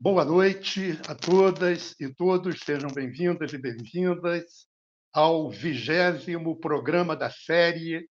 Boa 0.00 0.24
noite 0.24 0.92
a 1.08 1.14
todas 1.16 1.96
e 1.98 2.08
todos, 2.08 2.60
sejam 2.60 2.88
bem-vindas 2.88 3.52
e 3.52 3.58
bem-vindas 3.58 4.68
ao 5.12 5.50
vigésimo 5.50 6.54
programa 6.60 7.16
da 7.16 7.28
série 7.28 8.08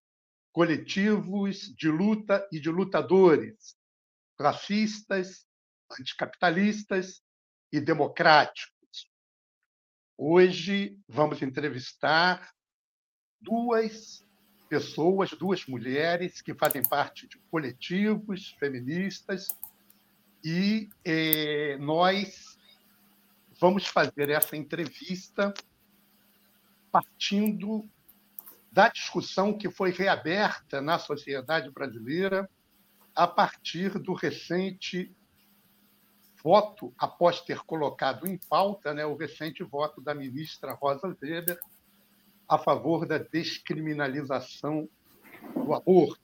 Coletivos 0.51 1.73
de 1.77 1.87
Luta 1.87 2.45
e 2.51 2.59
de 2.59 2.69
Lutadores, 2.69 3.77
Racistas, 4.37 5.45
Anticapitalistas 5.97 7.21
e 7.71 7.79
Democráticos. 7.79 9.09
Hoje 10.17 10.99
vamos 11.07 11.41
entrevistar 11.41 12.53
duas 13.39 14.27
pessoas, 14.67 15.29
duas 15.29 15.65
mulheres 15.65 16.41
que 16.41 16.53
fazem 16.53 16.81
parte 16.81 17.29
de 17.29 17.39
coletivos 17.49 18.49
feministas 18.59 19.47
e 20.43 20.89
eh, 21.03 21.77
nós 21.79 22.57
vamos 23.59 23.87
fazer 23.87 24.29
essa 24.29 24.55
entrevista 24.55 25.53
partindo 26.91 27.87
da 28.71 28.89
discussão 28.89 29.57
que 29.57 29.69
foi 29.69 29.91
reaberta 29.91 30.81
na 30.81 30.99
sociedade 30.99 31.69
brasileira 31.71 32.49
a 33.15 33.27
partir 33.27 33.97
do 33.97 34.13
recente 34.13 35.11
voto, 36.43 36.93
após 36.97 37.41
ter 37.41 37.59
colocado 37.61 38.27
em 38.27 38.37
pauta 38.37 38.93
né, 38.93 39.05
o 39.05 39.15
recente 39.15 39.63
voto 39.63 39.99
da 39.99 40.13
ministra 40.13 40.73
Rosa 40.73 41.07
Weber 41.21 41.59
a 42.47 42.57
favor 42.57 43.05
da 43.05 43.17
descriminalização 43.17 44.87
do 45.53 45.73
aborto. 45.73 46.21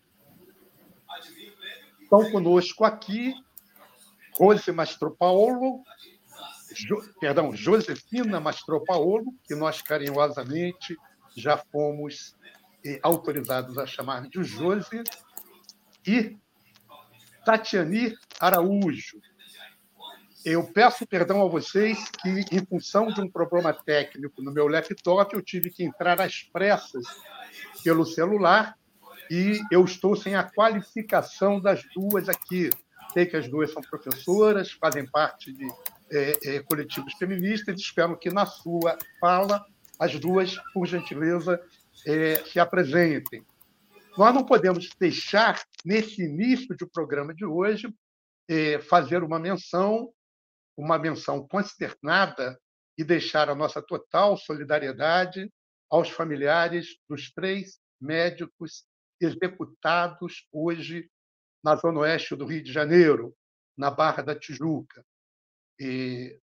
Estão 2.01 2.31
conosco 2.31 2.85
aqui 2.85 3.33
Rose 4.37 4.71
Mastropaolo, 4.71 5.83
jo, 6.73 7.01
perdão, 7.19 7.55
Josefina 7.55 8.39
Mastropaolo, 8.39 9.33
que 9.45 9.55
nós 9.55 9.81
carinhosamente 9.81 10.97
já 11.35 11.57
fomos 11.57 12.35
eh, 12.85 12.99
autorizados 13.03 13.77
a 13.77 13.85
chamar 13.85 14.27
de 14.27 14.43
Jose, 14.43 15.03
e 16.05 16.37
Tatiani 17.45 18.15
Araújo. 18.39 19.19
Eu 20.45 20.65
peço 20.65 21.07
perdão 21.07 21.41
a 21.41 21.47
vocês 21.47 22.09
que, 22.21 22.45
em 22.51 22.65
função 22.65 23.07
de 23.07 23.21
um 23.21 23.29
problema 23.29 23.73
técnico 23.73 24.41
no 24.41 24.51
meu 24.51 24.67
laptop, 24.67 25.33
eu 25.33 25.41
tive 25.41 25.69
que 25.69 25.83
entrar 25.83 26.19
às 26.19 26.43
pressas 26.43 27.05
pelo 27.81 28.05
celular 28.05 28.77
e 29.31 29.61
eu 29.71 29.85
estou 29.85 30.17
sem 30.17 30.35
a 30.35 30.43
qualificação 30.43 31.61
das 31.61 31.81
duas 31.95 32.27
aqui. 32.27 32.69
Sei 33.13 33.27
que 33.27 33.37
as 33.37 33.47
duas 33.47 33.71
são 33.71 33.81
professoras, 33.81 34.71
fazem 34.71 35.05
parte 35.05 35.53
de 35.53 35.67
é, 36.11 36.55
é, 36.55 36.63
coletivos 36.63 37.13
feministas. 37.13 37.79
Espero 37.79 38.17
que 38.17 38.29
na 38.29 38.45
sua 38.45 38.97
fala 39.19 39.63
as 39.99 40.19
duas, 40.19 40.57
por 40.73 40.87
gentileza, 40.87 41.61
é, 42.07 42.43
se 42.45 42.59
apresentem. 42.59 43.45
Nós 44.17 44.33
não 44.33 44.43
podemos 44.43 44.89
deixar, 44.99 45.61
nesse 45.85 46.23
início 46.23 46.75
do 46.75 46.87
programa 46.87 47.33
de 47.33 47.45
hoje, 47.45 47.93
é, 48.47 48.79
fazer 48.79 49.23
uma 49.23 49.39
menção, 49.39 50.11
uma 50.75 50.97
menção 50.97 51.47
consternada 51.47 52.59
e 52.97 53.03
deixar 53.03 53.49
a 53.49 53.55
nossa 53.55 53.81
total 53.81 54.37
solidariedade 54.37 55.51
aos 55.89 56.09
familiares 56.09 56.97
dos 57.07 57.31
três 57.31 57.79
médicos 58.01 58.83
executados 59.19 60.47
hoje 60.51 61.09
na 61.63 61.75
zona 61.75 62.01
oeste 62.01 62.35
do 62.35 62.45
Rio 62.45 62.63
de 62.63 62.71
Janeiro, 62.71 63.35
na 63.77 63.89
Barra 63.89 64.21
da 64.21 64.37
Tijuca. 64.37 65.03
E 65.79 66.39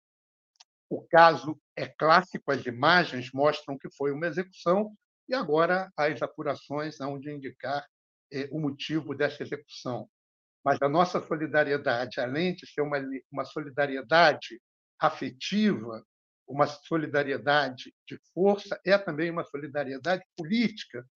o 0.89 1.03
caso 1.03 1.61
é 1.77 1.87
clássico, 1.87 2.51
as 2.51 2.65
imagens 2.65 3.31
mostram 3.33 3.77
que 3.77 3.91
foi 3.91 4.13
uma 4.13 4.27
execução 4.27 4.95
e 5.29 5.35
agora 5.35 5.93
as 5.97 6.23
apurações 6.23 7.01
hão 7.01 7.19
de 7.19 7.31
indicar 7.31 7.87
eh, 8.33 8.49
o 8.51 8.59
motivo 8.59 9.15
dessa 9.15 9.43
execução. 9.43 10.09
Mas 10.65 10.81
a 10.81 10.89
nossa 10.89 11.21
solidariedade, 11.21 12.21
além 12.21 12.55
de 12.55 12.67
ser 12.67 12.81
uma, 12.81 12.99
uma 13.31 13.45
solidariedade 13.45 14.61
afetiva, 14.99 16.05
uma 16.47 16.67
solidariedade 16.67 17.95
de 18.07 18.19
força, 18.33 18.81
é 18.85 18.97
também 18.97 19.31
uma 19.31 19.45
solidariedade 19.45 20.25
política, 20.37 21.07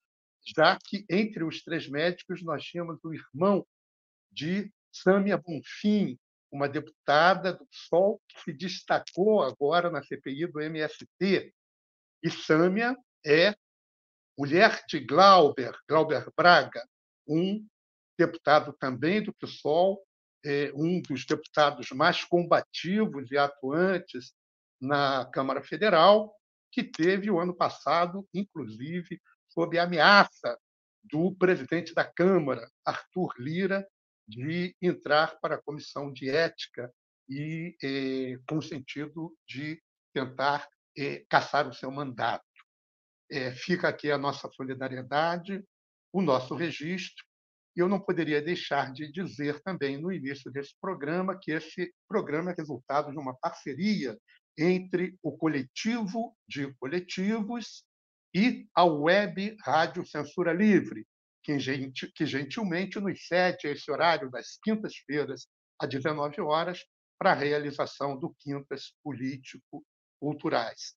já 0.56 0.76
que 0.84 1.06
entre 1.08 1.42
os 1.42 1.62
três 1.62 1.88
médicos 1.88 2.42
nós 2.42 2.62
tínhamos 2.62 3.02
o 3.02 3.14
irmão 3.14 3.66
de 4.32 4.72
Sâmia 4.92 5.36
Bonfim, 5.36 6.18
uma 6.50 6.68
deputada 6.68 7.52
do 7.52 7.66
PSOL 7.66 8.20
que 8.28 8.40
se 8.42 8.52
destacou 8.52 9.42
agora 9.42 9.90
na 9.90 10.02
CPI 10.02 10.46
do 10.46 10.60
MST. 10.60 11.54
E 12.22 12.30
Sâmia 12.30 12.96
é 13.24 13.54
mulher 14.38 14.84
de 14.88 15.00
Glauber, 15.00 15.76
Glauber 15.88 16.26
Braga, 16.36 16.86
um 17.26 17.66
deputado 18.18 18.72
também 18.74 19.22
do 19.22 19.32
PSOL, 19.32 20.04
é, 20.44 20.72
um 20.74 21.00
dos 21.00 21.24
deputados 21.24 21.90
mais 21.90 22.24
combativos 22.24 23.30
e 23.30 23.38
atuantes 23.38 24.32
na 24.80 25.24
Câmara 25.26 25.62
Federal, 25.62 26.34
que 26.70 26.82
teve 26.82 27.30
o 27.30 27.38
ano 27.38 27.54
passado, 27.54 28.26
inclusive, 28.34 29.20
sob 29.48 29.78
ameaça 29.78 30.58
do 31.04 31.34
presidente 31.34 31.94
da 31.94 32.04
Câmara, 32.04 32.68
Arthur 32.84 33.32
Lira, 33.38 33.86
de 34.36 34.74
entrar 34.80 35.38
para 35.40 35.56
a 35.56 35.62
comissão 35.62 36.12
de 36.12 36.30
ética 36.30 36.92
e 37.28 37.76
eh, 37.82 38.38
com 38.48 38.58
o 38.58 38.62
sentido 38.62 39.36
de 39.46 39.80
tentar 40.12 40.68
eh, 40.96 41.24
caçar 41.28 41.68
o 41.68 41.72
seu 41.72 41.90
mandato. 41.90 42.44
Eh, 43.30 43.52
fica 43.52 43.88
aqui 43.88 44.10
a 44.10 44.18
nossa 44.18 44.48
solidariedade, 44.50 45.64
o 46.12 46.20
nosso 46.20 46.54
registro. 46.54 47.24
E 47.74 47.80
eu 47.80 47.88
não 47.88 47.98
poderia 47.98 48.42
deixar 48.42 48.92
de 48.92 49.10
dizer 49.10 49.62
também 49.62 49.96
no 49.98 50.12
início 50.12 50.50
desse 50.50 50.74
programa 50.80 51.38
que 51.38 51.52
esse 51.52 51.92
programa 52.06 52.50
é 52.50 52.54
resultado 52.54 53.10
de 53.10 53.18
uma 53.18 53.34
parceria 53.36 54.18
entre 54.58 55.16
o 55.22 55.36
coletivo 55.36 56.36
de 56.46 56.72
coletivos 56.74 57.84
e 58.34 58.66
a 58.74 58.84
web 58.84 59.56
Rádio 59.62 60.06
Censura 60.06 60.52
Livre, 60.52 61.06
que, 61.42 61.56
que 62.14 62.26
gentilmente 62.26 63.00
nos 63.00 63.26
cede 63.26 63.68
esse 63.68 63.90
horário 63.90 64.30
das 64.30 64.58
quintas-feiras, 64.62 65.46
às 65.78 65.88
19 65.88 66.40
horas, 66.40 66.84
para 67.18 67.32
a 67.32 67.34
realização 67.34 68.18
do 68.18 68.34
Quintas 68.34 68.94
Político 69.02 69.84
Culturais. 70.20 70.94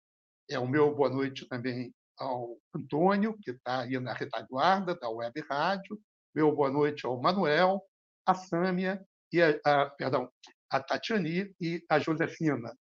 É 0.50 0.60
o 0.60 0.68
meu 0.68 0.94
boa 0.94 1.10
noite 1.10 1.48
também 1.48 1.94
ao 2.18 2.58
Antônio, 2.74 3.38
que 3.42 3.52
está 3.52 3.82
aí 3.82 4.00
na 4.00 4.14
retaguarda 4.14 4.96
da 4.96 5.10
Web 5.10 5.42
Rádio, 5.50 6.00
meu 6.34 6.56
boa 6.56 6.70
noite 6.70 7.06
ao 7.06 7.20
Manuel, 7.20 7.82
a 8.26 8.34
Sâmia, 8.34 9.06
e 9.32 9.42
a, 9.42 9.60
a, 9.66 9.90
perdão, 9.90 10.32
a 10.70 10.80
Tatiani 10.80 11.54
e 11.60 11.84
a 11.90 12.00
Josefina. 12.00 12.76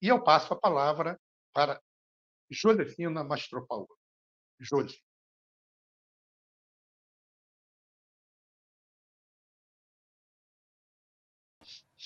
E 0.00 0.08
eu 0.08 0.22
passo 0.22 0.52
a 0.52 0.60
palavra 0.60 1.18
para 1.52 1.80
Josefina 2.50 3.24
Mastropaolo. 3.24 3.88
Josi. 4.60 5.02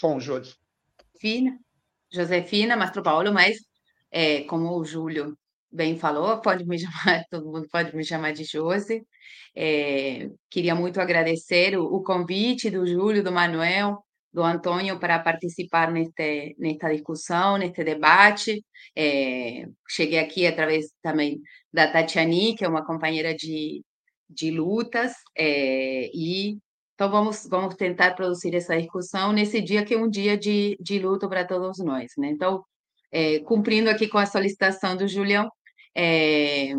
Som, 0.01 0.19
Josi. 0.19 0.55
Fina, 1.21 1.59
Josefina 2.11 2.75
Mastro 2.75 3.03
Paulo, 3.03 3.33
mas 3.35 3.59
é, 4.11 4.45
como 4.45 4.75
o 4.79 4.85
Júlio 4.85 5.37
bem 5.71 5.99
falou, 5.99 6.41
pode 6.41 6.65
me 6.65 6.79
chamar, 6.81 7.25
todo 7.31 7.53
mundo 7.53 7.69
pode 7.71 7.95
me 7.95 8.03
chamar 8.03 8.33
de 8.33 8.45
Josi. 8.45 9.07
É, 9.55 10.31
queria 10.49 10.75
muito 10.75 11.01
agradecer 11.01 11.79
o, 11.79 11.85
o, 11.85 12.03
convite 12.03 12.71
do 12.71 12.87
Júlio, 12.87 13.23
do 13.23 13.31
Manuel, 13.31 13.99
do 14.33 14.43
Antônio 14.43 14.99
para 14.99 15.19
participar 15.19 15.93
neste, 15.93 16.57
nesta 16.59 16.89
discussão, 16.89 17.59
neste 17.59 17.85
debate. 17.85 18.65
É, 18.97 19.67
cheguei 19.87 20.19
aqui 20.19 20.47
através 20.47 20.87
também 21.03 21.41
da 21.71 21.93
Tatiani, 21.93 22.57
que 22.57 22.65
é 22.65 22.69
uma 22.69 22.87
companheira 22.87 23.35
de, 23.35 23.85
de 24.31 24.51
lutas, 24.51 25.13
é, 25.37 26.11
e 26.15 26.59
então, 27.01 27.11
vamos, 27.11 27.47
vamos 27.49 27.77
tentar 27.77 28.15
produzir 28.15 28.55
essa 28.55 28.77
discussão 28.77 29.33
nesse 29.33 29.63
dia 29.63 29.83
que 29.83 29.95
é 29.95 29.97
um 29.97 30.07
dia 30.07 30.37
de, 30.37 30.77
de 30.79 30.99
luto 30.99 31.31
para 31.31 31.47
todos 31.47 31.79
nós. 31.79 32.13
Né? 32.19 32.29
Então, 32.29 32.63
é, 33.11 33.39
cumprindo 33.39 33.89
aqui 33.89 34.07
com 34.07 34.19
a 34.19 34.27
solicitação 34.27 34.95
do 34.99 35.09
Julião, 35.09 35.51
é, 35.97 36.75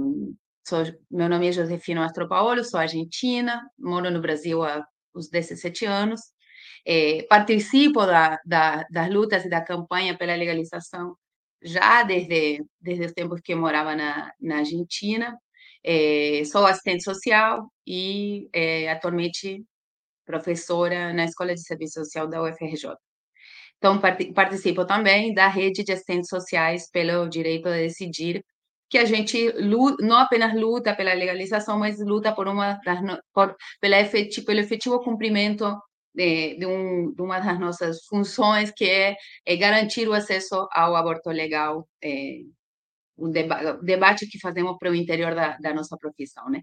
sou, 0.63 0.83
meu 1.09 1.27
nome 1.27 1.47
é 1.47 1.51
Josefina 1.51 2.01
Mastropaolo, 2.01 2.63
sou 2.63 2.79
argentina, 2.79 3.67
moro 3.79 4.11
no 4.11 4.21
Brasil 4.21 4.63
há 4.63 4.85
uns 5.15 5.27
17 5.27 5.87
anos, 5.87 6.21
é, 6.85 7.23
participo 7.23 8.05
da, 8.05 8.39
da, 8.45 8.85
das 8.91 9.09
lutas 9.09 9.43
e 9.43 9.49
da 9.49 9.59
campanha 9.59 10.15
pela 10.15 10.35
legalização 10.35 11.15
já 11.63 12.03
desde, 12.03 12.63
desde 12.79 13.05
os 13.05 13.13
tempos 13.13 13.41
que 13.41 13.55
morava 13.55 13.95
na, 13.95 14.31
na 14.39 14.57
Argentina, 14.59 15.35
é, 15.83 16.43
sou 16.45 16.67
assistente 16.67 17.03
social 17.03 17.71
e 17.87 18.47
é, 18.53 18.91
atualmente 18.91 19.65
professora 20.31 21.13
na 21.13 21.25
Escola 21.25 21.53
de 21.53 21.61
Serviço 21.61 21.95
Social 22.05 22.27
da 22.27 22.41
UFRJ. 22.41 22.95
Então, 23.77 23.99
participo 24.33 24.85
também 24.85 25.33
da 25.33 25.47
rede 25.47 25.83
de 25.83 25.91
assistentes 25.91 26.29
sociais 26.29 26.89
pelo 26.91 27.27
direito 27.27 27.67
a 27.67 27.71
decidir, 27.71 28.43
que 28.89 28.97
a 28.97 29.05
gente 29.05 29.53
não 30.01 30.17
apenas 30.17 30.53
luta 30.53 30.95
pela 30.95 31.13
legalização, 31.13 31.79
mas 31.79 31.99
luta 31.99 32.33
por 32.33 32.47
uma 32.47 32.79
das, 32.85 32.99
por, 33.33 33.55
pela 33.79 33.99
efetivo, 33.99 34.45
pelo 34.45 34.59
efetivo 34.59 35.03
cumprimento 35.03 35.65
de, 36.13 36.57
de, 36.59 36.65
um, 36.65 37.13
de, 37.13 37.21
uma 37.21 37.39
das 37.39 37.59
nossas 37.59 38.05
funções, 38.05 38.71
que 38.71 38.85
é, 38.85 39.15
é, 39.45 39.55
garantir 39.55 40.07
o 40.07 40.13
acesso 40.13 40.67
ao 40.71 40.95
aborto 40.95 41.29
legal, 41.29 41.87
é, 42.03 42.41
o 43.17 43.29
deba 43.29 43.79
debate 43.81 44.27
que 44.27 44.39
fazemos 44.39 44.77
para 44.77 44.91
o 44.91 44.95
interior 44.95 45.33
da, 45.35 45.57
da 45.57 45.73
nossa 45.73 45.97
profissão, 45.97 46.49
né? 46.49 46.61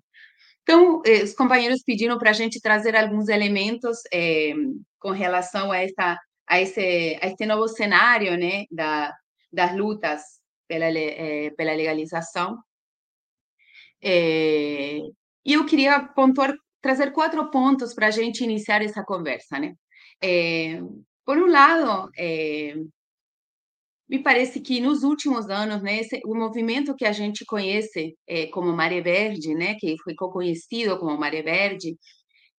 Então, 0.69 1.01
eh, 1.07 1.23
os 1.23 1.33
companheiros 1.33 1.83
pediram 1.83 2.19
para 2.19 2.29
a 2.29 2.35
gente 2.35 2.61
trazer 2.61 2.95
alguns 2.95 3.31
elementos 3.31 4.01
é, 4.13 4.53
com 4.99 5.13
relação 5.13 5.73
a 5.73 5.79
esta 5.79 6.21
a 6.47 6.61
esse, 6.61 7.19
a 7.23 7.27
este 7.27 7.47
novo 7.47 7.67
cenário 7.69 8.37
né, 8.37 8.65
da, 8.71 9.15
das 9.51 9.75
lutas 9.75 10.23
pela, 10.67 10.85
é, 10.87 11.51
pela 11.57 11.73
legalização. 11.75 12.59
É, 14.03 14.99
e 15.45 15.55
eu 15.55 15.65
queria 15.65 16.01
pontuar, 16.01 16.55
trazer 16.83 17.13
quatro 17.13 17.51
pontos 17.51 17.95
para 17.95 18.09
a 18.09 18.11
gente 18.11 18.45
iniciar 18.45 18.83
essa 18.83 19.03
conversa. 19.03 19.59
Né? 19.59 19.75
Por 21.25 21.39
um 21.39 21.47
lado, 21.47 22.11
me 24.09 24.23
parece 24.23 24.61
que 24.61 24.81
nos 24.81 25.03
últimos 25.03 25.49
anos, 25.51 25.83
né, 25.83 26.01
esse, 26.01 26.21
o 26.25 26.35
movimento 26.35 26.95
que 26.97 27.05
a 27.05 27.13
gente 27.13 27.45
conhece 27.45 28.17
como 28.53 28.73
Maré 28.73 29.01
Verde, 29.01 29.55
né, 29.55 29.75
que 29.75 29.97
ficou 30.03 30.31
conhecido 30.31 30.99
como 30.99 31.19
Maré 31.19 31.43
Verde, 31.43 31.97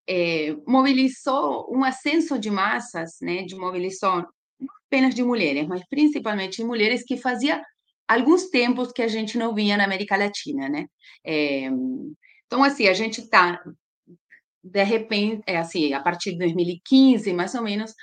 é, 0.08 0.56
mobilizou 0.68 1.68
um 1.72 1.84
ascenso 1.84 2.40
de 2.40 2.50
massas, 2.50 3.18
né, 3.22 3.44
de 3.44 3.56
mobilização 3.56 4.26
não 4.60 4.70
apenas 4.88 5.14
de 5.16 5.24
mulheres, 5.24 5.68
mas 5.68 5.82
principalmente 5.88 6.58
de 6.58 6.64
mulheres 6.64 7.04
que 7.04 7.16
fazia 7.16 7.62
alguns 8.08 8.50
tempos 8.50 8.92
que 8.92 9.04
a 9.04 9.08
gente 9.08 9.38
não 9.38 9.54
via 9.54 9.78
na 9.78 9.86
América 9.86 10.18
Latina, 10.18 10.68
né? 10.68 10.88
É, 11.24 11.70
então, 12.48 12.64
assim, 12.64 12.88
a 12.88 12.94
gente 12.94 13.22
está, 13.22 13.62
de 14.64 14.84
repente, 14.84 15.44
é 15.46 15.58
assim, 15.58 15.94
a 15.94 16.02
partir 16.02 16.32
de 16.32 16.40
2015, 16.40 17.32
mais 17.34 17.54
ou 17.54 17.62
menos, 17.62 17.94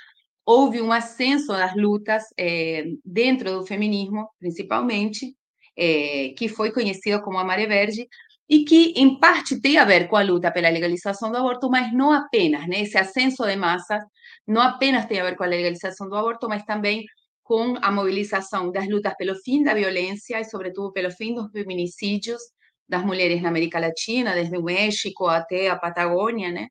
houve 0.47 0.81
um 0.81 0.93
ascenso 0.93 1.47
das 1.49 1.75
lutas 1.75 2.23
é, 2.39 2.85
dentro 3.03 3.51
do 3.59 3.65
feminismo, 3.67 4.29
principalmente, 4.39 5.35
é, 5.77 6.29
que 6.37 6.47
foi 6.47 6.71
conhecido 6.71 7.21
como 7.21 7.37
a 7.37 7.43
Maré 7.43 7.67
Verde, 7.67 8.07
e 8.49 8.63
que, 8.63 8.93
em 8.95 9.19
parte, 9.19 9.59
tem 9.59 9.77
a 9.77 9.83
ver 9.83 10.07
com 10.07 10.15
a 10.15 10.21
luta 10.23 10.49
pela 10.49 10.69
legalização 10.69 11.29
do 11.31 11.37
aborto, 11.37 11.69
mas 11.69 11.91
não 11.93 12.13
apenas, 12.13 12.65
né? 12.65 12.81
Esse 12.81 12.97
ascenso 12.97 13.45
de 13.45 13.57
massas 13.57 14.01
não 14.47 14.61
apenas 14.61 15.05
tem 15.05 15.19
a 15.19 15.25
ver 15.25 15.35
com 15.35 15.43
a 15.43 15.47
legalização 15.47 16.07
do 16.07 16.15
aborto, 16.15 16.47
mas 16.47 16.63
também 16.63 17.03
com 17.43 17.75
a 17.81 17.91
mobilização 17.91 18.71
das 18.71 18.87
lutas 18.87 19.13
pelo 19.17 19.35
fim 19.35 19.63
da 19.63 19.73
violência 19.73 20.39
e, 20.39 20.45
sobretudo, 20.45 20.93
pelo 20.93 21.11
fim 21.11 21.33
dos 21.33 21.51
feminicídios 21.51 22.41
das 22.87 23.03
mulheres 23.03 23.41
na 23.41 23.49
América 23.49 23.79
Latina, 23.79 24.33
desde 24.33 24.57
o 24.57 24.63
México 24.63 25.27
até 25.27 25.69
a 25.69 25.75
Patagônia, 25.75 26.49
né? 26.51 26.67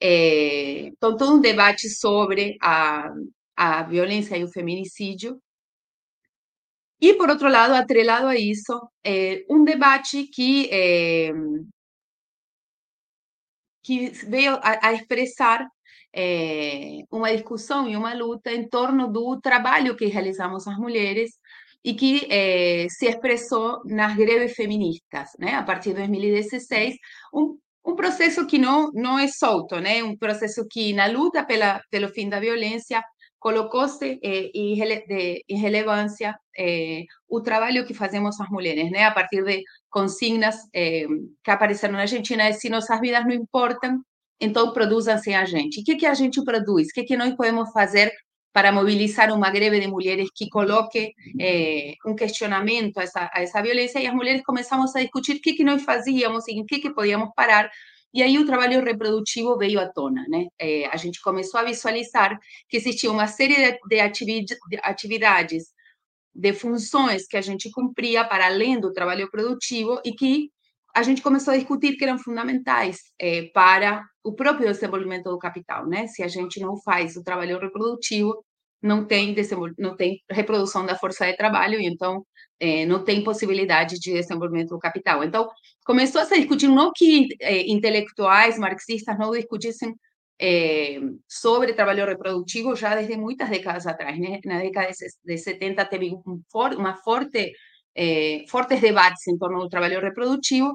Então, 0.00 1.16
todo 1.16 1.34
um 1.34 1.40
debate 1.40 1.88
sobre 1.88 2.56
a, 2.60 3.10
a 3.56 3.82
violência 3.84 4.36
e 4.36 4.44
o 4.44 4.48
feminicídio, 4.48 5.40
e, 7.00 7.14
por 7.14 7.28
outro 7.28 7.48
lado, 7.48 7.74
atrelado 7.74 8.26
a 8.26 8.36
isso, 8.36 8.72
é, 9.04 9.44
um 9.50 9.64
debate 9.64 10.24
que, 10.28 10.68
é, 10.72 11.30
que 13.82 14.08
veio 14.26 14.54
a, 14.56 14.88
a 14.88 14.92
expressar 14.92 15.66
uma 17.10 17.30
discussão 17.30 17.86
e 17.86 17.94
uma 17.94 18.14
luta 18.14 18.50
em 18.50 18.66
torno 18.66 19.06
do 19.06 19.38
trabalho 19.38 19.94
que 19.94 20.06
realizamos 20.06 20.66
as 20.66 20.78
mulheres 20.78 21.32
e 21.84 21.92
que 21.92 22.26
se 22.88 23.06
expressou 23.06 23.82
nas 23.84 24.16
greves 24.16 24.54
feministas? 24.54 25.32
A 25.54 25.62
partir 25.62 25.90
de 25.90 25.96
2016, 25.96 26.96
um, 27.34 27.58
um 27.86 27.94
processo 27.94 28.46
que 28.46 28.58
não 28.58 28.90
não 28.92 29.18
é 29.18 29.28
solto, 29.28 29.80
né? 29.80 30.02
Um 30.02 30.16
processo 30.16 30.66
que 30.68 30.92
na 30.92 31.06
luta 31.06 31.44
pela 31.44 31.80
pelo 31.90 32.08
fim 32.08 32.28
da 32.28 32.40
violência 32.40 33.02
colocou-se 33.38 34.18
eh, 34.22 34.50
em 34.54 34.74
relevância 35.56 36.36
eh, 36.58 37.04
o 37.28 37.40
trabalho 37.40 37.86
que 37.86 37.94
fazemos 37.94 38.40
as 38.40 38.48
mulheres, 38.50 38.90
né? 38.90 39.04
A 39.04 39.12
partir 39.12 39.44
de 39.44 39.62
consignas 39.88 40.56
eh, 40.74 41.06
que 41.44 41.50
apareceram 41.50 41.94
na 41.94 42.00
Argentina, 42.00 42.44
é 42.44 42.52
se 42.52 42.68
nossas 42.68 43.00
vidas 43.00 43.24
não 43.24 43.32
importam, 43.32 44.00
então 44.40 44.72
produzam 44.72 45.18
sem 45.18 45.36
a 45.36 45.44
gente. 45.44 45.80
O 45.80 45.84
que, 45.84 45.96
que 45.96 46.06
a 46.06 46.14
gente 46.14 46.42
produz? 46.44 46.88
O 46.88 46.92
que, 46.94 47.04
que 47.04 47.16
nós 47.16 47.34
podemos 47.36 47.70
fazer 47.72 48.10
para 48.56 48.72
mobilizar 48.72 49.30
uma 49.34 49.50
greve 49.50 49.78
de 49.78 49.86
mulheres 49.86 50.30
que 50.34 50.48
coloque 50.48 51.12
eh, 51.38 51.92
um 52.06 52.14
questionamento 52.16 52.96
a 52.96 53.02
essa, 53.02 53.30
a 53.30 53.42
essa 53.42 53.60
violência? 53.60 53.98
E 54.00 54.06
as 54.06 54.14
mulheres 54.14 54.42
começamos 54.42 54.96
a 54.96 55.02
discutir 55.02 55.36
o 55.36 55.42
que, 55.42 55.52
que 55.52 55.62
nós 55.62 55.82
fazíamos 55.82 56.48
e 56.48 56.52
em 56.52 56.64
que, 56.64 56.78
que 56.78 56.88
podíamos 56.88 57.28
parar 57.36 57.70
e 58.14 58.22
aí 58.22 58.38
o 58.38 58.46
trabalho 58.46 58.82
reprodutivo 58.82 59.58
veio 59.58 59.78
à 59.78 59.86
tona, 59.92 60.24
né? 60.26 60.46
A 60.90 60.96
gente 60.96 61.20
começou 61.20 61.60
a 61.60 61.64
visualizar 61.64 62.38
que 62.66 62.78
existia 62.78 63.10
uma 63.10 63.26
série 63.26 63.78
de, 63.86 64.00
atividades, 64.82 65.64
de 66.34 66.54
funções 66.54 67.26
que 67.26 67.36
a 67.36 67.42
gente 67.42 67.70
cumpria 67.70 68.24
para 68.24 68.46
além 68.46 68.80
do 68.80 68.90
trabalho 68.90 69.30
produtivo 69.30 70.00
e 70.02 70.12
que 70.12 70.50
a 70.96 71.02
gente 71.02 71.20
começou 71.20 71.52
a 71.52 71.58
discutir 71.58 71.98
que 71.98 72.04
eram 72.04 72.18
fundamentais 72.18 73.00
é, 73.20 73.50
para 73.52 74.02
o 74.24 74.34
próprio 74.34 74.72
desenvolvimento 74.72 75.24
do 75.24 75.38
capital, 75.38 75.86
né? 75.86 76.06
Se 76.06 76.22
a 76.22 76.28
gente 76.28 76.58
não 76.58 76.80
faz 76.80 77.18
o 77.18 77.22
trabalho 77.22 77.58
reprodutivo, 77.58 78.42
não 78.86 79.04
tem, 79.06 79.34
não 79.78 79.96
tem 79.96 80.20
reprodução 80.30 80.86
da 80.86 80.96
força 80.96 81.26
de 81.26 81.36
trabalho 81.36 81.80
e 81.80 81.86
então 81.86 82.24
é, 82.60 82.86
não 82.86 83.04
tem 83.04 83.24
possibilidade 83.24 83.98
de 83.98 84.14
desenvolvimento 84.14 84.70
do 84.70 84.78
capital. 84.78 85.22
Então, 85.24 85.48
começou 85.84 86.20
a 86.20 86.24
se 86.24 86.36
discutir, 86.38 86.68
não 86.68 86.92
que 86.94 87.28
é, 87.40 87.66
intelectuais 87.70 88.58
marxistas 88.58 89.18
não 89.18 89.30
discutissem 89.32 89.94
é, 90.40 90.98
sobre 91.28 91.74
trabalho 91.74 92.06
reprodutivo 92.06 92.76
já 92.76 92.94
desde 92.94 93.16
muitas 93.16 93.48
décadas 93.48 93.86
atrás. 93.86 94.18
Né? 94.18 94.40
Na 94.44 94.60
década 94.60 94.90
de 95.24 95.38
70 95.38 95.84
teve 95.86 96.14
um 96.14 96.40
for, 96.50 96.72
uma 96.74 96.96
forte, 96.96 97.52
é, 97.94 98.44
fortes 98.48 98.80
debates 98.80 99.26
em 99.28 99.38
torno 99.38 99.60
do 99.60 99.68
trabalho 99.68 100.00
reprodutivo, 100.00 100.74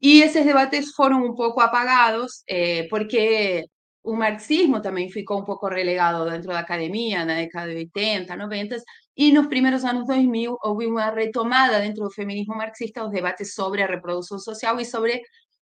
e 0.00 0.22
esses 0.22 0.44
debates 0.44 0.92
foram 0.94 1.24
um 1.24 1.34
pouco 1.34 1.60
apagados, 1.60 2.42
é, 2.48 2.84
porque 2.88 3.64
o 4.02 4.14
marxismo 4.14 4.80
também 4.80 5.10
ficou 5.10 5.40
um 5.40 5.44
pouco 5.44 5.68
relegado 5.68 6.28
dentro 6.30 6.48
da 6.48 6.60
academia 6.60 7.24
na 7.24 7.34
década 7.36 7.70
de 7.70 7.76
80, 7.76 8.36
90, 8.36 8.76
e 9.16 9.32
nos 9.32 9.46
primeiros 9.48 9.84
anos 9.84 10.06
2000 10.06 10.56
houve 10.62 10.86
uma 10.86 11.10
retomada 11.10 11.80
dentro 11.80 12.04
do 12.04 12.10
feminismo 12.10 12.54
marxista 12.56 13.04
os 13.04 13.10
debates 13.10 13.54
sobre 13.54 13.82
a 13.82 13.86
reprodução 13.86 14.38
social 14.38 14.80
e 14.80 14.84
sobre 14.84 15.20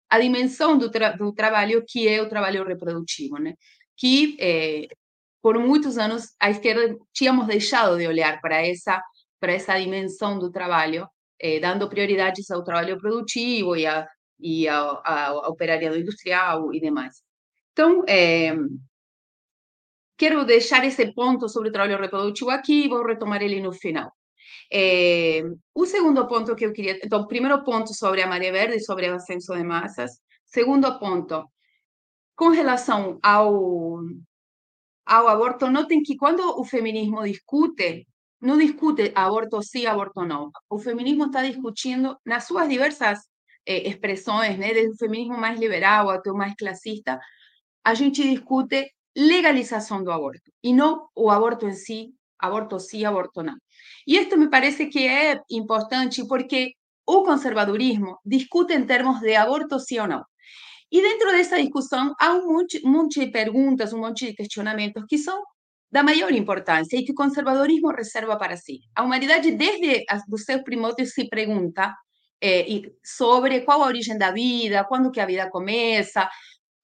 a 0.08 0.20
dimensão 0.20 0.78
do, 0.78 0.90
tra 0.90 1.12
do 1.12 1.32
trabalho 1.32 1.84
que 1.86 2.06
é 2.08 2.22
o 2.22 2.28
trabalho 2.28 2.64
reprodutivo, 2.64 3.38
né? 3.38 3.54
Que 3.96 4.36
eh, 4.40 4.88
por 5.42 5.58
muitos 5.58 5.98
anos 5.98 6.34
a 6.40 6.50
esquerda 6.50 6.96
tínhamos 7.12 7.46
deixado 7.46 7.98
de 7.98 8.06
olhar 8.06 8.40
para 8.40 8.66
essa 8.66 9.02
para 9.40 9.52
essa 9.52 9.78
dimensão 9.78 10.38
do 10.38 10.50
trabalho, 10.50 11.08
eh, 11.40 11.60
dando 11.60 11.88
prioridades 11.88 12.50
ao 12.50 12.64
trabalho 12.64 12.98
produtivo 13.00 13.76
e 13.76 13.86
a 13.86 14.06
e 14.38 14.68
ao, 14.68 15.02
ao 15.04 15.50
operariado 15.50 15.98
industrial 15.98 16.72
e 16.74 16.80
demais. 16.80 17.25
Então, 17.76 18.04
é, 18.08 18.54
quero 20.16 20.46
deixar 20.46 20.82
esse 20.86 21.12
ponto 21.12 21.46
sobre 21.46 21.68
o 21.68 21.72
trabalho 21.72 22.00
reprodutivo 22.00 22.48
aqui 22.48 22.86
e 22.86 22.88
vou 22.88 23.04
retomar 23.04 23.42
ele 23.42 23.60
no 23.60 23.70
final. 23.70 24.10
É, 24.72 25.42
o 25.74 25.84
segundo 25.84 26.26
ponto 26.26 26.56
que 26.56 26.64
eu 26.64 26.72
queria. 26.72 26.98
Então, 27.04 27.26
primeiro 27.26 27.62
ponto 27.64 27.92
sobre 27.92 28.22
a 28.22 28.26
maré 28.26 28.50
verde, 28.50 28.80
sobre 28.82 29.10
o 29.10 29.16
ascenso 29.16 29.54
de 29.54 29.62
massas. 29.62 30.10
Segundo 30.46 30.98
ponto, 30.98 31.44
com 32.34 32.48
relação 32.48 33.18
ao, 33.22 33.98
ao 35.04 35.28
aborto, 35.28 35.70
notem 35.70 36.02
que 36.02 36.16
quando 36.16 36.58
o 36.58 36.64
feminismo 36.64 37.24
discute, 37.24 38.06
não 38.40 38.56
discute 38.56 39.12
aborto 39.14 39.60
sim, 39.62 39.84
aborto 39.84 40.24
não. 40.24 40.50
O 40.70 40.78
feminismo 40.78 41.26
está 41.26 41.42
discutindo 41.42 42.16
nas 42.24 42.44
suas 42.44 42.66
diversas 42.70 43.18
eh, 43.66 43.86
expressões, 43.86 44.56
desde 44.58 44.88
o 44.88 44.96
feminismo 44.96 45.36
mais 45.36 45.60
liberal 45.60 46.08
até 46.08 46.30
o 46.32 46.34
mais 46.34 46.54
classista, 46.54 47.20
a 47.86 47.94
gente 47.94 48.20
discute 48.22 48.78
legalização 49.16 50.02
do 50.02 50.10
aborto 50.10 50.50
e 50.62 50.72
não 50.74 51.08
o 51.14 51.30
aborto 51.30 51.66
em 51.68 51.72
si 51.72 52.12
aborto 52.38 52.78
sim, 52.80 53.04
aborto 53.04 53.42
não. 53.42 53.56
E 54.06 54.16
isto 54.18 54.36
me 54.36 54.50
parece 54.50 54.86
que 54.86 55.06
é 55.06 55.40
importante 55.50 56.26
porque 56.26 56.72
o 57.06 57.22
conservadorismo 57.22 58.18
discute 58.24 58.74
em 58.74 58.84
termos 58.84 59.20
de 59.20 59.34
aborto 59.36 59.78
sim 59.78 60.00
ou 60.00 60.08
não. 60.08 60.24
E 60.90 61.00
dentro 61.00 61.30
discussão 61.62 62.14
há 62.20 62.32
um 62.32 62.52
monte, 62.52 62.80
um 62.84 62.90
monte 62.90 63.20
de 63.20 63.30
perguntas, 63.30 63.92
um 63.92 64.00
monte 64.00 64.26
de 64.26 64.34
questionamentos 64.34 65.04
que 65.08 65.18
são 65.18 65.42
da 65.90 66.02
maior 66.02 66.32
importância 66.32 66.96
e 66.96 67.04
que 67.04 67.12
o 67.12 67.14
conservadorismo 67.14 67.90
reserva 67.90 68.36
para 68.36 68.56
si. 68.56 68.80
A 68.94 69.02
humanidade, 69.04 69.52
desde 69.52 70.04
os 70.30 70.42
seus 70.42 70.62
se 71.14 71.28
pergunta 71.28 71.94
eh, 72.40 72.82
sobre 73.04 73.60
qual 73.62 73.82
a 73.82 73.86
origem 73.86 74.18
da 74.18 74.30
vida, 74.30 74.84
quando 74.84 75.10
que 75.10 75.20
a 75.20 75.26
vida 75.26 75.48
começa, 75.50 76.28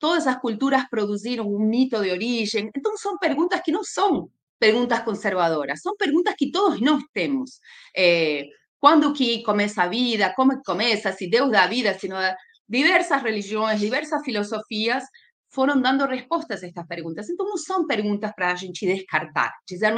todas 0.03 0.27
as 0.27 0.41
culturas 0.41 0.89
produziram 0.91 1.47
um 1.47 1.61
mito 1.61 2.03
de 2.03 2.11
origem. 2.11 2.69
Então, 2.77 2.97
são 2.97 3.17
perguntas 3.19 3.61
que 3.61 3.71
não 3.71 3.85
são 3.85 4.29
perguntas 4.59 4.99
conservadoras, 5.05 5.81
são 5.81 5.97
perguntas 5.97 6.35
que 6.37 6.51
todos 6.51 6.81
nós 6.81 7.05
temos. 7.15 7.61
Eh, 7.97 8.49
quando 8.81 9.13
que 9.13 9.45
começa 9.45 9.85
a 9.85 9.87
vida, 9.87 10.33
como 10.35 10.57
que 10.57 10.65
começa, 10.65 11.13
se 11.13 11.29
Deus 11.31 11.53
dá 11.53 11.69
vida, 11.69 11.97
se 11.97 12.09
não 12.09 12.17
dá... 12.19 12.37
Diversas 12.69 13.23
religiões, 13.23 13.79
diversas 13.79 14.25
filosofias 14.25 15.05
foram 15.51 15.81
dando 15.81 16.05
respostas 16.07 16.65
a 16.65 16.67
estas 16.67 16.87
perguntas. 16.89 17.29
Então, 17.31 17.47
não 17.47 17.57
são 17.57 17.87
perguntas 17.87 18.33
para 18.35 18.51
a 18.51 18.57
gente 18.57 18.85
descartar, 18.85 19.53
dizer, 19.69 19.93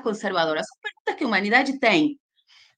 conservadoras, 0.00 0.66
são 0.66 0.78
perguntas 0.82 1.14
que 1.14 1.22
a 1.22 1.26
humanidade 1.28 1.78
tem. 1.78 2.18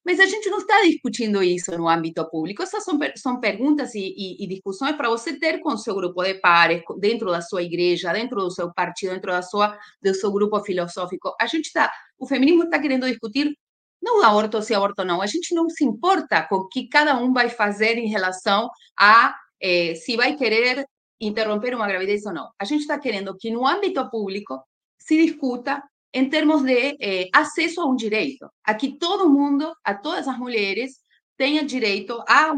Mas 0.05 0.19
a 0.19 0.25
gente 0.25 0.49
não 0.49 0.59
está 0.59 0.81
discutindo 0.83 1.43
isso 1.43 1.71
no 1.77 1.87
âmbito 1.87 2.27
público. 2.29 2.63
Essas 2.63 2.83
são, 2.83 2.97
são 3.15 3.39
perguntas 3.39 3.93
e, 3.93 3.99
e, 3.99 4.43
e 4.43 4.47
discussões 4.47 4.95
para 4.95 5.09
você 5.09 5.37
ter 5.37 5.59
com 5.59 5.69
o 5.69 5.77
seu 5.77 5.93
grupo 5.93 6.23
de 6.23 6.35
pares, 6.35 6.81
dentro 6.99 7.29
da 7.29 7.41
sua 7.41 7.61
igreja, 7.61 8.13
dentro 8.13 8.37
do 8.37 8.51
seu 8.51 8.73
partido, 8.73 9.13
dentro 9.13 9.31
da 9.31 9.41
sua, 9.41 9.77
do 10.01 10.13
seu 10.13 10.31
grupo 10.31 10.59
filosófico. 10.61 11.35
A 11.39 11.45
gente 11.45 11.65
está, 11.65 11.91
o 12.17 12.25
feminismo 12.25 12.63
está 12.63 12.79
querendo 12.79 13.07
discutir 13.07 13.53
não 14.01 14.23
aborto 14.23 14.61
se 14.61 14.73
aborto 14.73 15.03
não. 15.03 15.21
A 15.21 15.27
gente 15.27 15.53
não 15.53 15.69
se 15.69 15.83
importa 15.83 16.43
com 16.43 16.55
o 16.55 16.67
que 16.69 16.87
cada 16.87 17.17
um 17.17 17.33
vai 17.33 17.49
fazer 17.49 17.97
em 17.97 18.07
relação 18.07 18.69
a 18.97 19.35
eh, 19.61 19.95
se 19.95 20.15
vai 20.15 20.35
querer 20.35 20.85
interromper 21.19 21.75
uma 21.75 21.87
gravidez 21.87 22.25
ou 22.25 22.33
não. 22.33 22.49
A 22.57 22.65
gente 22.65 22.81
está 22.81 22.97
querendo 22.97 23.35
que 23.37 23.51
no 23.51 23.67
âmbito 23.67 24.09
público 24.09 24.61
se 24.97 25.25
discuta 25.25 25.83
em 26.13 26.29
termos 26.29 26.63
de 26.63 26.97
eh, 26.99 27.29
acesso 27.33 27.81
a 27.81 27.85
um 27.85 27.95
direito, 27.95 28.49
a 28.63 28.73
que 28.73 28.97
todo 28.97 29.29
mundo, 29.29 29.73
a 29.83 29.93
todas 29.93 30.27
as 30.27 30.37
mulheres, 30.37 30.99
tenha 31.37 31.63
direito 31.63 32.21
a, 32.27 32.51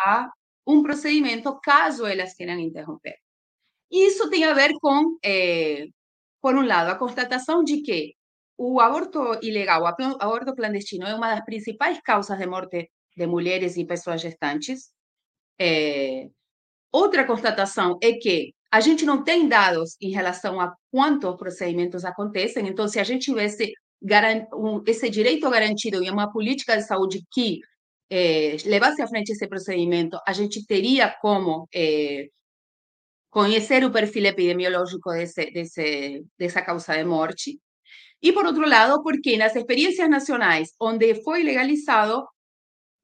a 0.00 0.28
um 0.66 0.82
procedimento 0.82 1.58
caso 1.60 2.06
elas 2.06 2.34
queiram 2.34 2.58
interromper. 2.58 3.16
Isso 3.90 4.28
tem 4.30 4.44
a 4.44 4.54
ver 4.54 4.72
com, 4.80 5.18
eh, 5.24 5.86
por 6.40 6.54
um 6.56 6.66
lado, 6.66 6.90
a 6.90 6.96
constatação 6.96 7.64
de 7.64 7.82
que 7.82 8.14
o 8.58 8.80
aborto 8.80 9.38
ilegal, 9.42 9.82
o 9.82 9.86
aborto 9.86 10.54
clandestino, 10.54 11.06
é 11.06 11.14
uma 11.14 11.34
das 11.34 11.44
principais 11.44 12.00
causas 12.02 12.38
de 12.38 12.46
morte 12.46 12.90
de 13.16 13.26
mulheres 13.26 13.76
e 13.76 13.86
pessoas 13.86 14.20
gestantes. 14.20 14.90
É, 15.60 16.28
outra 16.92 17.26
constatação 17.26 17.98
é 18.02 18.12
que 18.14 18.54
a 18.70 18.80
gente 18.80 19.04
não 19.04 19.24
tem 19.24 19.48
dados 19.48 19.96
em 20.00 20.10
relação 20.10 20.60
a 20.60 20.74
quantos 20.90 21.36
procedimentos 21.36 22.04
acontecem, 22.04 22.66
então, 22.68 22.86
se 22.86 23.00
a 23.00 23.04
gente 23.04 23.24
tivesse 23.26 23.72
esse 24.86 25.10
direito 25.10 25.50
garantido 25.50 26.04
e 26.04 26.10
uma 26.10 26.30
política 26.30 26.76
de 26.76 26.86
saúde 26.86 27.22
que 27.32 27.60
é, 28.10 28.56
levasse 28.64 29.02
à 29.02 29.08
frente 29.08 29.32
esse 29.32 29.46
procedimento, 29.48 30.18
a 30.26 30.32
gente 30.32 30.64
teria 30.66 31.14
como 31.20 31.68
é, 31.74 32.28
conhecer 33.30 33.84
o 33.84 33.90
perfil 33.90 34.26
epidemiológico 34.26 35.10
desse, 35.12 35.50
desse, 35.50 36.24
dessa 36.38 36.62
causa 36.62 36.96
de 36.96 37.04
morte. 37.04 37.60
E, 38.22 38.32
por 38.32 38.46
outro 38.46 38.66
lado, 38.68 39.02
porque 39.02 39.36
nas 39.36 39.54
experiências 39.54 40.08
nacionais 40.08 40.72
onde 40.80 41.22
foi 41.22 41.42
legalizado, 41.42 42.26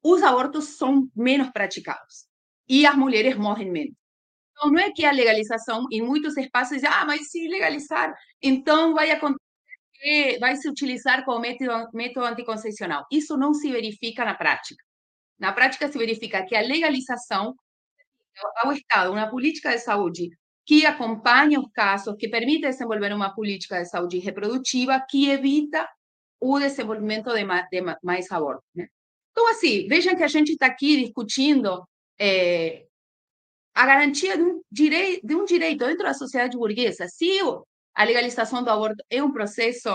os 0.03 0.21
abortos 0.23 0.77
são 0.77 1.09
menos 1.15 1.49
praticados 1.51 2.25
e 2.67 2.85
as 2.85 2.95
mulheres 2.95 3.35
morrem 3.37 3.71
menos. 3.71 4.04
Então, 4.57 4.71
não 4.71 4.79
é 4.79 4.91
que 4.91 5.05
a 5.05 5.11
legalização, 5.11 5.85
em 5.91 6.01
muitos 6.01 6.37
espaços, 6.37 6.83
ah, 6.83 7.05
mas 7.05 7.29
se 7.29 7.47
legalizar, 7.47 8.13
então 8.41 8.93
vai 8.93 9.11
acontecer 9.11 9.45
vai 10.39 10.55
se 10.55 10.69
utilizar 10.69 11.25
como 11.25 11.39
método, 11.39 11.89
método 11.93 12.25
anticoncepcional. 12.25 13.05
Isso 13.11 13.37
não 13.37 13.53
se 13.53 13.71
verifica 13.71 14.23
na 14.25 14.35
prática. 14.35 14.83
Na 15.39 15.51
prática, 15.51 15.91
se 15.91 15.97
verifica 15.97 16.45
que 16.45 16.55
a 16.55 16.61
legalização 16.61 17.55
ao 18.63 18.71
Estado, 18.71 19.11
uma 19.11 19.29
política 19.29 19.71
de 19.71 19.79
saúde 19.79 20.29
que 20.65 20.85
acompanha 20.85 21.59
os 21.59 21.71
casos, 21.71 22.15
que 22.17 22.27
permite 22.27 22.61
desenvolver 22.61 23.13
uma 23.13 23.33
política 23.33 23.79
de 23.81 23.89
saúde 23.89 24.17
reprodutiva 24.19 25.03
que 25.09 25.29
evita 25.29 25.87
o 26.39 26.59
desenvolvimento 26.59 27.33
de 27.33 27.43
mais, 27.43 27.67
de 27.69 27.81
mais 28.03 28.31
abortos. 28.31 28.65
Né? 28.75 28.87
Então, 29.31 29.47
assim, 29.49 29.87
vejam 29.87 30.15
que 30.15 30.23
a 30.23 30.27
gente 30.27 30.53
está 30.53 30.67
aqui 30.67 31.03
discutindo 31.03 31.87
é, 32.19 32.84
a 33.75 33.85
garantia 33.85 34.37
de 34.37 34.43
um, 34.43 34.61
de 34.71 35.35
um 35.35 35.45
direito 35.45 35.85
dentro 35.85 36.03
da 36.03 36.13
sociedade 36.13 36.57
burguesa. 36.57 37.07
Se 37.09 37.39
a 37.93 38.03
legalização 38.03 38.63
do 38.63 38.69
aborto 38.69 39.03
é 39.09 39.21
um 39.21 39.33
processo 39.33 39.89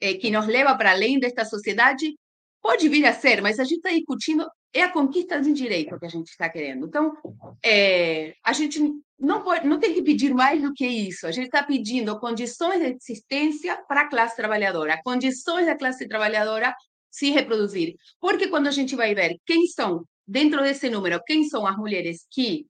é, 0.00 0.14
que 0.14 0.30
nos 0.30 0.46
leva 0.46 0.74
para 0.74 0.92
além 0.92 1.20
desta 1.20 1.44
sociedade, 1.44 2.16
pode 2.62 2.88
vir 2.88 3.04
a 3.04 3.12
ser, 3.12 3.42
mas 3.42 3.60
a 3.60 3.64
gente 3.64 3.76
está 3.76 3.90
discutindo 3.90 4.46
é 4.72 4.82
a 4.82 4.92
conquista 4.92 5.40
de 5.40 5.48
um 5.48 5.54
direito 5.54 5.98
que 5.98 6.04
a 6.04 6.08
gente 6.08 6.28
está 6.28 6.50
querendo. 6.50 6.86
Então, 6.86 7.16
é, 7.64 8.34
a 8.44 8.52
gente 8.52 8.78
não, 9.18 9.42
pode, 9.42 9.66
não 9.66 9.80
tem 9.80 9.94
que 9.94 10.02
pedir 10.02 10.34
mais 10.34 10.60
do 10.60 10.74
que 10.74 10.86
isso. 10.86 11.26
A 11.26 11.32
gente 11.32 11.46
está 11.46 11.62
pedindo 11.62 12.18
condições 12.20 12.80
de 12.80 12.96
existência 13.00 13.82
para 13.88 14.02
a 14.02 14.08
classe 14.08 14.36
trabalhadora, 14.36 15.00
condições 15.02 15.64
da 15.64 15.76
classe 15.76 16.06
trabalhadora 16.06 16.74
se 17.10 17.30
reproduzir. 17.30 17.94
Porque 18.20 18.48
quando 18.48 18.66
a 18.66 18.70
gente 18.70 18.94
vai 18.94 19.14
ver 19.14 19.38
quem 19.46 19.66
são, 19.66 20.04
dentro 20.26 20.62
desse 20.62 20.90
número, 20.90 21.22
quem 21.26 21.48
são 21.48 21.66
as 21.66 21.76
mulheres 21.76 22.26
que 22.30 22.66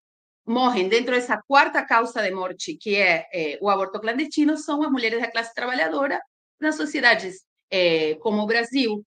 morrem 0.46 0.88
dentro 0.88 1.14
dessa 1.14 1.42
quarta 1.42 1.84
causa 1.84 2.22
de 2.22 2.30
morte, 2.30 2.76
que 2.76 2.94
é, 2.94 3.26
é 3.32 3.58
o 3.60 3.68
aborto 3.68 4.00
clandestino, 4.00 4.56
são 4.56 4.82
as 4.82 4.90
mulheres 4.90 5.20
da 5.20 5.30
classe 5.30 5.52
trabalhadora 5.52 6.20
nas 6.60 6.76
sociedades 6.76 7.44
é, 7.70 8.14
como 8.16 8.42
o 8.42 8.46
Brasil, 8.46 9.04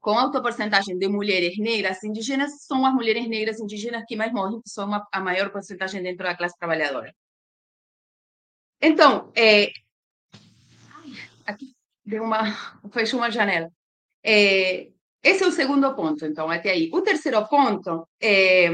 com 0.00 0.18
alta 0.18 0.42
porcentagem 0.42 0.98
de 0.98 1.08
mulheres 1.08 1.56
negras 1.58 2.02
indígenas, 2.02 2.64
são 2.64 2.84
as 2.84 2.92
mulheres 2.92 3.28
negras 3.28 3.60
indígenas 3.60 4.04
que 4.08 4.16
mais 4.16 4.32
morrem, 4.32 4.60
que 4.60 4.68
são 4.68 4.90
a 5.12 5.20
maior 5.20 5.50
porcentagem 5.50 6.02
dentro 6.02 6.24
da 6.24 6.36
classe 6.36 6.58
trabalhadora. 6.58 7.14
Então, 8.80 9.30
é... 9.36 9.70
aqui 11.46 11.74
deu 12.04 12.24
uma, 12.24 12.40
fechou 12.90 13.20
uma 13.20 13.30
janela. 13.30 13.70
É... 14.24 14.90
Esse 15.22 15.44
é 15.44 15.46
o 15.46 15.52
segundo 15.52 15.94
ponto, 15.94 16.24
então, 16.24 16.50
até 16.50 16.70
aí. 16.70 16.90
O 16.92 17.02
terceiro 17.02 17.46
ponto 17.46 18.08
é 18.18 18.70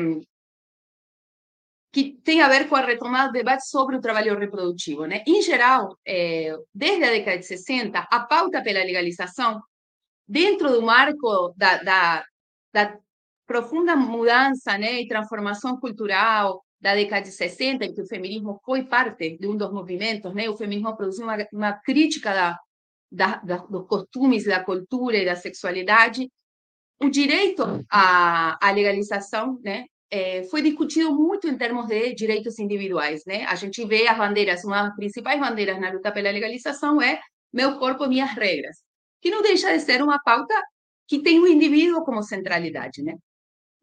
que 1.96 2.12
tem 2.22 2.42
a 2.42 2.48
ver 2.50 2.68
com 2.68 2.76
a 2.76 2.82
retomada 2.82 3.28
do 3.28 3.32
debate 3.32 3.66
sobre 3.66 3.96
o 3.96 4.02
trabalho 4.02 4.38
reprodutivo. 4.38 5.06
Né? 5.06 5.24
Em 5.26 5.40
geral, 5.40 5.96
é, 6.06 6.54
desde 6.74 7.04
a 7.04 7.10
década 7.10 7.38
de 7.38 7.46
60, 7.46 8.00
a 8.00 8.20
pauta 8.20 8.62
pela 8.62 8.84
legalização, 8.84 9.62
dentro 10.28 10.70
do 10.70 10.82
marco 10.82 11.54
da, 11.56 11.82
da, 11.82 12.24
da 12.70 12.98
profunda 13.46 13.96
mudança 13.96 14.76
né, 14.76 15.00
e 15.00 15.08
transformação 15.08 15.80
cultural 15.80 16.62
da 16.78 16.94
década 16.94 17.22
de 17.22 17.32
60, 17.32 17.86
em 17.86 17.94
que 17.94 18.02
o 18.02 18.06
feminismo 18.06 18.60
foi 18.62 18.84
parte 18.84 19.38
de 19.38 19.48
um 19.48 19.56
dos 19.56 19.72
movimentos, 19.72 20.34
né? 20.34 20.50
o 20.50 20.56
feminismo 20.56 20.94
produziu 20.94 21.24
uma, 21.24 21.48
uma 21.50 21.72
crítica 21.72 22.34
da, 22.34 22.58
da, 23.10 23.36
da, 23.36 23.56
dos 23.56 23.86
costumes, 23.86 24.44
da 24.44 24.62
cultura 24.62 25.16
e 25.16 25.24
da 25.24 25.34
sexualidade, 25.34 26.30
o 27.00 27.08
direito 27.08 27.62
à, 27.90 28.58
à 28.60 28.70
legalização 28.70 29.58
né, 29.64 29.86
é, 30.10 30.44
foi 30.44 30.62
discutido 30.62 31.14
muito 31.14 31.48
em 31.48 31.56
termos 31.56 31.86
de 31.86 32.14
direitos 32.14 32.58
individuais, 32.58 33.24
né? 33.26 33.44
A 33.46 33.54
gente 33.54 33.84
vê 33.84 34.06
as 34.06 34.16
bandeiras, 34.16 34.64
uma 34.64 34.84
das 34.84 34.96
principais 34.96 35.40
bandeiras 35.40 35.80
na 35.80 35.90
luta 35.90 36.12
pela 36.12 36.30
legalização 36.30 37.00
é 37.02 37.20
meu 37.52 37.78
corpo, 37.78 38.06
minhas 38.06 38.30
regras, 38.32 38.76
que 39.20 39.30
não 39.30 39.42
deixa 39.42 39.72
de 39.72 39.80
ser 39.80 40.02
uma 40.02 40.20
pauta 40.22 40.54
que 41.08 41.20
tem 41.22 41.40
o 41.40 41.46
indivíduo 41.46 42.04
como 42.04 42.22
centralidade, 42.22 43.02
né? 43.02 43.14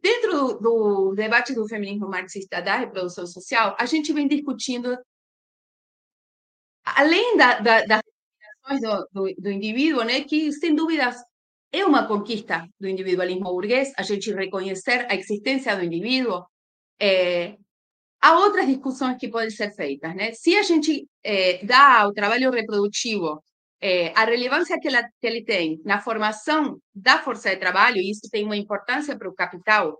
Dentro 0.01 0.31
do, 0.31 0.59
do 0.59 1.15
debate 1.15 1.53
do 1.53 1.67
feminismo 1.67 2.09
marxista 2.09 2.61
da 2.61 2.75
reprodução 2.75 3.25
social, 3.25 3.75
a 3.79 3.85
gente 3.85 4.11
vem 4.13 4.27
discutindo, 4.27 4.97
além 6.83 7.37
da, 7.37 7.59
da, 7.59 7.85
das 7.85 8.01
do, 8.81 9.07
do, 9.11 9.35
do 9.41 9.51
indivíduo, 9.51 10.03
né, 10.03 10.21
que 10.21 10.51
sem 10.53 10.75
dúvidas 10.75 11.17
é 11.73 11.83
uma 11.83 12.07
conquista 12.07 12.69
do 12.79 12.87
individualismo 12.87 13.45
burguês, 13.45 13.91
a 13.97 14.03
gente 14.03 14.31
reconhecer 14.31 15.07
a 15.09 15.15
existência 15.15 15.75
do 15.75 15.83
indivíduo. 15.83 16.45
É, 17.01 17.57
há 18.21 18.37
outras 18.37 18.67
discussões 18.67 19.17
que 19.17 19.27
podem 19.27 19.49
ser 19.49 19.71
feitas. 19.73 20.15
Né? 20.15 20.31
Se 20.33 20.55
a 20.55 20.61
gente 20.61 21.07
é, 21.23 21.65
dá 21.65 22.01
ao 22.01 22.13
trabalho 22.13 22.51
reprodutivo 22.51 23.43
é, 23.81 24.13
a 24.15 24.23
relevância 24.23 24.79
que, 24.79 24.87
ela, 24.87 25.03
que 25.03 25.27
ele 25.27 25.43
tem 25.43 25.81
na 25.83 25.99
formação 25.99 26.79
da 26.93 27.17
força 27.23 27.49
de 27.49 27.57
trabalho, 27.57 27.97
e 27.97 28.11
isso 28.11 28.29
tem 28.31 28.45
uma 28.45 28.55
importância 28.55 29.17
para 29.17 29.27
o 29.27 29.33
capital, 29.33 29.99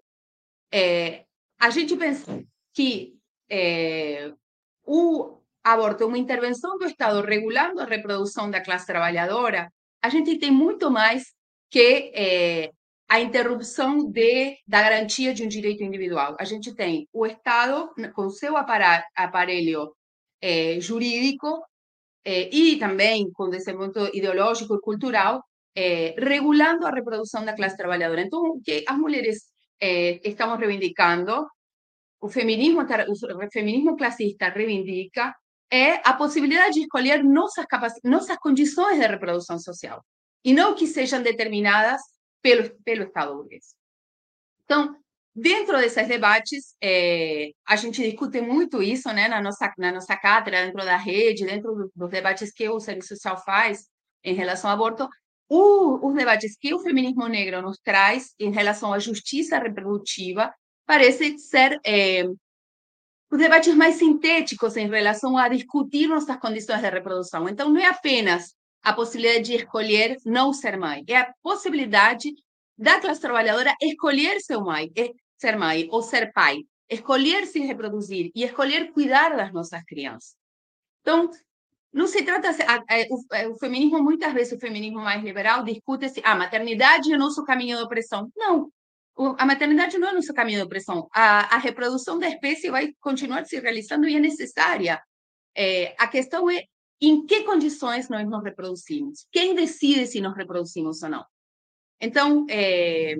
a 1.59 1.69
gente 1.69 1.95
pensa 1.95 2.43
que 2.73 3.13
o, 4.85 5.37
aborto 5.63 6.03
é 6.03 6.05
uma 6.05 6.17
intervenção 6.17 6.77
do 6.77 6.85
Estado 6.85 7.21
regulando 7.21 7.79
a 7.79 7.85
reprodução 7.85 8.49
da 8.49 8.61
classe 8.61 8.85
trabalhadora, 8.85 9.71
a 10.01 10.09
gente 10.09 10.37
tem 10.37 10.51
muito 10.51 10.89
mais 10.91 11.23
que 11.73 12.11
é, 12.13 12.71
a 13.09 13.19
interrupção 13.19 14.11
de, 14.11 14.59
da 14.67 14.79
garantia 14.83 15.33
de 15.33 15.43
um 15.43 15.47
direito 15.47 15.83
individual. 15.83 16.35
A 16.39 16.45
gente 16.45 16.71
tem 16.75 17.07
o 17.11 17.25
Estado, 17.25 17.89
com 18.13 18.29
seu 18.29 18.55
aparelho 18.55 19.91
é, 20.39 20.79
jurídico 20.79 21.63
é, 22.23 22.47
e 22.55 22.77
também 22.77 23.31
com 23.31 23.49
desenvolvimento 23.49 24.15
ideológico 24.15 24.75
e 24.75 24.81
cultural, 24.81 25.43
é, 25.75 26.13
regulando 26.15 26.85
a 26.85 26.91
reprodução 26.91 27.43
da 27.43 27.55
classe 27.55 27.75
trabalhadora. 27.75 28.21
Então, 28.21 28.39
o 28.39 28.61
que 28.61 28.85
as 28.87 28.97
mulheres 28.97 29.51
estamos 30.23 30.59
reivindicando, 30.59 31.47
o 32.21 32.29
feminismo, 32.29 32.81
o 32.83 33.51
feminismo 33.51 33.97
classista 33.97 34.47
reivindica, 34.47 35.33
é 35.71 36.07
a 36.07 36.13
possibilidade 36.13 36.75
de 36.75 36.81
escolher 36.81 37.23
nossas, 37.23 37.65
nossas 38.03 38.37
condições 38.37 38.99
de 38.99 39.07
reprodução 39.07 39.57
social 39.57 40.03
e 40.43 40.53
não 40.53 40.75
que 40.75 40.87
sejam 40.87 41.21
determinadas 41.21 42.01
pelo, 42.41 42.69
pelo 42.83 43.03
Estado 43.03 43.35
burguês. 43.35 43.75
Então, 44.65 44.95
dentro 45.33 45.77
desses 45.77 46.07
debates, 46.07 46.75
é, 46.81 47.51
a 47.65 47.75
gente 47.75 48.01
discute 48.01 48.41
muito 48.41 48.81
isso 48.81 49.11
né, 49.13 49.27
na, 49.27 49.41
nossa, 49.41 49.71
na 49.77 49.91
nossa 49.91 50.15
cátedra, 50.17 50.65
dentro 50.65 50.83
da 50.83 50.97
rede, 50.97 51.45
dentro 51.45 51.91
dos 51.95 52.09
debates 52.09 52.51
que 52.51 52.67
o 52.69 52.79
Serviço 52.79 53.09
Social 53.09 53.41
faz 53.43 53.87
em 54.23 54.33
relação 54.33 54.69
ao 54.69 54.75
aborto, 54.75 55.07
o, 55.49 56.07
os 56.07 56.15
debates 56.15 56.57
que 56.57 56.73
o 56.73 56.79
feminismo 56.79 57.27
negro 57.27 57.61
nos 57.61 57.77
traz 57.77 58.33
em 58.39 58.51
relação 58.51 58.93
à 58.93 58.99
justiça 58.99 59.59
reprodutiva 59.59 60.53
parece 60.85 61.37
ser 61.37 61.79
é, 61.85 62.23
os 63.31 63.39
debates 63.39 63.73
mais 63.75 63.95
sintéticos 63.95 64.77
em 64.77 64.87
relação 64.87 65.37
a 65.37 65.47
discutir 65.47 66.07
nossas 66.07 66.37
condições 66.37 66.81
de 66.81 66.89
reprodução. 66.89 67.47
Então, 67.49 67.69
não 67.69 67.81
é 67.81 67.85
apenas 67.85 68.53
a 68.83 68.93
possibilidade 68.93 69.45
de 69.45 69.55
escolher 69.55 70.17
não 70.25 70.51
ser 70.53 70.77
mãe. 70.77 71.03
É 71.07 71.17
a 71.17 71.33
possibilidade 71.41 72.33
da 72.77 72.99
classe 72.99 73.21
trabalhadora 73.21 73.73
escolher 73.81 74.39
ser 74.41 74.57
mãe, 74.57 74.91
ser 75.37 75.57
mãe 75.57 75.87
ou 75.89 76.01
ser 76.01 76.33
pai, 76.33 76.59
escolher 76.89 77.45
se 77.47 77.59
reproduzir 77.59 78.31
e 78.35 78.43
escolher 78.43 78.91
cuidar 78.91 79.35
das 79.35 79.53
nossas 79.53 79.83
crianças. 79.85 80.35
Então, 81.01 81.29
não 81.93 82.07
se 82.07 82.23
trata 82.23 82.49
o, 83.09 83.51
o 83.51 83.55
feminismo 83.59 84.03
muitas 84.03 84.33
vezes 84.33 84.53
o 84.53 84.59
feminismo 84.59 84.99
mais 84.99 85.23
liberal 85.23 85.63
discute 85.63 86.09
se 86.09 86.21
a 86.25 86.35
maternidade 86.35 87.13
é 87.13 87.17
nosso 87.17 87.43
caminho 87.43 87.77
de 87.77 87.83
opressão. 87.83 88.29
Não, 88.35 88.69
a 89.37 89.45
maternidade 89.45 89.97
não 89.97 90.09
é 90.09 90.13
nosso 90.13 90.33
caminho 90.33 90.59
de 90.59 90.65
opressão. 90.65 91.07
A, 91.13 91.55
a 91.55 91.57
reprodução 91.57 92.17
da 92.17 92.27
espécie 92.27 92.71
vai 92.71 92.91
continuar 92.99 93.45
se 93.45 93.59
realizando 93.59 94.07
e 94.07 94.15
é 94.15 94.19
necessária. 94.19 95.01
É, 95.55 95.95
a 95.99 96.07
questão 96.07 96.49
é 96.49 96.63
em 97.07 97.25
que 97.25 97.43
condições 97.43 98.07
nós 98.07 98.25
nos 98.27 98.43
reproduzimos? 98.43 99.27
Quem 99.31 99.53
decide 99.53 100.07
se 100.07 100.21
nos 100.21 100.35
reproduzimos 100.35 101.03
ou 101.03 101.09
não? 101.09 101.25
Então, 101.99 102.45
é, 102.49 103.15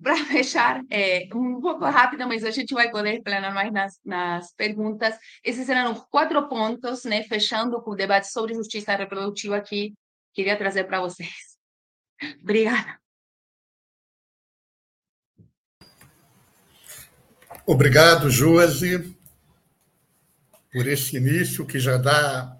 para 0.00 0.16
fechar, 0.26 0.84
é, 0.90 1.28
um 1.34 1.60
pouco 1.60 1.84
rápido, 1.84 2.26
mas 2.28 2.44
a 2.44 2.52
gente 2.52 2.72
vai 2.72 2.88
poder 2.90 3.14
explanar 3.14 3.52
mais 3.52 3.72
nas, 3.72 4.00
nas 4.04 4.52
perguntas. 4.54 5.18
Esses 5.42 5.68
eram 5.68 5.92
os 5.92 6.04
quatro 6.04 6.48
pontos, 6.48 7.04
né, 7.04 7.24
fechando 7.24 7.82
o 7.84 7.94
debate 7.96 8.30
sobre 8.30 8.54
justiça 8.54 8.94
reprodutiva 8.94 9.60
que 9.60 9.92
queria 10.32 10.56
trazer 10.56 10.84
para 10.84 11.00
vocês. 11.00 11.56
Obrigada. 12.40 13.00
Obrigado, 17.66 18.30
Josi 18.30 19.16
por 20.74 20.88
esse 20.88 21.16
início 21.16 21.64
que 21.64 21.78
já 21.78 21.96
dá 21.96 22.58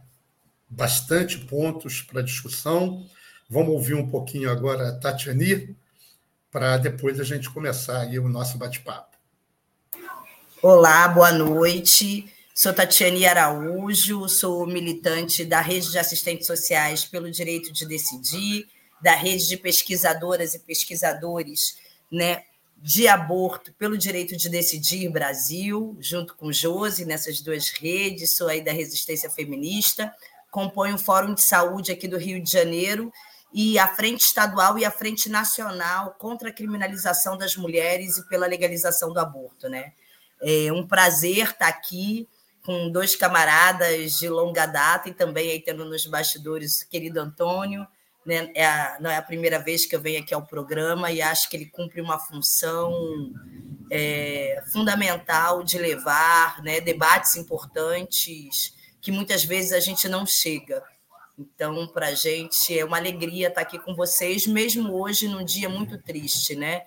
bastante 0.71 1.37
pontos 1.37 2.01
para 2.01 2.23
discussão. 2.23 3.05
Vamos 3.51 3.71
ouvir 3.71 3.95
um 3.95 4.09
pouquinho 4.09 4.49
agora 4.49 4.89
a 4.89 4.93
Tatiani, 5.01 5.77
para 6.49 6.77
depois 6.77 7.19
a 7.19 7.25
gente 7.25 7.51
começar 7.51 8.03
aí 8.03 8.21
o 8.21 8.29
nosso 8.29 8.57
bate-papo. 8.57 9.17
Olá, 10.63 11.09
boa 11.09 11.33
noite. 11.33 12.33
Sou 12.55 12.73
Tatiane 12.73 13.27
Araújo, 13.27 14.29
sou 14.29 14.65
militante 14.65 15.45
da 15.45 15.61
Rede 15.61 15.91
de 15.91 15.99
Assistentes 15.99 16.47
Sociais 16.47 17.05
pelo 17.05 17.29
Direito 17.33 17.73
de 17.73 17.85
Decidir, 17.85 18.69
da 19.03 19.17
Rede 19.17 19.49
de 19.49 19.57
Pesquisadoras 19.57 20.55
e 20.55 20.61
Pesquisadores 20.61 21.79
né, 22.13 22.45
de 22.85 23.09
aborto 23.09 23.73
pelo 23.79 23.97
direito 23.97 24.37
de 24.37 24.51
decidir 24.51 25.09
Brasil, 25.09 25.97
junto 25.99 26.37
com 26.37 26.53
Josi, 26.53 27.07
nessas 27.07 27.41
duas 27.41 27.71
redes, 27.71 28.37
sou 28.37 28.47
aí 28.47 28.63
da 28.63 28.73
resistência 28.73 29.31
feminista, 29.31 30.15
componho 30.51 30.97
o 30.97 30.99
Fórum 30.99 31.33
de 31.33 31.41
Saúde 31.41 31.91
aqui 31.91 32.07
do 32.07 32.19
Rio 32.19 32.43
de 32.43 32.53
Janeiro 32.53 33.11
e 33.55 33.79
a 33.79 33.89
Frente 33.89 34.25
Estadual 34.25 34.79
e 34.79 34.85
a 34.85 34.91
Frente 34.91 35.31
Nacional 35.31 36.15
contra 36.19 36.51
a 36.51 36.53
criminalização 36.53 37.39
das 37.39 37.57
mulheres 37.57 38.19
e 38.19 38.29
pela 38.29 38.47
legalização 38.47 39.15
do 39.15 39.19
aborto. 39.19 39.67
Né? 39.67 39.95
É 40.43 40.71
um 40.71 40.87
prazer 40.87 41.53
estar 41.53 41.69
aqui 41.69 42.29
com 42.63 42.91
dois 42.91 43.17
camaradas 43.17 44.13
de 44.13 44.29
longa 44.29 44.67
data 44.67 45.09
e 45.09 45.15
também 45.15 45.51
aí 45.53 45.61
tendo 45.61 45.87
nos 45.87 46.05
bastidores 46.05 46.83
o 46.83 46.89
querido 46.91 47.19
Antônio, 47.19 47.87
né? 48.25 48.51
É 48.55 48.67
a, 48.67 48.99
não 49.01 49.11
é 49.11 49.17
a 49.17 49.23
primeira 49.23 49.59
vez 49.59 49.87
que 49.87 49.95
eu 49.95 50.01
venho 50.01 50.21
aqui 50.21 50.33
ao 50.35 50.47
programa 50.47 51.11
e 51.11 51.21
acho 51.21 51.49
que 51.49 51.57
ele 51.57 51.67
cumpre 51.67 52.01
uma 52.01 52.19
função 52.19 53.33
é, 53.91 54.63
fundamental 54.73 55.63
de 55.63 55.79
levar 55.79 56.63
né, 56.63 56.81
debates 56.81 57.37
importantes 57.37 58.75
que 59.01 59.13
muitas 59.13 59.45
vezes 59.45 59.73
a 59.73 59.81
gente 59.81 60.09
não 60.09 60.25
chega. 60.25 60.83
Então, 61.39 61.87
para 61.89 62.09
a 62.09 62.15
gente 62.15 62.79
é 62.79 62.85
uma 62.85 62.97
alegria 62.97 63.49
estar 63.49 63.61
aqui 63.61 63.79
com 63.79 63.95
vocês, 63.95 64.47
mesmo 64.47 64.95
hoje 64.95 65.29
num 65.29 65.45
dia 65.45 65.69
muito 65.69 65.99
triste, 65.99 66.55
né? 66.55 66.83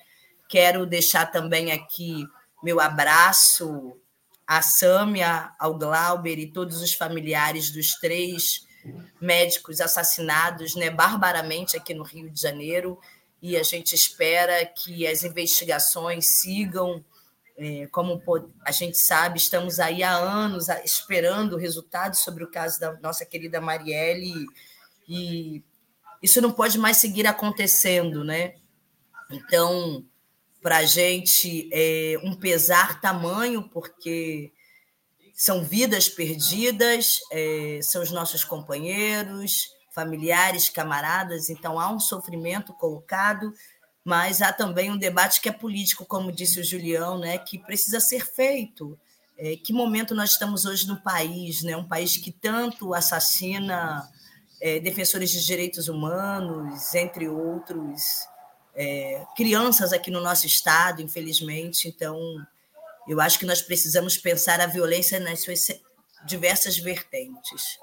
Quero 0.48 0.86
deixar 0.86 1.26
também 1.26 1.72
aqui 1.72 2.26
meu 2.64 2.80
abraço 2.80 3.98
à 4.48 4.62
Sâmia, 4.62 5.52
ao 5.60 5.78
Glauber 5.78 6.40
e 6.40 6.52
todos 6.52 6.82
os 6.82 6.94
familiares 6.94 7.70
dos 7.70 7.96
três 7.96 8.67
médicos 9.20 9.82
assassinados 9.82 10.76
né, 10.76 10.90
barbaramente 10.90 11.76
aqui 11.76 11.94
no 11.94 12.04
Rio 12.04 12.30
de 12.30 12.42
Janeiro, 12.42 13.00
e 13.42 13.56
a 13.56 13.64
gente 13.64 13.94
espera 13.94 14.66
que 14.66 15.06
as 15.06 15.24
investigações 15.24 16.40
sigam. 16.40 17.04
É, 17.60 17.88
como 17.88 18.22
a 18.64 18.72
gente 18.72 18.98
sabe, 18.98 19.40
estamos 19.40 19.80
aí 19.80 20.04
há 20.04 20.16
anos 20.16 20.70
esperando 20.86 21.58
resultados 21.58 22.20
sobre 22.20 22.44
o 22.44 22.52
caso 22.52 22.80
da 22.80 22.94
nossa 23.00 23.26
querida 23.26 23.60
Marielle, 23.60 24.46
e 25.10 25.64
isso 26.22 26.40
não 26.40 26.52
pode 26.52 26.78
mais 26.78 26.98
seguir 26.98 27.26
acontecendo, 27.26 28.24
né? 28.24 28.56
Então, 29.32 30.06
para 30.62 30.78
a 30.78 30.86
gente 30.86 31.70
é 31.72 32.20
um 32.24 32.36
pesar 32.36 33.02
tamanho, 33.02 33.70
porque 33.70 34.52
são 35.38 35.64
vidas 35.64 36.10
perdidas, 36.10 37.20
é, 37.32 37.80
são 37.84 38.02
os 38.02 38.10
nossos 38.10 38.44
companheiros, 38.44 39.72
familiares, 39.94 40.68
camaradas, 40.68 41.52
então 41.52 41.80
há 41.80 41.94
um 41.94 42.00
sofrimento 42.00 42.74
colocado, 42.74 43.54
mas 44.04 44.42
há 44.42 44.52
também 44.52 44.90
um 44.90 44.98
debate 44.98 45.40
que 45.40 45.48
é 45.48 45.52
político, 45.52 46.08
como 46.08 46.32
disse 46.32 46.60
o 46.60 46.64
Julião, 46.64 47.20
né, 47.20 47.38
que 47.38 47.60
precisa 47.60 48.00
ser 48.00 48.26
feito. 48.26 48.98
É, 49.38 49.56
que 49.56 49.72
momento 49.72 50.16
nós 50.16 50.32
estamos 50.32 50.66
hoje 50.66 50.88
no 50.88 51.00
país, 51.00 51.62
né, 51.62 51.78
um 51.78 51.88
país 51.88 52.18
que 52.18 52.32
tanto 52.32 52.96
assassina 52.96 54.10
é, 54.60 54.80
defensores 54.80 55.30
de 55.30 55.46
direitos 55.46 55.88
humanos, 55.88 56.96
entre 56.96 57.30
outros, 57.30 58.28
é, 58.76 59.24
crianças 59.36 59.94
aqui 59.94 60.10
no 60.10 60.20
nosso 60.20 60.48
estado, 60.48 61.00
infelizmente, 61.00 61.88
então 61.88 62.18
eu 63.08 63.22
acho 63.22 63.40
que 63.40 63.46
nós 63.46 63.62
precisamos 63.62 64.18
pensar 64.18 64.60
a 64.60 64.68
violência 64.68 65.20
nas 65.20 65.42
suas 65.42 65.68
diversas 66.26 66.78
vertentes. 66.78 67.78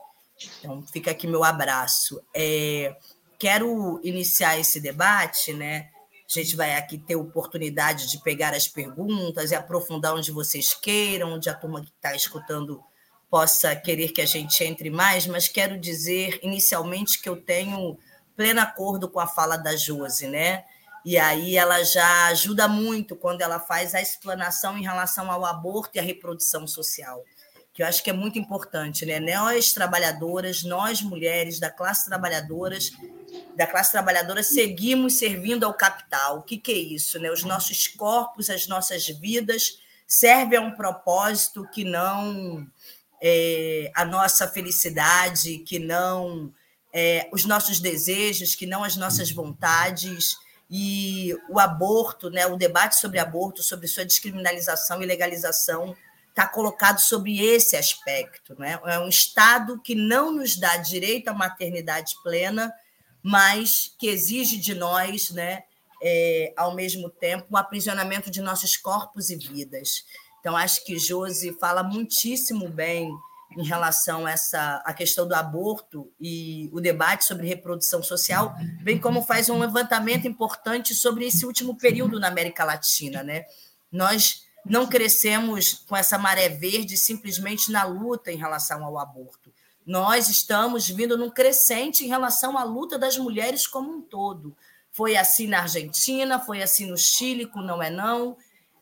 Então, 0.58 0.84
fica 0.92 1.10
aqui 1.10 1.26
meu 1.26 1.44
abraço. 1.44 2.20
É, 2.34 2.96
quero 3.38 4.00
iniciar 4.02 4.58
esse 4.58 4.80
debate, 4.80 5.52
né? 5.52 5.88
A 6.28 6.32
gente 6.32 6.56
vai 6.56 6.74
aqui 6.74 6.98
ter 6.98 7.16
oportunidade 7.16 8.10
de 8.10 8.22
pegar 8.22 8.54
as 8.54 8.66
perguntas 8.66 9.50
e 9.50 9.54
aprofundar 9.54 10.14
onde 10.14 10.32
vocês 10.32 10.74
queiram, 10.74 11.34
onde 11.34 11.48
a 11.48 11.54
turma 11.54 11.82
que 11.82 11.92
está 11.94 12.14
escutando 12.14 12.82
possa 13.30 13.74
querer 13.74 14.12
que 14.12 14.20
a 14.20 14.26
gente 14.26 14.62
entre 14.62 14.90
mais, 14.90 15.26
mas 15.26 15.48
quero 15.48 15.78
dizer 15.78 16.38
inicialmente 16.42 17.20
que 17.20 17.28
eu 17.28 17.37
tenho 17.37 17.98
pleno 18.37 18.60
acordo 18.60 19.10
com 19.10 19.20
a 19.20 19.26
fala 19.26 19.56
da 19.56 19.76
Josi, 19.76 20.26
né? 20.26 20.64
E 21.05 21.19
aí 21.19 21.57
ela 21.57 21.83
já 21.85 22.27
ajuda 22.27 22.67
muito 22.67 23.14
quando 23.14 23.43
ela 23.43 23.61
faz 23.61 23.95
a 23.95 24.01
explanação 24.01 24.79
em 24.79 24.83
relação 24.83 25.31
ao 25.31 25.45
aborto 25.45 25.90
e 25.95 25.99
à 25.99 26.03
reprodução 26.03 26.67
social, 26.67 27.23
que 27.75 27.83
eu 27.83 27.87
acho 27.87 28.03
que 28.03 28.09
é 28.09 28.12
muito 28.12 28.38
importante, 28.38 29.05
né? 29.05 29.21
Nós 29.21 29.73
trabalhadoras, 29.73 30.62
nós 30.62 31.03
mulheres 31.03 31.61
da 31.61 31.71
classe 31.71 32.07
trabalhadoras, 32.07 32.90
da 33.55 33.67
classe 33.67 33.93
trabalhadora 33.93 34.43
seguimos 34.43 35.19
servindo 35.19 35.64
ao 35.64 35.75
capital. 35.75 36.38
O 36.38 36.43
que, 36.43 36.57
que 36.57 36.73
é 36.73 36.79
isso, 36.79 37.19
né? 37.19 37.31
Os 37.31 37.43
nossos 37.43 37.87
corpos, 37.87 38.49
as 38.49 38.67
nossas 38.67 39.07
vidas 39.07 39.79
servem 40.07 40.59
a 40.59 40.62
um 40.62 40.73
propósito 40.73 41.69
que 41.73 41.85
não 41.85 42.67
é, 43.23 43.90
a 43.95 44.05
nossa 44.05 44.47
felicidade, 44.49 45.59
que 45.59 45.79
não 45.79 46.53
é, 46.93 47.29
os 47.33 47.45
nossos 47.45 47.81
desejos, 47.81 48.55
que 48.55 48.67
não 48.67 48.85
as 48.85 48.97
nossas 48.97 49.31
vontades. 49.31 50.37
E 50.70 51.37
o 51.48 51.61
aborto, 51.61 52.31
né, 52.31 52.46
o 52.46 52.57
debate 52.57 52.96
sobre 52.96 53.18
aborto, 53.18 53.62
sobre 53.62 53.87
sua 53.87 54.05
descriminalização 54.05 55.03
e 55.03 55.07
legalização, 55.07 55.94
está 56.29 56.48
colocado 56.48 56.98
sobre 56.98 57.40
esse 57.40 57.77
aspecto. 57.77 58.59
Né? 58.59 58.79
É 58.85 58.98
um 58.98 59.09
Estado 59.09 59.81
que 59.81 59.94
não 59.94 60.33
nos 60.33 60.57
dá 60.57 60.77
direito 60.77 61.29
à 61.29 61.35
maternidade 61.35 62.14
plena, 62.22 62.72
mas 63.22 63.94
que 63.98 64.09
exige 64.09 64.59
de 64.59 64.74
nós, 64.74 65.31
né, 65.31 65.62
é, 66.03 66.53
ao 66.57 66.74
mesmo 66.74 67.09
tempo, 67.09 67.46
o 67.50 67.55
um 67.55 67.57
aprisionamento 67.57 68.31
de 68.31 68.42
nossos 68.42 68.77
corpos 68.77 69.31
e 69.31 69.37
vidas. 69.37 70.05
Então, 70.40 70.57
acho 70.57 70.85
que 70.85 70.98
Josi 70.98 71.57
fala 71.59 71.83
muitíssimo 71.83 72.68
bem 72.68 73.11
em 73.57 73.64
relação 73.64 74.27
a 74.27 74.33
essa 74.33 74.83
a 74.85 74.93
questão 74.93 75.27
do 75.27 75.35
aborto 75.35 76.11
e 76.21 76.69
o 76.73 76.81
debate 76.81 77.25
sobre 77.25 77.47
reprodução 77.47 78.03
social, 78.03 78.55
bem 78.83 78.99
como 78.99 79.23
faz 79.23 79.49
um 79.49 79.59
levantamento 79.59 80.27
importante 80.27 80.95
sobre 80.95 81.27
esse 81.27 81.47
último 81.47 81.77
período 81.77 82.19
na 82.21 82.29
América 82.29 82.64
Latina, 82.64 83.23
né? 83.23 83.45
Nós 83.90 84.45
não 84.64 84.87
crescemos 84.87 85.75
com 85.87 85.97
essa 85.97 86.17
maré 86.17 86.49
verde 86.49 86.97
simplesmente 86.97 87.71
na 87.71 87.85
luta 87.85 88.33
em 88.33 88.37
relação 88.37 88.85
ao 88.85 88.99
aborto. 88.99 89.53
Nós 89.87 90.29
estamos 90.29 90.88
vindo 90.88 91.19
num 91.19 91.31
crescente 91.31 92.05
em 92.05 92.09
relação 92.09 92.57
à 92.57 92.64
luta 92.64 92.99
das 92.99 93.19
mulheres 93.19 93.67
como 93.67 93.90
um 93.90 94.01
todo. 94.01 94.57
Foi 94.90 95.17
assim 95.17 95.47
na 95.47 95.62
Argentina, 95.62 96.40
foi 96.40 96.62
assim 96.62 96.87
no 96.87 96.97
Chile, 96.97 97.47
com 97.47 97.61
Não 97.61 97.83
é 97.83 97.90
Não. 97.90 98.37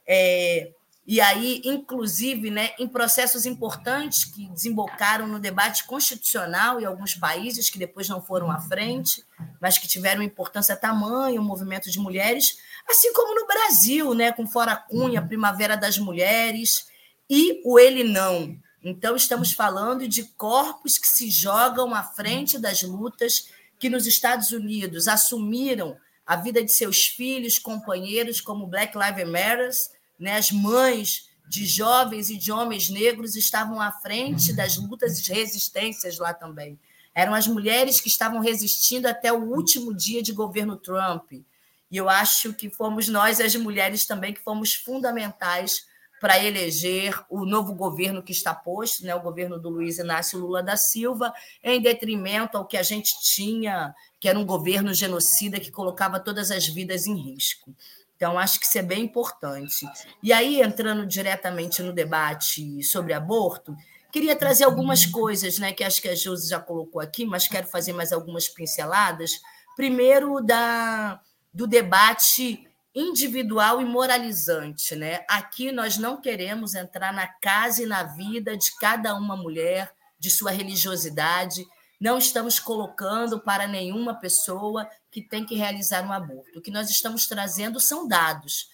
É, 0.07 0.71
e 1.05 1.21
aí, 1.21 1.61
inclusive, 1.65 2.49
né, 2.51 2.71
em 2.79 2.87
processos 2.87 3.45
importantes 3.45 4.25
que 4.25 4.49
desembocaram 4.51 5.27
no 5.27 5.41
debate 5.41 5.85
constitucional 5.85 6.81
em 6.81 6.85
alguns 6.85 7.15
países 7.15 7.69
que 7.69 7.79
depois 7.79 8.09
não 8.09 8.23
foram 8.23 8.51
à 8.51 8.61
frente, 8.61 9.25
mas 9.61 9.79
que 9.79 9.89
tiveram 9.89 10.23
importância 10.23 10.77
tamanha, 10.77 11.41
o 11.41 11.45
movimento 11.45 11.91
de 11.91 11.99
mulheres, 11.99 12.57
assim 12.89 13.13
como 13.13 13.35
no 13.35 13.47
Brasil, 13.47 14.15
né, 14.15 14.31
com 14.31 14.47
Fora 14.47 14.77
Cunha, 14.77 15.27
Primavera 15.27 15.77
das 15.77 15.99
Mulheres 15.99 16.87
e 17.29 17.61
o 17.65 17.81
Ele 17.81 18.05
Não. 18.05 18.57
Então, 18.85 19.17
estamos 19.17 19.53
falando 19.53 20.07
de 20.07 20.25
corpos 20.37 20.99
que 20.99 21.07
se 21.09 21.31
jogam 21.31 21.95
à 21.95 22.03
frente 22.03 22.59
das 22.59 22.83
lutas 22.83 23.49
que 23.79 23.89
nos 23.89 24.07
Estados 24.07 24.53
Unidos 24.53 25.09
assumiram 25.09 25.97
a 26.25 26.37
vida 26.37 26.65
de 26.65 26.73
seus 26.73 27.07
filhos, 27.07 27.59
companheiros, 27.59 28.41
como 28.41 28.67
Black 28.67 28.97
Lives 28.97 29.29
Matter, 29.29 29.71
né? 30.19 30.37
As 30.37 30.51
mães 30.51 31.31
de 31.49 31.67
jovens 31.67 32.31
e 32.31 32.37
de 32.37 32.51
homens 32.51 32.89
negros 32.89 33.37
estavam 33.37 33.81
à 33.81 33.93
frente 33.93 34.53
das 34.53 34.77
lutas 34.77 35.19
e 35.19 35.33
resistências 35.33 36.19
lá 36.19 36.33
também. 36.33 36.79
Eram 37.15 37.35
as 37.35 37.47
mulheres 37.47 38.01
que 38.01 38.09
estavam 38.09 38.41
resistindo 38.41 39.07
até 39.07 39.33
o 39.33 39.45
último 39.45 39.95
dia 39.95 40.23
de 40.23 40.33
governo 40.33 40.77
Trump. 40.77 41.33
E 41.33 41.97
eu 41.97 42.09
acho 42.09 42.55
que 42.55 42.71
fomos 42.71 43.07
nós, 43.09 43.39
as 43.39 43.55
mulheres 43.55 44.07
também, 44.07 44.33
que 44.33 44.41
fomos 44.41 44.73
fundamentais 44.73 45.85
para 46.23 46.43
eleger 46.43 47.21
o 47.29 47.45
novo 47.45 47.75
governo 47.75 48.23
que 48.23 48.31
está 48.31 48.55
posto, 48.55 49.05
né, 49.05 49.13
o 49.13 49.21
governo 49.21 49.59
do 49.59 49.69
Luiz 49.69 49.99
Inácio 49.99 50.39
Lula 50.39 50.63
da 50.63 50.77
Silva, 50.77 51.35
em 51.63 51.83
detrimento 51.83 52.57
ao 52.57 52.65
que 52.65 52.77
a 52.77 52.83
gente 52.83 53.13
tinha, 53.23 53.93
que 54.21 54.29
era 54.29 54.39
um 54.39 54.47
governo 54.47 54.95
genocida 54.95 55.59
que 55.59 55.73
colocava 55.73 56.21
todas 56.21 56.53
as 56.53 56.65
vidas 56.67 57.09
em 57.09 57.17
risco. 57.17 57.75
Então, 58.23 58.39
acho 58.39 58.61
que 58.61 58.67
isso 58.67 58.79
é 58.79 58.83
bem 58.83 59.03
importante. 59.03 59.85
E 60.23 60.33
aí, 60.33 60.63
entrando 60.63 61.05
diretamente 61.05 61.83
no 61.83 61.93
debate 61.93 62.81
sobre 62.85 63.13
aborto, 63.13 63.77
queria 64.13 64.37
trazer 64.37 64.63
algumas 64.63 65.05
coisas, 65.05 65.59
né, 65.59 65.73
que 65.73 65.83
acho 65.83 66.01
que 66.01 66.09
a 66.09 66.15
Josi 66.15 66.49
já 66.49 66.61
colocou 66.61 67.03
aqui, 67.03 67.27
mas 67.27 67.49
quero 67.49 67.67
fazer 67.67 67.93
mais 67.93 68.13
algumas 68.13 68.49
pinceladas. 68.49 69.41
Primeiro, 69.75 70.41
da, 70.41 71.21
do 71.53 71.67
debate 71.67 72.65
individual 72.95 73.83
e 73.83 73.85
moralizante. 73.85 74.95
Né? 74.95 75.25
Aqui 75.29 75.73
nós 75.73 75.99
não 75.99 76.21
queremos 76.21 76.77
entrar 76.77 77.13
na 77.13 77.27
casa 77.27 77.83
e 77.83 77.87
na 77.87 78.05
vida 78.05 78.57
de 78.57 78.71
cada 78.79 79.17
uma 79.17 79.37
mulher, 79.37 79.93
de 80.17 80.31
sua 80.31 80.53
religiosidade, 80.53 81.67
não 82.03 82.19
estamos 82.19 82.59
colocando 82.59 83.39
para 83.39 83.69
nenhuma 83.69 84.13
pessoa 84.13 84.89
que 85.09 85.23
tem 85.23 85.47
que 85.47 85.55
realizar 85.55 86.05
um 86.05 86.11
aborto. 86.11 86.59
O 86.59 86.61
que 86.61 86.73
nós 86.73 86.91
estamos 86.91 87.29
trazendo 87.29 87.79
são 87.79 88.09
dados. 88.09 88.67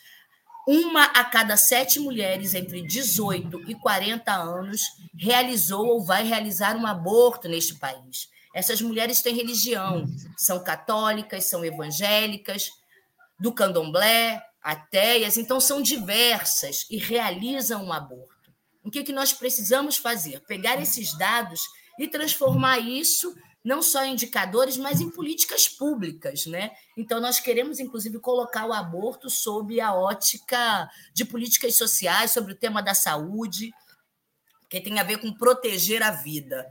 Uma 0.66 1.04
a 1.04 1.22
cada 1.22 1.54
sete 1.54 2.00
mulheres 2.00 2.54
entre 2.54 2.80
18 2.80 3.70
e 3.70 3.74
40 3.74 4.32
anos 4.32 4.80
realizou 5.14 5.88
ou 5.88 6.02
vai 6.02 6.24
realizar 6.24 6.74
um 6.74 6.86
aborto 6.86 7.50
neste 7.50 7.74
país. 7.74 8.30
Essas 8.54 8.80
mulheres 8.80 9.20
têm 9.20 9.34
religião, 9.34 10.06
são 10.34 10.64
católicas, 10.64 11.50
são 11.50 11.62
evangélicas, 11.62 12.70
do 13.38 13.52
candomblé, 13.52 14.42
ateias, 14.62 15.36
então 15.36 15.60
são 15.60 15.82
diversas 15.82 16.86
e 16.90 16.96
realizam 16.96 17.84
um 17.84 17.92
aborto. 17.92 18.50
O 18.82 18.90
que, 18.90 19.04
que 19.04 19.12
nós 19.12 19.34
precisamos 19.34 19.98
fazer? 19.98 20.40
Pegar 20.46 20.80
esses 20.80 21.16
dados 21.18 21.60
e 21.98 22.06
transformar 22.06 22.78
isso 22.78 23.34
não 23.64 23.82
só 23.82 24.04
em 24.04 24.12
indicadores, 24.12 24.76
mas 24.76 25.00
em 25.00 25.10
políticas 25.10 25.68
públicas, 25.68 26.46
né? 26.46 26.70
Então 26.96 27.20
nós 27.20 27.40
queremos 27.40 27.80
inclusive 27.80 28.18
colocar 28.18 28.66
o 28.66 28.72
aborto 28.72 29.28
sob 29.28 29.80
a 29.80 29.92
ótica 29.94 30.88
de 31.12 31.24
políticas 31.24 31.76
sociais, 31.76 32.30
sobre 32.30 32.52
o 32.52 32.56
tema 32.56 32.82
da 32.82 32.94
saúde, 32.94 33.70
que 34.70 34.80
tem 34.80 34.98
a 34.98 35.02
ver 35.02 35.18
com 35.18 35.32
proteger 35.34 36.02
a 36.02 36.10
vida. 36.10 36.66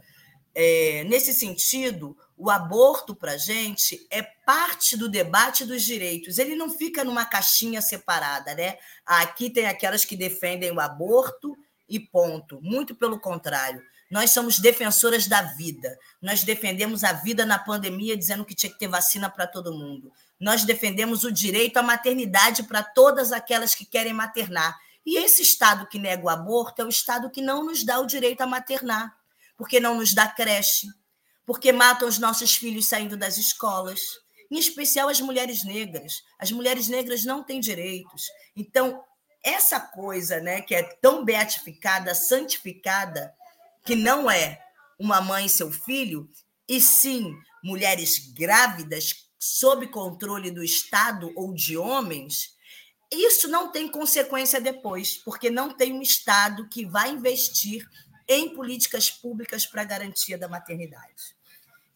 É, 0.56 1.04
nesse 1.04 1.34
sentido, 1.34 2.18
o 2.36 2.50
aborto 2.50 3.16
para 3.16 3.34
a 3.34 3.38
gente 3.38 4.08
é 4.10 4.24
parte 4.24 4.98
do 4.98 5.08
debate 5.08 5.66
dos 5.66 5.84
direitos. 5.84 6.40
Ele 6.40 6.56
não 6.56 6.70
fica 6.70 7.04
numa 7.04 7.26
caixinha 7.26 7.82
separada, 7.82 8.56
né? 8.56 8.78
Aqui 9.06 9.52
tem 9.52 9.68
aquelas 9.68 10.04
que 10.04 10.16
defendem 10.16 10.72
o 10.72 10.80
aborto 10.80 11.56
e 11.88 12.00
ponto. 12.00 12.60
Muito 12.62 12.96
pelo 12.96 13.20
contrário. 13.20 13.84
Nós 14.10 14.32
somos 14.32 14.60
defensoras 14.60 15.28
da 15.28 15.42
vida. 15.42 15.98
Nós 16.22 16.44
defendemos 16.44 17.04
a 17.04 17.14
vida 17.14 17.46
na 17.46 17.60
pandemia, 17.60 18.18
dizendo 18.18 18.46
que 18.46 18.56
tinha 18.56 18.72
que 18.72 18.80
ter 18.80 18.88
vacina 18.88 19.30
para 19.30 19.46
todo 19.46 19.74
mundo. 19.74 20.12
Nós 20.40 20.64
defendemos 20.64 21.24
o 21.24 21.32
direito 21.32 21.78
à 21.78 21.84
maternidade 21.84 22.64
para 22.64 22.84
todas 22.84 23.32
aquelas 23.32 23.76
que 23.76 23.86
querem 23.86 24.14
maternar. 24.14 24.78
E 25.06 25.18
esse 25.18 25.42
Estado 25.42 25.88
que 25.88 26.00
nega 26.00 26.24
o 26.24 26.30
aborto 26.30 26.82
é 26.82 26.86
o 26.86 26.90
Estado 26.90 27.30
que 27.30 27.42
não 27.42 27.66
nos 27.66 27.84
dá 27.84 28.00
o 28.00 28.06
direito 28.06 28.42
a 28.42 28.48
maternar, 28.48 29.16
porque 29.58 29.80
não 29.80 29.96
nos 29.96 30.14
dá 30.14 30.28
creche, 30.28 30.88
porque 31.46 31.72
matam 31.72 32.08
os 32.08 32.20
nossos 32.20 32.56
filhos 32.56 32.88
saindo 32.88 33.18
das 33.18 33.38
escolas, 33.38 34.02
em 34.50 34.58
especial 34.58 35.10
as 35.10 35.20
mulheres 35.20 35.64
negras. 35.64 36.24
As 36.40 36.52
mulheres 36.52 36.88
negras 36.88 37.26
não 37.26 37.44
têm 37.44 37.60
direitos. 37.60 38.24
Então, 38.56 39.04
essa 39.44 39.80
coisa 39.80 40.40
né, 40.40 40.62
que 40.62 40.76
é 40.76 40.84
tão 40.84 41.24
beatificada, 41.24 42.14
santificada, 42.14 43.34
que 43.88 43.96
não 43.96 44.30
é 44.30 44.62
uma 45.00 45.22
mãe 45.22 45.46
e 45.46 45.50
seu 45.50 45.72
filho, 45.72 46.30
e 46.68 46.82
sim 46.82 47.34
mulheres 47.64 48.34
grávidas 48.34 49.30
sob 49.40 49.88
controle 49.88 50.52
do 50.52 50.62
Estado 50.62 51.32
ou 51.38 51.54
de 51.54 51.78
homens, 51.78 52.54
isso 53.10 53.48
não 53.48 53.72
tem 53.72 53.88
consequência 53.88 54.60
depois, 54.60 55.16
porque 55.24 55.50
não 55.50 55.70
tem 55.70 55.94
um 55.94 56.02
Estado 56.02 56.68
que 56.68 56.86
vai 56.86 57.12
investir 57.12 57.88
em 58.28 58.54
políticas 58.54 59.10
públicas 59.10 59.66
para 59.66 59.86
garantia 59.86 60.38
da 60.38 60.50
maternidade. 60.50 61.38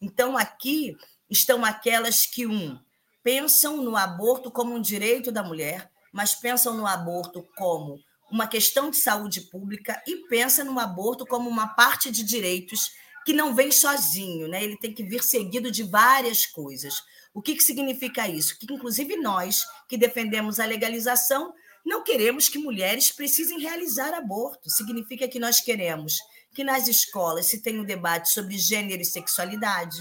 Então, 0.00 0.38
aqui 0.38 0.96
estão 1.28 1.62
aquelas 1.62 2.22
que, 2.22 2.46
um, 2.46 2.80
pensam 3.22 3.82
no 3.82 3.98
aborto 3.98 4.50
como 4.50 4.74
um 4.74 4.80
direito 4.80 5.30
da 5.30 5.42
mulher, 5.42 5.90
mas 6.10 6.34
pensam 6.34 6.74
no 6.74 6.86
aborto 6.86 7.46
como 7.54 8.02
uma 8.32 8.46
questão 8.46 8.90
de 8.90 8.96
saúde 8.96 9.42
pública 9.42 10.02
e 10.06 10.26
pensa 10.26 10.64
no 10.64 10.78
aborto 10.80 11.26
como 11.26 11.50
uma 11.50 11.68
parte 11.68 12.10
de 12.10 12.24
direitos 12.24 12.90
que 13.26 13.34
não 13.34 13.54
vem 13.54 13.70
sozinho, 13.70 14.48
né? 14.48 14.64
Ele 14.64 14.76
tem 14.78 14.92
que 14.92 15.04
vir 15.04 15.22
seguido 15.22 15.70
de 15.70 15.82
várias 15.82 16.46
coisas. 16.46 16.94
O 17.34 17.42
que, 17.42 17.54
que 17.54 17.62
significa 17.62 18.26
isso? 18.26 18.58
Que, 18.58 18.66
inclusive, 18.72 19.16
nós 19.16 19.64
que 19.86 19.98
defendemos 19.98 20.58
a 20.58 20.64
legalização 20.64 21.52
não 21.84 22.02
queremos 22.02 22.48
que 22.48 22.58
mulheres 22.58 23.12
precisem 23.12 23.60
realizar 23.60 24.14
aborto. 24.14 24.70
Significa 24.70 25.28
que 25.28 25.38
nós 25.38 25.60
queremos 25.60 26.16
que 26.54 26.64
nas 26.64 26.88
escolas 26.88 27.46
se 27.46 27.62
tenha 27.62 27.80
um 27.80 27.84
debate 27.84 28.30
sobre 28.30 28.58
gênero 28.58 29.02
e 29.02 29.06
sexualidade, 29.06 29.98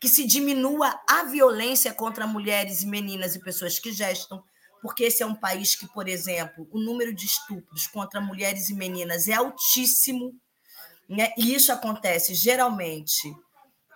que 0.00 0.08
se 0.08 0.24
diminua 0.26 1.00
a 1.08 1.24
violência 1.24 1.92
contra 1.92 2.26
mulheres, 2.26 2.84
meninas 2.84 3.34
e 3.34 3.40
pessoas 3.40 3.78
que 3.78 3.92
gestam, 3.92 4.42
porque 4.82 5.04
esse 5.04 5.22
é 5.22 5.26
um 5.26 5.34
país 5.34 5.76
que, 5.76 5.86
por 5.86 6.08
exemplo, 6.08 6.68
o 6.72 6.80
número 6.80 7.14
de 7.14 7.24
estupros 7.24 7.86
contra 7.86 8.20
mulheres 8.20 8.68
e 8.68 8.74
meninas 8.74 9.28
é 9.28 9.34
altíssimo, 9.34 10.34
né? 11.08 11.32
e 11.38 11.54
isso 11.54 11.72
acontece 11.72 12.34
geralmente 12.34 13.32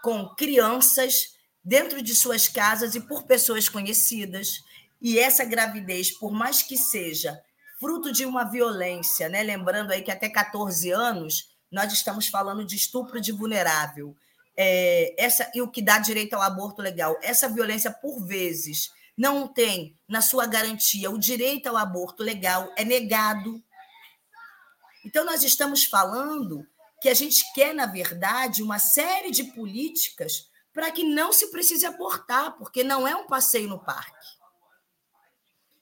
com 0.00 0.28
crianças 0.36 1.34
dentro 1.64 2.00
de 2.00 2.14
suas 2.14 2.46
casas 2.46 2.94
e 2.94 3.00
por 3.00 3.24
pessoas 3.24 3.68
conhecidas. 3.68 4.60
E 5.02 5.18
essa 5.18 5.44
gravidez, 5.44 6.16
por 6.16 6.30
mais 6.30 6.62
que 6.62 6.76
seja 6.76 7.36
fruto 7.80 8.12
de 8.12 8.24
uma 8.24 8.44
violência, 8.44 9.28
né? 9.28 9.42
lembrando 9.42 9.90
aí 9.90 10.02
que 10.02 10.12
até 10.12 10.28
14 10.28 10.90
anos 10.92 11.48
nós 11.70 11.92
estamos 11.92 12.28
falando 12.28 12.64
de 12.64 12.76
estupro 12.76 13.20
de 13.20 13.32
vulnerável. 13.32 14.16
É, 14.56 15.14
essa 15.18 15.50
e 15.54 15.60
o 15.60 15.68
que 15.68 15.82
dá 15.82 15.98
direito 15.98 16.34
ao 16.34 16.42
aborto 16.42 16.80
legal. 16.80 17.18
Essa 17.22 17.48
violência, 17.48 17.90
por 17.90 18.24
vezes, 18.24 18.90
não 19.16 19.48
tem 19.48 19.96
na 20.06 20.20
sua 20.20 20.46
garantia 20.46 21.10
o 21.10 21.18
direito 21.18 21.68
ao 21.68 21.76
aborto 21.76 22.22
legal, 22.22 22.70
é 22.76 22.84
negado. 22.84 23.62
Então, 25.04 25.24
nós 25.24 25.42
estamos 25.42 25.84
falando 25.84 26.66
que 27.00 27.08
a 27.08 27.14
gente 27.14 27.42
quer, 27.54 27.74
na 27.74 27.86
verdade, 27.86 28.62
uma 28.62 28.78
série 28.78 29.30
de 29.30 29.44
políticas 29.44 30.50
para 30.72 30.90
que 30.90 31.04
não 31.04 31.32
se 31.32 31.50
precise 31.50 31.86
abortar, 31.86 32.56
porque 32.58 32.84
não 32.84 33.08
é 33.08 33.16
um 33.16 33.26
passeio 33.26 33.68
no 33.68 33.82
parque. 33.82 34.26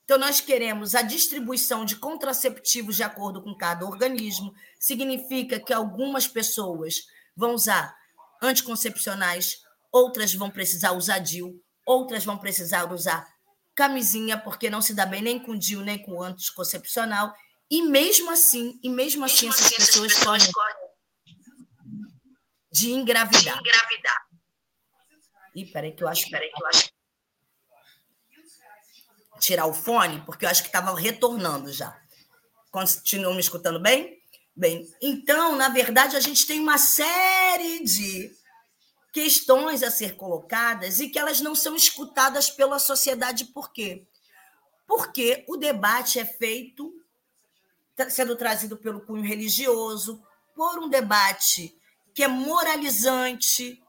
Então, 0.05 0.19
nós 0.19 0.41
queremos 0.41 0.95
a 0.95 1.03
distribuição 1.03 1.85
de 1.85 1.97
contraceptivos 1.97 2.95
de 2.97 3.03
acordo 3.03 3.43
com 3.43 3.57
cada 3.57 3.87
organismo. 3.87 4.55
Significa 4.79 5.59
que 5.59 5.73
algumas 5.73 6.29
pessoas 6.29 7.07
vão 7.35 7.55
usar 7.55 7.97
anticoncepcionais, 8.43 9.63
outras 9.91 10.35
vão 10.35 10.51
precisar 10.51 10.93
usar 10.93 11.19
DIU, 11.21 11.59
outras 11.85 12.25
vão 12.25 12.39
precisar 12.39 12.91
usar 12.93 13.27
camisinha, 13.75 14.39
porque 14.39 14.71
não 14.71 14.81
se 14.81 14.95
dá 14.95 15.05
bem 15.05 15.23
nem 15.23 15.39
com 15.39 15.57
DIU, 15.57 15.81
nem 15.83 15.99
com 15.99 16.23
anticoncepcional. 16.23 17.35
E 17.71 17.83
mesmo 17.83 18.31
assim, 18.31 18.79
e 18.83 18.89
mesmo 18.89 19.25
assim, 19.25 19.47
mesmo 19.47 19.55
essas, 19.55 19.67
assim, 19.67 19.77
pessoas 19.77 20.13
essas 20.13 20.19
pessoas 20.19 20.53
podem 20.53 20.85
de 22.71 22.91
engravidar. 22.91 23.55
De 23.55 23.69
engravidar. 23.69 24.27
Ih, 25.55 25.67
peraí 25.67 25.93
que 25.93 26.03
eu 26.03 26.09
acho, 26.09 26.29
peraí 26.31 26.51
que 26.51 26.63
eu 26.63 26.67
acho 26.67 26.95
tirar 29.45 29.67
o 29.67 29.75
fone, 29.75 30.23
porque 30.23 30.45
eu 30.45 30.49
acho 30.49 30.63
que 30.63 30.69
estava 30.69 30.99
retornando 30.99 31.71
já. 31.73 31.97
Continuam 32.71 33.35
me 33.35 33.41
escutando 33.41 33.79
bem? 33.79 34.19
Bem, 34.57 34.87
então, 35.03 35.57
na 35.57 35.69
verdade, 35.69 36.17
a 36.17 36.21
gente 36.21 36.47
tem 36.47 36.61
uma 36.61 36.79
série 36.79 37.85
de 37.85 38.31
questões 39.15 39.85
a 39.85 39.93
ser 39.93 40.17
colocadas 40.17 40.99
e 40.99 41.09
que 41.09 41.21
elas 41.21 41.41
não 41.41 41.55
são 41.55 41.77
escutadas 41.77 42.51
pela 42.51 42.81
sociedade. 42.81 43.45
Por 43.45 43.73
quê? 43.73 44.05
Porque 44.89 45.45
o 45.49 45.57
debate 45.57 46.19
é 46.19 46.25
feito, 46.25 46.93
sendo 48.11 48.35
trazido 48.35 48.77
pelo 48.77 49.01
cunho 49.01 49.23
religioso, 49.23 50.21
por 50.53 50.81
um 50.81 50.89
debate 50.89 51.79
que 52.13 52.25
é 52.25 52.29
moralizante 52.29 53.81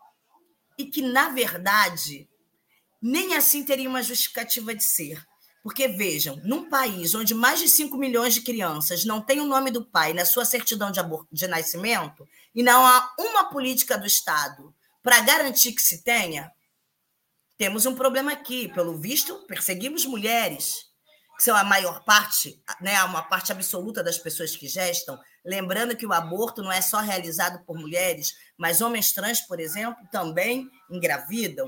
e 0.77 0.85
que, 0.85 1.01
na 1.01 1.29
verdade, 1.29 2.29
nem 3.01 3.33
assim 3.33 3.63
teria 3.63 3.89
uma 3.89 4.03
justificativa 4.03 4.75
de 4.75 4.83
ser. 4.83 5.25
Porque, 5.63 5.87
vejam, 5.87 6.39
num 6.43 6.69
país 6.69 7.15
onde 7.15 7.33
mais 7.33 7.59
de 7.59 7.67
5 7.67 7.97
milhões 7.97 8.35
de 8.35 8.41
crianças 8.41 9.03
não 9.05 9.21
têm 9.21 9.41
o 9.41 9.47
nome 9.47 9.71
do 9.71 9.83
pai 9.83 10.13
na 10.13 10.23
sua 10.23 10.45
certidão 10.45 10.91
de, 10.91 11.01
de 11.31 11.47
nascimento, 11.47 12.27
e 12.53 12.61
não 12.61 12.85
há 12.85 13.11
uma 13.17 13.45
política 13.45 13.97
do 13.97 14.05
Estado 14.05 14.74
para 15.05 15.19
garantir 15.19 15.73
que 15.73 15.83
se 15.83 16.03
tenha, 16.03 16.51
temos 17.59 17.85
um 17.85 17.93
problema 17.93 18.31
aqui. 18.31 18.67
Pelo 18.69 18.99
visto, 18.99 19.35
perseguimos 19.45 20.03
mulheres, 20.03 20.77
que 21.37 21.43
são 21.43 21.55
a 21.55 21.63
maior 21.63 22.03
parte, 22.03 22.59
né, 22.81 23.03
uma 23.03 23.21
parte 23.21 23.51
absoluta 23.51 24.03
das 24.03 24.17
pessoas 24.17 24.55
que 24.55 24.67
gestam. 24.67 25.15
Lembrando 25.45 25.95
que 25.95 26.07
o 26.07 26.11
aborto 26.11 26.63
não 26.63 26.71
é 26.71 26.81
só 26.81 27.01
realizado 27.01 27.63
por 27.65 27.77
mulheres, 27.77 28.33
mas 28.57 28.81
homens 28.81 29.13
trans, 29.13 29.41
por 29.41 29.59
exemplo, 29.59 30.03
também 30.11 30.67
engravidam. 30.89 31.67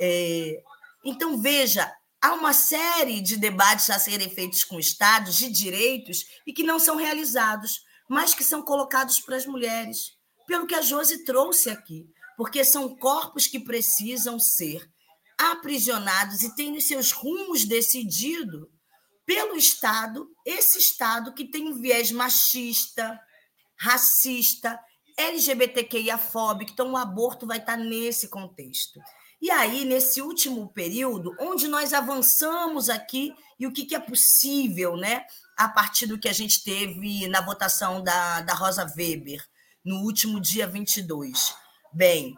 É... 0.00 0.62
Então, 1.04 1.42
veja, 1.42 1.92
há 2.22 2.34
uma 2.34 2.52
série 2.52 3.20
de 3.20 3.36
debates 3.36 3.90
a 3.90 3.98
serem 3.98 4.30
feitos 4.30 4.62
com 4.62 4.78
estados 4.78 5.34
de 5.34 5.50
direitos 5.50 6.24
e 6.46 6.52
que 6.52 6.62
não 6.62 6.78
são 6.78 6.94
realizados, 6.94 7.80
mas 8.08 8.32
que 8.32 8.44
são 8.44 8.62
colocados 8.62 9.18
para 9.18 9.34
as 9.34 9.44
mulheres, 9.44 10.12
pelo 10.46 10.68
que 10.68 10.74
a 10.76 10.82
Josi 10.82 11.24
trouxe 11.24 11.68
aqui, 11.68 12.13
porque 12.36 12.64
são 12.64 12.96
corpos 12.96 13.46
que 13.46 13.60
precisam 13.60 14.38
ser 14.38 14.88
aprisionados 15.38 16.42
e 16.42 16.54
têm 16.54 16.76
os 16.76 16.86
seus 16.86 17.12
rumos 17.12 17.64
decididos 17.64 18.68
pelo 19.26 19.56
Estado, 19.56 20.28
esse 20.44 20.78
Estado 20.78 21.32
que 21.32 21.50
tem 21.50 21.68
um 21.68 21.80
viés 21.80 22.10
machista, 22.10 23.18
racista, 23.78 24.78
LGBTQIA-fóbico, 25.16 26.72
então 26.72 26.92
o 26.92 26.96
aborto 26.96 27.46
vai 27.46 27.58
estar 27.58 27.76
nesse 27.76 28.28
contexto. 28.28 29.00
E 29.40 29.50
aí, 29.50 29.84
nesse 29.84 30.22
último 30.22 30.72
período, 30.72 31.34
onde 31.40 31.68
nós 31.68 31.92
avançamos 31.92 32.88
aqui 32.88 33.32
e 33.58 33.66
o 33.66 33.72
que, 33.72 33.84
que 33.84 33.94
é 33.94 34.00
possível, 34.00 34.96
né? 34.96 35.24
A 35.56 35.68
partir 35.68 36.06
do 36.06 36.18
que 36.18 36.28
a 36.28 36.32
gente 36.32 36.64
teve 36.64 37.28
na 37.28 37.40
votação 37.40 38.02
da, 38.02 38.40
da 38.40 38.54
Rosa 38.54 38.90
Weber, 38.96 39.44
no 39.84 40.00
último 40.00 40.40
dia 40.40 40.66
22. 40.66 41.54
Bem, 41.94 42.34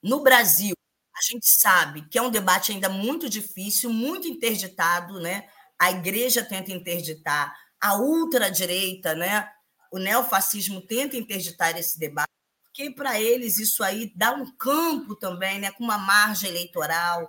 no 0.00 0.22
Brasil, 0.22 0.74
a 1.16 1.20
gente 1.20 1.48
sabe 1.48 2.08
que 2.08 2.16
é 2.16 2.22
um 2.22 2.30
debate 2.30 2.70
ainda 2.70 2.88
muito 2.88 3.28
difícil, 3.28 3.90
muito 3.90 4.28
interditado, 4.28 5.18
né? 5.20 5.48
A 5.76 5.90
igreja 5.90 6.44
tenta 6.44 6.70
interditar, 6.72 7.52
a 7.80 7.96
ultradireita, 7.96 9.14
né? 9.14 9.50
O 9.90 9.98
neofascismo 9.98 10.80
tenta 10.80 11.16
interditar 11.16 11.76
esse 11.76 11.98
debate 11.98 12.30
porque 12.62 12.88
para 12.92 13.20
eles 13.20 13.58
isso 13.58 13.82
aí 13.82 14.12
dá 14.14 14.32
um 14.32 14.48
campo 14.56 15.16
também, 15.16 15.58
né, 15.58 15.72
com 15.72 15.82
uma 15.82 15.98
margem 15.98 16.48
eleitoral, 16.48 17.28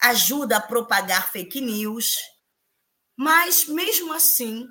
ajuda 0.00 0.56
a 0.56 0.60
propagar 0.60 1.30
fake 1.30 1.60
news, 1.60 2.16
mas 3.16 3.66
mesmo 3.68 4.12
assim, 4.12 4.68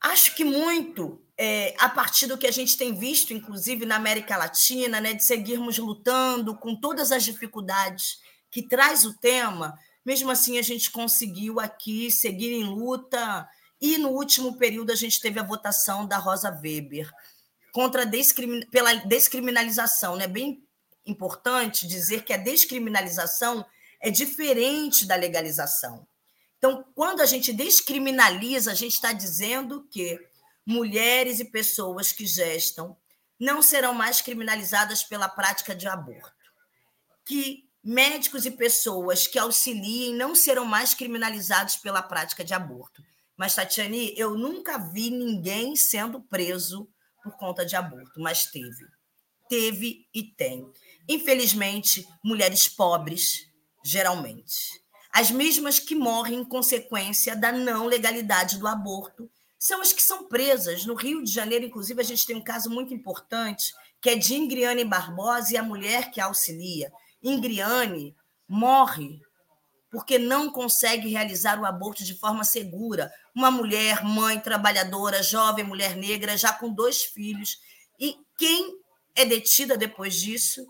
acho 0.00 0.34
que 0.34 0.42
muito 0.44 1.21
é, 1.44 1.74
a 1.76 1.88
partir 1.88 2.28
do 2.28 2.38
que 2.38 2.46
a 2.46 2.52
gente 2.52 2.76
tem 2.76 2.94
visto, 2.94 3.34
inclusive 3.34 3.84
na 3.84 3.96
América 3.96 4.36
Latina, 4.36 5.00
né, 5.00 5.12
de 5.12 5.26
seguirmos 5.26 5.76
lutando 5.76 6.56
com 6.56 6.76
todas 6.76 7.10
as 7.10 7.24
dificuldades 7.24 8.20
que 8.48 8.62
traz 8.62 9.04
o 9.04 9.18
tema, 9.18 9.76
mesmo 10.06 10.30
assim 10.30 10.56
a 10.56 10.62
gente 10.62 10.92
conseguiu 10.92 11.58
aqui 11.58 12.12
seguir 12.12 12.52
em 12.52 12.62
luta. 12.62 13.44
E 13.80 13.98
no 13.98 14.10
último 14.10 14.56
período 14.56 14.92
a 14.92 14.94
gente 14.94 15.20
teve 15.20 15.40
a 15.40 15.42
votação 15.42 16.06
da 16.06 16.16
Rosa 16.16 16.48
Weber 16.62 17.10
contra 17.72 18.06
descrimin... 18.06 18.64
pela 18.70 18.94
descriminalização. 18.94 20.14
É 20.14 20.18
né? 20.18 20.28
bem 20.28 20.62
importante 21.04 21.88
dizer 21.88 22.22
que 22.22 22.32
a 22.32 22.36
descriminalização 22.36 23.66
é 24.00 24.12
diferente 24.12 25.04
da 25.04 25.16
legalização. 25.16 26.06
Então, 26.58 26.84
quando 26.94 27.20
a 27.20 27.26
gente 27.26 27.52
descriminaliza, 27.52 28.70
a 28.70 28.74
gente 28.74 28.94
está 28.94 29.12
dizendo 29.12 29.84
que 29.90 30.30
mulheres 30.66 31.40
e 31.40 31.44
pessoas 31.44 32.12
que 32.12 32.26
gestam 32.26 32.96
não 33.38 33.60
serão 33.60 33.92
mais 33.92 34.20
criminalizadas 34.20 35.02
pela 35.02 35.28
prática 35.28 35.74
de 35.74 35.88
aborto. 35.88 36.32
Que 37.24 37.68
médicos 37.82 38.46
e 38.46 38.50
pessoas 38.52 39.26
que 39.26 39.38
auxiliem 39.38 40.14
não 40.14 40.34
serão 40.34 40.64
mais 40.64 40.94
criminalizados 40.94 41.76
pela 41.76 42.02
prática 42.02 42.44
de 42.44 42.54
aborto. 42.54 43.02
Mas, 43.36 43.54
Tatiane, 43.54 44.14
eu 44.16 44.36
nunca 44.36 44.78
vi 44.78 45.10
ninguém 45.10 45.74
sendo 45.74 46.20
preso 46.20 46.88
por 47.22 47.36
conta 47.36 47.64
de 47.64 47.74
aborto, 47.74 48.20
mas 48.20 48.46
teve. 48.46 48.86
Teve 49.48 50.06
e 50.14 50.22
tem. 50.22 50.64
Infelizmente, 51.08 52.06
mulheres 52.24 52.68
pobres, 52.68 53.46
geralmente. 53.84 54.80
As 55.12 55.30
mesmas 55.30 55.78
que 55.78 55.94
morrem 55.94 56.40
em 56.40 56.44
consequência 56.44 57.34
da 57.34 57.50
não 57.50 57.86
legalidade 57.86 58.58
do 58.58 58.66
aborto 58.66 59.28
são 59.62 59.80
as 59.80 59.92
que 59.92 60.02
são 60.02 60.24
presas. 60.24 60.84
No 60.84 60.94
Rio 60.94 61.22
de 61.22 61.30
Janeiro, 61.30 61.64
inclusive, 61.64 62.00
a 62.00 62.04
gente 62.04 62.26
tem 62.26 62.34
um 62.34 62.42
caso 62.42 62.68
muito 62.68 62.92
importante, 62.92 63.72
que 64.00 64.10
é 64.10 64.16
de 64.16 64.34
Ingriane 64.34 64.84
Barbosa 64.84 65.54
e 65.54 65.56
a 65.56 65.62
mulher 65.62 66.10
que 66.10 66.20
a 66.20 66.24
auxilia. 66.24 66.92
Ingriane 67.22 68.12
morre 68.48 69.20
porque 69.88 70.18
não 70.18 70.50
consegue 70.50 71.10
realizar 71.10 71.60
o 71.60 71.64
aborto 71.64 72.02
de 72.02 72.18
forma 72.18 72.42
segura. 72.42 73.12
Uma 73.32 73.52
mulher, 73.52 74.02
mãe, 74.02 74.40
trabalhadora, 74.40 75.22
jovem, 75.22 75.64
mulher 75.64 75.94
negra, 75.94 76.36
já 76.36 76.52
com 76.52 76.74
dois 76.74 77.04
filhos. 77.04 77.56
E 78.00 78.16
quem 78.36 78.74
é 79.14 79.24
detida 79.24 79.76
depois 79.76 80.16
disso? 80.16 80.66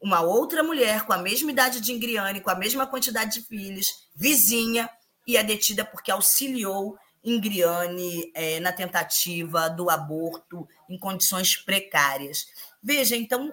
Uma 0.00 0.20
outra 0.20 0.62
mulher 0.62 1.04
com 1.04 1.12
a 1.12 1.18
mesma 1.18 1.50
idade 1.50 1.80
de 1.80 1.92
Ingriane, 1.92 2.40
com 2.40 2.50
a 2.50 2.54
mesma 2.54 2.86
quantidade 2.86 3.40
de 3.40 3.46
filhos, 3.48 3.88
vizinha, 4.14 4.88
e 5.26 5.36
é 5.36 5.42
detida 5.42 5.84
porque 5.84 6.12
auxiliou 6.12 6.96
Ingriane 7.26 8.30
é, 8.34 8.60
na 8.60 8.72
tentativa 8.72 9.68
do 9.68 9.90
aborto 9.90 10.66
em 10.88 10.98
condições 10.98 11.56
precárias. 11.56 12.46
Veja, 12.82 13.16
então, 13.16 13.52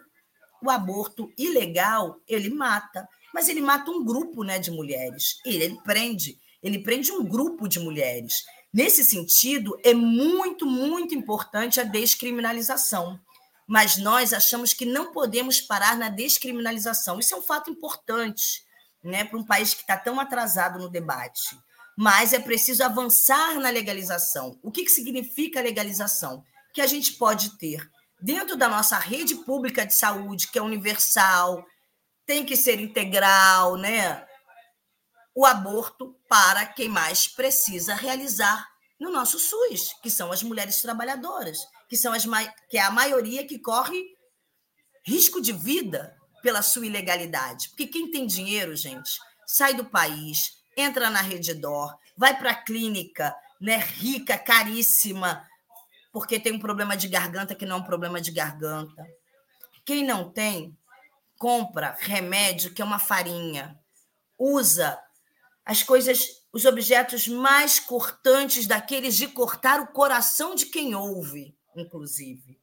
o 0.61 0.69
aborto 0.69 1.33
ilegal, 1.37 2.21
ele 2.27 2.49
mata 2.49 3.09
mas 3.33 3.49
ele 3.49 3.61
mata 3.61 3.89
um 3.89 4.05
grupo 4.05 4.43
né, 4.43 4.59
de 4.59 4.69
mulheres. 4.69 5.39
Ele, 5.43 5.63
ele 5.63 5.79
prende, 5.83 6.39
ele 6.61 6.79
prende 6.79 7.11
um 7.11 7.25
grupo 7.25 7.67
de 7.67 7.79
mulheres. 7.79 8.45
Nesse 8.71 9.03
sentido, 9.03 9.77
é 9.83 9.93
muito, 9.93 10.65
muito 10.67 11.15
importante 11.15 11.81
a 11.81 11.83
descriminalização. 11.83 13.19
Mas 13.65 13.97
nós 13.97 14.33
achamos 14.33 14.73
que 14.73 14.85
não 14.85 15.11
podemos 15.11 15.59
parar 15.59 15.97
na 15.97 16.09
descriminalização. 16.09 17.19
Isso 17.19 17.33
é 17.33 17.37
um 17.37 17.41
fato 17.41 17.71
importante 17.71 18.63
né, 19.03 19.23
para 19.23 19.39
um 19.39 19.43
país 19.43 19.73
que 19.73 19.81
está 19.81 19.97
tão 19.97 20.19
atrasado 20.19 20.77
no 20.77 20.89
debate. 20.89 21.57
Mas 21.97 22.33
é 22.33 22.39
preciso 22.39 22.83
avançar 22.83 23.59
na 23.59 23.69
legalização. 23.69 24.59
O 24.63 24.71
que, 24.71 24.83
que 24.83 24.91
significa 24.91 25.61
legalização? 25.61 26.43
que 26.73 26.81
a 26.81 26.87
gente 26.87 27.13
pode 27.13 27.57
ter 27.57 27.89
dentro 28.19 28.57
da 28.57 28.67
nossa 28.67 28.97
rede 28.97 29.35
pública 29.35 29.85
de 29.85 29.95
saúde, 29.95 30.47
que 30.47 30.57
é 30.57 30.61
universal, 30.61 31.63
tem 32.25 32.43
que 32.43 32.57
ser 32.57 32.79
integral, 32.79 33.77
né? 33.77 34.25
O 35.35 35.45
aborto 35.45 36.15
para 36.27 36.65
quem 36.65 36.89
mais 36.89 37.27
precisa 37.27 37.93
realizar 37.93 38.67
no 38.99 39.11
nosso 39.11 39.37
SUS, 39.39 39.93
que 40.01 40.09
são 40.09 40.31
as 40.31 40.41
mulheres 40.41 40.81
trabalhadoras, 40.81 41.57
que 41.87 41.97
são 41.97 42.13
as 42.13 42.23
que 42.69 42.77
é 42.77 42.81
a 42.81 42.91
maioria 42.91 43.45
que 43.45 43.59
corre 43.59 44.01
risco 45.05 45.41
de 45.41 45.51
vida 45.51 46.15
pela 46.41 46.61
sua 46.61 46.85
ilegalidade. 46.85 47.69
Porque 47.69 47.87
quem 47.87 48.09
tem 48.09 48.25
dinheiro, 48.25 48.75
gente, 48.75 49.11
sai 49.45 49.73
do 49.73 49.85
país, 49.85 50.51
entra 50.77 51.09
na 51.09 51.21
rede 51.21 51.53
DOR, 51.53 51.95
vai 52.17 52.37
para 52.37 52.51
a 52.51 52.63
clínica, 52.63 53.35
né, 53.59 53.77
rica, 53.77 54.37
caríssima, 54.37 55.47
porque 56.11 56.39
tem 56.39 56.53
um 56.53 56.59
problema 56.59 56.95
de 56.95 57.07
garganta 57.07 57.55
que 57.55 57.65
não 57.65 57.77
é 57.77 57.79
um 57.79 57.83
problema 57.83 58.21
de 58.21 58.31
garganta. 58.31 59.05
Quem 59.85 60.05
não 60.05 60.31
tem, 60.31 60.77
compra 61.37 61.97
remédio 61.99 62.73
que 62.73 62.81
é 62.81 62.85
uma 62.85 62.99
farinha, 62.99 63.77
usa 64.37 64.99
as 65.65 65.81
coisas, 65.81 66.43
os 66.51 66.65
objetos 66.65 67.27
mais 67.27 67.79
cortantes 67.79 68.67
daqueles 68.67 69.15
de 69.15 69.27
cortar 69.27 69.79
o 69.79 69.87
coração 69.87 70.55
de 70.55 70.65
quem 70.67 70.93
ouve, 70.93 71.55
inclusive. 71.75 72.59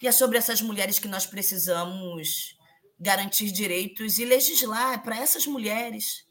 E 0.00 0.08
é 0.08 0.12
sobre 0.12 0.36
essas 0.36 0.60
mulheres 0.60 0.98
que 0.98 1.08
nós 1.08 1.26
precisamos 1.26 2.56
garantir 2.98 3.50
direitos 3.50 4.18
e 4.18 4.24
legislar. 4.24 4.94
É 4.94 4.98
para 4.98 5.16
essas 5.16 5.46
mulheres, 5.46 6.24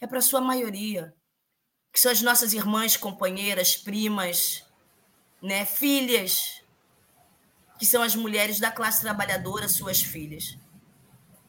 é 0.00 0.06
para 0.06 0.18
a 0.18 0.22
sua 0.22 0.40
maioria, 0.40 1.14
que 1.92 2.00
são 2.00 2.12
as 2.12 2.22
nossas 2.22 2.52
irmãs, 2.52 2.96
companheiras, 2.96 3.76
primas, 3.76 4.64
né, 5.42 5.64
filhas, 5.64 6.62
que 7.78 7.86
são 7.86 8.02
as 8.02 8.14
mulheres 8.14 8.58
da 8.58 8.70
classe 8.70 9.00
trabalhadora, 9.00 9.68
suas 9.68 10.00
filhas. 10.00 10.58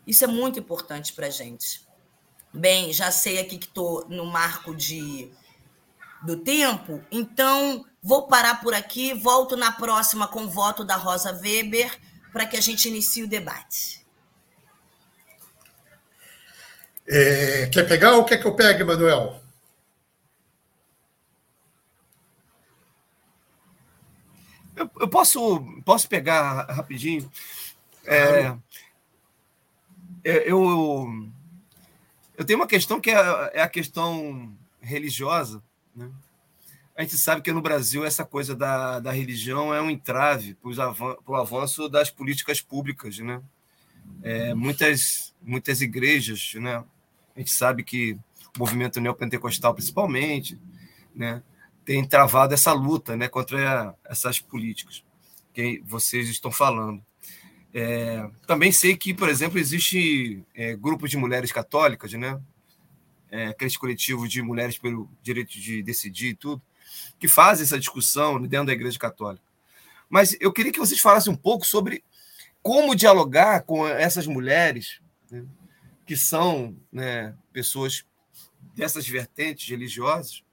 Isso 0.06 0.24
é 0.24 0.28
muito 0.28 0.60
importante 0.60 1.14
para 1.14 1.28
a 1.28 1.32
gente. 1.32 1.88
Bem, 2.54 2.92
já 2.92 3.12
sei 3.12 3.40
aqui 3.40 3.58
que 3.58 3.68
estou 3.68 4.08
no 4.10 4.26
marco 4.26 4.76
de 4.76 5.32
do 6.22 6.36
tempo, 6.36 7.02
então 7.10 7.86
vou 8.04 8.28
parar 8.28 8.60
por 8.60 8.74
aqui, 8.74 9.14
volto 9.14 9.56
na 9.56 9.72
próxima 9.72 10.28
com 10.28 10.44
o 10.44 10.50
voto 10.50 10.84
da 10.84 10.98
Rosa 10.98 11.32
Weber 11.32 11.98
para 12.34 12.46
que 12.46 12.58
a 12.58 12.62
gente 12.62 12.90
inicie 12.90 13.24
o 13.24 13.28
debate. 13.28 14.06
É, 17.12 17.66
quer 17.66 17.88
pegar 17.88 18.14
ou 18.14 18.24
quer 18.24 18.38
que 18.38 18.46
eu 18.46 18.54
pegue, 18.54 18.84
Manuel? 18.84 19.42
Eu, 24.76 24.92
eu 25.00 25.10
posso, 25.10 25.60
posso 25.84 26.08
pegar 26.08 26.66
rapidinho. 26.72 27.30
É, 28.06 28.56
eu, 30.24 31.08
eu 32.38 32.46
tenho 32.46 32.60
uma 32.60 32.68
questão 32.68 33.02
que 33.02 33.10
é, 33.10 33.50
é 33.54 33.62
a 33.64 33.68
questão 33.68 34.56
religiosa. 34.80 35.64
Né? 35.96 36.12
A 36.96 37.02
gente 37.02 37.18
sabe 37.18 37.42
que 37.42 37.52
no 37.52 37.62
Brasil 37.62 38.06
essa 38.06 38.24
coisa 38.24 38.56
da, 38.56 39.00
da 39.00 39.12
religião 39.12 39.74
é 39.74 39.82
um 39.82 39.90
entrave 39.90 40.54
para 40.54 41.24
o 41.26 41.36
avanço 41.36 41.90
das 41.90 42.12
políticas 42.12 42.62
públicas. 42.62 43.18
Né? 43.18 43.42
É, 44.22 44.54
muitas, 44.54 45.34
muitas 45.42 45.82
igrejas, 45.82 46.54
né? 46.54 46.84
A 47.40 47.42
gente 47.42 47.52
sabe 47.52 47.86
que 47.86 48.18
o 48.56 48.60
movimento 48.60 49.00
neopentecostal, 49.00 49.74
principalmente, 49.74 50.60
né? 51.16 51.42
tem 51.86 52.06
travado 52.06 52.54
essa 52.54 52.74
luta 52.74 53.16
né, 53.16 53.30
contra 53.30 53.96
essas 54.04 54.40
políticas 54.40 55.04
que 55.54 55.82
vocês 55.86 56.28
estão 56.28 56.52
falando. 56.52 57.02
É, 57.74 58.30
também 58.46 58.74
sei 58.74 58.98
que, 58.98 59.14
por 59.14 59.30
exemplo, 59.30 59.58
existe 59.58 60.44
é, 60.54 60.76
grupos 60.76 61.10
de 61.10 61.16
mulheres 61.16 61.52
católicas, 61.52 62.12
né? 62.14 62.40
É, 63.32 63.48
aqueles 63.48 63.78
coletivos 63.78 64.30
de 64.30 64.42
mulheres 64.42 64.78
pelo 64.78 65.10
direito 65.24 65.52
de 65.52 65.82
decidir 65.82 66.30
e 66.30 66.36
tudo, 66.36 66.62
que 67.18 67.28
fazem 67.28 67.64
essa 67.64 67.80
discussão 67.80 68.42
dentro 68.42 68.68
da 68.68 68.74
Igreja 68.74 69.00
Católica. 69.00 69.44
Mas 70.10 70.36
eu 70.42 70.52
queria 70.52 70.72
que 70.74 70.80
vocês 70.80 71.00
falassem 71.00 71.32
um 71.32 71.38
pouco 71.38 71.66
sobre 71.66 72.04
como 72.62 72.96
dialogar 72.96 73.62
com 73.62 73.88
essas 73.88 74.28
mulheres, 74.28 75.00
né, 75.32 75.46
que 76.10 76.18
são 76.18 76.76
né, 76.92 77.36
pessoas 77.54 78.04
dessas 78.76 79.08
vertentes 79.08 79.70
religiosas, 79.70 80.44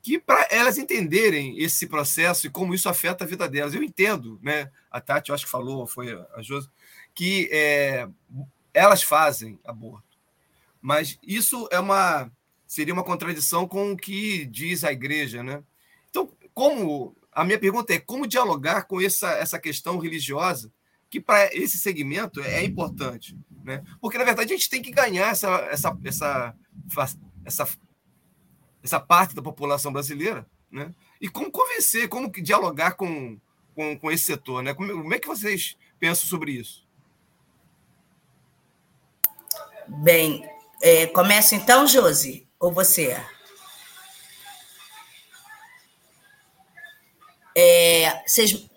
que 0.00 0.18
para 0.18 0.48
elas 0.50 0.78
entenderem 0.78 1.58
esse 1.58 1.86
processo 1.86 2.46
e 2.46 2.50
como 2.50 2.72
isso 2.72 2.88
afeta 2.88 3.22
a 3.22 3.26
vida 3.26 3.46
delas. 3.46 3.74
Eu 3.74 3.82
entendo, 3.82 4.40
né? 4.42 4.72
A 4.90 4.98
Tati, 4.98 5.28
eu 5.28 5.34
acho 5.34 5.44
que 5.44 5.50
falou, 5.50 5.86
foi 5.86 6.10
a 6.34 6.40
Josi, 6.40 6.70
que 7.14 7.50
é, 7.52 8.08
elas 8.72 9.02
fazem 9.02 9.58
aborto. 9.62 10.16
Mas 10.80 11.18
isso 11.22 11.68
é 11.70 11.78
uma 11.78 12.32
seria 12.66 12.94
uma 12.94 13.04
contradição 13.04 13.68
com 13.68 13.92
o 13.92 13.96
que 13.96 14.46
diz 14.46 14.84
a 14.84 14.92
igreja, 14.92 15.42
né? 15.42 15.62
Então, 16.08 16.32
como 16.54 17.14
a 17.30 17.44
minha 17.44 17.58
pergunta 17.58 17.92
é 17.92 17.98
como 17.98 18.26
dialogar 18.26 18.84
com 18.84 19.02
essa, 19.02 19.32
essa 19.32 19.58
questão 19.58 19.98
religiosa 19.98 20.72
que 21.10 21.20
para 21.20 21.54
esse 21.54 21.76
segmento 21.76 22.40
é 22.40 22.64
importante, 22.64 23.36
né? 23.68 23.84
Porque 24.00 24.18
na 24.18 24.24
verdade 24.24 24.52
a 24.52 24.56
gente 24.56 24.70
tem 24.70 24.82
que 24.82 24.90
ganhar 24.90 25.30
essa 25.30 25.48
essa 25.70 25.96
essa 26.04 26.54
essa 27.44 27.68
essa 28.82 28.98
parte 28.98 29.34
da 29.34 29.42
população 29.42 29.92
brasileira, 29.92 30.46
né? 30.70 30.92
E 31.20 31.28
como 31.28 31.50
convencer, 31.50 32.08
como 32.08 32.30
dialogar 32.30 32.92
com, 32.92 33.38
com, 33.74 33.98
com 33.98 34.10
esse 34.10 34.24
setor, 34.24 34.62
né? 34.62 34.72
Como, 34.72 34.90
como 34.90 35.14
é 35.14 35.18
que 35.18 35.28
vocês 35.28 35.76
pensam 35.98 36.26
sobre 36.26 36.52
isso? 36.52 36.86
Bem, 39.86 40.48
é, 40.82 41.06
começa 41.06 41.54
então, 41.54 41.86
Josi, 41.86 42.46
ou 42.58 42.72
você? 42.72 43.16
É, 47.54 48.22
vocês, 48.26 48.68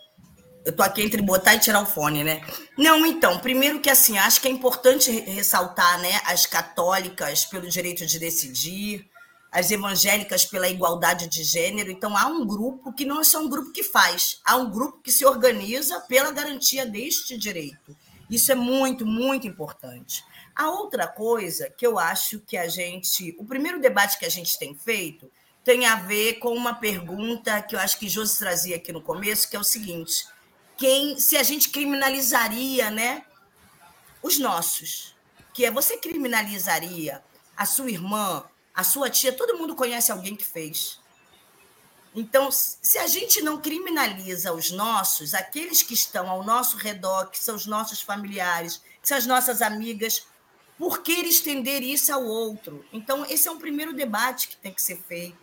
eu 0.66 0.76
tô 0.76 0.84
aqui 0.84 1.02
entre 1.02 1.22
botar 1.22 1.56
e 1.56 1.60
tirar 1.60 1.82
o 1.82 1.86
fone, 1.86 2.24
né? 2.24 2.42
Não, 2.78 3.06
então, 3.06 3.40
primeiro 3.40 3.80
que 3.80 3.90
assim, 3.90 4.18
acho 4.18 4.40
que 4.42 4.48
é 4.48 4.52
importante 4.52 5.10
ressaltar, 5.12 6.00
né, 6.00 6.22
as 6.26 6.46
católicas 6.46 7.46
pelo 7.46 7.68
direito 7.68 8.06
de 8.06 8.20
decidir, 8.20 9.10
as 9.52 9.70
evangélicas 9.70 10.46
pela 10.46 10.70
igualdade 10.70 11.28
de 11.28 11.44
gênero. 11.44 11.92
Então, 11.92 12.16
há 12.16 12.28
um 12.28 12.46
grupo 12.46 12.94
que 12.94 13.06
não 13.06 13.20
é 13.20 13.24
só 13.24 13.40
um 13.40 13.50
grupo 13.50 13.72
que 13.72 13.84
faz, 13.84 14.40
há 14.46 14.56
um 14.56 14.70
grupo 14.70 15.02
que 15.04 15.12
se 15.12 15.26
organiza 15.26 16.00
pela 16.02 16.32
garantia 16.32 16.86
deste 16.86 17.38
direito. 17.38 17.96
Isso 18.30 18.52
é 18.52 18.56
muito, 18.56 19.06
muito 19.06 19.46
importante. 19.46 20.24
A 20.56 20.70
outra 20.70 21.06
coisa 21.06 21.70
que 21.70 21.86
eu 21.86 22.00
acho 22.00 22.40
que 22.40 22.56
a 22.56 22.68
gente. 22.68 23.36
O 23.38 23.46
primeiro 23.46 23.82
debate 23.82 24.18
que 24.18 24.26
a 24.26 24.30
gente 24.30 24.58
tem 24.58 24.74
feito 24.74 25.30
tem 25.66 25.86
a 25.86 25.96
ver 25.96 26.36
com 26.36 26.54
uma 26.54 26.74
pergunta 26.74 27.62
que 27.62 27.76
eu 27.76 27.80
acho 27.80 28.00
que 28.00 28.08
Josi 28.08 28.40
trazia 28.40 28.78
aqui 28.78 28.92
no 28.94 29.02
começo, 29.02 29.50
que 29.50 29.56
é 29.56 29.60
o 29.60 29.64
seguinte: 29.64 30.26
quem, 30.82 31.20
se 31.20 31.38
a 31.38 31.44
gente 31.44 31.70
criminalizaria, 31.70 32.90
né, 32.90 33.24
os 34.24 34.40
nossos, 34.40 35.16
que 35.54 35.64
é 35.64 35.70
você 35.70 35.96
criminalizaria 35.96 37.24
a 37.56 37.68
sua 37.68 37.92
irmã, 37.92 38.44
a 38.74 38.84
sua 38.84 39.08
tia, 39.08 39.32
todo 39.32 39.60
mundo 39.60 39.76
conhece 39.76 40.12
alguém 40.12 40.36
que 40.36 40.44
fez. 40.44 41.00
Então, 42.16 42.50
se 42.52 42.98
a 42.98 43.06
gente 43.06 43.44
não 43.44 43.62
criminaliza 43.62 44.52
os 44.54 44.72
nossos, 44.72 45.36
aqueles 45.36 45.84
que 45.84 45.94
estão 45.94 46.28
ao 46.28 46.44
nosso 46.44 46.78
redor, 46.78 47.30
que 47.30 47.38
são 47.38 47.56
os 47.56 47.68
nossos 47.68 48.02
familiares, 48.02 48.82
que 49.00 49.08
são 49.08 49.18
as 49.20 49.28
nossas 49.28 49.62
amigas, 49.62 50.26
por 50.80 51.04
que 51.04 51.12
estender 51.12 51.84
isso 51.84 52.12
ao 52.12 52.26
outro? 52.26 52.84
Então, 52.92 53.24
esse 53.28 53.48
é 53.48 53.52
um 53.52 53.60
primeiro 53.60 53.94
debate 53.94 54.48
que 54.48 54.58
tem 54.58 54.74
que 54.74 54.82
ser 54.82 55.00
feito. 55.08 55.38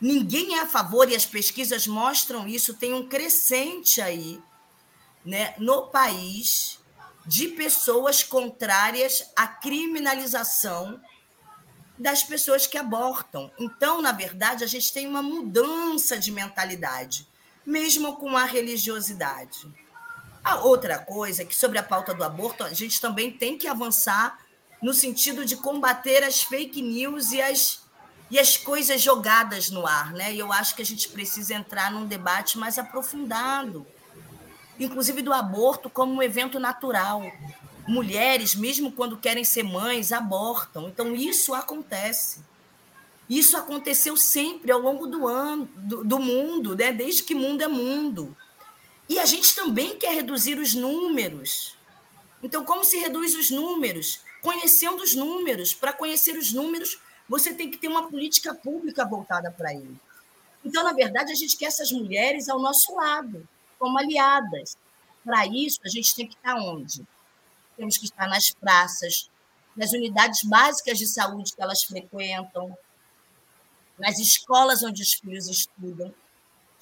Ninguém 0.00 0.56
é 0.56 0.60
a 0.60 0.66
favor, 0.66 1.10
e 1.10 1.14
as 1.14 1.24
pesquisas 1.24 1.86
mostram 1.86 2.46
isso, 2.46 2.74
tem 2.74 2.92
um 2.92 3.08
crescente 3.08 4.00
aí 4.00 4.40
né, 5.24 5.54
no 5.58 5.88
país 5.88 6.78
de 7.26 7.48
pessoas 7.48 8.22
contrárias 8.22 9.30
à 9.34 9.46
criminalização 9.46 11.00
das 11.98 12.22
pessoas 12.22 12.66
que 12.66 12.76
abortam. 12.76 13.50
Então, 13.58 14.02
na 14.02 14.12
verdade, 14.12 14.64
a 14.64 14.66
gente 14.66 14.92
tem 14.92 15.06
uma 15.06 15.22
mudança 15.22 16.18
de 16.18 16.30
mentalidade, 16.30 17.26
mesmo 17.64 18.16
com 18.16 18.36
a 18.36 18.44
religiosidade. 18.44 19.66
A 20.42 20.56
outra 20.56 20.98
coisa 20.98 21.42
é 21.42 21.44
que, 21.46 21.54
sobre 21.54 21.78
a 21.78 21.82
pauta 21.82 22.12
do 22.12 22.22
aborto, 22.22 22.64
a 22.64 22.74
gente 22.74 23.00
também 23.00 23.30
tem 23.30 23.56
que 23.56 23.66
avançar 23.66 24.38
no 24.82 24.92
sentido 24.92 25.46
de 25.46 25.56
combater 25.56 26.22
as 26.22 26.42
fake 26.42 26.82
news 26.82 27.32
e 27.32 27.40
as, 27.40 27.80
e 28.34 28.38
as 28.40 28.56
coisas 28.56 29.00
jogadas 29.00 29.70
no 29.70 29.86
ar. 29.86 30.12
Né? 30.12 30.34
E 30.34 30.40
eu 30.40 30.52
acho 30.52 30.74
que 30.74 30.82
a 30.82 30.84
gente 30.84 31.08
precisa 31.08 31.54
entrar 31.54 31.92
num 31.92 32.04
debate 32.04 32.58
mais 32.58 32.80
aprofundado, 32.80 33.86
inclusive 34.76 35.22
do 35.22 35.32
aborto 35.32 35.88
como 35.88 36.14
um 36.14 36.20
evento 36.20 36.58
natural 36.58 37.22
mulheres, 37.86 38.56
mesmo 38.56 38.90
quando 38.90 39.18
querem 39.18 39.44
ser 39.44 39.62
mães, 39.62 40.10
abortam. 40.10 40.88
Então, 40.88 41.14
isso 41.14 41.54
acontece. 41.54 42.40
Isso 43.30 43.56
aconteceu 43.56 44.16
sempre 44.16 44.72
ao 44.72 44.80
longo 44.80 45.06
do 45.06 45.28
ano, 45.28 45.68
do, 45.76 46.02
do 46.02 46.18
mundo, 46.18 46.74
né? 46.74 46.92
desde 46.92 47.22
que 47.22 47.36
mundo 47.36 47.62
é 47.62 47.68
mundo. 47.68 48.36
E 49.08 49.20
a 49.20 49.26
gente 49.26 49.54
também 49.54 49.96
quer 49.96 50.12
reduzir 50.12 50.58
os 50.58 50.74
números. 50.74 51.76
Então, 52.42 52.64
como 52.64 52.82
se 52.82 52.96
reduz 52.96 53.36
os 53.36 53.50
números? 53.50 54.20
Conhecendo 54.42 55.02
os 55.04 55.14
números. 55.14 55.72
Para 55.72 55.92
conhecer 55.92 56.36
os 56.36 56.52
números, 56.52 56.98
você 57.28 57.54
tem 57.54 57.70
que 57.70 57.78
ter 57.78 57.88
uma 57.88 58.08
política 58.08 58.54
pública 58.54 59.04
voltada 59.04 59.50
para 59.50 59.72
ele. 59.72 59.98
Então, 60.64 60.82
na 60.82 60.92
verdade, 60.92 61.32
a 61.32 61.34
gente 61.34 61.56
quer 61.56 61.66
essas 61.66 61.92
mulheres 61.92 62.48
ao 62.48 62.58
nosso 62.58 62.94
lado, 62.94 63.46
como 63.78 63.98
aliadas. 63.98 64.76
Para 65.24 65.46
isso, 65.46 65.80
a 65.84 65.88
gente 65.88 66.14
tem 66.14 66.26
que 66.26 66.34
estar 66.34 66.56
onde? 66.56 67.06
Temos 67.76 67.98
que 67.98 68.04
estar 68.04 68.28
nas 68.28 68.50
praças, 68.50 69.30
nas 69.76 69.92
unidades 69.92 70.42
básicas 70.44 70.98
de 70.98 71.06
saúde 71.06 71.54
que 71.54 71.62
elas 71.62 71.82
frequentam, 71.82 72.76
nas 73.98 74.18
escolas 74.18 74.82
onde 74.82 75.02
os 75.02 75.14
filhos 75.14 75.48
estudam. 75.48 76.14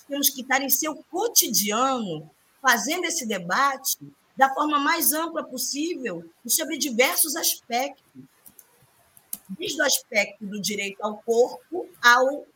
Temos 0.09 0.31
que 0.31 0.43
estar 0.43 0.61
em 0.61 0.69
seu 0.69 0.95
cotidiano 1.11 2.31
fazendo 2.61 3.05
esse 3.05 3.27
debate 3.27 3.99
da 4.37 4.53
forma 4.53 4.79
mais 4.79 5.13
ampla 5.13 5.45
possível 5.45 6.29
e 6.45 6.51
sobre 6.51 6.79
diversos 6.79 7.37
aspectos. 7.37 8.23
Desde 9.49 9.81
o 9.81 9.85
aspecto 9.85 10.47
do 10.47 10.61
direito 10.61 11.03
ao 11.03 11.19
corpo 11.19 11.89
ao 12.03 12.47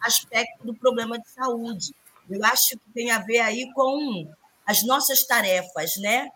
aspecto 0.00 0.64
do 0.64 0.74
problema 0.74 1.18
de 1.18 1.28
saúde. 1.28 1.94
Eu 2.28 2.44
acho 2.44 2.70
que 2.70 2.92
tem 2.94 3.10
a 3.10 3.18
ver 3.18 3.40
aí 3.40 3.70
com 3.72 4.30
as 4.66 4.84
nossas 4.86 5.26
tarefas, 5.26 5.96
né? 5.98 6.28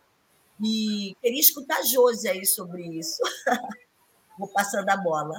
E 0.61 1.17
queria 1.21 1.41
escutar 1.41 1.79
a 1.79 1.83
Josi 1.83 2.29
aí 2.29 2.47
sobre 2.47 2.83
isso. 2.99 3.23
Vou 4.39 4.49
passando 4.49 4.89
a 4.89 4.97
bola. 4.97 5.35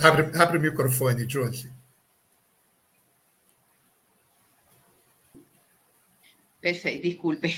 Abre, 0.00 0.30
abre 0.40 0.58
o 0.58 0.60
microfone, 0.60 1.28
Josi. 1.28 1.72
Perfeito, 6.60 7.02
desculpe. 7.02 7.54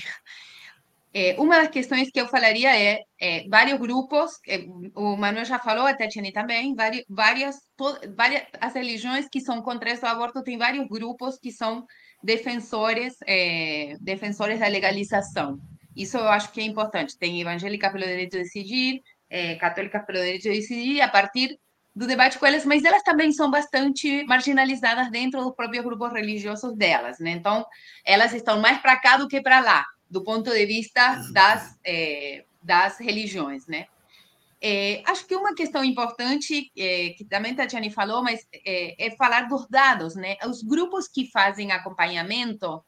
É, 1.13 1.35
uma 1.39 1.57
das 1.57 1.69
questões 1.69 2.09
que 2.11 2.19
eu 2.19 2.27
falaria 2.27 2.75
é, 2.75 3.03
é 3.19 3.47
vários 3.47 3.79
grupos, 3.79 4.31
é, 4.47 4.59
o 4.95 5.15
Manuel 5.17 5.45
já 5.45 5.59
falou, 5.59 5.85
a 5.85 5.93
Tatiane 5.93 6.31
também, 6.31 6.73
várias, 6.75 7.03
várias, 7.09 7.55
várias, 8.15 8.43
as 8.59 8.73
religiões 8.73 9.27
que 9.29 9.41
são 9.41 9.61
contra 9.61 9.93
o 9.93 10.05
aborto, 10.05 10.43
tem 10.43 10.57
vários 10.57 10.87
grupos 10.87 11.37
que 11.39 11.51
são 11.51 11.85
defensores, 12.23 13.15
defensores 13.99 14.59
da 14.59 14.67
legalização. 14.67 15.59
Isso 15.95 16.17
eu 16.17 16.27
acho 16.27 16.51
que 16.51 16.61
é 16.61 16.63
importante. 16.63 17.17
Tem 17.17 17.41
evangélicas 17.41 17.91
pelo 17.91 18.05
direito 18.05 18.33
de 18.33 18.43
decidir, 18.43 19.01
católicas 19.59 20.05
pelo 20.05 20.19
direito 20.19 20.43
de 20.43 20.49
decidir, 20.51 21.01
a 21.01 21.09
partir 21.09 21.57
do 21.95 22.07
debate 22.07 22.39
com 22.39 22.45
elas, 22.45 22.65
mas 22.65 22.83
elas 22.85 23.03
também 23.03 23.31
são 23.31 23.51
bastante 23.51 24.23
marginalizadas 24.23 25.11
dentro 25.11 25.41
dos 25.43 25.53
próprios 25.53 25.83
grupos 25.83 26.13
religiosos 26.13 26.75
delas, 26.75 27.19
né? 27.19 27.31
Então, 27.31 27.65
elas 28.05 28.33
estão 28.33 28.59
mais 28.61 28.79
para 28.79 28.95
cá 28.97 29.17
do 29.17 29.27
que 29.27 29.41
para 29.41 29.59
lá 29.59 29.85
do 30.11 30.21
ponto 30.21 30.51
de 30.51 30.65
vista 30.65 31.23
das, 31.31 31.79
é, 31.85 32.43
das 32.61 32.99
religiões, 32.99 33.65
né? 33.65 33.87
É, 34.63 35.01
acho 35.07 35.25
que 35.25 35.35
uma 35.35 35.55
questão 35.55 35.83
importante, 35.83 36.69
é, 36.77 37.09
que 37.17 37.25
também 37.25 37.53
a 37.53 37.55
Tatiane 37.55 37.89
falou, 37.89 38.21
mas 38.21 38.45
é, 38.63 39.09
falar 39.17 39.47
dos 39.47 39.65
dados, 39.67 40.13
né? 40.15 40.35
Os 40.45 40.61
grupos 40.61 41.07
que 41.07 41.31
fazem 41.31 41.71
acompanhamento, 41.71 42.83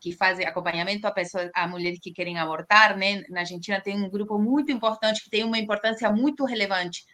que 0.00 0.12
fazem 0.18 0.46
acompanhamento 0.46 1.06
a, 1.06 1.10
pessoas, 1.10 1.50
a 1.54 1.66
mulheres 1.66 1.98
que 1.98 2.12
querem 2.12 2.38
abortar, 2.38 2.96
né? 2.96 3.24
Na 3.30 3.40
Argentina 3.40 3.80
tem 3.80 3.96
um 3.96 4.08
grupo 4.08 4.38
muito 4.38 4.70
importante, 4.70 5.24
que 5.24 5.30
tem 5.30 5.44
uma 5.44 5.58
importância 5.58 6.10
muito 6.12 6.44
relevante 6.44 7.04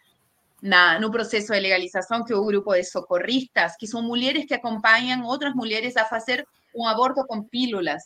na, 0.62 0.98
no 0.98 1.11
processo 1.11 1.52
de 1.52 1.61
legalização, 1.61 2.24
que 2.24 2.32
é 2.32 2.36
o 2.36 2.44
grupo 2.44 2.72
de 2.74 2.84
socorristas, 2.84 3.76
que 3.76 3.86
são 3.86 4.02
mulheres 4.02 4.44
que 4.44 4.54
acompanham 4.54 5.24
outras 5.24 5.54
mulheres 5.54 5.96
a 5.96 6.04
fazer 6.04 6.46
um 6.74 6.86
aborto 6.86 7.24
com 7.26 7.42
pílulas 7.42 8.02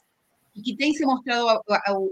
e 0.55 0.62
que 0.62 0.76
tem 0.76 0.92
se 0.92 1.05
mostrado 1.05 1.61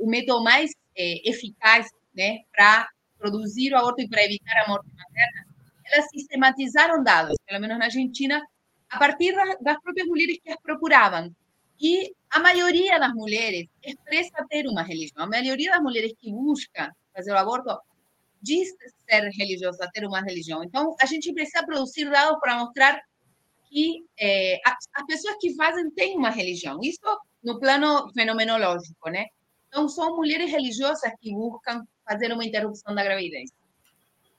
o 0.00 0.08
método 0.08 0.42
mais 0.42 0.72
é, 0.96 1.28
eficaz 1.28 1.86
né, 2.14 2.40
para 2.54 2.88
produzir 3.18 3.72
o 3.72 3.78
aborto 3.78 4.02
e 4.02 4.08
para 4.08 4.24
evitar 4.24 4.64
a 4.64 4.68
morte 4.68 4.88
materna, 4.88 5.46
elas 5.84 6.08
sistematizaram 6.10 7.02
dados, 7.02 7.36
pelo 7.46 7.60
menos 7.60 7.78
na 7.78 7.84
Argentina, 7.84 8.42
a 8.90 8.98
partir 8.98 9.32
das 9.60 9.80
próprias 9.80 10.06
mulheres 10.06 10.38
que 10.42 10.50
as 10.50 10.60
procuravam. 10.60 11.34
E 11.80 12.12
a 12.30 12.40
maioria 12.40 12.98
das 12.98 13.12
mulheres 13.12 13.66
expressa 13.82 14.44
ter 14.48 14.66
uma 14.66 14.82
religião. 14.82 15.24
A 15.24 15.26
maioria 15.26 15.72
das 15.72 15.82
mulheres 15.82 16.12
que 16.18 16.30
busca 16.30 16.94
fazer 17.14 17.32
o 17.32 17.38
aborto 17.38 17.78
diz 18.42 18.68
ser 19.08 19.28
religiosa, 19.30 19.88
ter 19.92 20.04
uma 20.04 20.20
religião. 20.20 20.64
Então, 20.64 20.94
a 21.00 21.06
gente 21.06 21.32
precisa 21.32 21.64
produzir 21.64 22.10
dados 22.10 22.38
para 22.40 22.58
mostrar 22.58 23.00
que 23.68 24.04
é, 24.18 24.58
as 24.64 25.06
pessoas 25.06 25.36
que 25.40 25.54
fazem 25.54 25.90
têm 25.92 26.16
uma 26.16 26.30
religião. 26.30 26.78
Isso 26.82 27.00
no 27.42 27.58
plano 27.58 28.10
fenomenológico, 28.12 29.08
né? 29.10 29.26
Então, 29.68 29.88
são 29.88 30.16
mulheres 30.16 30.50
religiosas 30.50 31.10
que 31.20 31.32
buscam 31.32 31.82
fazer 32.04 32.32
uma 32.32 32.44
interrupção 32.44 32.94
da 32.94 33.02
gravidez, 33.02 33.50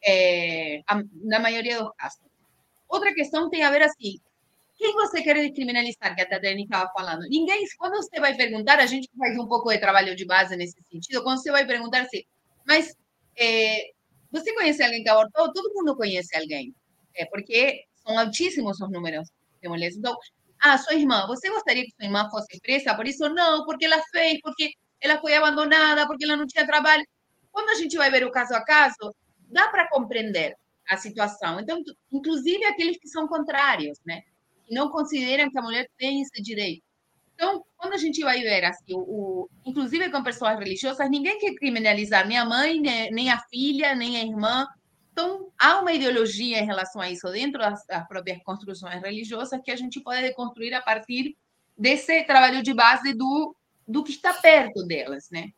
é, 0.06 0.82
na 1.24 1.40
maioria 1.40 1.82
dos 1.82 1.92
casos. 1.98 2.22
Outra 2.88 3.14
questão 3.14 3.50
tem 3.50 3.64
a 3.64 3.72
ver 3.72 3.82
assim, 3.82 4.20
quem 4.78 4.94
você 4.94 5.24
quer 5.24 5.36
descriminalizar, 5.36 6.16
que 6.16 6.22
a 6.22 6.30
Tatiana 6.30 6.62
estava 6.62 6.92
falando? 6.92 7.22
Ninguém, 7.30 7.66
quando 7.78 7.96
você 7.96 8.20
vai 8.20 8.36
perguntar, 8.36 8.80
a 8.80 8.86
gente 8.86 9.10
faz 9.18 9.38
um 9.38 9.48
pouco 9.48 9.72
de 9.72 9.80
trabalho 9.80 10.16
de 10.16 10.26
base 10.26 10.56
nesse 10.56 10.76
sentido, 10.92 11.24
quando 11.24 11.42
você 11.42 11.52
vai 11.52 11.66
perguntar 11.66 12.02
assim, 12.02 12.24
mas 12.68 12.96
é, 13.38 13.92
você 14.32 14.54
conhece 14.54 14.84
alguém 14.84 15.04
que 15.04 15.10
abortou? 15.10 15.52
Todo 15.54 15.74
mundo 15.74 15.96
conhece 15.96 16.36
alguém, 16.36 16.74
é, 17.16 17.26
porque 17.26 17.84
são 17.96 18.18
altíssimos 18.18 18.80
os 18.80 18.92
números 18.92 19.30
de 19.62 19.70
mulheres. 19.70 19.98
Então, 19.98 20.16
ah, 20.60 20.78
sua 20.78 20.96
irmã, 20.96 21.28
você 21.28 21.50
gostaria 21.50 21.84
que 21.84 21.92
sua 21.92 22.06
irmã 22.06 22.30
fosse 22.30 22.60
presa? 22.62 22.96
Por 22.96 23.08
isso, 23.08 23.28
não, 23.30 23.66
porque 23.66 23.86
ela 23.86 24.02
fez, 24.12 24.40
porque 24.42 24.74
ela 25.02 25.20
foi 25.20 25.36
abandonada, 25.36 26.08
porque 26.08 26.24
ela 26.26 26.38
não 26.38 26.48
tinha 26.48 26.66
trabalho. 26.66 27.06
Quando 27.52 27.70
a 27.70 27.76
gente 27.76 27.98
vai 27.98 28.10
ver 28.10 28.26
o 28.26 28.32
caso 28.32 28.54
a 28.56 28.64
caso, 28.64 29.16
dá 29.50 29.70
para 29.70 29.90
compreender 29.90 30.56
a 30.90 30.98
situação. 30.98 31.60
Então, 31.60 31.82
inclusive 32.12 32.66
aqueles 32.66 32.98
que 32.98 33.08
são 33.08 33.28
contrários, 33.28 34.00
né? 34.06 34.22
Que 34.66 34.74
não 34.74 34.90
consideram 34.90 35.50
que 35.52 35.60
a 35.60 35.62
mulher 35.62 35.88
tem 35.98 36.22
esse 36.22 36.42
direito. 36.42 36.84
Então, 37.34 37.64
quando 37.78 37.94
a 37.94 37.98
gente 37.98 38.24
vai 38.24 38.40
ver, 38.40 38.66
assim, 38.66 38.94
o, 38.94 39.00
o, 39.00 39.50
inclusive 39.66 40.10
com 40.10 40.24
pessoas 40.24 40.58
religiosas, 40.58 41.10
ninguém 41.10 41.38
quer 41.40 41.54
criminalizar 41.56 42.28
nem 42.28 42.38
a 42.38 42.46
mãe, 42.46 42.80
nem, 42.80 43.12
nem 43.12 43.32
a 43.32 43.40
filha, 43.50 43.96
nem 43.96 44.18
a 44.18 44.24
irmã, 44.24 44.68
então, 45.14 45.52
há 45.60 45.80
uma 45.80 45.94
ideologia 45.94 46.60
em 46.60 46.66
relação 46.66 47.00
a 47.00 47.10
isso 47.10 47.32
dentro 47.32 47.60
das, 47.60 47.86
das 47.86 48.08
próprias 48.08 48.42
construções 48.44 49.00
religiosas 49.00 49.62
que 49.64 49.70
a 49.70 49.76
gente 49.76 50.02
pode 50.02 50.34
construir 50.34 50.74
a 50.74 50.82
partir 50.82 51.38
desse 51.78 52.24
trabalho 52.24 52.64
de 52.64 52.74
base 52.74 53.14
do, 53.14 53.56
do 53.88 54.04
que 54.04 54.12
está 54.12 54.34
perto 54.34 54.84
delas, 54.84 55.30
né? 55.32 55.50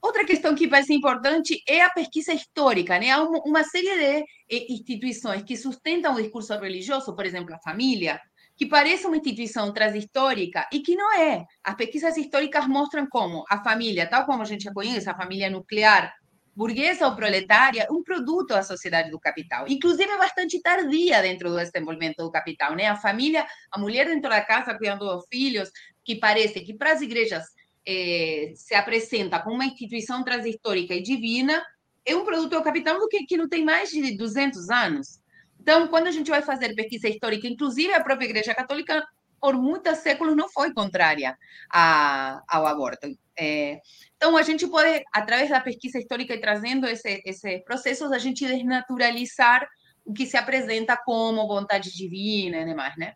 Outra 0.00 0.24
questão 0.24 0.54
que 0.54 0.68
ser 0.82 0.94
importante 0.94 1.62
é 1.68 1.82
a 1.82 1.90
pesquisa 1.90 2.32
histórica, 2.32 2.98
né? 2.98 3.10
Há 3.10 3.22
uma 3.22 3.62
série 3.62 3.94
de 3.94 4.24
eh, 4.50 4.72
instituições 4.72 5.42
que 5.42 5.56
sustentam 5.56 6.14
o 6.14 6.22
discurso 6.22 6.58
religioso, 6.58 7.14
por 7.14 7.26
exemplo, 7.26 7.54
a 7.54 7.58
família, 7.58 8.18
que 8.56 8.66
parece 8.66 9.06
uma 9.06 9.16
instituição 9.16 9.72
transhistórica 9.72 10.68
e 10.72 10.80
que 10.80 10.94
não 10.94 11.12
é. 11.14 11.44
As 11.62 11.74
pesquisas 11.74 12.16
históricas 12.16 12.66
mostram 12.68 13.06
como 13.08 13.44
a 13.48 13.62
família, 13.62 14.08
tal 14.08 14.24
como 14.24 14.42
a 14.42 14.46
gente 14.46 14.72
conhece, 14.72 15.08
a 15.08 15.16
família 15.16 15.50
nuclear, 15.50 16.14
burguesa 16.54 17.06
ou 17.06 17.16
proletária, 17.16 17.86
um 17.90 18.02
produto 18.02 18.48
da 18.48 18.62
sociedade 18.62 19.10
do 19.10 19.18
capital. 19.18 19.66
Inclusive, 19.68 20.10
é 20.10 20.18
bastante 20.18 20.60
tardia 20.62 21.20
dentro 21.20 21.50
do 21.50 21.56
desenvolvimento 21.56 22.18
do 22.18 22.30
capital. 22.30 22.76
Né? 22.76 22.86
A 22.86 22.96
família, 22.96 23.44
a 23.72 23.78
mulher 23.78 24.06
dentro 24.06 24.30
da 24.30 24.40
casa 24.40 24.76
cuidando 24.76 25.04
dos 25.04 25.24
filhos, 25.28 25.70
que 26.04 26.14
parece 26.16 26.60
que 26.60 26.74
para 26.74 26.92
as 26.92 27.00
igrejas 27.00 27.44
eh, 27.86 28.52
se 28.54 28.74
apresenta 28.74 29.40
como 29.40 29.56
uma 29.56 29.66
instituição 29.66 30.22
transhistórica 30.22 30.94
e 30.94 31.02
divina, 31.02 31.60
é 32.06 32.14
um 32.14 32.24
produto 32.24 32.50
do 32.50 32.62
capital 32.62 33.06
que, 33.08 33.24
que 33.26 33.36
não 33.36 33.48
tem 33.48 33.64
mais 33.64 33.90
de 33.90 34.16
200 34.16 34.70
anos. 34.70 35.20
Então, 35.64 35.88
quando 35.88 36.08
a 36.08 36.10
gente 36.10 36.30
vai 36.30 36.42
fazer 36.42 36.74
pesquisa 36.74 37.08
histórica, 37.08 37.48
inclusive 37.48 37.90
a 37.94 38.04
própria 38.04 38.26
Igreja 38.26 38.54
Católica, 38.54 39.02
por 39.40 39.54
muitos 39.54 39.96
séculos, 40.00 40.36
não 40.36 40.46
foi 40.46 40.74
contrária 40.74 41.38
a, 41.72 42.42
ao 42.46 42.66
aborto. 42.66 43.08
É, 43.34 43.80
então, 44.14 44.36
a 44.36 44.42
gente 44.42 44.66
pode, 44.66 45.02
através 45.10 45.48
da 45.48 45.58
pesquisa 45.62 45.98
histórica 45.98 46.34
e 46.34 46.40
trazendo 46.40 46.86
esse, 46.86 47.22
esses 47.24 47.64
processos, 47.64 48.12
a 48.12 48.18
gente 48.18 48.46
desnaturalizar 48.46 49.66
o 50.04 50.12
que 50.12 50.26
se 50.26 50.36
apresenta 50.36 50.98
como 51.02 51.48
vontade 51.48 51.90
divina 51.96 52.58
e 52.58 52.64
demais, 52.66 52.94
né? 52.98 53.14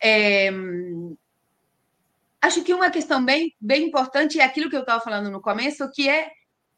É, 0.00 0.48
acho 2.40 2.62
que 2.62 2.72
uma 2.72 2.88
questão 2.88 3.24
bem, 3.24 3.52
bem 3.60 3.88
importante 3.88 4.38
é 4.38 4.44
aquilo 4.44 4.70
que 4.70 4.76
eu 4.76 4.82
estava 4.82 5.02
falando 5.02 5.28
no 5.28 5.42
começo, 5.42 5.90
que 5.90 6.08
é 6.08 6.30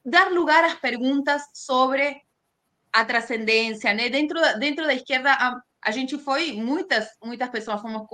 dar 0.02 0.32
lugar 0.32 0.64
às 0.64 0.74
perguntas 0.76 1.42
sobre 1.52 2.24
a 2.94 3.04
transcendência, 3.04 3.92
né? 3.92 4.08
Dentro, 4.08 4.38
dentro 4.60 4.86
da 4.86 4.94
esquerda 4.94 5.32
há, 5.32 5.60
a 5.84 5.90
gente 5.90 6.16
foi, 6.16 6.52
muitas, 6.52 7.08
muitas 7.22 7.50
pessoas 7.50 7.82
fomos 7.82 8.06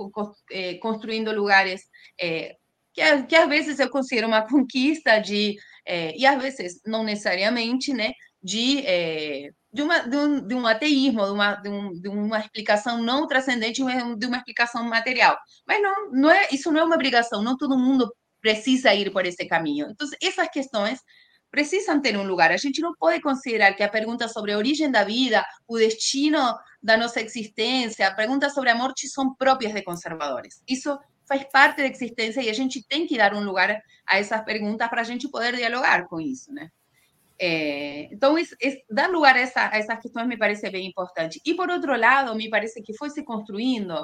eh, 0.51 0.75
construindo 0.79 1.31
lugares 1.31 1.83
é, 2.19 2.55
que, 2.93 3.23
que 3.23 3.35
às 3.35 3.47
vezes 3.47 3.79
eu 3.79 3.89
considero 3.89 4.27
uma 4.27 4.41
conquista 4.41 5.19
de, 5.19 5.55
é, 5.85 6.17
e 6.17 6.25
às 6.25 6.41
vezes 6.41 6.81
não 6.85 7.03
necessariamente, 7.03 7.93
né, 7.93 8.11
de, 8.41 8.79
é, 8.85 9.49
de, 9.71 9.81
uma, 9.83 9.99
de, 9.99 10.17
um, 10.17 10.47
de 10.47 10.55
um 10.55 10.65
ateísmo, 10.65 11.25
de 11.25 11.31
uma, 11.31 11.55
de, 11.55 11.69
um, 11.69 11.93
de 11.93 12.09
uma 12.09 12.39
explicação 12.39 13.01
não 13.01 13.27
transcendente, 13.27 13.83
de 14.17 14.25
uma 14.25 14.37
explicação 14.37 14.83
material. 14.83 15.37
Mas 15.67 15.81
não, 15.81 16.11
não 16.11 16.31
é, 16.31 16.47
isso 16.51 16.71
não 16.71 16.81
é 16.81 16.83
uma 16.83 16.95
obrigação, 16.95 17.43
não 17.43 17.55
todo 17.55 17.77
mundo 17.77 18.11
precisa 18.41 18.93
ir 18.93 19.11
por 19.11 19.25
esse 19.25 19.45
caminho. 19.45 19.87
Então, 19.91 20.07
essas 20.21 20.49
questões 20.49 20.99
precisam 21.51 22.01
ter 22.01 22.17
um 22.17 22.23
lugar. 22.23 22.51
A 22.51 22.57
gente 22.57 22.81
não 22.81 22.95
pode 22.95 23.21
considerar 23.21 23.73
que 23.73 23.83
a 23.83 23.89
pergunta 23.89 24.27
sobre 24.27 24.53
a 24.53 24.57
origem 24.57 24.89
da 24.89 25.03
vida, 25.03 25.45
o 25.67 25.77
destino 25.77 26.39
da 26.81 26.97
nossa 26.97 27.21
existência, 27.21 28.07
a 28.07 28.15
pergunta 28.15 28.49
sobre 28.49 28.69
a 28.69 28.75
morte 28.75 29.07
são 29.07 29.35
próprias 29.35 29.73
de 29.73 29.83
conservadores. 29.83 30.63
Isso 30.67 30.97
faz 31.27 31.43
parte 31.51 31.77
da 31.77 31.87
existência 31.87 32.41
e 32.41 32.49
a 32.49 32.53
gente 32.53 32.83
tem 32.87 33.05
que 33.05 33.17
dar 33.17 33.33
um 33.33 33.43
lugar 33.43 33.81
a 34.07 34.17
essas 34.17 34.43
perguntas 34.43 34.87
para 34.89 35.01
a 35.01 35.03
gente 35.03 35.29
poder 35.29 35.55
dialogar 35.55 36.07
com 36.07 36.19
isso, 36.19 36.51
né? 36.53 36.69
É, 37.43 38.03
então, 38.13 38.37
isso, 38.37 38.55
isso, 38.61 38.77
dar 38.89 39.09
lugar 39.09 39.35
a, 39.35 39.39
essa, 39.39 39.67
a, 39.67 39.77
essas 39.77 39.99
questões 39.99 40.27
me 40.27 40.37
parece 40.37 40.69
bem 40.69 40.87
importante. 40.87 41.41
E, 41.43 41.55
por 41.55 41.69
outro 41.69 41.97
lado, 41.97 42.35
me 42.35 42.49
parece 42.49 42.81
que 42.83 42.95
foi 42.95 43.09
se 43.09 43.23
construindo, 43.23 43.95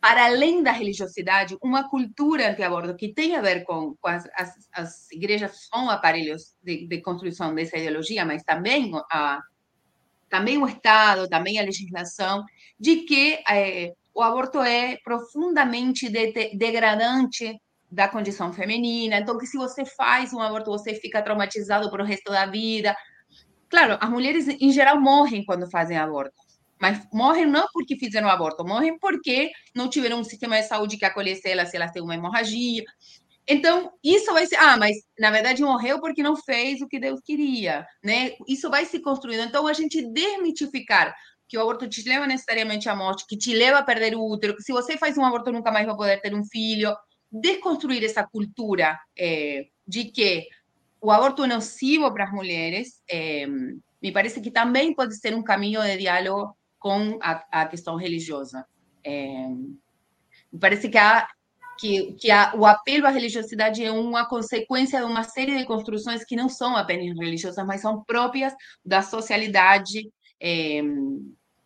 para 0.00 0.26
além 0.26 0.62
da 0.62 0.70
religiosidade, 0.70 1.56
uma 1.62 1.88
cultura 1.88 2.50
anti-aborto 2.50 2.94
que 2.94 3.12
tem 3.12 3.34
a 3.34 3.42
ver 3.42 3.64
com, 3.64 3.96
com 4.00 4.08
as, 4.08 4.28
as, 4.36 4.54
as, 4.72 5.10
igrejas, 5.10 5.68
são 5.68 5.90
aparelhos 5.90 6.54
de, 6.62 6.86
de, 6.86 7.00
construção 7.00 7.54
dessa 7.54 7.76
ideologia, 7.76 8.24
mas 8.24 8.44
também, 8.44 8.92
a, 9.10 9.40
também 10.30 10.56
o 10.58 10.68
Estado, 10.68 11.28
também 11.28 11.58
a 11.58 11.64
legislação, 11.64 12.44
de 12.78 12.98
que 12.98 13.42
é, 13.50 13.92
o 14.14 14.22
aborto 14.22 14.60
é 14.60 14.96
profundamente 15.02 16.08
de, 16.08 16.54
degradante 16.56 17.60
da 17.90 18.06
condição 18.06 18.52
feminina. 18.52 19.18
Então, 19.18 19.36
que 19.36 19.46
se 19.46 19.56
você 19.56 19.84
faz 19.84 20.32
um 20.32 20.40
aborto, 20.40 20.70
você 20.70 20.94
fica 20.94 21.22
traumatizado 21.22 21.90
para 21.90 22.02
o 22.02 22.06
resto 22.06 22.30
da 22.30 22.46
vida. 22.46 22.96
Claro, 23.68 23.98
as 24.00 24.10
mulheres 24.10 24.46
em 24.48 24.70
geral 24.70 25.00
morrem 25.00 25.44
quando 25.44 25.70
fazem 25.70 25.96
aborto, 25.96 26.34
mas 26.80 27.06
morrem 27.12 27.46
não 27.46 27.66
porque 27.72 27.96
fizeram 27.96 28.28
aborto, 28.28 28.64
morrem 28.64 28.98
porque 28.98 29.50
não 29.74 29.88
tiveram 29.88 30.20
um 30.20 30.24
sistema 30.24 30.60
de 30.60 30.66
saúde 30.66 30.96
que 30.96 31.04
acolhesse 31.04 31.48
elas 31.48 31.70
se 31.70 31.76
elas 31.76 31.90
têm 31.90 32.02
uma 32.02 32.14
hemorragia. 32.14 32.84
Então, 33.50 33.90
isso 34.04 34.30
vai 34.32 34.46
ser, 34.46 34.56
ah, 34.56 34.76
mas 34.76 34.96
na 35.18 35.30
verdade 35.30 35.62
morreu 35.62 36.00
porque 36.00 36.22
não 36.22 36.36
fez 36.36 36.82
o 36.82 36.86
que 36.86 37.00
Deus 37.00 37.20
queria, 37.24 37.86
né? 38.04 38.32
Isso 38.46 38.68
vai 38.68 38.84
se 38.84 39.00
construindo. 39.00 39.42
Então, 39.42 39.66
a 39.66 39.72
gente 39.72 40.06
desmitificar 40.12 41.14
que 41.48 41.56
o 41.56 41.62
aborto 41.62 41.88
te 41.88 42.06
leva 42.06 42.26
necessariamente 42.26 42.90
à 42.90 42.94
morte, 42.94 43.24
que 43.26 43.38
te 43.38 43.54
leva 43.54 43.78
a 43.78 43.82
perder 43.82 44.14
o 44.14 44.22
útero, 44.22 44.54
que 44.54 44.62
se 44.62 44.70
você 44.70 44.98
faz 44.98 45.16
um 45.16 45.24
aborto 45.24 45.50
nunca 45.50 45.72
mais 45.72 45.86
vai 45.86 45.96
poder 45.96 46.20
ter 46.20 46.34
um 46.34 46.44
filho. 46.44 46.94
Desconstruir 47.32 48.04
essa 48.04 48.22
cultura 48.22 48.98
é, 49.18 49.66
de 49.86 50.04
que 50.04 50.46
o 51.00 51.10
aborto 51.10 51.44
é 51.44 51.46
nocivo 51.46 52.12
para 52.12 52.24
as 52.24 52.32
mulheres, 52.32 53.02
é, 53.10 53.46
me 53.46 54.12
parece 54.12 54.40
que 54.42 54.50
também 54.50 54.94
pode 54.94 55.18
ser 55.18 55.34
um 55.34 55.42
caminho 55.42 55.80
de 55.82 55.96
diálogo 55.96 56.54
com 56.78 57.18
a, 57.22 57.62
a 57.62 57.66
questão 57.66 57.96
religiosa. 57.96 58.66
É, 59.04 59.48
me 60.52 60.58
parece 60.60 60.88
que, 60.88 60.98
há, 60.98 61.28
que, 61.78 62.12
que 62.14 62.30
há, 62.30 62.54
o 62.56 62.64
apelo 62.64 63.06
à 63.06 63.10
religiosidade 63.10 63.84
é 63.84 63.90
uma 63.90 64.28
consequência 64.28 65.00
de 65.00 65.04
uma 65.04 65.22
série 65.22 65.56
de 65.56 65.64
construções 65.64 66.24
que 66.24 66.36
não 66.36 66.48
são 66.48 66.76
apenas 66.76 67.16
religiosas, 67.18 67.64
mas 67.66 67.80
são 67.80 68.02
próprias 68.04 68.54
da 68.84 69.02
socialidade 69.02 70.10
é, 70.40 70.80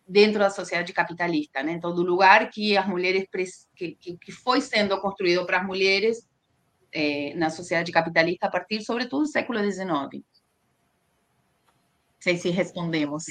dentro 0.07 0.39
da 0.39 0.49
sociedade 0.49 0.93
capitalista, 0.93 1.63
né? 1.63 1.73
Então, 1.73 1.93
do 1.93 2.03
lugar 2.03 2.49
que 2.49 2.77
as 2.77 2.87
mulheres 2.87 3.27
que, 3.75 3.95
que, 3.95 4.31
foi 4.31 4.61
sendo 4.61 4.99
construído 4.99 5.45
para 5.45 5.59
as 5.59 5.65
mulheres 5.65 6.27
é, 6.91 7.33
na 7.35 7.49
sociedade 7.49 7.91
capitalista 7.91 8.47
a 8.47 8.51
partir, 8.51 8.83
sobretudo, 8.83 9.23
do 9.23 9.27
século 9.27 9.59
XIX. 9.59 9.87
Não 9.87 10.21
sei 12.19 12.37
se 12.37 12.49
respondemos. 12.49 13.25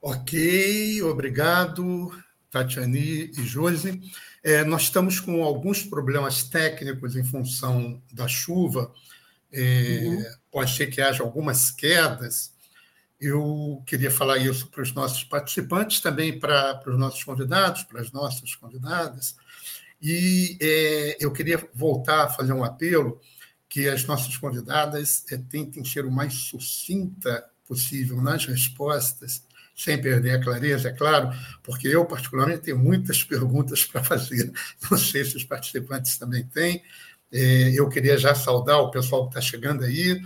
Ok, 0.00 1.02
obrigado, 1.02 2.12
Tatiane 2.50 3.32
e 3.36 3.44
Josi. 3.44 4.00
É, 4.42 4.62
nós 4.64 4.82
estamos 4.82 5.18
com 5.18 5.42
alguns 5.42 5.82
problemas 5.82 6.44
técnicos 6.44 7.16
em 7.16 7.24
função 7.24 8.00
da 8.12 8.28
chuva. 8.28 8.92
É, 9.52 10.02
uhum. 10.04 10.24
Pode 10.50 10.74
ser 10.74 10.86
que 10.86 11.00
haja 11.00 11.22
algumas 11.22 11.70
quedas. 11.70 12.52
Eu 13.20 13.82
queria 13.84 14.10
falar 14.10 14.38
isso 14.38 14.68
para 14.68 14.82
os 14.82 14.92
nossos 14.92 15.24
participantes, 15.24 16.00
também 16.00 16.38
para, 16.38 16.76
para 16.76 16.92
os 16.92 16.98
nossos 16.98 17.24
convidados, 17.24 17.82
para 17.82 18.00
as 18.00 18.12
nossas 18.12 18.54
convidadas. 18.54 19.34
E 20.00 20.56
é, 20.60 21.16
eu 21.18 21.32
queria 21.32 21.68
voltar 21.74 22.24
a 22.24 22.28
fazer 22.28 22.52
um 22.52 22.62
apelo 22.62 23.20
que 23.68 23.88
as 23.88 24.04
nossas 24.06 24.36
convidadas 24.36 25.24
é, 25.30 25.36
tentem 25.36 25.84
ser 25.84 26.06
o 26.06 26.10
mais 26.10 26.34
sucinta 26.34 27.44
possível 27.66 28.22
nas 28.22 28.46
respostas, 28.46 29.42
sem 29.78 29.96
perder 29.96 30.32
a 30.32 30.42
clareza, 30.42 30.88
é 30.88 30.92
claro, 30.92 31.30
porque 31.62 31.86
eu, 31.86 32.04
particularmente, 32.04 32.62
tenho 32.62 32.78
muitas 32.78 33.22
perguntas 33.22 33.84
para 33.86 34.02
fazer. 34.02 34.52
Não 34.90 34.98
sei 34.98 35.24
se 35.24 35.36
os 35.36 35.44
participantes 35.44 36.18
também 36.18 36.44
têm. 36.44 36.82
É, 37.30 37.70
eu 37.72 37.88
queria 37.88 38.18
já 38.18 38.34
saudar 38.34 38.78
o 38.80 38.90
pessoal 38.90 39.22
que 39.22 39.38
está 39.38 39.40
chegando 39.40 39.84
aí, 39.84 40.20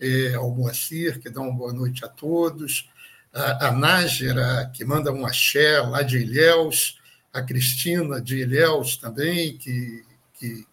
é, 0.00 0.34
ao 0.34 0.50
Moacir, 0.50 1.20
que 1.20 1.28
dá 1.28 1.42
uma 1.42 1.52
boa 1.52 1.72
noite 1.72 2.02
a 2.02 2.08
todos, 2.08 2.88
a, 3.30 3.72
Nájera, 3.72 4.70
que 4.72 4.84
manda 4.84 5.12
um 5.12 5.26
axé 5.26 5.80
lá 5.80 6.02
de 6.02 6.18
Ilhéus, 6.18 6.98
a 7.32 7.42
Cristina 7.42 8.20
de 8.20 8.38
Ilhéus 8.38 8.96
também, 8.96 9.58
que, 9.58 10.04
que 10.38 10.64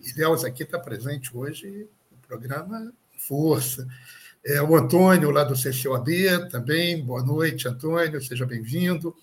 Ilhéus 0.00 0.42
aqui 0.42 0.62
está 0.62 0.78
presente 0.78 1.30
hoje 1.36 1.86
no 2.10 2.18
programa 2.26 2.92
Força. 3.18 3.86
É, 4.44 4.60
o 4.60 4.74
Antônio, 4.74 5.30
lá 5.30 5.44
do 5.44 5.54
CCOAB, 5.54 6.48
também, 6.50 7.00
boa 7.04 7.22
noite, 7.22 7.68
Antônio, 7.68 8.20
seja 8.20 8.44
bem-vindo. 8.44 9.14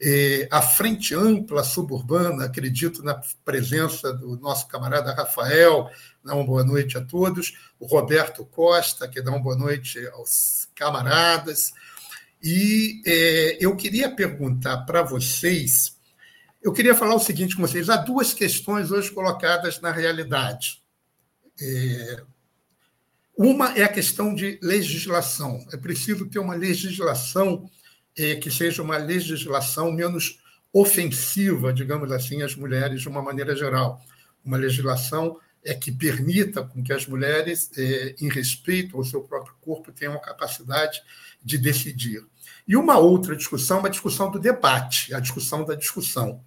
É, 0.00 0.46
a 0.52 0.62
Frente 0.62 1.16
Ampla 1.16 1.64
Suburbana, 1.64 2.44
acredito 2.44 3.02
na 3.02 3.20
presença 3.44 4.12
do 4.12 4.36
nosso 4.36 4.68
camarada 4.68 5.12
Rafael, 5.14 5.90
dá 6.24 6.34
uma 6.34 6.44
boa 6.44 6.62
noite 6.62 6.96
a 6.96 7.04
todos. 7.04 7.58
O 7.80 7.86
Roberto 7.86 8.44
Costa, 8.44 9.08
que 9.08 9.20
dá 9.20 9.32
uma 9.32 9.42
boa 9.42 9.56
noite 9.56 10.06
aos 10.08 10.68
camaradas. 10.76 11.72
E 12.40 13.02
é, 13.04 13.58
eu 13.60 13.74
queria 13.74 14.14
perguntar 14.14 14.78
para 14.78 15.02
vocês, 15.02 15.96
eu 16.62 16.72
queria 16.72 16.94
falar 16.94 17.16
o 17.16 17.20
seguinte 17.20 17.56
com 17.56 17.62
vocês: 17.62 17.88
há 17.88 17.96
duas 17.96 18.32
questões 18.32 18.92
hoje 18.92 19.10
colocadas 19.10 19.80
na 19.80 19.90
realidade. 19.90 20.80
É, 21.60 22.22
uma 23.36 23.76
é 23.78 23.82
a 23.82 23.88
questão 23.88 24.34
de 24.34 24.58
legislação. 24.62 25.64
É 25.72 25.76
preciso 25.76 26.26
ter 26.26 26.38
uma 26.38 26.54
legislação 26.54 27.70
é, 28.16 28.36
que 28.36 28.50
seja 28.50 28.82
uma 28.82 28.96
legislação 28.96 29.90
menos 29.90 30.38
ofensiva, 30.72 31.72
digamos 31.72 32.10
assim, 32.12 32.42
às 32.42 32.54
mulheres 32.54 33.02
de 33.02 33.08
uma 33.08 33.22
maneira 33.22 33.54
geral. 33.54 34.00
Uma 34.44 34.56
legislação 34.56 35.38
é 35.64 35.74
que 35.74 35.92
permita 35.92 36.64
com 36.64 36.82
que 36.82 36.92
as 36.92 37.06
mulheres, 37.06 37.70
é, 37.76 38.14
em 38.20 38.28
respeito 38.28 38.96
ao 38.96 39.04
seu 39.04 39.22
próprio 39.22 39.54
corpo, 39.60 39.92
tenham 39.92 40.14
a 40.14 40.20
capacidade 40.20 41.00
de 41.42 41.56
decidir. 41.56 42.24
E 42.66 42.76
uma 42.76 42.98
outra 42.98 43.36
discussão, 43.36 43.78
uma 43.78 43.90
discussão 43.90 44.30
do 44.30 44.38
debate, 44.38 45.14
a 45.14 45.20
discussão 45.20 45.64
da 45.64 45.74
discussão. 45.74 46.42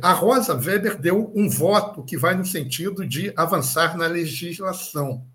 A 0.00 0.12
Rosa 0.12 0.54
Weber 0.54 0.96
deu 0.96 1.32
um 1.34 1.48
voto 1.48 2.04
que 2.04 2.16
vai 2.16 2.36
no 2.36 2.44
sentido 2.44 3.04
de 3.06 3.32
avançar 3.34 3.96
na 3.96 4.06
legislação. 4.06 5.26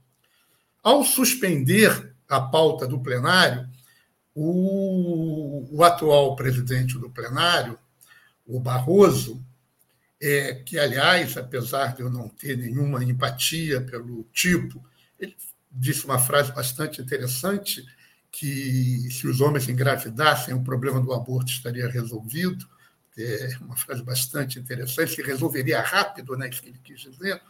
Ao 0.88 1.04
suspender 1.04 2.16
a 2.30 2.40
pauta 2.40 2.88
do 2.88 2.98
plenário, 2.98 3.68
o, 4.34 5.68
o 5.70 5.84
atual 5.84 6.34
presidente 6.34 6.98
do 6.98 7.10
plenário, 7.10 7.78
o 8.46 8.58
Barroso, 8.58 9.46
é, 10.22 10.54
que, 10.54 10.80
aliás, 10.80 11.36
apesar 11.36 11.94
de 11.94 12.04
eu 12.04 12.10
não 12.10 12.30
ter 12.30 12.56
nenhuma 12.56 13.04
empatia 13.04 13.82
pelo 13.82 14.24
tipo, 14.32 14.82
ele 15.20 15.36
disse 15.70 16.06
uma 16.06 16.20
frase 16.20 16.54
bastante 16.54 17.02
interessante, 17.02 17.86
que 18.32 19.10
se 19.12 19.28
os 19.28 19.42
homens 19.42 19.68
engravidassem, 19.68 20.54
o 20.54 20.64
problema 20.64 21.02
do 21.02 21.12
aborto 21.12 21.52
estaria 21.52 21.90
resolvido. 21.90 22.66
É 23.18 23.58
uma 23.60 23.76
frase 23.76 24.02
bastante 24.04 24.58
interessante, 24.58 25.16
se 25.16 25.22
resolveria 25.22 25.82
rápido, 25.82 26.38
né, 26.38 26.48
isso 26.48 26.64
que 26.64 26.70
ele 26.70 26.80
quis 26.82 27.02
dizer. 27.02 27.42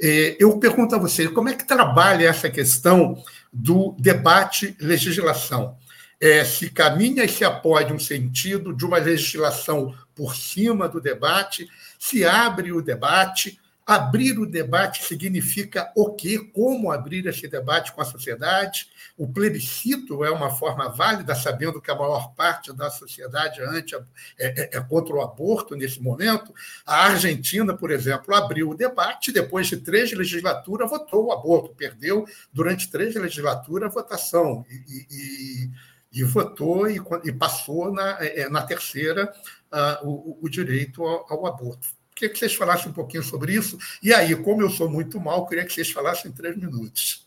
É, 0.00 0.36
eu 0.38 0.58
pergunto 0.58 0.94
a 0.94 0.98
você, 0.98 1.28
como 1.28 1.48
é 1.48 1.54
que 1.54 1.66
trabalha 1.66 2.28
essa 2.28 2.48
questão 2.48 3.22
do 3.52 3.94
debate 3.98 4.76
legislação? 4.80 5.76
é, 6.20 6.44
se 6.44 6.68
caminha 6.70 7.24
e 7.24 7.28
se 7.28 7.44
apoia 7.44 7.92
um 7.92 7.98
sentido 7.98 8.72
de 8.74 8.84
uma 8.84 8.98
legislação 8.98 9.94
por 10.14 10.34
cima 10.34 10.88
do 10.88 11.00
debate, 11.00 11.68
se 11.98 12.24
abre 12.24 12.72
o 12.72 12.82
debate, 12.82 13.58
Abrir 13.88 14.38
o 14.38 14.44
debate 14.44 15.02
significa 15.02 15.90
o 15.96 16.12
quê? 16.12 16.38
Como 16.38 16.92
abrir 16.92 17.24
esse 17.26 17.48
debate 17.48 17.90
com 17.90 18.02
a 18.02 18.04
sociedade? 18.04 18.86
O 19.16 19.26
plebiscito 19.26 20.22
é 20.22 20.30
uma 20.30 20.50
forma 20.50 20.90
válida, 20.90 21.34
sabendo 21.34 21.80
que 21.80 21.90
a 21.90 21.94
maior 21.94 22.34
parte 22.34 22.70
da 22.70 22.90
sociedade 22.90 23.62
anti, 23.62 23.94
é, 23.94 24.04
é, 24.38 24.76
é 24.76 24.80
contra 24.82 25.14
o 25.14 25.22
aborto 25.22 25.74
nesse 25.74 26.02
momento. 26.02 26.52
A 26.84 27.06
Argentina, 27.06 27.74
por 27.74 27.90
exemplo, 27.90 28.34
abriu 28.34 28.68
o 28.68 28.76
debate, 28.76 29.32
depois 29.32 29.68
de 29.68 29.78
três 29.78 30.12
legislaturas, 30.12 30.90
votou 30.90 31.28
o 31.28 31.32
aborto, 31.32 31.74
perdeu 31.74 32.26
durante 32.52 32.90
três 32.90 33.14
legislaturas 33.14 33.90
a 33.90 33.94
votação. 33.94 34.66
E, 34.68 35.06
e, 35.10 35.70
e 36.12 36.24
votou 36.24 36.90
e, 36.90 37.00
e 37.24 37.32
passou 37.32 37.90
na, 37.90 38.18
é, 38.20 38.50
na 38.50 38.62
terceira 38.62 39.32
uh, 39.72 40.06
o, 40.06 40.38
o, 40.42 40.48
direito 40.50 41.02
ao, 41.02 41.32
ao 41.32 41.46
aborto. 41.46 41.97
Queria 42.18 42.32
que 42.32 42.38
vocês 42.40 42.56
falassem 42.56 42.90
um 42.90 42.92
pouquinho 42.92 43.22
sobre 43.22 43.54
isso. 43.54 43.78
E 44.02 44.12
aí, 44.12 44.34
como 44.42 44.60
eu 44.60 44.68
sou 44.68 44.90
muito 44.90 45.20
mal, 45.20 45.46
queria 45.46 45.64
que 45.64 45.72
vocês 45.72 45.92
falassem 45.92 46.32
em 46.32 46.34
três 46.34 46.56
minutos. 46.56 47.24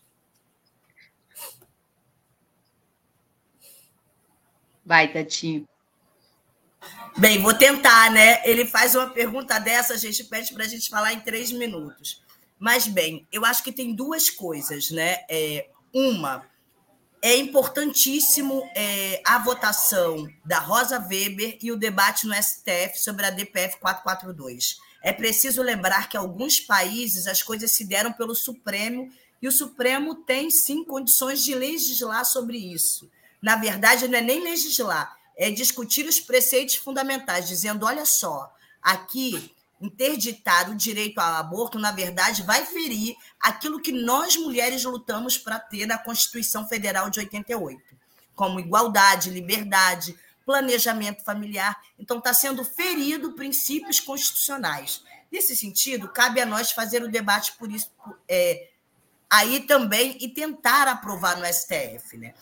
Vai, 4.84 5.10
Tatinho. 5.10 5.66
Bem, 7.16 7.40
vou 7.40 7.54
tentar, 7.54 8.10
né? 8.10 8.42
Ele 8.44 8.66
faz 8.66 8.94
uma 8.94 9.08
pergunta 9.08 9.58
dessa, 9.58 9.94
a 9.94 9.96
gente 9.96 10.24
pede 10.24 10.52
para 10.52 10.64
a 10.64 10.68
gente 10.68 10.90
falar 10.90 11.14
em 11.14 11.20
três 11.20 11.50
minutos. 11.50 12.22
Mas, 12.58 12.86
bem, 12.86 13.26
eu 13.32 13.46
acho 13.46 13.64
que 13.64 13.72
tem 13.72 13.94
duas 13.94 14.28
coisas, 14.28 14.90
né? 14.90 15.24
É, 15.30 15.70
uma, 15.90 16.46
é 17.22 17.36
importantíssimo 17.36 18.68
é, 18.74 19.22
a 19.24 19.38
votação 19.38 20.28
da 20.44 20.58
Rosa 20.58 20.98
Weber 20.98 21.56
e 21.62 21.70
o 21.70 21.76
debate 21.76 22.26
no 22.26 22.34
STF 22.34 23.00
sobre 23.00 23.24
a 23.24 23.30
DPF 23.30 23.78
442. 23.78 24.80
É 25.00 25.12
preciso 25.12 25.62
lembrar 25.62 26.08
que 26.08 26.16
alguns 26.16 26.58
países 26.58 27.28
as 27.28 27.40
coisas 27.40 27.70
se 27.70 27.84
deram 27.84 28.12
pelo 28.12 28.34
Supremo 28.34 29.08
e 29.40 29.46
o 29.46 29.52
Supremo 29.52 30.16
tem 30.16 30.50
sim 30.50 30.84
condições 30.84 31.44
de 31.44 31.54
legislar 31.54 32.24
sobre 32.24 32.58
isso. 32.58 33.08
Na 33.40 33.54
verdade, 33.54 34.08
não 34.08 34.18
é 34.18 34.20
nem 34.20 34.42
legislar, 34.42 35.16
é 35.36 35.48
discutir 35.48 36.06
os 36.06 36.18
preceitos 36.18 36.74
fundamentais, 36.74 37.46
dizendo: 37.46 37.86
olha 37.86 38.04
só, 38.04 38.52
aqui 38.80 39.52
interditar 39.82 40.70
o 40.70 40.76
direito 40.76 41.18
ao 41.18 41.34
aborto, 41.34 41.78
na 41.78 41.90
verdade, 41.90 42.44
vai 42.44 42.64
ferir 42.64 43.16
aquilo 43.40 43.82
que 43.82 43.90
nós 43.90 44.36
mulheres 44.36 44.84
lutamos 44.84 45.36
para 45.36 45.58
ter 45.58 45.86
na 45.86 45.98
Constituição 45.98 46.68
Federal 46.68 47.10
de 47.10 47.18
88, 47.18 47.82
como 48.34 48.60
igualdade, 48.60 49.28
liberdade, 49.28 50.16
planejamento 50.46 51.24
familiar. 51.24 51.76
Então, 51.98 52.18
está 52.18 52.32
sendo 52.32 52.64
ferido 52.64 53.32
princípios 53.32 53.98
constitucionais. 53.98 55.02
Nesse 55.30 55.56
sentido, 55.56 56.08
cabe 56.08 56.40
a 56.40 56.46
nós 56.46 56.70
fazer 56.70 57.02
o 57.02 57.10
debate 57.10 57.54
por 57.58 57.70
isso 57.70 57.90
é, 58.28 58.68
aí 59.28 59.66
também 59.66 60.16
e 60.20 60.28
tentar 60.28 60.86
aprovar 60.86 61.36
no 61.36 61.46
STF. 61.46 62.16
Né? 62.18 62.34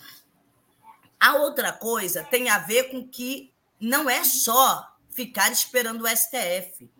A 1.18 1.36
outra 1.36 1.72
coisa 1.72 2.22
tem 2.22 2.50
a 2.50 2.58
ver 2.58 2.90
com 2.90 3.08
que 3.08 3.50
não 3.80 4.10
é 4.10 4.24
só 4.24 4.94
ficar 5.08 5.50
esperando 5.50 6.04
o 6.04 6.08
STF 6.08 6.90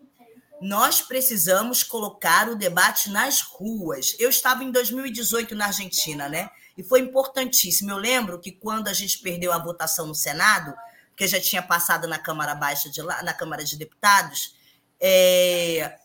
nós 0.61 1.01
precisamos 1.01 1.81
colocar 1.81 2.47
o 2.47 2.55
debate 2.55 3.09
nas 3.09 3.41
ruas. 3.41 4.15
Eu 4.19 4.29
estava 4.29 4.63
em 4.63 4.71
2018 4.71 5.55
na 5.55 5.65
Argentina, 5.65 6.29
né? 6.29 6.51
E 6.77 6.83
foi 6.83 6.99
importantíssimo. 6.99 7.89
Eu 7.89 7.97
lembro 7.97 8.39
que 8.39 8.51
quando 8.51 8.87
a 8.87 8.93
gente 8.93 9.17
perdeu 9.17 9.51
a 9.51 9.57
votação 9.57 10.05
no 10.05 10.13
Senado, 10.13 10.71
que 11.17 11.27
já 11.27 11.41
tinha 11.41 11.63
passado 11.63 12.07
na 12.07 12.19
Câmara 12.19 12.53
Baixa 12.53 12.91
de 12.91 13.01
lá, 13.01 13.23
na 13.23 13.33
Câmara 13.33 13.63
de 13.63 13.75
Deputados, 13.75 14.55
é... 14.99 15.97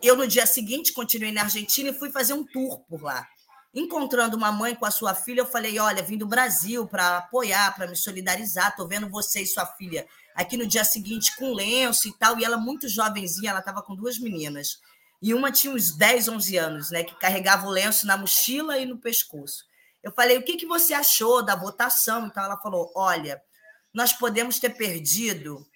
eu 0.00 0.16
no 0.16 0.26
dia 0.26 0.46
seguinte 0.46 0.92
continuei 0.92 1.32
na 1.32 1.42
Argentina 1.42 1.90
e 1.90 1.98
fui 1.98 2.10
fazer 2.12 2.32
um 2.32 2.44
tour 2.44 2.78
por 2.88 3.02
lá. 3.02 3.26
Encontrando 3.74 4.36
uma 4.36 4.52
mãe 4.52 4.74
com 4.74 4.86
a 4.86 4.90
sua 4.90 5.16
filha, 5.16 5.40
eu 5.40 5.46
falei: 5.46 5.80
olha, 5.80 6.02
vim 6.02 6.16
do 6.16 6.26
Brasil 6.26 6.86
para 6.86 7.18
apoiar, 7.18 7.74
para 7.74 7.88
me 7.88 7.96
solidarizar. 7.96 8.68
Estou 8.68 8.86
vendo 8.86 9.08
você 9.08 9.42
e 9.42 9.46
sua 9.46 9.66
filha 9.66 10.06
aqui 10.34 10.56
no 10.56 10.66
dia 10.66 10.84
seguinte 10.84 11.34
com 11.36 11.52
lenço 11.52 12.08
e 12.08 12.12
tal, 12.18 12.38
e 12.38 12.44
ela 12.44 12.56
muito 12.56 12.88
jovenzinha, 12.88 13.50
ela 13.50 13.60
estava 13.60 13.82
com 13.82 13.94
duas 13.94 14.18
meninas. 14.18 14.78
E 15.22 15.34
uma 15.34 15.52
tinha 15.52 15.74
uns 15.74 15.96
10, 15.96 16.28
11 16.28 16.56
anos, 16.56 16.90
né, 16.90 17.04
que 17.04 17.14
carregava 17.18 17.66
o 17.66 17.70
lenço 17.70 18.06
na 18.06 18.16
mochila 18.16 18.78
e 18.78 18.86
no 18.86 18.98
pescoço. 18.98 19.64
Eu 20.02 20.12
falei: 20.12 20.38
"O 20.38 20.42
que 20.42 20.56
que 20.56 20.66
você 20.66 20.94
achou 20.94 21.44
da 21.44 21.54
votação?" 21.54 22.26
Então 22.26 22.42
ela 22.42 22.56
falou: 22.56 22.90
"Olha, 22.96 23.40
nós 23.92 24.12
podemos 24.12 24.58
ter 24.58 24.70
perdido 24.70 25.66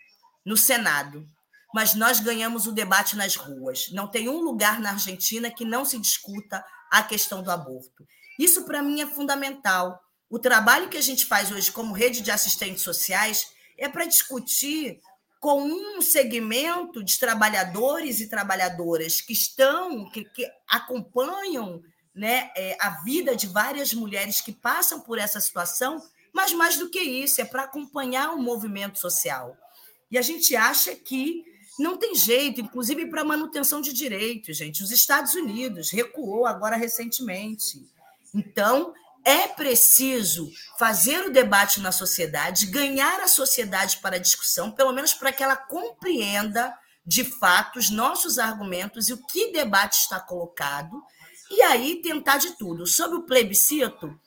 no 0.45 0.57
Senado, 0.57 1.29
mas 1.75 1.95
nós 1.95 2.21
ganhamos 2.21 2.67
o 2.67 2.73
debate 2.73 3.17
nas 3.17 3.35
ruas. 3.35 3.91
Não 3.91 4.07
tem 4.07 4.29
um 4.29 4.41
lugar 4.41 4.81
na 4.81 4.93
Argentina 4.93 5.51
que 5.51 5.65
não 5.65 5.85
se 5.85 5.99
discuta 5.99 6.65
a 6.91 7.03
questão 7.03 7.43
do 7.43 7.51
aborto. 7.51 8.07
Isso 8.39 8.65
para 8.65 8.83
mim 8.83 9.01
é 9.01 9.07
fundamental. 9.07 10.01
O 10.31 10.39
trabalho 10.39 10.89
que 10.89 10.97
a 10.97 11.03
gente 11.03 11.27
faz 11.27 11.51
hoje 11.51 11.73
como 11.73 11.95
rede 11.95 12.21
de 12.21 12.31
assistentes 12.31 12.83
sociais 12.83 13.49
é 13.79 13.89
para 13.89 14.07
discutir 14.07 15.01
com 15.41 15.63
um 15.63 16.01
segmento 16.01 17.05
de 17.05 17.19
trabalhadores 17.19 18.21
e 18.21 18.29
trabalhadoras 18.29 19.21
que 19.21 19.33
estão, 19.33 20.09
que, 20.11 20.25
que 20.25 20.51
acompanham 20.67 21.83
né, 22.15 22.51
é, 22.57 22.77
a 22.81 23.03
vida 23.03 23.37
de 23.37 23.47
várias 23.47 23.93
mulheres 23.93 24.41
que 24.41 24.53
passam 24.53 25.01
por 25.01 25.19
essa 25.19 25.41
situação, 25.41 26.03
mas 26.33 26.53
mais 26.53 26.79
do 26.79 26.89
que 26.89 27.01
isso, 27.01 27.41
é 27.41 27.45
para 27.45 27.65
acompanhar 27.65 28.33
o 28.33 28.41
movimento 28.41 28.99
social. 28.99 29.57
E 30.11 30.17
a 30.17 30.23
gente 30.23 30.57
acha 30.57 30.95
que 30.95 31.45
não 31.79 31.97
tem 31.97 32.15
jeito, 32.15 32.61
inclusive 32.61 33.07
para 33.07 33.25
manutenção 33.25 33.81
de 33.81 33.93
direitos, 33.93 34.57
gente. 34.57 34.83
Os 34.83 34.91
Estados 34.91 35.35
Unidos 35.35 35.91
recuou 35.91 36.47
agora 36.47 36.77
recentemente. 36.77 37.87
Então, 38.33 38.95
é 39.25 39.49
preciso 39.49 40.51
fazer 40.79 41.25
o 41.25 41.33
debate 41.33 41.81
na 41.81 41.91
sociedade, 41.91 42.67
ganhar 42.67 43.21
a 43.21 43.29
sociedade 43.29 43.99
para 43.99 44.17
a 44.17 44.21
discussão, 44.21 44.71
pelo 44.71 44.93
menos 44.93 45.15
para 45.15 45.33
que 45.33 45.43
ela 45.43 45.57
compreenda 45.57 46.77
de 47.07 47.25
fato 47.25 47.79
os 47.79 47.91
nossos 47.91 48.39
argumentos 48.39 49.09
e 49.09 49.13
o 49.13 49.27
que 49.27 49.53
debate 49.53 49.95
está 49.95 50.21
colocado, 50.21 51.03
e 51.51 51.63
aí 51.63 52.01
tentar 52.03 52.39
de 52.39 52.53
tudo. 52.57 52.87
Sobre 52.87 53.19
o 53.19 53.27
plebiscito, 53.27 54.19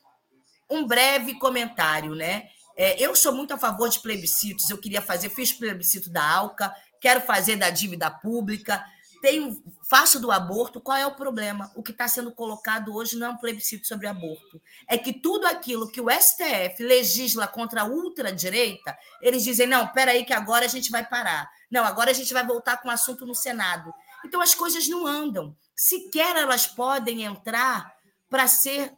um 0.69 0.85
breve 0.85 1.37
comentário, 1.39 2.15
né? 2.15 2.47
É, 2.75 3.01
eu 3.03 3.15
sou 3.15 3.33
muito 3.33 3.53
a 3.53 3.57
favor 3.57 3.89
de 3.89 3.99
plebiscitos, 3.99 4.69
eu 4.69 4.77
queria 4.77 5.01
fazer, 5.01 5.29
fiz 5.29 5.51
plebiscito 5.51 6.11
da 6.11 6.23
ALCA, 6.23 6.71
quero 7.01 7.21
fazer 7.21 7.55
da 7.55 7.71
dívida 7.71 8.09
pública, 8.11 8.83
tenho, 9.27 9.61
faço 9.89 10.21
do 10.21 10.31
aborto, 10.31 10.79
qual 10.79 10.95
é 10.95 11.05
o 11.05 11.13
problema? 11.13 11.69
O 11.75 11.83
que 11.83 11.91
está 11.91 12.07
sendo 12.07 12.31
colocado 12.31 12.95
hoje 12.95 13.17
não 13.17 13.27
é 13.27 13.29
um 13.31 13.37
plebiscito 13.37 13.85
sobre 13.85 14.07
aborto. 14.07 14.61
É 14.87 14.97
que 14.97 15.11
tudo 15.11 15.45
aquilo 15.45 15.91
que 15.91 15.99
o 15.99 16.09
STF 16.09 16.81
legisla 16.81 17.45
contra 17.45 17.81
a 17.81 17.85
ultradireita, 17.85 18.97
eles 19.21 19.43
dizem, 19.43 19.67
não, 19.67 19.85
peraí 19.89 20.23
que 20.23 20.31
agora 20.31 20.63
a 20.63 20.69
gente 20.69 20.89
vai 20.89 21.05
parar. 21.05 21.51
Não, 21.69 21.83
agora 21.83 22.11
a 22.11 22.13
gente 22.13 22.33
vai 22.33 22.45
voltar 22.45 22.77
com 22.77 22.87
o 22.87 22.91
assunto 22.91 23.25
no 23.25 23.35
Senado. 23.35 23.93
Então 24.25 24.39
as 24.39 24.55
coisas 24.55 24.87
não 24.87 25.05
andam. 25.05 25.53
Sequer 25.75 26.37
elas 26.37 26.65
podem 26.65 27.23
entrar 27.23 27.93
para 28.29 28.47
ser 28.47 28.93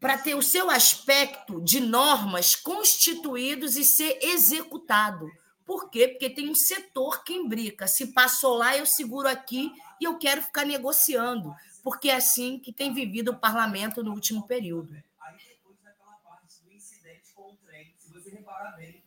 para 0.00 0.18
ter 0.18 0.34
o 0.34 0.42
seu 0.42 0.68
aspecto 0.68 1.60
de 1.62 1.80
normas 1.80 2.54
constituídos 2.54 3.76
e 3.76 3.84
ser 3.84 4.18
executado. 4.20 5.26
Por 5.66 5.90
quê? 5.90 6.06
Porque 6.08 6.30
tem 6.30 6.48
um 6.48 6.54
setor 6.54 7.24
que 7.24 7.34
imbrica. 7.34 7.88
Se 7.88 8.12
passou 8.12 8.56
lá, 8.56 8.76
eu 8.76 8.86
seguro 8.86 9.28
aqui 9.28 9.72
e 10.00 10.04
eu 10.04 10.16
quero 10.16 10.40
ficar 10.40 10.64
negociando, 10.64 11.52
porque 11.82 12.08
é 12.08 12.14
assim 12.14 12.58
que 12.60 12.72
tem 12.72 12.94
vivido 12.94 13.32
o 13.32 13.38
parlamento 13.38 14.02
no 14.02 14.12
último 14.12 14.46
período. 14.46 14.96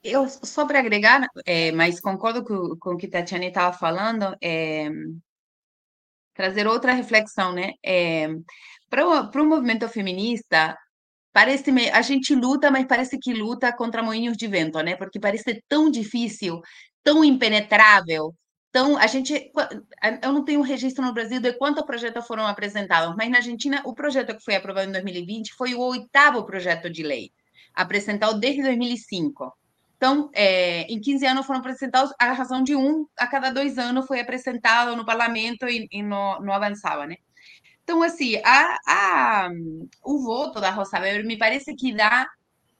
Eu 0.03 0.29
só 0.29 0.65
para 0.65 0.79
agregar, 0.79 1.27
é, 1.45 1.71
mas 1.71 1.99
concordo 1.99 2.43
com, 2.43 2.75
com 2.77 2.91
o 2.91 2.97
que 2.97 3.05
a 3.07 3.09
Tatiane 3.09 3.47
estava 3.47 3.77
falando, 3.77 4.35
é, 4.41 4.89
trazer 6.33 6.67
outra 6.67 6.93
reflexão, 6.93 7.53
né? 7.53 7.73
É, 7.83 8.27
para 8.89 9.05
o 9.05 9.45
movimento 9.45 9.87
feminista, 9.89 10.77
Parece 11.31 11.71
a 11.91 12.01
gente 12.01 12.33
luta, 12.35 12.71
mas 12.71 12.85
parece 12.87 13.19
que 13.19 13.33
luta 13.33 13.71
contra 13.75 14.03
moinhos 14.03 14.35
de 14.35 14.47
vento, 14.47 14.81
né? 14.81 14.95
Porque 14.95 15.19
parece 15.19 15.63
tão 15.67 15.89
difícil, 15.91 16.59
tão 17.03 17.23
impenetrável, 17.23 18.33
tão 18.71 18.97
a 18.97 19.07
gente 19.07 19.51
eu 20.23 20.31
não 20.33 20.43
tenho 20.43 20.61
registro 20.61 21.03
no 21.05 21.13
Brasil 21.13 21.39
de 21.39 21.53
quantos 21.53 21.83
projetos 21.85 22.25
foram 22.27 22.47
apresentados, 22.47 23.15
mas 23.17 23.29
na 23.29 23.37
Argentina 23.37 23.81
o 23.85 23.93
projeto 23.93 24.35
que 24.35 24.43
foi 24.43 24.55
aprovado 24.55 24.89
em 24.89 24.93
2020 24.93 25.53
foi 25.55 25.73
o 25.75 25.81
oitavo 25.81 26.45
projeto 26.45 26.89
de 26.89 27.03
lei 27.03 27.31
apresentado 27.75 28.39
desde 28.39 28.61
2005. 28.63 29.53
Então, 29.95 30.29
é, 30.33 30.83
em 30.83 30.99
15 30.99 31.25
anos 31.25 31.45
foram 31.45 31.59
apresentados, 31.59 32.13
a 32.19 32.31
razão 32.31 32.63
de 32.63 32.75
um 32.75 33.05
a 33.17 33.27
cada 33.27 33.51
dois 33.51 33.77
anos 33.77 34.07
foi 34.07 34.19
apresentado 34.21 34.95
no 34.95 35.05
parlamento 35.05 35.67
e, 35.67 35.87
e 35.91 36.01
não 36.01 36.53
avançava, 36.53 37.05
né? 37.05 37.15
Então, 37.89 38.03
assim, 38.03 38.35
a, 38.45 38.77
a, 38.85 39.49
o 40.03 40.19
voto 40.19 40.61
da 40.61 40.69
Rosa 40.69 40.99
Weber 40.99 41.25
me 41.25 41.35
parece 41.35 41.73
que 41.73 41.91
dá 41.91 42.29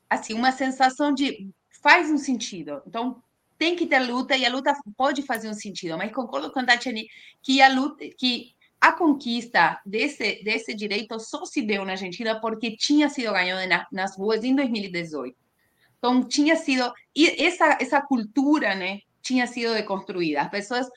assim, 0.08 0.36
uma 0.36 0.52
sensação 0.52 1.12
de 1.12 1.50
faz 1.82 2.12
um 2.12 2.18
sentido. 2.20 2.84
Então, 2.86 3.20
tem 3.58 3.76
que 3.76 3.88
ter 3.88 3.98
luta 3.98 4.38
e 4.38 4.46
a 4.46 4.52
luta 4.52 4.72
pode 4.96 5.24
fazer 5.24 5.50
um 5.50 5.56
sentido, 5.56 5.98
mas 5.98 6.12
concordo 6.12 6.52
com 6.52 6.60
a 6.60 6.64
Tatiane 6.64 7.08
que 7.42 7.60
a 7.60 7.70
luta, 7.74 8.06
que 8.20 8.54
a 8.80 8.92
conquista 8.92 9.82
desse, 9.84 10.44
desse 10.44 10.76
direito 10.76 11.20
só 11.20 11.44
se 11.44 11.64
deu 11.64 11.84
na 11.84 11.94
Argentina 11.94 12.40
porque 12.40 12.78
tinha 12.78 13.10
sido 13.10 13.34
ganhado 13.34 13.68
na, 13.68 13.88
nas 13.92 14.16
ruas 14.16 14.44
em 14.44 14.56
2018. 14.56 15.36
Então, 15.98 16.24
tinha 16.24 16.56
sido. 16.56 16.94
E 17.16 17.44
essa, 17.44 17.80
essa 17.82 18.00
cultura 18.00 18.76
né, 18.76 19.00
tinha 19.24 19.48
sido 19.48 19.74
deconstruída. 19.74 20.42
As 20.42 20.52
pessoas 20.52 20.88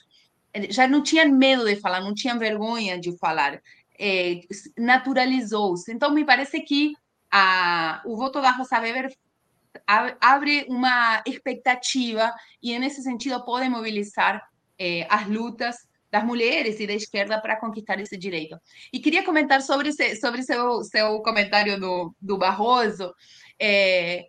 eh, 0.53 0.71
já 0.71 0.87
não 0.87 1.03
tinham 1.03 1.31
medo 1.31 1.65
de 1.65 1.77
falar, 1.77 2.03
não 2.03 2.13
tinham 2.13 2.39
vergonha 2.39 3.01
de 3.01 3.17
falar. 3.17 3.59
É, 4.05 4.41
naturalizou-se. 4.77 5.93
Então, 5.93 6.11
me 6.11 6.25
parece 6.25 6.61
que 6.61 6.93
a, 7.31 8.03
o 8.05 8.17
voto 8.17 8.41
da 8.41 8.51
Rosa 8.51 8.81
Weber 8.81 9.15
abre 9.87 10.67
uma 10.69 11.23
expectativa 11.25 12.35
e, 12.61 12.77
nesse 12.81 13.01
sentido, 13.01 13.45
pode 13.45 13.69
mobilizar 13.69 14.43
é, 14.77 15.07
as 15.09 15.29
lutas 15.29 15.77
das 16.11 16.25
mulheres 16.25 16.81
e 16.81 16.87
da 16.87 16.93
esquerda 16.93 17.41
para 17.41 17.59
conquistar 17.59 18.01
esse 18.01 18.19
direito. 18.19 18.59
E 18.93 18.99
queria 18.99 19.25
comentar 19.25 19.63
sobre, 19.63 19.93
sobre 20.17 20.43
seu, 20.43 20.83
seu 20.83 21.23
comentário 21.23 21.79
do, 21.81 22.15
do 22.21 22.37
Barroso. 22.37 23.15
É, 23.59 24.29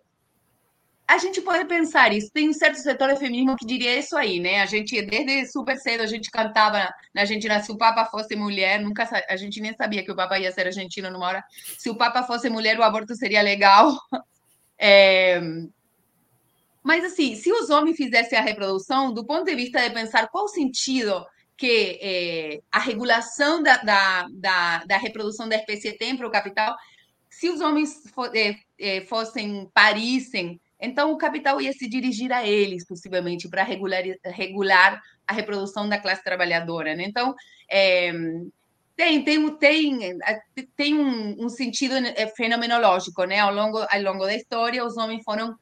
a 1.06 1.18
gente 1.18 1.40
pode 1.42 1.66
pensar 1.66 2.12
isso. 2.12 2.30
Tem 2.32 2.48
um 2.48 2.52
certo 2.52 2.76
setor 2.76 3.10
do 3.10 3.16
feminismo 3.16 3.56
que 3.56 3.66
diria 3.66 3.98
isso 3.98 4.16
aí, 4.16 4.40
né? 4.40 4.62
A 4.62 4.66
gente, 4.66 5.00
desde 5.02 5.46
super 5.46 5.76
cedo, 5.76 6.02
a 6.02 6.06
gente 6.06 6.30
cantava 6.30 6.88
na 7.14 7.22
Argentina, 7.22 7.60
se 7.60 7.70
o 7.70 7.76
Papa 7.76 8.06
fosse 8.06 8.34
mulher, 8.34 8.80
nunca 8.80 9.08
a 9.28 9.36
gente 9.36 9.60
nem 9.60 9.74
sabia 9.74 10.02
que 10.02 10.10
o 10.10 10.16
Papa 10.16 10.38
ia 10.38 10.50
ser 10.50 10.66
argentino 10.66 11.10
numa 11.10 11.26
hora. 11.26 11.44
Se 11.78 11.90
o 11.90 11.94
Papa 11.94 12.22
fosse 12.22 12.48
mulher, 12.48 12.78
o 12.78 12.82
aborto 12.82 13.14
seria 13.14 13.42
legal. 13.42 13.96
É... 14.76 15.40
Mas, 16.82 17.04
assim, 17.04 17.36
se 17.36 17.50
os 17.50 17.70
homens 17.70 17.96
fizessem 17.96 18.36
a 18.36 18.42
reprodução, 18.42 19.14
do 19.14 19.24
ponto 19.24 19.44
de 19.44 19.54
vista 19.54 19.80
de 19.80 19.94
pensar 19.94 20.28
qual 20.28 20.44
o 20.44 20.48
sentido 20.48 21.24
que 21.56 21.98
é, 22.02 22.60
a 22.70 22.80
regulação 22.80 23.62
da, 23.62 23.76
da, 23.76 24.26
da, 24.32 24.84
da, 24.84 24.96
reprodução 24.98 25.48
da 25.48 25.56
espécie 25.56 25.96
tem 25.96 26.16
para 26.16 26.26
o 26.26 26.30
capital, 26.30 26.76
se 27.30 27.48
os 27.48 27.60
homens 27.60 28.02
é, 28.34 28.56
é, 28.78 29.00
fossem, 29.02 29.70
parissem, 29.72 30.60
então 30.84 31.12
o 31.12 31.18
capital 31.18 31.60
ia 31.60 31.72
se 31.72 31.88
dirigir 31.88 32.32
a 32.32 32.46
eles, 32.46 32.86
possivelmente, 32.86 33.48
para 33.48 33.62
regular, 33.62 34.02
regular 34.24 35.00
a 35.26 35.32
reprodução 35.32 35.88
da 35.88 35.98
classe 35.98 36.22
trabalhadora. 36.22 36.94
Né? 36.94 37.04
Então, 37.06 37.34
é, 37.70 38.12
tem, 38.96 39.24
tem, 39.24 39.56
tem, 39.56 40.18
tem 40.76 40.94
um, 40.98 41.44
um, 41.44 41.48
sentido 41.48 41.94
fenomenológico, 42.36 43.24
né? 43.24 43.40
Ao 43.40 43.52
longo, 43.52 43.78
ao 43.78 44.02
longo 44.02 44.24
da 44.24 44.34
história, 44.34 44.84
os 44.84 44.96
homens 44.96 45.24
foram 45.24 45.56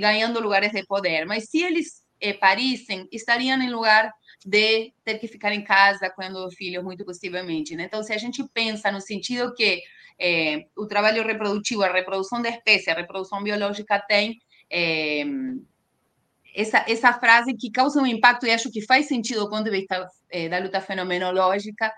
ganhando 0.00 0.40
lugares 0.40 0.72
de 0.72 0.84
poder, 0.86 1.26
mas 1.26 1.50
se 1.50 1.62
eles 1.62 2.02
parissem, 2.40 3.08
estariam 3.12 3.60
em 3.60 3.70
lugar 3.70 4.12
de 4.44 4.92
ter 5.04 5.18
que 5.18 5.28
ficar 5.28 5.52
em 5.52 5.62
casa 5.62 6.12
dos 6.32 6.54
filhos, 6.54 6.84
muito 6.84 7.04
possivelmente. 7.04 7.74
Né? 7.76 7.84
Então, 7.84 8.02
se 8.02 8.12
a 8.12 8.18
gente 8.18 8.42
pensa 8.52 8.90
no 8.90 9.00
sentido 9.00 9.54
que 9.54 9.82
é, 10.18 10.66
o 10.76 10.86
trabalho 10.86 11.24
reprodutivo, 11.24 11.82
a 11.82 11.92
reprodução 11.92 12.40
da 12.40 12.48
espécie, 12.48 12.90
a 12.90 12.94
reprodução 12.94 13.42
biológica 13.42 13.98
tem 14.00 14.38
é, 14.70 15.24
essa, 16.54 16.84
essa 16.88 17.12
frase 17.12 17.54
que 17.54 17.70
causa 17.70 18.00
um 18.00 18.06
impacto 18.06 18.46
e 18.46 18.50
acho 18.50 18.70
que 18.70 18.84
faz 18.84 19.06
sentido 19.06 19.40
do 19.40 19.50
ponto 19.50 19.64
de 19.64 19.70
vista 19.70 20.08
é, 20.30 20.48
da 20.48 20.58
luta 20.58 20.80
fenomenológica, 20.80 21.92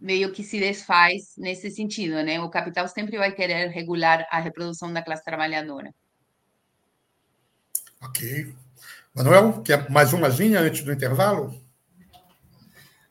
meio 0.00 0.32
que 0.32 0.42
se 0.42 0.58
desfaz 0.58 1.34
nesse 1.36 1.70
sentido, 1.70 2.22
né? 2.22 2.40
O 2.40 2.48
capital 2.48 2.88
sempre 2.88 3.18
vai 3.18 3.32
querer 3.32 3.68
regular 3.68 4.26
a 4.30 4.40
reprodução 4.40 4.92
da 4.92 5.02
classe 5.02 5.22
trabalhadora. 5.22 5.94
Ok. 8.02 8.54
Manuel, 9.14 9.62
quer 9.62 9.90
mais 9.90 10.12
uma 10.12 10.28
linha 10.28 10.60
antes 10.60 10.82
do 10.82 10.92
intervalo? 10.92 11.54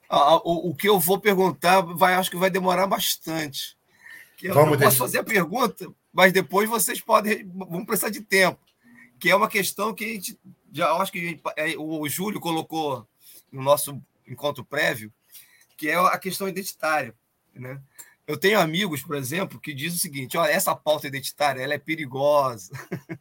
Ah, 0.09 0.37
o, 0.37 0.69
o, 0.69 0.75
que 0.75 0.89
eu 0.89 0.99
vou 0.99 1.19
perguntar 1.19 1.81
vai, 1.81 2.15
acho 2.15 2.31
que 2.31 2.37
vai 2.37 2.49
demorar 2.49 2.87
bastante. 2.87 3.77
Eu 4.41 4.55
Vamos 4.55 4.77
posso 4.79 4.97
fazer 4.97 5.19
a 5.19 5.23
pergunta, 5.23 5.85
mas 6.11 6.33
depois 6.33 6.69
vocês 6.69 6.99
podem 7.01 7.45
vão 7.45 7.85
precisar 7.85 8.09
de 8.09 8.21
tempo. 8.21 8.59
Que 9.19 9.29
é 9.29 9.35
uma 9.35 9.49
questão 9.49 9.93
que 9.93 10.05
a 10.05 10.07
gente 10.07 10.39
já 10.71 10.91
acho 10.93 11.11
que 11.11 11.19
gente, 11.19 11.41
é, 11.55 11.75
o 11.77 12.07
Júlio 12.07 12.39
colocou 12.39 13.07
no 13.51 13.61
nosso 13.61 14.01
encontro 14.27 14.63
prévio, 14.63 15.11
que 15.75 15.89
é 15.89 15.95
a 15.95 16.17
questão 16.17 16.47
identitária. 16.47 17.13
Né? 17.53 17.81
Eu 18.27 18.37
tenho 18.37 18.59
amigos, 18.59 19.01
por 19.01 19.15
exemplo, 19.15 19.59
que 19.59 19.73
dizem 19.73 19.97
o 19.97 20.01
seguinte: 20.01 20.37
olha, 20.37 20.51
essa 20.51 20.75
pauta 20.75 21.07
identitária 21.07 21.61
ela 21.61 21.73
é 21.73 21.79
perigosa. 21.79 22.71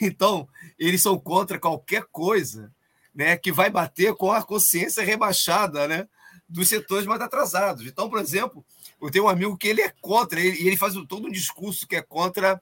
Então, 0.00 0.48
eles 0.78 1.02
são 1.02 1.18
contra 1.18 1.58
qualquer 1.58 2.02
coisa 2.10 2.72
né, 3.14 3.36
que 3.36 3.52
vai 3.52 3.68
bater 3.68 4.14
com 4.14 4.32
a 4.32 4.42
consciência 4.42 5.04
rebaixada 5.04 5.86
né, 5.86 6.08
dos 6.48 6.68
setores 6.68 7.06
mais 7.06 7.20
atrasados. 7.20 7.86
Então, 7.86 8.08
por 8.08 8.18
exemplo, 8.18 8.64
eu 9.00 9.10
tenho 9.10 9.24
um 9.24 9.28
amigo 9.28 9.56
que 9.56 9.68
ele 9.68 9.82
é 9.82 9.92
contra, 10.00 10.40
ele, 10.40 10.66
ele 10.66 10.76
faz 10.76 10.94
todo 11.08 11.26
um 11.26 11.30
discurso 11.30 11.86
que 11.86 11.96
é 11.96 12.02
contra 12.02 12.60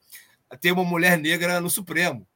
ter 0.61 0.73
uma 0.73 0.85
mulher 0.85 1.19
negra 1.19 1.61
no 1.61 1.71
Supremo, 1.71 2.27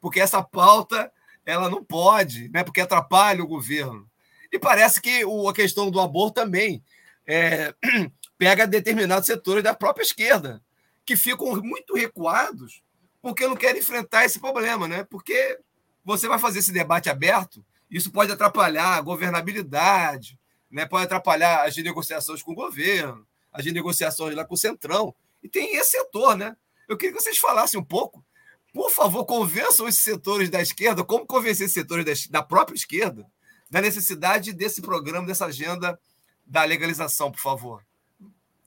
porque 0.00 0.20
essa 0.20 0.42
pauta 0.42 1.10
ela 1.44 1.68
não 1.68 1.84
pode, 1.84 2.48
né, 2.48 2.64
porque 2.64 2.80
atrapalha 2.80 3.42
o 3.42 3.46
governo. 3.46 4.08
E 4.50 4.58
parece 4.58 5.00
que 5.00 5.24
o, 5.24 5.48
a 5.48 5.54
questão 5.54 5.90
do 5.90 6.00
aborto 6.00 6.34
também 6.34 6.82
é, 7.26 7.74
pega 8.38 8.66
determinados 8.66 9.26
setores 9.26 9.62
da 9.62 9.74
própria 9.74 10.04
esquerda, 10.04 10.62
que 11.04 11.16
ficam 11.16 11.54
muito 11.62 11.94
recuados 11.94 12.82
porque 13.24 13.48
não 13.48 13.56
quer 13.56 13.74
enfrentar 13.74 14.26
esse 14.26 14.38
problema, 14.38 14.86
né? 14.86 15.02
Porque 15.04 15.58
você 16.04 16.28
vai 16.28 16.38
fazer 16.38 16.58
esse 16.58 16.70
debate 16.70 17.08
aberto, 17.08 17.64
isso 17.90 18.12
pode 18.12 18.30
atrapalhar 18.30 18.98
a 18.98 19.00
governabilidade, 19.00 20.38
né? 20.70 20.84
pode 20.84 21.04
atrapalhar 21.04 21.66
as 21.66 21.74
negociações 21.74 22.42
com 22.42 22.52
o 22.52 22.54
governo, 22.54 23.26
as 23.54 23.64
negociações 23.64 24.34
lá 24.34 24.44
com 24.44 24.54
o 24.54 24.58
Centrão. 24.58 25.14
E 25.42 25.48
tem 25.48 25.76
esse 25.76 25.92
setor, 25.92 26.36
né? 26.36 26.56
Eu 26.88 26.96
queria 26.96 27.16
que 27.16 27.22
vocês 27.22 27.38
falassem 27.38 27.80
um 27.80 27.84
pouco. 27.84 28.24
Por 28.72 28.90
favor, 28.90 29.24
convençam 29.24 29.86
esses 29.86 30.02
setores 30.02 30.50
da 30.50 30.60
esquerda, 30.60 31.04
como 31.04 31.24
convencer 31.24 31.66
esses 31.66 31.74
setores 31.74 32.26
da 32.26 32.42
própria 32.42 32.74
esquerda, 32.74 33.24
da 33.70 33.80
necessidade 33.80 34.52
desse 34.52 34.82
programa, 34.82 35.26
dessa 35.26 35.46
agenda 35.46 35.98
da 36.44 36.64
legalização, 36.64 37.30
por 37.30 37.40
favor. 37.40 37.82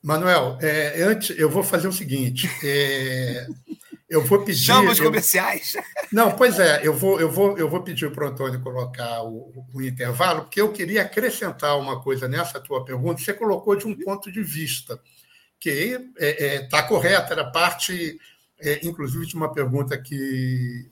Manuel, 0.02 0.58
é, 0.62 1.04
antes 1.04 1.38
eu 1.38 1.50
vou 1.50 1.64
fazer 1.64 1.88
o 1.88 1.92
seguinte: 1.92 2.50
é, 2.64 3.46
eu 4.10 4.24
vou 4.24 4.44
pedir. 4.44 4.64
Chama 4.64 4.92
os 4.92 5.00
comerciais. 5.00 5.76
Eu, 5.76 5.84
não, 6.12 6.32
pois 6.32 6.60
é, 6.60 6.82
eu 6.84 6.94
vou, 6.94 7.20
eu 7.20 7.30
vou, 7.30 7.58
eu 7.58 7.70
vou 7.70 7.84
pedir 7.84 8.10
para 8.12 8.26
o 8.26 8.30
Antônio 8.30 8.62
colocar 8.62 9.24
o, 9.24 9.66
o, 9.74 9.82
intervalo, 9.82 10.44
porque 10.44 10.62
eu 10.62 10.72
queria 10.72 11.02
acrescentar 11.02 11.78
uma 11.78 12.02
coisa 12.02 12.28
nessa 12.28 12.60
tua 12.60 12.86
pergunta. 12.86 13.22
Você 13.22 13.34
colocou 13.34 13.76
de 13.76 13.86
um 13.86 13.96
ponto 13.96 14.32
de 14.32 14.42
vista 14.42 15.00
que 15.60 15.70
está 15.70 16.04
é, 16.20 16.56
é, 16.56 16.68
tá 16.68 16.84
correto, 16.84 17.34
era 17.34 17.52
parte, 17.52 18.18
é, 18.60 18.80
inclusive, 18.88 19.26
de 19.26 19.36
uma 19.36 19.52
pergunta 19.52 19.98
que, 19.98 20.90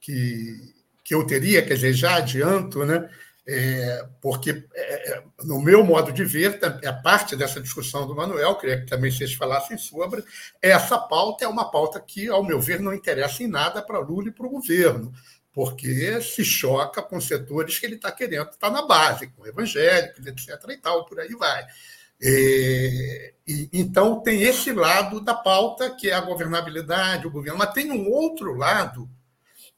que, 0.00 0.74
que 1.04 1.14
eu 1.14 1.24
teria, 1.24 1.62
quer 1.62 1.74
dizer, 1.74 1.92
já 1.92 2.16
adianto, 2.16 2.84
né? 2.84 3.08
É, 3.44 4.06
porque, 4.20 4.64
é, 4.72 5.14
é, 5.14 5.24
no 5.42 5.60
meu 5.60 5.84
modo 5.84 6.12
de 6.12 6.24
ver, 6.24 6.60
é 6.80 6.92
parte 6.92 7.34
dessa 7.34 7.60
discussão 7.60 8.06
do 8.06 8.14
Manuel, 8.14 8.54
queria 8.54 8.80
que 8.80 8.86
também 8.86 9.10
vocês 9.10 9.34
falassem 9.34 9.76
sobre, 9.76 10.22
essa 10.60 10.96
pauta 10.96 11.44
é 11.44 11.48
uma 11.48 11.68
pauta 11.68 12.00
que, 12.00 12.28
ao 12.28 12.44
meu 12.44 12.60
ver, 12.60 12.78
não 12.78 12.94
interessa 12.94 13.42
em 13.42 13.48
nada 13.48 13.82
para 13.82 13.98
Lula 13.98 14.28
e 14.28 14.32
para 14.32 14.46
o 14.46 14.50
governo, 14.50 15.12
porque 15.52 16.20
se 16.22 16.44
choca 16.44 17.02
com 17.02 17.20
setores 17.20 17.78
que 17.78 17.86
ele 17.86 17.96
está 17.96 18.12
querendo 18.12 18.50
estar 18.50 18.56
tá 18.58 18.70
na 18.70 18.86
base, 18.86 19.26
com 19.26 19.44
evangélicos, 19.44 20.24
etc. 20.24 20.48
e 20.68 20.76
tal, 20.76 21.04
por 21.04 21.18
aí 21.18 21.34
vai. 21.34 21.66
É, 22.22 23.34
e, 23.44 23.68
então, 23.72 24.20
tem 24.20 24.42
esse 24.42 24.72
lado 24.72 25.20
da 25.20 25.34
pauta, 25.34 25.90
que 25.90 26.08
é 26.08 26.14
a 26.14 26.20
governabilidade, 26.20 27.26
o 27.26 27.30
governo, 27.30 27.58
mas 27.58 27.72
tem 27.72 27.90
um 27.90 28.08
outro 28.08 28.54
lado, 28.54 29.10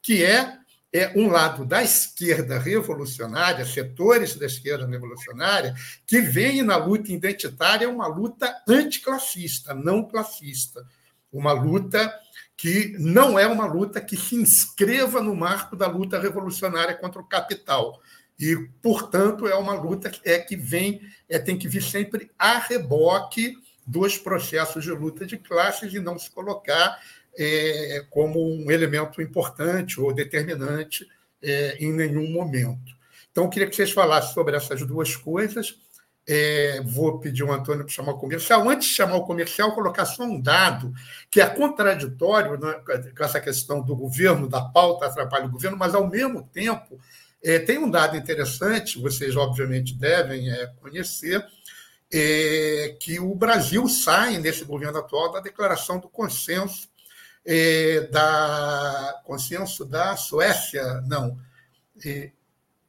que 0.03 0.23
é 0.23 0.59
é 0.95 1.13
um 1.17 1.27
lado 1.27 1.65
da 1.65 1.83
esquerda 1.83 2.57
revolucionária, 2.57 3.67
setores 3.67 4.37
da 4.37 4.47
esquerda 4.47 4.87
revolucionária, 4.87 5.75
que 6.07 6.21
veem 6.21 6.63
na 6.63 6.77
luta 6.77 7.11
identitária 7.11 7.91
uma 7.91 8.07
luta 8.07 8.55
anticlassista, 8.69 9.75
não 9.75 10.05
classista. 10.05 10.87
Uma 11.33 11.51
luta 11.51 12.15
que 12.57 12.95
não 12.97 13.37
é 13.37 13.45
uma 13.45 13.67
luta 13.67 14.01
que 14.01 14.17
se 14.17 14.37
inscreva 14.37 15.21
no 15.21 15.35
marco 15.35 15.75
da 15.75 15.89
luta 15.89 16.21
revolucionária 16.21 16.95
contra 16.95 17.21
o 17.21 17.27
capital. 17.27 18.01
E, 18.39 18.57
portanto, 18.81 19.49
é 19.49 19.57
uma 19.57 19.75
luta 19.75 20.09
que, 20.09 20.21
é 20.25 20.39
que 20.39 20.55
vem, 20.55 21.01
é, 21.29 21.41
tem 21.41 21.59
que 21.59 21.67
vir 21.67 21.83
sempre 21.83 22.31
a 22.39 22.59
reboque 22.59 23.57
dos 23.85 24.17
processos 24.17 24.85
de 24.85 24.93
luta 24.93 25.27
de 25.27 25.37
classes 25.39 25.93
e 25.93 25.99
não 25.99 26.17
se 26.19 26.31
colocar 26.31 27.01
é, 27.39 28.05
como 28.11 28.41
um 28.41 28.71
elemento 28.71 29.21
importante 29.21 30.01
ou 30.01 30.13
determinante 30.13 31.07
é, 31.43 31.77
em 31.79 31.93
nenhum 31.93 32.31
momento. 32.31 32.95
Então, 33.31 33.45
eu 33.45 33.51
queria 33.51 33.69
que 33.69 33.77
vocês 33.77 33.91
falassem 33.91 34.33
sobre 34.33 34.57
essas 34.57 34.83
duas 34.87 35.17
coisas 35.17 35.77
é, 36.27 36.81
vou 36.85 37.19
pedir 37.19 37.43
o 37.43 37.53
Antônio 37.53 37.85
para 37.85 37.93
chamar 37.93 38.13
o 38.13 38.19
comercial. 38.19 38.69
Antes 38.69 38.89
de 38.89 38.95
chamar 38.95 39.17
o 39.17 39.27
comercial, 39.27 39.75
colocar 39.75 40.05
só 40.07 40.25
um 40.25 40.41
dado 40.41 40.93
que 41.31 41.41
é 41.41 41.47
contraditório 41.47 42.59
né, 42.59 42.81
com 43.17 43.25
essa 43.25 43.41
questão 43.41 43.83
do 43.83 43.95
governo, 43.95 44.49
da 44.49 44.63
pauta 44.63 45.07
atrapalha 45.07 45.47
o 45.47 45.51
governo, 45.51 45.77
mas, 45.77 45.95
ao 45.95 46.09
mesmo 46.09 46.43
tempo, 46.53 46.99
é, 47.43 47.59
tem 47.59 47.79
um 47.79 47.91
dado 47.91 48.17
interessante, 48.17 48.99
vocês 48.99 49.37
obviamente 49.37 49.95
devem 49.95 50.51
é, 50.51 50.67
conhecer, 50.81 51.45
é, 52.13 52.97
que 52.99 53.21
o 53.21 53.35
Brasil 53.35 53.87
sai, 53.89 54.39
nesse 54.39 54.65
governo 54.65 54.99
atual, 54.99 55.33
da 55.33 55.41
declaração 55.41 55.99
do 55.99 56.09
consenso 56.09 56.89
é, 57.45 58.09
da 58.11 59.21
consenso 59.25 59.85
da 59.85 60.17
Suécia, 60.17 60.83
não. 61.07 61.39
É, 62.05 62.31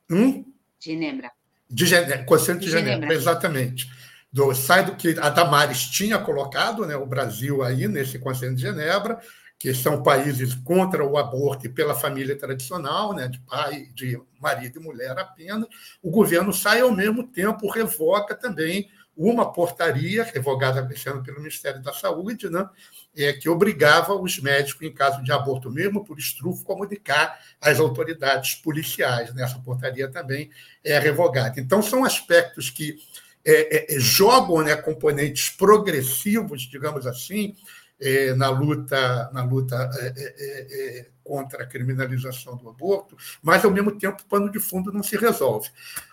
hum? 0.09 0.45
Genebra. 0.79 1.31
De 1.69 1.85
Genebra, 1.85 2.23
consenso 2.23 2.59
de, 2.59 2.65
de 2.65 2.71
Genebra, 2.71 2.93
Genebra, 2.93 3.15
exatamente. 3.15 3.89
Do, 4.31 4.53
sai 4.53 4.85
do 4.85 4.95
que 4.95 5.15
a 5.19 5.29
Damares 5.29 5.85
tinha 5.85 6.19
colocado, 6.19 6.85
né, 6.85 6.95
o 6.95 7.05
Brasil 7.05 7.63
aí 7.63 7.87
nesse 7.87 8.19
consenso 8.19 8.55
de 8.55 8.61
Genebra, 8.61 9.19
que 9.57 9.73
são 9.73 10.03
países 10.03 10.53
contra 10.53 11.03
o 11.03 11.17
aborto 11.17 11.65
e 11.65 11.69
pela 11.69 11.95
família 11.95 12.37
tradicional, 12.37 13.13
né, 13.13 13.27
de 13.27 13.39
pai, 13.39 13.87
de 13.93 14.21
marido 14.39 14.79
e 14.79 14.83
mulher 14.83 15.17
apenas, 15.17 15.67
o 16.01 16.11
governo 16.11 16.53
sai 16.53 16.81
ao 16.81 16.91
mesmo 16.91 17.25
tempo 17.25 17.69
revoca 17.69 18.35
também 18.35 18.89
uma 19.15 19.51
portaria 19.51 20.23
revogada 20.23 20.85
pelo 21.23 21.39
Ministério 21.39 21.81
da 21.81 21.93
Saúde, 21.93 22.49
né, 22.49 22.67
é, 23.15 23.31
que 23.31 23.47
obrigava 23.47 24.13
os 24.13 24.39
médicos, 24.39 24.81
em 24.81 24.91
caso 24.91 25.23
de 25.23 25.31
aborto 25.31 25.71
mesmo 25.71 26.03
por 26.03 26.19
estrufo, 26.19 26.65
comunicar 26.65 27.39
às 27.61 27.79
autoridades 27.79 28.55
policiais. 28.55 29.33
Né? 29.33 29.43
Essa 29.43 29.59
portaria 29.59 30.09
também 30.09 30.49
é 30.83 30.99
revogada. 30.99 31.59
Então, 31.59 31.81
são 31.81 32.03
aspectos 32.03 32.69
que 32.69 32.97
é, 33.45 33.93
é, 33.93 33.95
é 33.95 33.99
jogam 33.99 34.61
né, 34.61 34.75
componentes 34.75 35.49
progressivos, 35.49 36.63
digamos 36.63 37.07
assim, 37.07 37.55
é, 37.99 38.33
na 38.33 38.49
luta, 38.49 39.29
na 39.33 39.43
luta 39.43 39.89
é, 39.99 40.13
é, 40.17 41.07
contra 41.23 41.63
a 41.63 41.67
criminalização 41.67 42.55
do 42.57 42.69
aborto, 42.69 43.17
mas, 43.41 43.65
ao 43.65 43.71
mesmo 43.71 43.91
tempo, 43.91 44.21
o 44.21 44.25
pano 44.27 44.51
de 44.51 44.59
fundo 44.59 44.91
não 44.91 45.01
se 45.01 45.17
resolve. 45.17 45.69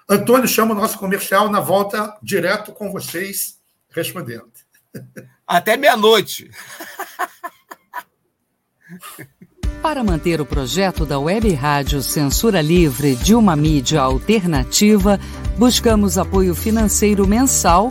Antônio 0.08 0.48
chama 0.48 0.74
o 0.74 0.76
nosso 0.76 0.98
comercial 0.98 1.50
na 1.50 1.60
volta 1.60 2.16
direto 2.22 2.72
com 2.72 2.90
vocês, 2.90 3.60
respondendo. 3.90 4.50
Até 5.46 5.76
meia-noite. 5.76 6.50
Para 9.82 10.04
manter 10.04 10.40
o 10.40 10.46
projeto 10.46 11.04
da 11.04 11.18
Web 11.18 11.52
Rádio 11.54 12.02
Censura 12.02 12.60
Livre 12.60 13.16
de 13.16 13.34
uma 13.34 13.56
mídia 13.56 14.00
alternativa, 14.00 15.18
buscamos 15.58 16.16
apoio 16.16 16.54
financeiro 16.54 17.26
mensal 17.26 17.90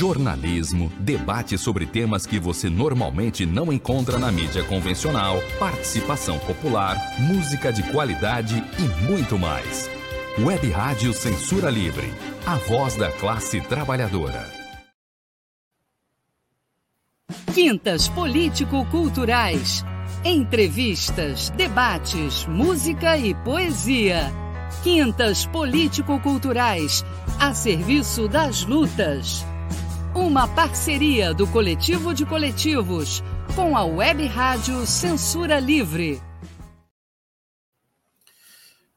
Jornalismo, 0.00 0.90
debate 0.98 1.58
sobre 1.58 1.84
temas 1.84 2.24
que 2.24 2.40
você 2.40 2.70
normalmente 2.70 3.44
não 3.44 3.70
encontra 3.70 4.18
na 4.18 4.32
mídia 4.32 4.64
convencional, 4.64 5.42
participação 5.58 6.38
popular, 6.38 6.96
música 7.18 7.70
de 7.70 7.82
qualidade 7.82 8.64
e 8.78 9.04
muito 9.04 9.38
mais. 9.38 9.90
Web 10.38 10.70
Rádio 10.70 11.12
Censura 11.12 11.68
Livre, 11.68 12.10
a 12.46 12.54
voz 12.56 12.96
da 12.96 13.12
classe 13.12 13.60
trabalhadora. 13.60 14.50
Quintas 17.52 18.08
Político-Culturais. 18.08 19.84
Entrevistas, 20.24 21.50
debates, 21.50 22.46
música 22.46 23.18
e 23.18 23.34
poesia. 23.34 24.32
Quintas 24.82 25.44
Político-Culturais, 25.44 27.04
a 27.38 27.52
serviço 27.52 28.26
das 28.28 28.64
lutas. 28.64 29.49
Uma 30.14 30.48
parceria 30.48 31.32
do 31.32 31.46
Coletivo 31.46 32.12
de 32.12 32.26
Coletivos 32.26 33.22
com 33.54 33.76
a 33.76 33.84
Web 33.84 34.26
Rádio 34.26 34.84
Censura 34.84 35.60
Livre. 35.60 36.20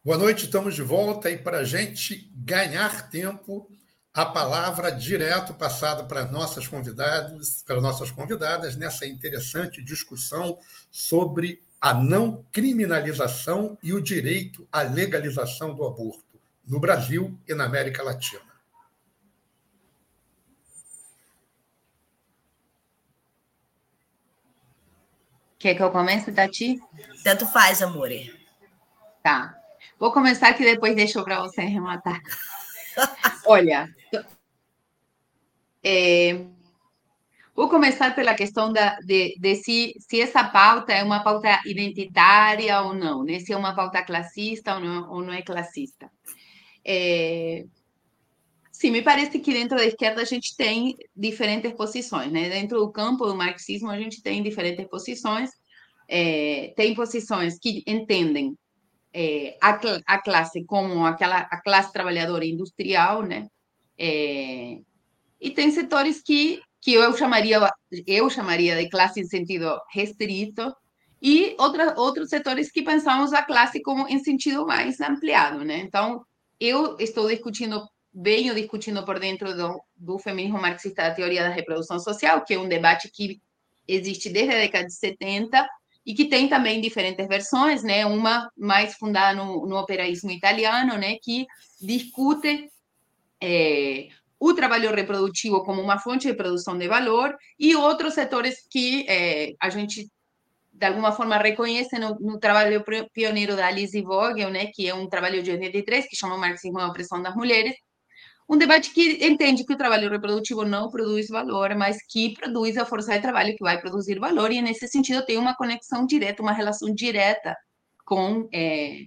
Boa 0.03 0.17
noite, 0.17 0.45
estamos 0.45 0.73
de 0.73 0.81
volta 0.81 1.29
e 1.29 1.37
para 1.37 1.59
a 1.59 1.63
gente 1.63 2.31
ganhar 2.35 3.11
tempo, 3.11 3.69
a 4.11 4.25
palavra 4.25 4.89
direto 4.89 5.53
passada 5.53 6.03
para 6.03 6.25
nossas 6.25 6.67
convidadas, 6.67 7.63
para 7.63 7.79
nossas 7.79 8.09
convidadas 8.09 8.75
nessa 8.75 9.05
interessante 9.05 9.83
discussão 9.83 10.57
sobre 10.89 11.61
a 11.79 11.93
não 11.93 12.43
criminalização 12.51 13.77
e 13.83 13.93
o 13.93 14.01
direito 14.01 14.67
à 14.71 14.81
legalização 14.81 15.75
do 15.75 15.85
aborto 15.85 16.41
no 16.67 16.79
Brasil 16.79 17.39
e 17.47 17.53
na 17.53 17.65
América 17.65 18.01
Latina. 18.01 18.52
Quer 25.63 25.75
que 25.75 25.81
eu 25.81 25.91
comece, 25.91 26.29
Tati? 26.33 26.77
Tanto 27.23 27.45
faz, 27.45 27.81
amore. 27.81 28.37
Tá. 29.23 29.55
Vou 29.97 30.11
começar 30.11 30.53
que 30.55 30.61
depois 30.65 30.93
deixou 30.93 31.23
para 31.23 31.39
você 31.39 31.61
rematar. 31.61 32.19
Olha, 33.47 33.87
é, 35.81 36.45
vou 37.55 37.69
começar 37.69 38.13
pela 38.13 38.33
questão 38.33 38.73
da, 38.73 38.99
de, 39.05 39.37
de 39.39 39.55
se, 39.55 39.93
se 39.99 40.19
essa 40.19 40.43
pauta 40.43 40.91
é 40.91 41.01
uma 41.01 41.23
pauta 41.23 41.57
identitária 41.65 42.81
ou 42.81 42.93
não, 42.93 43.23
né? 43.23 43.39
se 43.39 43.53
é 43.53 43.55
uma 43.55 43.73
pauta 43.73 44.03
classista 44.03 44.75
ou 44.75 44.81
não, 44.81 45.11
ou 45.11 45.21
não 45.21 45.31
é 45.31 45.41
classista. 45.43 46.11
É, 46.83 47.63
sim, 48.73 48.89
me 48.89 49.03
parece 49.03 49.39
que 49.39 49.53
dentro 49.53 49.77
da 49.77 49.85
esquerda 49.85 50.21
a 50.21 50.25
gente 50.25 50.57
tem 50.57 50.97
diferentes 51.15 51.71
posições, 51.73 52.31
né? 52.31 52.49
Dentro 52.49 52.79
do 52.79 52.91
campo 52.91 53.25
do 53.25 53.35
marxismo 53.35 53.89
a 53.89 53.97
gente 53.97 54.21
tem 54.21 54.41
diferentes 54.41 54.87
posições, 54.87 55.51
é, 56.09 56.73
tem 56.75 56.93
posições 56.95 57.59
que 57.59 57.83
entendem 57.87 58.57
é, 59.13 59.55
a, 59.61 59.79
a, 60.07 60.21
classe 60.21 60.65
como 60.65 61.05
aquela 61.05 61.37
a 61.37 61.61
classe 61.61 61.93
trabalhadora 61.93 62.45
industrial, 62.45 63.21
né? 63.21 63.47
É, 63.97 64.79
e 65.39 65.51
tem 65.51 65.71
setores 65.71 66.21
que 66.21 66.59
que 66.81 66.93
eu 66.93 67.15
chamaria 67.15 67.71
eu 68.05 68.29
chamaria 68.29 68.75
de 68.75 68.89
classe 68.89 69.21
em 69.21 69.25
sentido 69.25 69.79
restrito 69.93 70.75
e 71.21 71.55
outra, 71.57 71.97
outros 71.97 72.29
setores 72.29 72.69
que 72.71 72.81
pensamos 72.81 73.31
a 73.31 73.43
classe 73.43 73.81
como 73.81 74.07
em 74.09 74.19
sentido 74.19 74.65
mais 74.65 74.99
ampliado, 74.99 75.63
né? 75.63 75.77
Então 75.77 76.25
eu 76.59 76.97
estou 76.99 77.27
discutindo 77.27 77.87
venho 78.13 78.53
discutindo 78.53 79.03
por 79.03 79.19
dentro 79.19 79.55
do, 79.55 79.81
do 79.95 80.19
feminismo 80.19 80.61
marxista 80.61 81.03
da 81.03 81.15
teoria 81.15 81.43
da 81.43 81.49
reprodução 81.49 81.99
social, 81.99 82.43
que 82.43 82.53
é 82.53 82.59
um 82.59 82.67
debate 82.67 83.09
que 83.09 83.41
existe 83.87 84.29
desde 84.29 84.53
a 84.53 84.59
década 84.59 84.85
de 84.85 84.93
70 84.93 85.67
e 86.05 86.13
que 86.13 86.25
tem 86.25 86.47
também 86.47 86.81
diferentes 86.81 87.27
versões, 87.27 87.81
né? 87.81 88.05
Uma 88.05 88.51
mais 88.57 88.95
fundada 88.95 89.35
no, 89.35 89.65
no 89.65 89.77
operaísmo 89.77 90.31
italiano, 90.31 90.97
né? 90.97 91.17
Que 91.21 91.47
discute 91.81 92.69
é, 93.41 94.09
o 94.39 94.53
trabalho 94.53 94.93
reprodutivo 94.93 95.63
como 95.63 95.81
uma 95.81 95.97
fonte 95.97 96.27
de 96.27 96.33
produção 96.33 96.77
de 96.77 96.87
valor 96.87 97.35
e 97.57 97.75
outros 97.75 98.13
setores 98.13 98.67
que 98.69 99.05
é, 99.07 99.53
a 99.59 99.69
gente 99.69 100.09
de 100.73 100.85
alguma 100.85 101.11
forma 101.11 101.37
reconhece 101.37 101.97
no, 101.97 102.15
no 102.19 102.39
trabalho 102.39 102.83
pioneiro 103.13 103.55
da 103.55 103.67
Alice 103.67 104.01
Vogel, 104.01 104.49
né? 104.49 104.67
Que 104.67 104.87
é 104.87 104.93
um 104.93 105.07
trabalho 105.07 105.41
de 105.41 105.51
83 105.51 106.07
que 106.07 106.15
chama 106.15 106.37
Marxismo 106.37 106.79
e 106.79 106.81
a 106.81 106.87
Opressão 106.87 107.21
das 107.21 107.35
Mulheres, 107.35 107.75
um 108.49 108.57
debate 108.57 108.91
que 108.93 109.25
entende 109.25 109.65
que 109.65 109.73
o 109.73 109.77
trabalho 109.77 110.09
reprodutivo 110.09 110.65
não 110.65 110.89
produz 110.89 111.27
valor, 111.29 111.73
mas 111.75 111.97
que 112.07 112.33
produz 112.33 112.77
a 112.77 112.85
força 112.85 113.13
de 113.13 113.21
trabalho 113.21 113.55
que 113.55 113.63
vai 113.63 113.79
produzir 113.79 114.19
valor, 114.19 114.51
e 114.51 114.61
nesse 114.61 114.87
sentido 114.87 115.25
tem 115.25 115.37
uma 115.37 115.55
conexão 115.55 116.05
direta, 116.05 116.41
uma 116.41 116.51
relação 116.51 116.93
direta 116.93 117.55
com, 118.05 118.47
é, 118.53 119.05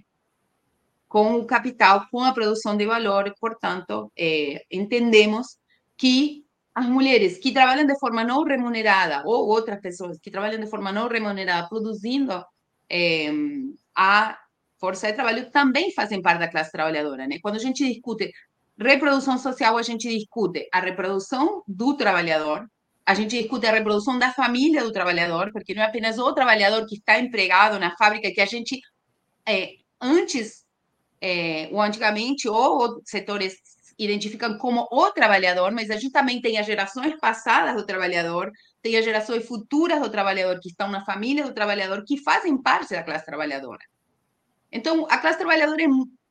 com 1.07 1.35
o 1.35 1.45
capital, 1.45 2.07
com 2.11 2.21
a 2.21 2.33
produção 2.33 2.75
de 2.75 2.85
valor, 2.85 3.33
portanto, 3.39 4.11
é, 4.17 4.63
entendemos 4.71 5.57
que 5.95 6.43
as 6.73 6.85
mulheres 6.85 7.37
que 7.39 7.51
trabalham 7.51 7.85
de 7.85 7.97
forma 7.99 8.23
não 8.23 8.43
remunerada, 8.43 9.23
ou 9.25 9.47
outras 9.47 9.79
pessoas 9.81 10.19
que 10.19 10.29
trabalham 10.29 10.59
de 10.59 10.69
forma 10.69 10.91
não 10.91 11.07
remunerada, 11.07 11.67
produzindo 11.67 12.43
é, 12.89 13.29
a 13.95 14.37
força 14.79 15.07
de 15.07 15.13
trabalho, 15.13 15.49
também 15.51 15.91
fazem 15.91 16.21
parte 16.21 16.39
da 16.39 16.47
classe 16.47 16.71
trabalhadora. 16.71 17.27
Né? 17.27 17.39
Quando 17.41 17.55
a 17.55 17.59
gente 17.59 17.83
discute 17.83 18.31
Reprodução 18.79 19.37
social, 19.37 19.77
a 19.77 19.81
gente 19.81 20.07
discute 20.07 20.67
a 20.71 20.79
reprodução 20.79 21.63
do 21.67 21.95
trabalhador, 21.97 22.69
a 23.05 23.13
gente 23.13 23.39
discute 23.39 23.65
a 23.65 23.71
reprodução 23.71 24.19
da 24.19 24.31
família 24.31 24.83
do 24.83 24.91
trabalhador, 24.91 25.51
porque 25.51 25.73
não 25.73 25.81
é 25.81 25.85
apenas 25.85 26.19
o 26.19 26.33
trabalhador 26.33 26.85
que 26.85 26.95
está 26.97 27.19
empregado 27.19 27.79
na 27.79 27.95
fábrica, 27.95 28.31
que 28.31 28.41
a 28.41 28.45
gente, 28.45 28.79
é, 29.47 29.75
antes, 29.99 30.65
é, 31.19 31.69
ou 31.71 31.81
antigamente, 31.81 32.47
ou 32.47 33.01
setores 33.03 33.55
identificam 33.97 34.57
como 34.59 34.87
o 34.91 35.11
trabalhador, 35.11 35.71
mas 35.71 35.89
a 35.89 35.95
gente 35.95 36.11
também 36.11 36.39
tem 36.39 36.59
as 36.59 36.65
gerações 36.65 37.17
passadas 37.19 37.75
do 37.75 37.85
trabalhador, 37.85 38.51
tem 38.81 38.95
as 38.95 39.03
gerações 39.03 39.47
futuras 39.47 39.99
do 39.99 40.09
trabalhador 40.09 40.59
que 40.61 40.69
estão 40.69 40.89
na 40.91 41.03
família 41.03 41.43
do 41.43 41.53
trabalhador, 41.53 42.03
que 42.05 42.21
fazem 42.21 42.61
parte 42.61 42.93
da 42.93 43.01
classe 43.01 43.25
trabalhadora. 43.25 43.83
Então, 44.71 45.07
a 45.09 45.17
classe 45.17 45.39
trabalhadora 45.39 45.81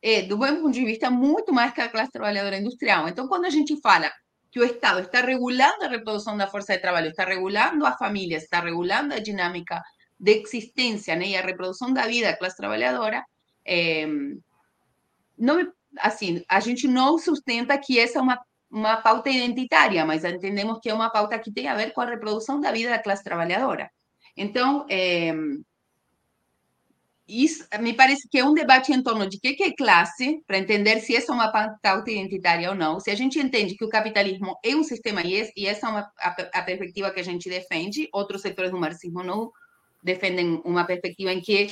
é 0.08 0.22
do 0.22 0.38
meu 0.38 0.54
ponto 0.62 0.70
de 0.70 0.84
vista, 0.84 1.10
muito 1.10 1.52
mais 1.52 1.72
que 1.72 1.80
a 1.80 1.88
classe 1.88 2.12
trabalhadora 2.12 2.56
industrial. 2.56 3.08
Então, 3.08 3.26
quando 3.26 3.46
a 3.46 3.50
gente 3.50 3.80
fala 3.80 4.08
que 4.52 4.60
o 4.60 4.64
Estado 4.64 5.00
está 5.00 5.20
regulando 5.20 5.84
a 5.84 5.88
reprodução 5.88 6.36
da 6.36 6.46
força 6.46 6.74
de 6.74 6.80
trabalho, 6.80 7.08
está 7.08 7.24
regulando 7.24 7.84
a 7.84 7.96
família, 7.96 8.36
está 8.36 8.60
regulando 8.60 9.14
a 9.14 9.18
dinâmica 9.18 9.82
de 10.18 10.40
existência 10.40 11.16
né, 11.16 11.26
e 11.26 11.36
a 11.36 11.42
reprodução 11.42 11.92
da 11.92 12.06
vida 12.06 12.28
da 12.28 12.36
classe 12.36 12.56
trabalhadora, 12.56 13.24
é, 13.64 14.06
não, 15.36 15.72
assim, 15.98 16.40
a 16.48 16.60
gente 16.60 16.86
não 16.86 17.18
sustenta 17.18 17.76
que 17.76 17.98
essa 17.98 18.20
é 18.20 18.22
uma, 18.22 18.40
uma 18.70 18.96
pauta 18.98 19.28
identitária, 19.28 20.06
mas 20.06 20.24
entendemos 20.24 20.78
que 20.80 20.88
é 20.88 20.94
uma 20.94 21.10
pauta 21.10 21.36
que 21.36 21.52
tem 21.52 21.66
a 21.66 21.74
ver 21.74 21.92
com 21.92 22.00
a 22.00 22.06
reprodução 22.06 22.60
da 22.60 22.70
vida 22.70 22.90
da 22.90 23.02
classe 23.02 23.24
trabalhadora. 23.24 23.90
Então, 24.36 24.86
é, 24.88 25.34
isso 27.28 27.66
me 27.80 27.92
parece 27.92 28.28
que 28.28 28.38
é 28.38 28.44
um 28.44 28.54
debate 28.54 28.92
em 28.92 29.02
torno 29.02 29.28
de 29.28 29.40
que 29.40 29.60
é 29.62 29.72
classe, 29.72 30.40
para 30.46 30.58
entender 30.58 31.00
se 31.00 31.16
essa 31.16 31.32
é 31.32 31.34
uma 31.34 31.50
pauta 31.50 32.10
identitária 32.10 32.68
ou 32.70 32.74
não. 32.76 33.00
Se 33.00 33.10
a 33.10 33.16
gente 33.16 33.38
entende 33.38 33.74
que 33.74 33.84
o 33.84 33.88
capitalismo 33.88 34.56
é 34.64 34.76
um 34.76 34.84
sistema 34.84 35.22
e, 35.22 35.50
e 35.56 35.66
essa 35.66 35.88
é 35.88 35.90
uma, 35.90 36.10
a, 36.20 36.28
a, 36.54 36.62
perspectiva 36.62 37.10
que 37.10 37.18
a 37.18 37.24
gente 37.24 37.48
defende, 37.48 38.08
outros 38.12 38.42
setores 38.42 38.70
do 38.70 38.78
marxismo 38.78 39.24
não 39.24 39.50
defendem 40.02 40.62
uma 40.64 40.84
perspectiva 40.84 41.32
em 41.32 41.40
que 41.40 41.68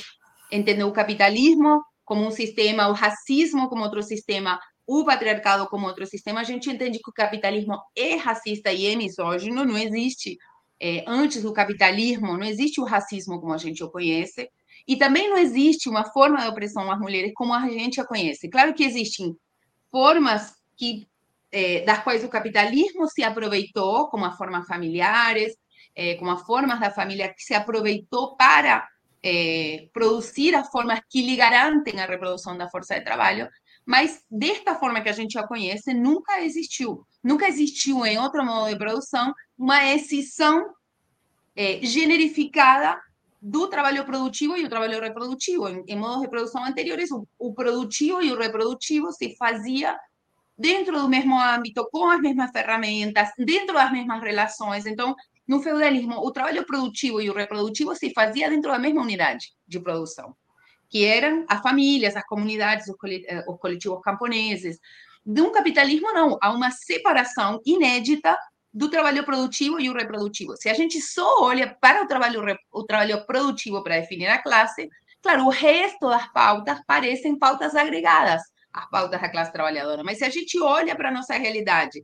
entendem 0.51 0.83
o 0.83 0.91
capitalismo 0.91 1.81
como 2.03 2.27
um 2.27 2.31
sistema, 2.31 2.89
o 2.89 2.93
racismo 2.93 3.69
como 3.69 3.83
outro 3.83 4.03
sistema, 4.03 4.59
o 4.85 5.05
patriarcado 5.05 5.67
como 5.67 5.87
outro 5.87 6.05
sistema. 6.05 6.41
A 6.41 6.43
gente 6.43 6.69
entende 6.69 6.99
que 6.99 7.09
o 7.09 7.13
capitalismo 7.13 7.79
é 7.95 8.15
racista 8.15 8.73
e 8.73 8.87
é 8.87 8.95
misógino, 8.95 9.63
não 9.63 9.77
existe. 9.77 10.37
É, 10.77 11.05
antes 11.07 11.43
do 11.43 11.53
capitalismo, 11.53 12.37
não 12.37 12.43
existe 12.43 12.81
o 12.81 12.83
racismo 12.83 13.39
como 13.39 13.53
a 13.53 13.57
gente 13.57 13.81
o 13.81 13.89
conhece 13.89 14.49
e 14.87 14.95
também 14.97 15.29
não 15.29 15.37
existe 15.37 15.89
uma 15.89 16.05
forma 16.05 16.41
de 16.41 16.47
opressão 16.47 16.91
às 16.91 16.99
mulheres 16.99 17.31
como 17.35 17.53
a 17.53 17.67
gente 17.69 17.99
a 17.99 18.05
conhece. 18.05 18.49
Claro 18.49 18.73
que 18.73 18.83
existem 18.83 19.35
formas 19.91 20.53
que 20.77 21.07
é, 21.51 21.81
das 21.85 22.03
quais 22.03 22.23
o 22.23 22.29
capitalismo 22.29 23.07
se 23.07 23.23
aproveitou, 23.23 24.09
como 24.09 24.25
as 24.25 24.37
formas 24.37 24.67
familiares, 24.67 25.55
é, 25.95 26.15
como 26.15 26.31
as 26.31 26.41
formas 26.41 26.79
da 26.79 26.91
família 26.91 27.33
que 27.33 27.41
se 27.41 27.53
aproveitou 27.53 28.35
para 28.35 28.87
é, 29.23 29.87
produzir 29.93 30.53
as 30.53 30.69
formas 30.69 30.99
que 31.09 31.21
lhe 31.21 31.35
garantem 31.35 31.99
a 31.99 32.05
reprodução 32.05 32.57
da 32.57 32.69
força 32.69 32.95
de 32.95 33.05
trabalho, 33.05 33.49
mas 33.85 34.21
desta 34.29 34.75
forma 34.75 35.01
que 35.01 35.09
a 35.09 35.13
gente 35.13 35.37
a 35.37 35.47
conhece, 35.47 35.93
nunca 35.93 36.41
existiu. 36.41 37.05
Nunca 37.23 37.47
existiu 37.47 38.05
em 38.05 38.17
outro 38.17 38.43
modo 38.43 38.69
de 38.69 38.77
produção 38.77 39.33
uma 39.57 39.83
exceção 39.93 40.73
é, 41.55 41.79
generificada 41.83 42.99
do 43.47 43.67
trabalho 43.67 44.03
produtivo 44.03 44.57
e 44.57 44.65
o 44.65 44.69
trabalho 44.69 44.99
reprodutivo. 44.99 45.69
Em, 45.69 45.83
em 45.87 45.95
modos 45.95 46.21
de 46.21 46.29
produção 46.29 46.65
anteriores, 46.65 47.11
o, 47.11 47.27
o, 47.37 47.53
produtivo 47.53 48.19
e 48.23 48.31
o 48.31 48.37
reprodutivo 48.37 49.11
se 49.11 49.35
fazia 49.37 49.95
dentro 50.57 50.99
do 50.99 51.07
mesmo 51.07 51.39
âmbito, 51.39 51.87
com 51.91 52.09
as 52.09 52.19
mesmas 52.19 52.49
ferramentas, 52.49 53.29
dentro 53.37 53.75
das 53.75 53.91
mesmas 53.91 54.19
relações. 54.23 54.87
Então, 54.87 55.15
no 55.47 55.61
feudalismo, 55.61 56.15
o 56.15 56.31
trabalho 56.31 56.65
produtivo 56.65 57.21
e 57.21 57.29
o 57.29 57.35
reprodutivo 57.35 57.95
se 57.95 58.11
fazia 58.13 58.49
dentro 58.49 58.71
da 58.71 58.79
mesma 58.79 59.03
unidade 59.03 59.53
de 59.67 59.79
produção, 59.79 60.35
que 60.89 61.05
eram 61.05 61.45
as 61.47 61.61
famílias, 61.61 62.15
as 62.15 62.25
comunidades, 62.25 62.87
os 62.87 62.95
eh, 63.03 63.43
coletivos 63.59 64.01
camponeses. 64.01 64.79
De 65.23 65.41
um 65.41 65.51
capitalismo, 65.51 66.11
não. 66.13 66.39
Há 66.41 66.51
uma 66.51 66.71
separação 66.71 67.61
inédita 67.63 68.35
do 68.75 68.89
trabalho 68.89 69.23
produtivo 69.23 69.79
e 69.79 69.89
o 69.89 69.93
reprodutivo. 69.93 70.57
Se 70.57 70.67
a 70.67 70.73
gente 70.73 70.99
só 70.99 71.41
olha 71.41 71.77
para 71.79 72.03
o 72.03 72.07
trabalho, 72.07 72.43
o 72.73 72.83
trabalho 72.83 73.25
produtivo 73.25 73.81
para 73.81 74.01
definir 74.01 74.27
a 74.27 74.37
classe, 74.37 74.89
claro, 75.23 75.45
o 75.45 75.49
resto 75.49 76.09
das 76.09 76.27
pautas 76.33 76.81
parecem 76.85 77.39
pautas 77.39 77.73
agregadas 77.73 78.41
às 78.73 78.89
pautas 78.89 79.21
da 79.21 79.29
classe 79.29 79.53
trabalhadora. 79.53 80.03
Mas 80.03 80.17
se 80.17 80.25
a 80.25 80.29
gente 80.29 80.61
olha 80.61 80.93
para 80.93 81.07
a 81.07 81.11
nossa 81.13 81.35
realidade, 81.35 82.03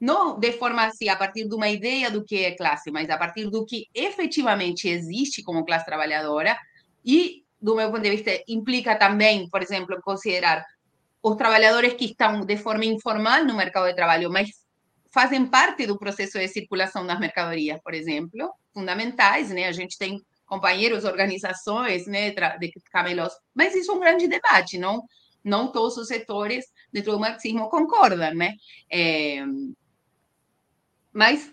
não 0.00 0.38
de 0.38 0.52
forma 0.52 0.84
assim, 0.84 1.08
a 1.08 1.16
partir 1.16 1.48
de 1.48 1.54
uma 1.56 1.68
ideia 1.68 2.08
do 2.08 2.24
que 2.24 2.44
é 2.44 2.56
classe, 2.56 2.92
mas 2.92 3.10
a 3.10 3.18
partir 3.18 3.50
do 3.50 3.66
que 3.66 3.88
efetivamente 3.92 4.88
existe 4.88 5.42
como 5.42 5.64
classe 5.64 5.84
trabalhadora, 5.84 6.56
e, 7.04 7.42
do 7.60 7.74
meu 7.74 7.90
ponto 7.90 8.02
de 8.02 8.10
vista, 8.10 8.30
implica 8.46 8.94
também, 8.94 9.50
por 9.50 9.60
exemplo, 9.60 10.00
considerar 10.02 10.64
os 11.20 11.34
trabalhadores 11.34 11.94
que 11.94 12.04
estão 12.04 12.46
de 12.46 12.56
forma 12.56 12.84
informal 12.84 13.44
no 13.44 13.56
mercado 13.56 13.88
de 13.88 13.96
trabalho, 13.96 14.30
mas 14.30 14.61
fazem 15.12 15.46
parte 15.46 15.86
do 15.86 15.98
processo 15.98 16.38
de 16.38 16.48
circulação 16.48 17.06
das 17.06 17.20
mercadorias, 17.20 17.80
por 17.82 17.94
exemplo, 17.94 18.52
fundamentais, 18.72 19.50
né? 19.50 19.66
A 19.66 19.72
gente 19.72 19.98
tem 19.98 20.18
companheiros, 20.46 21.04
organizações, 21.04 22.06
né, 22.06 22.30
de 22.30 22.72
camelos, 22.90 23.32
mas 23.54 23.74
isso 23.74 23.90
é 23.90 23.94
um 23.94 24.00
grande 24.00 24.26
debate, 24.26 24.78
não? 24.78 25.02
Não 25.44 25.72
todos 25.72 25.96
os 25.96 26.08
setores 26.08 26.66
dentro 26.92 27.12
do 27.12 27.20
marxismo 27.20 27.68
concordam, 27.68 28.34
né? 28.34 28.54
É... 28.90 29.44
Mas, 31.12 31.52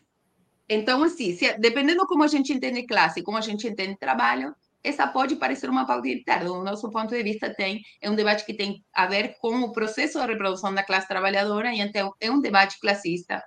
então, 0.68 1.04
assim, 1.04 1.36
se, 1.36 1.58
dependendo 1.58 2.06
como 2.08 2.24
a 2.24 2.28
gente 2.28 2.54
entende 2.54 2.86
classe, 2.86 3.24
como 3.24 3.38
a 3.38 3.42
gente 3.42 3.68
entende 3.68 3.98
trabalho, 3.98 4.56
essa 4.84 5.08
pode 5.08 5.36
parecer 5.36 5.70
uma 5.70 5.86
pauta 5.86 6.08
interna. 6.08 6.46
Do 6.46 6.64
nosso 6.64 6.90
ponto 6.90 7.10
de 7.10 7.24
vista, 7.24 7.54
tem 7.54 7.82
é 8.02 8.10
um 8.10 8.16
debate 8.16 8.46
que 8.46 8.54
tem 8.54 8.84
a 8.94 9.06
ver 9.06 9.36
com 9.40 9.62
o 9.62 9.72
processo 9.72 10.20
de 10.20 10.26
reprodução 10.26 10.74
da 10.74 10.84
classe 10.84 11.08
trabalhadora, 11.08 11.74
e 11.74 11.80
então 11.80 12.14
é 12.20 12.32
um 12.32 12.42
debate 12.42 12.80
classista. 12.80 13.44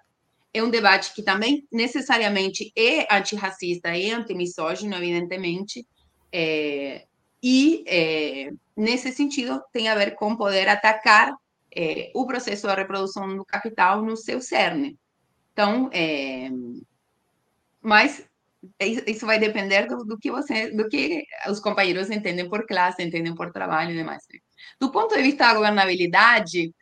É 0.54 0.62
um 0.62 0.70
debate 0.70 1.14
que 1.14 1.22
também 1.22 1.66
necessariamente 1.72 2.70
é 2.76 3.14
antirracista 3.14 3.96
e 3.96 4.10
antimisógino, 4.10 4.94
evidentemente, 4.96 5.86
é, 6.30 7.06
e 7.42 7.82
é, 7.86 8.50
nesse 8.76 9.10
sentido 9.12 9.62
tem 9.72 9.88
a 9.88 9.94
ver 9.94 10.14
com 10.14 10.36
poder 10.36 10.68
atacar 10.68 11.34
é, 11.74 12.10
o 12.14 12.26
processo 12.26 12.68
de 12.68 12.74
reprodução 12.74 13.34
do 13.36 13.44
capital 13.44 14.02
no 14.02 14.16
seu 14.16 14.40
cerne. 14.40 14.98
Então, 15.52 15.90
é, 15.92 16.50
mas 17.80 18.24
isso 18.80 19.26
vai 19.26 19.38
depender 19.38 19.86
do, 19.86 20.04
do, 20.04 20.18
que 20.18 20.30
você, 20.30 20.70
do 20.70 20.88
que 20.88 21.24
os 21.48 21.58
companheiros 21.58 22.10
entendem 22.10 22.48
por 22.48 22.66
classe, 22.66 23.02
entendem 23.02 23.34
por 23.34 23.50
trabalho 23.50 23.90
e 23.90 23.96
demais. 23.96 24.22
Do 24.80 24.90
ponto 24.90 25.14
de 25.14 25.22
vista 25.22 25.46
da 25.46 25.54
governabilidade, 25.54 26.72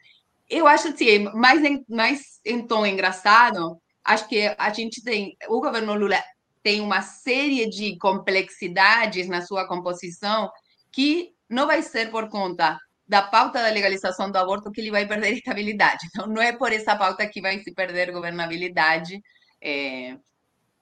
eu 0.49 0.67
acho 0.67 0.89
assim, 0.89 1.21
mais 1.35 1.65
em, 1.65 1.85
mais 1.89 2.41
em 2.45 2.67
tom 2.67 2.85
engraçado, 2.85 3.81
acho 4.05 4.29
que 4.29 4.55
a 4.59 4.71
gente 4.73 5.03
tem, 5.03 5.37
o 5.49 5.61
governo 5.61 5.95
Lula 5.95 6.23
tem 6.63 6.81
uma 6.81 7.01
série 7.01 7.69
de 7.71 7.97
complexidades 7.99 9.29
na 9.29 9.41
sua 9.41 9.67
composição 9.67 10.51
que 10.93 11.33
não 11.49 11.67
vai 11.67 11.83
ser 11.83 12.11
por 12.11 12.29
conta 12.29 12.79
da 13.09 13.23
pauta 13.23 13.61
da 13.61 13.71
legalização 13.71 14.31
do 14.31 14.37
aborto 14.37 14.71
que 14.71 14.81
ele 14.81 14.91
vai 14.91 15.07
perder 15.07 15.33
estabilidade. 15.33 16.07
Então, 16.07 16.27
não 16.27 16.41
é 16.41 16.53
por 16.53 16.73
essa 16.73 16.95
pauta 16.95 17.27
que 17.27 17.41
vai 17.41 17.59
se 17.61 17.73
perder 17.73 18.13
governabilidade. 18.13 19.21
É, 19.61 20.17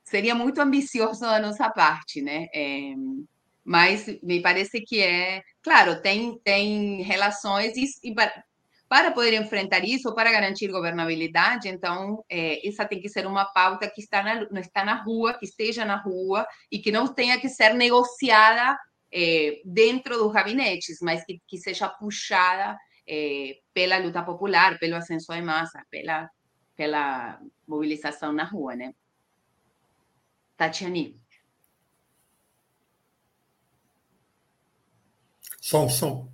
seria 0.08 0.34
muito 0.34 0.60
ambicioso 0.60 1.20
da 1.20 1.38
nossa 1.38 1.70
parte, 1.70 2.22
né? 2.22 2.46
É, 2.54 2.94
mas 3.64 4.06
me 4.22 4.40
parece 4.40 4.80
que 4.80 5.00
é, 5.00 5.42
claro, 5.62 6.00
tem, 6.00 6.38
tem 6.42 7.02
relações 7.02 7.76
e, 7.76 7.84
e 8.02 8.14
para, 8.14 8.42
para, 8.88 9.10
poder 9.10 9.34
enfrentar 9.34 9.84
isso, 9.84 10.14
para 10.14 10.32
garantir 10.32 10.68
governabilidade, 10.68 11.68
então 11.68 12.24
é, 12.30 12.66
essa 12.66 12.86
tem 12.86 13.00
que 13.00 13.10
ser 13.10 13.26
uma 13.26 13.44
pauta 13.44 13.90
que 13.90 14.00
está 14.00 14.22
na, 14.22 14.48
não 14.50 14.60
está 14.60 14.82
na 14.84 14.94
rua, 14.94 15.34
que 15.34 15.44
esteja 15.44 15.84
na 15.84 15.96
rua 15.96 16.46
e 16.72 16.78
que 16.78 16.90
não 16.90 17.06
tenha 17.06 17.38
que 17.38 17.50
ser 17.50 17.74
negociada 17.74 18.78
é, 19.12 19.60
dentro 19.64 20.16
dos 20.16 20.32
gabinetes, 20.32 20.98
mas 21.02 21.22
que, 21.24 21.38
que 21.46 21.58
seja 21.58 21.88
puxada 21.88 22.78
é, 23.06 23.58
pela 23.74 23.98
luta 23.98 24.22
popular, 24.22 24.78
pelo 24.78 24.96
ascenso 24.96 25.34
de 25.34 25.42
massa, 25.42 25.84
pela, 25.90 26.30
pela 26.74 27.38
mobilização 27.66 28.32
na 28.32 28.44
rua, 28.44 28.74
né? 28.74 28.94
Tatiane. 30.58 31.16
Som, 35.60 35.88
som. 35.88 36.28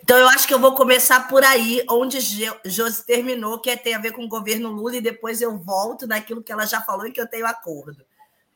Então, 0.00 0.16
eu 0.16 0.28
acho 0.28 0.46
que 0.46 0.54
eu 0.54 0.60
vou 0.60 0.72
começar 0.74 1.26
por 1.26 1.42
aí, 1.42 1.84
onde 1.90 2.20
Josi 2.64 3.04
terminou, 3.04 3.58
que 3.58 3.68
é, 3.68 3.76
tem 3.76 3.94
a 3.94 3.98
ver 3.98 4.12
com 4.12 4.24
o 4.24 4.28
governo 4.28 4.70
Lula, 4.70 4.96
e 4.96 5.00
depois 5.00 5.42
eu 5.42 5.58
volto 5.58 6.06
naquilo 6.06 6.44
que 6.44 6.52
ela 6.52 6.64
já 6.64 6.80
falou 6.80 7.06
e 7.06 7.10
que 7.10 7.20
eu 7.20 7.26
tenho 7.26 7.44
acordo. 7.44 8.04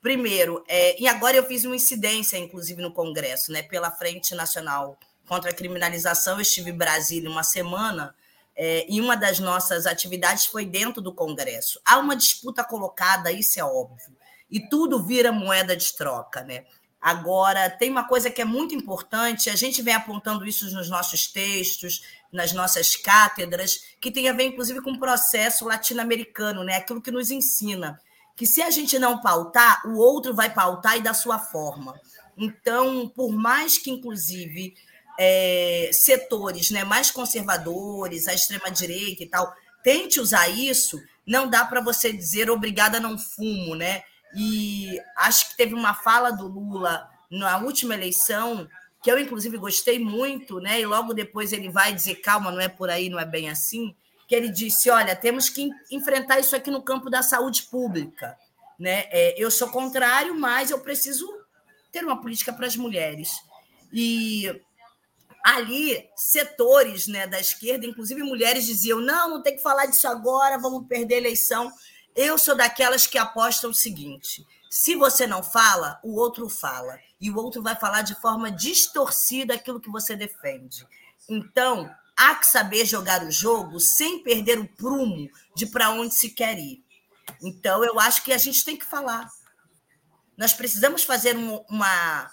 Primeiro, 0.01 0.63
é, 0.69 1.01
e 1.01 1.09
agora 1.09 1.37
eu 1.37 1.43
fiz 1.43 1.65
uma 1.65 1.75
incidência, 1.75 2.37
inclusive, 2.37 2.81
no 2.81 2.93
Congresso, 2.93 3.51
né, 3.51 3.63
pela 3.63 3.91
Frente 3.91 4.33
Nacional 4.37 4.97
contra 5.27 5.51
a 5.51 5.55
Criminalização. 5.55 6.35
Eu 6.35 6.43
estive 6.43 6.71
em 6.71 6.77
Brasília 6.77 7.29
uma 7.29 7.43
semana 7.43 8.15
é, 8.55 8.87
e 8.89 9.01
uma 9.01 9.17
das 9.17 9.41
nossas 9.41 9.87
atividades 9.87 10.47
foi 10.47 10.65
dentro 10.65 11.03
do 11.03 11.13
Congresso. 11.13 11.81
Há 11.85 11.99
uma 11.99 12.15
disputa 12.15 12.63
colocada, 12.63 13.33
isso 13.33 13.59
é 13.59 13.65
óbvio 13.65 14.18
e 14.51 14.61
tudo 14.69 15.03
vira 15.03 15.33
moeda 15.33 15.77
de 15.77 15.93
troca, 15.95 16.43
né? 16.43 16.65
Agora, 17.01 17.71
tem 17.71 17.91
uma 17.91 18.09
coisa 18.09 18.29
que 18.29 18.43
é 18.43 18.45
muito 18.45 18.75
importante, 18.75 19.49
a 19.49 19.55
gente 19.55 19.81
vem 19.83 19.95
apontando 19.95 20.45
isso 20.45 20.65
nos 20.75 20.89
nossos 20.89 21.29
textos, 21.29 22.03
nas 22.33 22.53
nossas 22.53 22.97
cátedras, 22.97 23.81
que 24.01 24.11
tem 24.11 24.29
a 24.29 24.33
ver, 24.33 24.45
inclusive, 24.45 24.83
com 24.83 24.93
o 24.93 24.99
processo 24.99 25.65
latino-americano, 25.65 26.65
né? 26.65 26.77
aquilo 26.77 27.01
que 27.01 27.11
nos 27.11 27.31
ensina, 27.31 28.01
que 28.37 28.47
se 28.47 28.61
a 28.63 28.71
gente 28.71 28.99
não 28.99 29.21
pautar, 29.21 29.87
o 29.87 29.97
outro 29.97 30.35
vai 30.35 30.53
pautar 30.53 30.97
e 30.97 31.03
da 31.03 31.15
sua 31.15 31.39
forma. 31.39 31.95
Então, 32.37 33.09
por 33.09 33.33
mais 33.33 33.79
que, 33.79 33.91
inclusive, 33.91 34.75
é, 35.19 35.91
setores 35.93 36.71
né, 36.71 36.85
mais 36.85 37.11
conservadores, 37.11 38.29
a 38.29 38.35
extrema-direita 38.35 39.23
e 39.25 39.27
tal, 39.27 39.53
tente 39.83 40.21
usar 40.21 40.49
isso, 40.49 41.03
não 41.27 41.49
dá 41.49 41.65
para 41.65 41.81
você 41.81 42.13
dizer 42.13 42.51
obrigada, 42.51 43.01
não 43.01 43.19
fumo, 43.19 43.75
né? 43.75 44.03
E 44.35 45.01
acho 45.17 45.51
que 45.51 45.57
teve 45.57 45.75
uma 45.75 45.95
fala 45.95 46.31
do 46.31 46.47
Lula 46.47 47.09
na 47.31 47.59
última 47.59 47.95
eleição 47.95 48.69
que 49.03 49.11
eu 49.11 49.19
inclusive 49.19 49.57
gostei 49.59 49.99
muito, 49.99 50.61
né? 50.61 50.81
E 50.81 50.87
logo 50.87 51.15
depois 51.15 51.53
ele 51.53 51.69
vai 51.69 51.93
dizer 51.93 52.17
calma, 52.17 52.51
não 52.51 52.61
é 52.61 52.69
por 52.69 52.91
aí, 52.91 53.09
não 53.09 53.19
é 53.19 53.25
bem 53.25 53.49
assim, 53.49 53.95
que 54.27 54.35
ele 54.35 54.49
disse, 54.49 54.91
olha, 54.91 55.15
temos 55.15 55.49
que 55.49 55.71
enfrentar 55.91 56.39
isso 56.39 56.55
aqui 56.55 56.71
no 56.71 56.83
campo 56.83 57.09
da 57.09 57.23
saúde 57.23 57.63
pública, 57.65 58.37
né? 58.79 59.05
É, 59.11 59.35
eu 59.43 59.51
sou 59.51 59.69
contrário, 59.69 60.35
mas 60.35 60.71
eu 60.71 60.81
preciso 60.81 61.27
ter 61.93 62.05
uma 62.05 62.21
política 62.21 62.53
para 62.53 62.67
as 62.67 62.77
mulheres. 62.77 63.31
E 63.93 64.61
ali 65.45 66.07
setores 66.15 67.07
né, 67.07 67.27
da 67.27 67.41
esquerda, 67.41 67.87
inclusive 67.87 68.23
mulheres, 68.23 68.67
diziam: 68.67 69.01
não, 69.01 69.31
não 69.31 69.43
tem 69.43 69.57
que 69.57 69.63
falar 69.63 69.87
disso 69.87 70.09
agora, 70.09 70.59
vamos 70.59 70.87
perder 70.87 71.15
a 71.15 71.19
eleição. 71.19 71.73
Eu 72.21 72.37
sou 72.37 72.57
daquelas 72.57 73.07
que 73.07 73.17
apostam 73.17 73.71
o 73.71 73.75
seguinte: 73.75 74.45
se 74.69 74.97
você 74.97 75.25
não 75.25 75.41
fala, 75.41 76.01
o 76.03 76.17
outro 76.17 76.49
fala. 76.49 76.99
E 77.21 77.31
o 77.31 77.37
outro 77.37 77.63
vai 77.63 77.77
falar 77.77 78.03
de 78.03 78.17
forma 78.17 78.51
distorcida 78.51 79.55
aquilo 79.55 79.81
que 79.81 79.89
você 79.89 80.17
defende. 80.17 80.85
Então, 81.29 81.89
há 82.17 82.35
que 82.35 82.45
saber 82.45 82.85
jogar 82.85 83.23
o 83.23 83.31
jogo 83.31 83.79
sem 83.79 84.21
perder 84.21 84.59
o 84.59 84.67
prumo 84.67 85.31
de 85.55 85.67
para 85.67 85.91
onde 85.91 86.13
se 86.13 86.31
quer 86.31 86.59
ir. 86.59 86.83
Então, 87.41 87.85
eu 87.85 88.01
acho 88.01 88.25
que 88.25 88.33
a 88.33 88.39
gente 88.39 88.65
tem 88.65 88.77
que 88.77 88.85
falar. 88.85 89.31
Nós 90.37 90.53
precisamos 90.53 91.05
fazer 91.05 91.37
uma. 91.37 92.33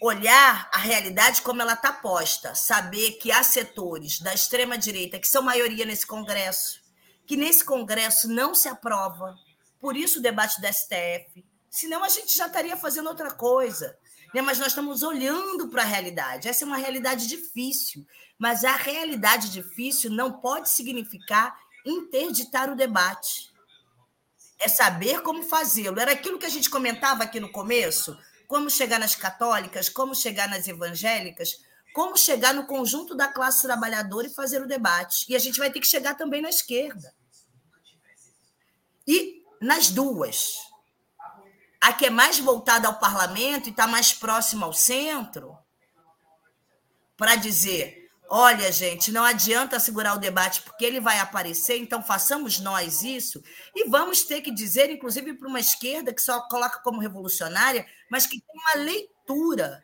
olhar 0.00 0.70
a 0.72 0.78
realidade 0.78 1.42
como 1.42 1.60
ela 1.60 1.72
está 1.72 1.92
posta. 1.92 2.54
Saber 2.54 3.14
que 3.14 3.32
há 3.32 3.42
setores 3.42 4.20
da 4.20 4.32
extrema-direita 4.32 5.18
que 5.18 5.26
são 5.26 5.42
maioria 5.42 5.84
nesse 5.84 6.06
Congresso 6.06 6.86
que 7.28 7.36
nesse 7.36 7.62
Congresso 7.62 8.26
não 8.26 8.54
se 8.54 8.70
aprova, 8.70 9.38
por 9.78 9.94
isso 9.94 10.18
o 10.18 10.22
debate 10.22 10.58
do 10.62 10.66
STF. 10.66 11.44
Senão 11.70 12.02
a 12.02 12.08
gente 12.08 12.34
já 12.34 12.46
estaria 12.46 12.74
fazendo 12.74 13.08
outra 13.08 13.30
coisa. 13.30 13.98
Né? 14.34 14.40
Mas 14.40 14.58
nós 14.58 14.68
estamos 14.68 15.02
olhando 15.02 15.68
para 15.68 15.82
a 15.82 15.84
realidade. 15.84 16.48
Essa 16.48 16.64
é 16.64 16.66
uma 16.66 16.78
realidade 16.78 17.26
difícil, 17.26 18.06
mas 18.38 18.64
a 18.64 18.74
realidade 18.74 19.50
difícil 19.50 20.10
não 20.10 20.40
pode 20.40 20.70
significar 20.70 21.54
interditar 21.84 22.72
o 22.72 22.74
debate. 22.74 23.52
É 24.58 24.66
saber 24.66 25.20
como 25.20 25.42
fazê-lo. 25.42 26.00
Era 26.00 26.12
aquilo 26.12 26.38
que 26.38 26.46
a 26.46 26.50
gente 26.50 26.70
comentava 26.70 27.24
aqui 27.24 27.38
no 27.38 27.52
começo: 27.52 28.18
como 28.46 28.70
chegar 28.70 28.98
nas 28.98 29.14
católicas, 29.14 29.90
como 29.90 30.14
chegar 30.14 30.48
nas 30.48 30.66
evangélicas, 30.66 31.50
como 31.92 32.16
chegar 32.16 32.54
no 32.54 32.66
conjunto 32.66 33.14
da 33.14 33.28
classe 33.28 33.62
trabalhadora 33.62 34.26
e 34.26 34.34
fazer 34.34 34.62
o 34.62 34.66
debate. 34.66 35.26
E 35.28 35.36
a 35.36 35.38
gente 35.38 35.58
vai 35.58 35.70
ter 35.70 35.80
que 35.80 35.86
chegar 35.86 36.14
também 36.14 36.40
na 36.40 36.48
esquerda. 36.48 37.17
E 39.08 39.42
nas 39.58 39.88
duas, 39.90 40.58
a 41.80 41.94
que 41.94 42.04
é 42.04 42.10
mais 42.10 42.38
voltada 42.38 42.86
ao 42.86 42.98
parlamento 42.98 43.66
e 43.66 43.70
está 43.70 43.86
mais 43.86 44.12
próxima 44.12 44.66
ao 44.66 44.72
centro, 44.74 45.56
para 47.16 47.34
dizer: 47.34 48.10
olha, 48.28 48.70
gente, 48.70 49.10
não 49.10 49.24
adianta 49.24 49.80
segurar 49.80 50.14
o 50.14 50.18
debate 50.18 50.60
porque 50.60 50.84
ele 50.84 51.00
vai 51.00 51.18
aparecer, 51.20 51.78
então 51.78 52.02
façamos 52.02 52.60
nós 52.60 53.02
isso. 53.02 53.42
E 53.74 53.88
vamos 53.88 54.24
ter 54.24 54.42
que 54.42 54.50
dizer, 54.50 54.90
inclusive, 54.90 55.32
para 55.32 55.48
uma 55.48 55.58
esquerda 55.58 56.12
que 56.12 56.20
só 56.20 56.46
coloca 56.46 56.80
como 56.80 57.00
revolucionária, 57.00 57.86
mas 58.10 58.26
que 58.26 58.38
tem 58.38 58.60
uma 58.60 58.84
leitura 58.84 59.82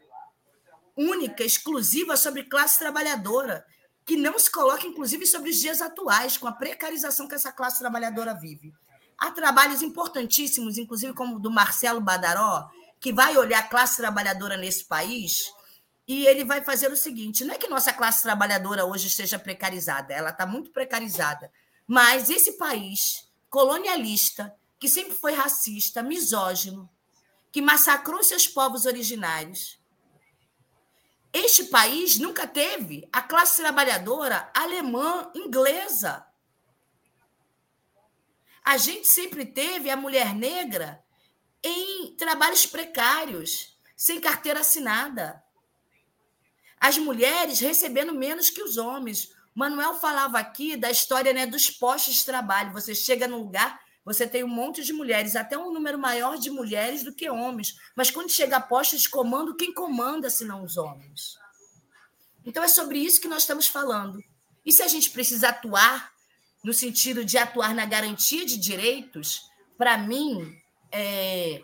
única, 0.94 1.42
exclusiva 1.42 2.14
sobre 2.16 2.44
classe 2.44 2.78
trabalhadora, 2.78 3.64
que 4.04 4.16
não 4.16 4.38
se 4.38 4.50
coloca, 4.50 4.86
inclusive, 4.86 5.26
sobre 5.26 5.48
os 5.48 5.56
dias 5.56 5.80
atuais, 5.80 6.36
com 6.36 6.46
a 6.46 6.52
precarização 6.52 7.26
que 7.26 7.34
essa 7.34 7.50
classe 7.50 7.78
trabalhadora 7.78 8.34
vive. 8.34 8.72
Há 9.18 9.30
trabalhos 9.30 9.82
importantíssimos, 9.82 10.78
inclusive 10.78 11.12
como 11.14 11.36
o 11.36 11.40
do 11.40 11.50
Marcelo 11.50 12.00
Badaró, 12.00 12.68
que 13.00 13.12
vai 13.12 13.36
olhar 13.36 13.60
a 13.60 13.68
classe 13.68 13.96
trabalhadora 13.96 14.56
nesse 14.56 14.84
país 14.84 15.52
e 16.06 16.26
ele 16.26 16.44
vai 16.44 16.62
fazer 16.62 16.90
o 16.90 16.96
seguinte: 16.96 17.44
não 17.44 17.54
é 17.54 17.58
que 17.58 17.68
nossa 17.68 17.92
classe 17.92 18.22
trabalhadora 18.22 18.84
hoje 18.84 19.06
esteja 19.06 19.38
precarizada, 19.38 20.12
ela 20.12 20.30
está 20.30 20.46
muito 20.46 20.70
precarizada, 20.70 21.50
mas 21.86 22.30
esse 22.30 22.52
país 22.52 23.28
colonialista, 23.48 24.54
que 24.78 24.88
sempre 24.88 25.14
foi 25.14 25.32
racista, 25.32 26.02
misógino, 26.02 26.90
que 27.52 27.62
massacrou 27.62 28.22
seus 28.22 28.48
povos 28.48 28.84
originários, 28.84 29.78
este 31.32 31.64
país 31.64 32.18
nunca 32.18 32.46
teve 32.46 33.08
a 33.12 33.20
classe 33.20 33.60
trabalhadora 33.60 34.50
alemã, 34.54 35.30
inglesa, 35.34 36.24
a 38.64 38.78
gente 38.78 39.06
sempre 39.06 39.44
teve 39.44 39.90
a 39.90 39.96
mulher 39.96 40.34
negra 40.34 41.04
em 41.62 42.16
trabalhos 42.16 42.64
precários, 42.64 43.76
sem 43.94 44.18
carteira 44.18 44.60
assinada. 44.60 45.42
As 46.80 46.96
mulheres 46.96 47.60
recebendo 47.60 48.14
menos 48.14 48.48
que 48.48 48.62
os 48.62 48.78
homens. 48.78 49.30
Manuel 49.54 49.94
falava 49.94 50.38
aqui 50.38 50.76
da 50.76 50.90
história 50.90 51.32
né, 51.32 51.46
dos 51.46 51.70
postos 51.70 52.14
de 52.14 52.24
trabalho. 52.24 52.72
Você 52.72 52.94
chega 52.94 53.28
num 53.28 53.38
lugar, 53.38 53.80
você 54.04 54.26
tem 54.26 54.42
um 54.42 54.48
monte 54.48 54.82
de 54.82 54.92
mulheres, 54.92 55.36
até 55.36 55.56
um 55.56 55.72
número 55.72 55.98
maior 55.98 56.38
de 56.38 56.50
mulheres 56.50 57.02
do 57.02 57.14
que 57.14 57.30
homens. 57.30 57.74
Mas 57.94 58.10
quando 58.10 58.30
chega 58.30 58.56
a 58.56 58.60
postos 58.60 59.02
de 59.02 59.10
comando, 59.10 59.56
quem 59.56 59.72
comanda 59.72 60.28
se 60.28 60.44
não 60.44 60.64
os 60.64 60.76
homens? 60.76 61.38
Então 62.44 62.62
é 62.62 62.68
sobre 62.68 62.98
isso 62.98 63.20
que 63.20 63.28
nós 63.28 63.42
estamos 63.42 63.66
falando. 63.66 64.22
E 64.64 64.72
se 64.72 64.82
a 64.82 64.88
gente 64.88 65.10
precisa 65.10 65.48
atuar 65.48 66.13
no 66.64 66.72
sentido 66.72 67.24
de 67.24 67.36
atuar 67.36 67.74
na 67.74 67.84
garantia 67.84 68.46
de 68.46 68.56
direitos, 68.56 69.50
para 69.76 69.98
mim, 69.98 70.56
é, 70.90 71.60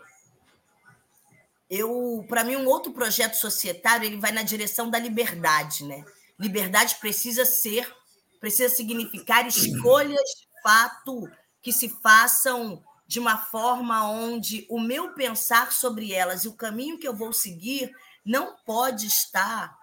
eu, 1.67 2.23
para 2.29 2.43
mim, 2.43 2.55
um 2.55 2.67
outro 2.67 2.93
projeto 2.93 3.33
societário 3.33 4.05
ele 4.05 4.17
vai 4.17 4.31
na 4.31 4.43
direção 4.43 4.89
da 4.89 4.99
liberdade, 4.99 5.83
né? 5.85 6.05
Liberdade 6.39 6.95
precisa 6.95 7.45
ser, 7.45 7.91
precisa 8.39 8.73
significar 8.73 9.47
escolhas 9.47 10.19
de 10.19 10.61
fato 10.61 11.27
que 11.61 11.71
se 11.71 11.89
façam 12.01 12.83
de 13.07 13.19
uma 13.19 13.37
forma 13.37 14.07
onde 14.09 14.67
o 14.69 14.79
meu 14.79 15.13
pensar 15.13 15.71
sobre 15.71 16.13
elas 16.13 16.43
e 16.43 16.47
o 16.47 16.53
caminho 16.53 16.99
que 16.99 17.07
eu 17.07 17.15
vou 17.15 17.33
seguir 17.33 17.91
não 18.23 18.55
pode 18.65 19.07
estar 19.07 19.75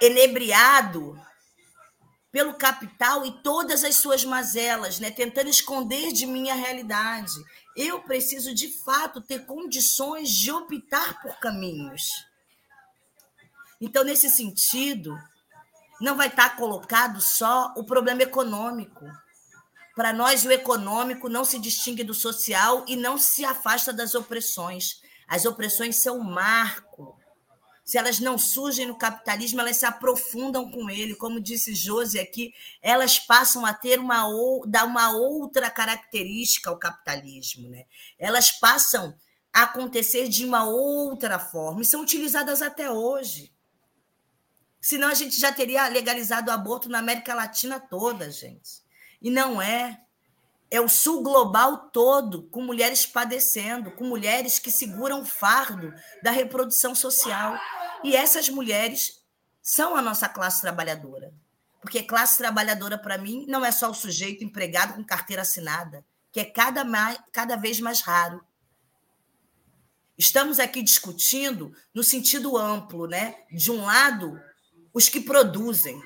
enebriado 0.00 1.20
pelo 2.34 2.54
capital 2.54 3.24
e 3.24 3.30
todas 3.30 3.84
as 3.84 3.94
suas 3.94 4.24
mazelas, 4.24 4.98
né? 4.98 5.08
tentando 5.08 5.48
esconder 5.48 6.10
de 6.10 6.26
mim 6.26 6.50
a 6.50 6.54
realidade. 6.56 7.32
Eu 7.76 8.02
preciso, 8.02 8.52
de 8.52 8.66
fato, 8.82 9.20
ter 9.20 9.46
condições 9.46 10.30
de 10.30 10.50
optar 10.50 11.22
por 11.22 11.38
caminhos. 11.38 12.02
Então, 13.80 14.02
nesse 14.02 14.28
sentido, 14.28 15.16
não 16.00 16.16
vai 16.16 16.26
estar 16.26 16.56
colocado 16.56 17.20
só 17.20 17.72
o 17.76 17.84
problema 17.84 18.24
econômico. 18.24 19.06
Para 19.94 20.12
nós, 20.12 20.44
o 20.44 20.50
econômico 20.50 21.28
não 21.28 21.44
se 21.44 21.56
distingue 21.60 22.02
do 22.02 22.14
social 22.14 22.84
e 22.88 22.96
não 22.96 23.16
se 23.16 23.44
afasta 23.44 23.92
das 23.92 24.12
opressões. 24.16 25.00
As 25.28 25.44
opressões 25.44 26.02
são 26.02 26.18
um 26.18 26.24
marco 26.24 27.16
se 27.84 27.98
elas 27.98 28.18
não 28.18 28.38
surgem 28.38 28.86
no 28.86 28.96
capitalismo, 28.96 29.60
elas 29.60 29.76
se 29.76 29.84
aprofundam 29.84 30.70
com 30.70 30.88
ele. 30.88 31.14
Como 31.14 31.38
disse 31.38 31.74
Josi 31.74 32.18
aqui, 32.18 32.54
elas 32.80 33.18
passam 33.18 33.66
a 33.66 33.74
ter 33.74 34.00
uma, 34.00 34.24
dar 34.66 34.86
uma 34.86 35.10
outra 35.10 35.70
característica 35.70 36.70
ao 36.70 36.78
capitalismo. 36.78 37.68
Né? 37.68 37.84
Elas 38.18 38.50
passam 38.50 39.14
a 39.52 39.64
acontecer 39.64 40.28
de 40.28 40.46
uma 40.46 40.64
outra 40.64 41.38
forma 41.38 41.82
e 41.82 41.84
são 41.84 42.00
utilizadas 42.00 42.62
até 42.62 42.90
hoje. 42.90 43.52
Senão 44.80 45.08
a 45.08 45.14
gente 45.14 45.38
já 45.38 45.52
teria 45.52 45.86
legalizado 45.88 46.50
o 46.50 46.54
aborto 46.54 46.88
na 46.88 46.98
América 46.98 47.34
Latina 47.34 47.78
toda, 47.78 48.30
gente. 48.30 48.82
E 49.20 49.30
não 49.30 49.60
é. 49.60 50.03
É 50.70 50.80
o 50.80 50.88
sul 50.88 51.22
global 51.22 51.90
todo, 51.90 52.44
com 52.44 52.62
mulheres 52.62 53.06
padecendo, 53.06 53.92
com 53.92 54.04
mulheres 54.04 54.58
que 54.58 54.70
seguram 54.70 55.20
o 55.20 55.24
fardo 55.24 55.92
da 56.22 56.30
reprodução 56.30 56.94
social. 56.94 57.58
E 58.02 58.16
essas 58.16 58.48
mulheres 58.48 59.22
são 59.62 59.96
a 59.96 60.02
nossa 60.02 60.28
classe 60.28 60.60
trabalhadora. 60.60 61.32
Porque 61.80 62.02
classe 62.02 62.38
trabalhadora, 62.38 62.98
para 62.98 63.18
mim, 63.18 63.44
não 63.46 63.64
é 63.64 63.70
só 63.70 63.90
o 63.90 63.94
sujeito 63.94 64.42
empregado 64.42 64.94
com 64.94 65.04
carteira 65.04 65.42
assinada, 65.42 66.04
que 66.32 66.40
é 66.40 66.44
cada, 66.44 66.82
mais, 66.82 67.18
cada 67.30 67.56
vez 67.56 67.78
mais 67.78 68.00
raro. 68.00 68.44
Estamos 70.16 70.58
aqui 70.58 70.82
discutindo 70.82 71.76
no 71.92 72.02
sentido 72.02 72.56
amplo, 72.56 73.06
né? 73.06 73.36
De 73.50 73.70
um 73.70 73.84
lado, 73.84 74.40
os 74.92 75.08
que 75.08 75.20
produzem, 75.20 76.00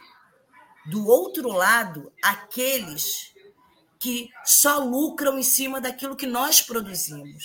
do 0.87 1.07
outro 1.07 1.51
lado, 1.53 2.13
aqueles 2.23 3.35
que 3.99 4.31
só 4.45 4.79
lucram 4.79 5.39
em 5.39 5.43
cima 5.43 5.81
daquilo 5.81 6.17
que 6.17 6.27
nós 6.27 6.63
produzimos. 6.63 7.45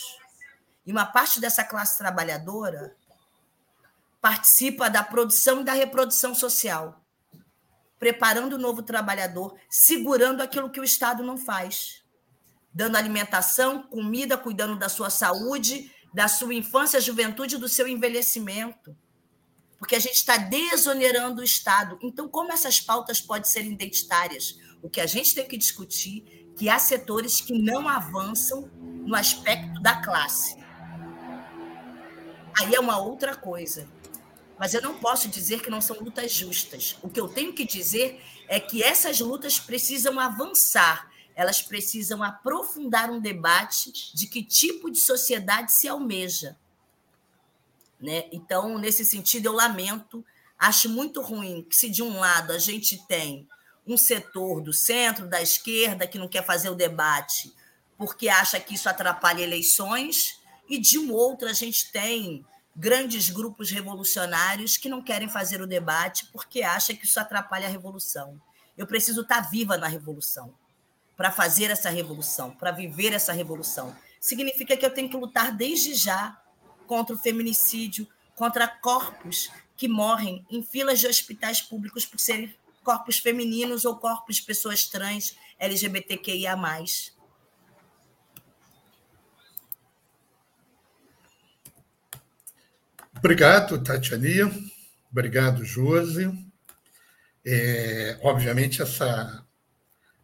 E 0.85 0.91
uma 0.91 1.05
parte 1.05 1.39
dessa 1.39 1.63
classe 1.63 1.97
trabalhadora 1.97 2.95
participa 4.21 4.89
da 4.89 5.03
produção 5.03 5.61
e 5.61 5.63
da 5.63 5.73
reprodução 5.73 6.33
social, 6.35 7.01
preparando 7.99 8.53
o 8.53 8.59
novo 8.59 8.83
trabalhador, 8.83 9.57
segurando 9.69 10.41
aquilo 10.41 10.69
que 10.69 10.79
o 10.79 10.83
Estado 10.83 11.23
não 11.23 11.37
faz, 11.37 12.03
dando 12.73 12.95
alimentação, 12.95 13.83
comida, 13.83 14.37
cuidando 14.37 14.77
da 14.77 14.89
sua 14.89 15.09
saúde, 15.09 15.91
da 16.13 16.27
sua 16.27 16.53
infância, 16.53 17.01
juventude, 17.01 17.57
do 17.57 17.67
seu 17.67 17.87
envelhecimento. 17.87 18.95
Porque 19.79 19.95
a 19.95 19.99
gente 19.99 20.15
está 20.15 20.37
desonerando 20.37 21.41
o 21.41 21.43
Estado. 21.43 21.97
Então, 22.01 22.29
como 22.29 22.53
essas 22.53 22.79
pautas 22.79 23.19
podem 23.19 23.49
ser 23.49 23.65
identitárias? 23.65 24.57
O 24.81 24.89
que 24.89 25.01
a 25.01 25.05
gente 25.05 25.35
tem 25.35 25.47
que 25.47 25.57
discutir 25.57 26.42
que 26.55 26.69
há 26.69 26.79
setores 26.79 27.41
que 27.41 27.57
não 27.57 27.87
avançam 27.87 28.69
no 28.79 29.15
aspecto 29.15 29.81
da 29.81 30.01
classe. 30.01 30.57
Aí 32.59 32.75
é 32.75 32.79
uma 32.79 32.97
outra 32.97 33.35
coisa. 33.35 33.87
Mas 34.57 34.73
eu 34.73 34.81
não 34.81 34.97
posso 34.97 35.27
dizer 35.27 35.61
que 35.61 35.69
não 35.69 35.81
são 35.81 35.99
lutas 35.99 36.31
justas. 36.31 36.97
O 37.01 37.09
que 37.09 37.19
eu 37.19 37.27
tenho 37.27 37.53
que 37.53 37.65
dizer 37.65 38.21
é 38.47 38.59
que 38.59 38.83
essas 38.83 39.19
lutas 39.19 39.59
precisam 39.59 40.19
avançar, 40.19 41.11
elas 41.35 41.61
precisam 41.61 42.21
aprofundar 42.21 43.09
um 43.09 43.19
debate 43.19 43.91
de 44.13 44.27
que 44.27 44.43
tipo 44.43 44.91
de 44.91 44.99
sociedade 44.99 45.73
se 45.73 45.87
almeja. 45.87 46.55
Né? 47.99 48.25
Então, 48.31 48.77
nesse 48.77 49.03
sentido, 49.03 49.47
eu 49.47 49.53
lamento, 49.53 50.23
acho 50.57 50.87
muito 50.87 51.21
ruim 51.21 51.63
que, 51.63 51.75
se 51.75 51.89
de 51.89 52.03
um 52.03 52.19
lado 52.19 52.51
a 52.51 52.59
gente 52.59 53.05
tem 53.07 53.47
um 53.85 53.97
setor 53.97 54.61
do 54.61 54.73
centro, 54.73 55.27
da 55.27 55.41
esquerda, 55.41 56.07
que 56.07 56.17
não 56.17 56.27
quer 56.27 56.45
fazer 56.45 56.69
o 56.69 56.75
debate 56.75 57.53
porque 57.97 58.27
acha 58.27 58.59
que 58.59 58.75
isso 58.75 58.89
atrapalha 58.89 59.41
eleições, 59.41 60.39
e 60.67 60.77
de 60.77 60.97
um 60.97 61.13
outro 61.13 61.47
a 61.47 61.53
gente 61.53 61.91
tem 61.91 62.45
grandes 62.75 63.29
grupos 63.29 63.69
revolucionários 63.69 64.77
que 64.77 64.89
não 64.89 65.01
querem 65.01 65.29
fazer 65.29 65.61
o 65.61 65.67
debate 65.67 66.25
porque 66.31 66.63
acham 66.63 66.95
que 66.95 67.05
isso 67.05 67.19
atrapalha 67.19 67.67
a 67.67 67.71
revolução. 67.71 68.41
Eu 68.77 68.87
preciso 68.87 69.21
estar 69.21 69.41
viva 69.41 69.77
na 69.77 69.87
revolução 69.87 70.53
para 71.15 71.31
fazer 71.31 71.69
essa 71.69 71.89
revolução, 71.89 72.51
para 72.51 72.71
viver 72.71 73.13
essa 73.13 73.31
revolução. 73.31 73.95
Significa 74.19 74.75
que 74.75 74.85
eu 74.85 74.93
tenho 74.93 75.09
que 75.09 75.17
lutar 75.17 75.55
desde 75.55 75.93
já 75.93 76.41
contra 76.87 77.15
o 77.15 77.19
feminicídio, 77.19 78.07
contra 78.35 78.67
corpos 78.67 79.51
que 79.77 79.87
morrem 79.87 80.45
em 80.49 80.63
filas 80.63 80.99
de 80.99 81.07
hospitais 81.07 81.61
públicos 81.61 82.05
por 82.05 82.19
serem 82.19 82.53
corpos 82.83 83.17
femininos 83.17 83.85
ou 83.85 83.97
corpos 83.97 84.35
de 84.35 84.43
pessoas 84.43 84.85
trans, 84.85 85.35
LGBTQIA. 85.57 86.55
Obrigado, 93.17 93.81
Tatiania. 93.81 94.51
Obrigado, 95.09 95.63
Josi. 95.63 96.29
É, 97.45 98.19
obviamente, 98.21 98.81
essa, 98.81 99.45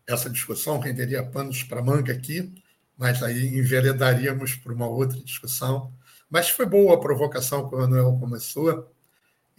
essa 0.06 0.30
discussão 0.30 0.80
renderia 0.80 1.24
panos 1.24 1.64
para 1.64 1.82
manga 1.82 2.12
aqui, 2.12 2.54
mas 2.98 3.24
aí 3.24 3.58
enveredaríamos 3.58 4.56
para 4.56 4.74
uma 4.74 4.88
outra 4.88 5.20
discussão. 5.22 5.94
Mas 6.30 6.50
foi 6.50 6.66
boa 6.66 6.96
a 6.96 7.00
provocação 7.00 7.70
que 7.70 7.76
o 7.76 7.78
Manuel 7.80 8.18
começou 8.20 8.92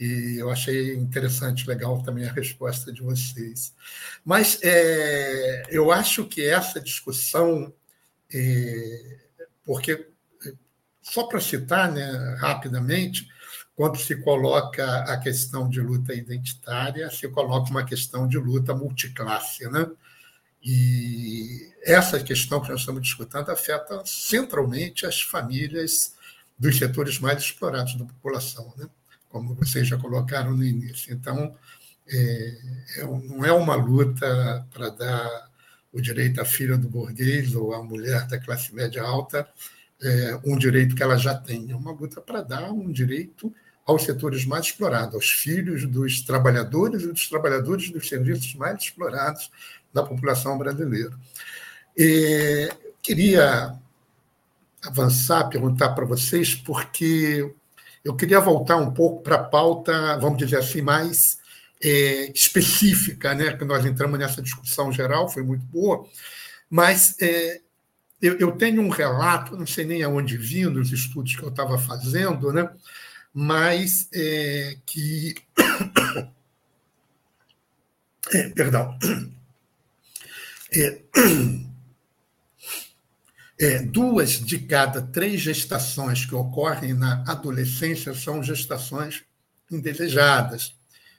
e 0.01 0.37
eu 0.39 0.49
achei 0.49 0.95
interessante, 0.95 1.69
legal 1.69 2.03
também 2.03 2.27
a 2.27 2.33
resposta 2.33 2.91
de 2.91 3.03
vocês. 3.03 3.75
Mas 4.25 4.59
é, 4.63 5.65
eu 5.69 5.93
acho 5.93 6.25
que 6.25 6.43
essa 6.43 6.81
discussão, 6.81 7.71
é, 8.33 9.19
porque, 9.63 10.09
só 11.03 11.25
para 11.25 11.39
citar 11.39 11.93
né, 11.93 12.35
rapidamente, 12.41 13.29
quando 13.77 13.99
se 13.99 14.17
coloca 14.17 15.05
a 15.05 15.19
questão 15.19 15.69
de 15.69 15.83
luta 15.83 16.15
identitária, 16.15 17.11
se 17.11 17.29
coloca 17.29 17.71
uma 17.71 17.85
questão 17.85 18.27
de 18.27 18.39
luta 18.39 18.75
multiclasse. 18.75 19.69
Né? 19.69 19.87
E 20.63 21.75
essa 21.83 22.19
questão 22.21 22.63
que 22.63 22.71
nós 22.71 22.81
estamos 22.81 23.03
discutindo 23.03 23.51
afeta 23.51 24.03
centralmente 24.07 25.05
as 25.05 25.21
famílias 25.21 26.15
dos 26.59 26.79
setores 26.79 27.19
mais 27.19 27.43
explorados 27.43 27.97
da 27.97 28.05
população. 28.07 28.73
Né? 28.79 28.89
Como 29.31 29.55
vocês 29.55 29.89
já 29.89 29.97
colocaram 29.97 30.55
no 30.55 30.63
início. 30.63 31.15
Então, 31.15 31.57
é, 32.07 32.59
é, 32.97 33.05
não 33.05 33.45
é 33.45 33.53
uma 33.53 33.77
luta 33.77 34.67
para 34.71 34.91
dar 34.91 35.51
o 35.93 36.01
direito 36.01 36.41
à 36.41 36.45
filha 36.45 36.77
do 36.77 36.89
burguês 36.89 37.55
ou 37.55 37.73
à 37.73 37.83
mulher 37.83 38.27
da 38.27 38.39
classe 38.39 38.75
média 38.75 39.03
alta 39.03 39.49
é, 40.03 40.41
um 40.45 40.57
direito 40.57 40.95
que 40.95 41.03
ela 41.03 41.17
já 41.17 41.35
tem. 41.35 41.71
É 41.71 41.77
uma 41.77 41.93
luta 41.93 42.21
para 42.21 42.43
dar 42.43 42.73
um 42.73 42.91
direito 42.91 43.53
aos 43.87 44.05
setores 44.05 44.45
mais 44.45 44.67
explorados, 44.67 45.15
aos 45.15 45.31
filhos 45.31 45.87
dos 45.87 46.23
trabalhadores 46.23 47.03
e 47.03 47.09
dos 47.09 47.29
trabalhadores 47.29 47.91
dos 47.91 48.09
serviços 48.09 48.55
mais 48.55 48.83
explorados 48.83 49.51
da 49.93 50.03
população 50.03 50.57
brasileira. 50.57 51.13
E 51.97 52.71
queria 53.03 53.77
avançar, 54.83 55.49
perguntar 55.49 55.91
para 55.91 56.07
vocês, 56.07 56.55
porque 56.55 57.53
eu 58.05 58.17
queria 58.17 58.41
voltar 58.41 58.77
um 58.77 58.93
pouco 58.93 59.23
para 59.23 59.37
a 59.37 59.45
pauta, 59.45 60.19
vamos 60.19 60.39
dizer 60.39 60.59
assim, 60.59 60.81
mais 60.81 61.39
é, 61.83 62.31
específica, 62.33 63.35
né? 63.35 63.57
que 63.57 63.65
nós 63.65 63.85
entramos 63.85 64.19
nessa 64.19 64.43
discussão 64.43 64.93
geral, 64.93 65.29
foi 65.29 65.43
muito 65.43 65.65
boa, 65.67 66.07
mas 66.69 67.17
é, 67.21 67.61
eu, 68.21 68.39
eu, 68.39 68.53
tenho 68.53 68.83
um 68.83 68.89
relato, 68.89 69.57
não 69.57 69.67
sei 69.67 69.85
nem 69.85 70.03
aonde 70.03 70.37
vindo 70.37 70.79
nos 70.79 70.93
estudos 70.93 71.37
que 71.37 71.43
eu 71.43 71.49
estava 71.49 71.79
fazendo, 71.79 72.53
né? 72.53 72.69
mas 73.33 74.09
é, 74.13 74.77
que. 74.87 75.35
É, 78.33 78.49
perdão. 78.51 78.97
É, 80.73 81.03
é, 83.61 83.83
duas 83.83 84.31
de 84.41 84.59
cada 84.59 85.03
três 85.03 85.43
gestações 85.43 86.25
que 86.25 86.35
ocorrem 86.35 86.95
na 86.95 87.23
adolescência 87.29 88.15
são 88.15 88.43
gestações 88.43 89.23
indesejadas. 89.71 90.75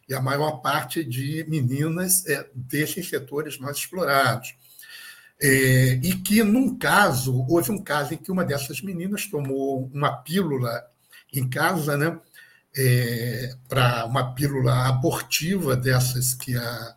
E 0.09 0.15
a 0.15 0.19
maior 0.19 0.53
parte 0.53 1.03
de 1.03 1.45
meninas 1.47 2.26
é 2.26 2.49
desses 2.55 3.07
setores 3.07 3.59
mais 3.59 3.77
explorados. 3.77 4.55
É, 5.39 5.99
e 6.03 6.15
que, 6.15 6.43
num 6.43 6.76
caso, 6.77 7.45
houve 7.47 7.72
um 7.72 7.81
caso 7.81 8.15
em 8.15 8.18
que 8.18 8.31
uma 8.31 8.43
dessas 8.43 8.81
meninas 8.81 9.27
tomou 9.27 9.89
uma 9.93 10.11
pílula 10.18 10.84
em 11.31 11.47
casa, 11.47 11.95
né? 11.95 12.19
É, 12.76 13.53
para 13.68 14.05
uma 14.05 14.34
pílula 14.34 14.88
abortiva 14.88 15.76
dessas 15.76 16.34
que 16.34 16.55
a 16.55 16.95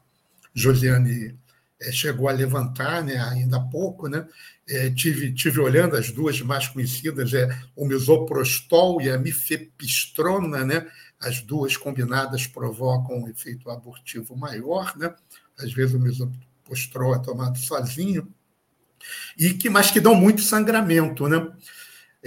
Josiane 0.54 1.36
é, 1.80 1.92
chegou 1.92 2.28
a 2.28 2.32
levantar 2.32 3.02
né, 3.02 3.16
ainda 3.18 3.56
há 3.56 3.60
pouco, 3.60 4.08
né? 4.08 4.26
É, 4.66 4.90
tive, 4.90 5.32
tive 5.34 5.60
olhando 5.60 5.94
as 5.94 6.10
duas 6.10 6.40
mais 6.40 6.66
conhecidas, 6.68 7.34
é 7.34 7.48
o 7.76 7.86
misoprostol 7.86 9.00
e 9.02 9.10
a 9.10 9.18
mifepistrona, 9.18 10.64
né? 10.64 10.86
As 11.20 11.42
duas 11.42 11.76
combinadas 11.76 12.46
provocam 12.46 13.22
um 13.22 13.28
efeito 13.28 13.70
abortivo 13.70 14.34
maior, 14.36 14.96
né? 14.96 15.14
Às 15.58 15.72
vezes 15.72 15.94
o 15.94 16.00
misoprostol 16.00 17.14
é 17.14 17.18
tomado 17.18 17.58
sozinho 17.58 18.32
e 19.38 19.52
que 19.52 19.68
mas 19.68 19.90
que 19.90 20.00
dão 20.00 20.14
muito 20.14 20.42
sangramento, 20.42 21.28
né? 21.28 21.46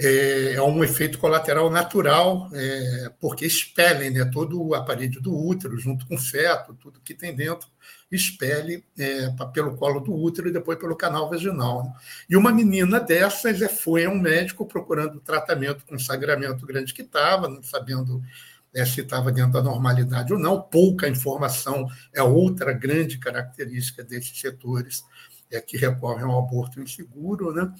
É, 0.00 0.52
é 0.54 0.62
um 0.62 0.84
efeito 0.84 1.18
colateral 1.18 1.68
natural, 1.68 2.48
é, 2.52 3.10
porque 3.18 3.44
expelem 3.44 4.10
né, 4.10 4.24
todo 4.32 4.62
o 4.62 4.74
aparelho 4.74 5.20
do 5.20 5.36
útero, 5.36 5.76
junto 5.76 6.06
com 6.06 6.14
o 6.14 6.18
feto, 6.18 6.72
tudo 6.74 7.00
que 7.00 7.14
tem 7.14 7.34
dentro, 7.34 7.68
expele 8.10 8.84
é, 8.96 9.28
pelo 9.52 9.76
colo 9.76 9.98
do 9.98 10.14
útero 10.14 10.48
e 10.48 10.52
depois 10.52 10.78
pelo 10.78 10.96
canal 10.96 11.28
vaginal. 11.28 11.82
Né? 11.82 11.92
E 12.30 12.36
uma 12.36 12.52
menina 12.52 13.00
dessas 13.00 13.60
é, 13.60 13.68
foi 13.68 14.04
a 14.04 14.10
um 14.10 14.18
médico 14.18 14.64
procurando 14.64 15.20
tratamento 15.20 15.84
com 15.84 15.98
sangramento 15.98 16.64
grande 16.64 16.94
que 16.94 17.02
estava, 17.02 17.48
não 17.48 17.62
sabendo 17.62 18.22
é, 18.72 18.84
se 18.84 19.00
estava 19.00 19.32
dentro 19.32 19.52
da 19.52 19.62
normalidade 19.62 20.32
ou 20.32 20.38
não. 20.38 20.60
Pouca 20.62 21.08
informação 21.08 21.88
é 22.14 22.22
outra 22.22 22.72
grande 22.72 23.18
característica 23.18 24.04
desses 24.04 24.38
setores 24.40 25.04
é, 25.50 25.60
que 25.60 25.76
recorrem 25.76 26.24
ao 26.24 26.38
aborto 26.38 26.80
inseguro. 26.80 27.52
Né? 27.52 27.70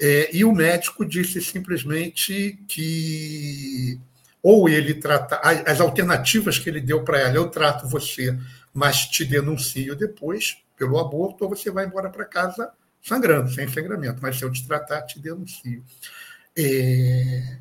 É, 0.00 0.34
e 0.36 0.44
o 0.44 0.52
médico 0.52 1.04
disse 1.04 1.40
simplesmente 1.40 2.58
que 2.66 4.00
ou 4.42 4.68
ele 4.68 4.94
trata 4.94 5.36
as 5.38 5.80
alternativas 5.80 6.58
que 6.58 6.68
ele 6.68 6.80
deu 6.80 7.02
para 7.02 7.18
ela, 7.18 7.36
eu 7.36 7.48
trato 7.48 7.88
você 7.88 8.36
mas 8.74 9.06
te 9.06 9.24
denuncio 9.24 9.94
depois 9.94 10.58
pelo 10.76 10.98
aborto, 10.98 11.44
ou 11.44 11.50
você 11.50 11.70
vai 11.70 11.86
embora 11.86 12.10
para 12.10 12.24
casa 12.24 12.68
sangrando, 13.00 13.48
sem 13.52 13.68
sangramento. 13.68 14.18
Mas 14.20 14.36
se 14.36 14.44
eu 14.44 14.50
te 14.50 14.66
tratar, 14.66 15.02
te 15.02 15.20
denuncio. 15.20 15.82
É... 16.58 17.58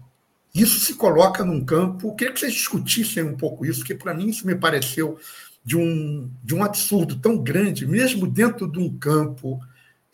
Isso 0.56 0.80
se 0.80 0.96
coloca 0.96 1.46
num 1.46 1.64
campo. 1.64 2.08
Eu 2.08 2.16
queria 2.16 2.34
que 2.34 2.40
vocês 2.40 2.54
discutissem 2.54 3.24
um 3.24 3.38
pouco 3.38 3.66
isso, 3.66 3.80
porque 3.80 3.96
para 3.96 4.14
mim 4.14 4.30
isso 4.30 4.46
me 4.48 4.56
pareceu 4.56 5.20
de 5.64 5.78
um, 5.78 6.30
de 6.44 6.56
um 6.56 6.64
absurdo 6.64 7.20
tão 7.20 7.38
grande, 7.38 7.86
mesmo 7.86 8.28
dentro 8.28 8.70
de 8.70 8.80
um 8.80 8.98
campo 8.98 9.60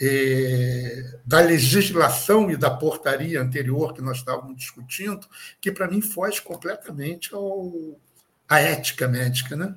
é, 0.02 1.20
da 1.26 1.42
legislação 1.42 2.50
e 2.50 2.56
da 2.56 2.70
portaria 2.70 3.42
anterior 3.42 3.94
que 3.94 4.02
nós 4.02 4.18
estávamos 4.18 4.56
discutindo, 4.58 5.28
que 5.60 5.72
para 5.72 5.88
mim 5.88 6.02
foge 6.02 6.42
completamente 6.42 7.34
ao, 7.34 8.00
à 8.48 8.60
ética 8.60 9.08
médica. 9.08 9.56
Né? 9.56 9.76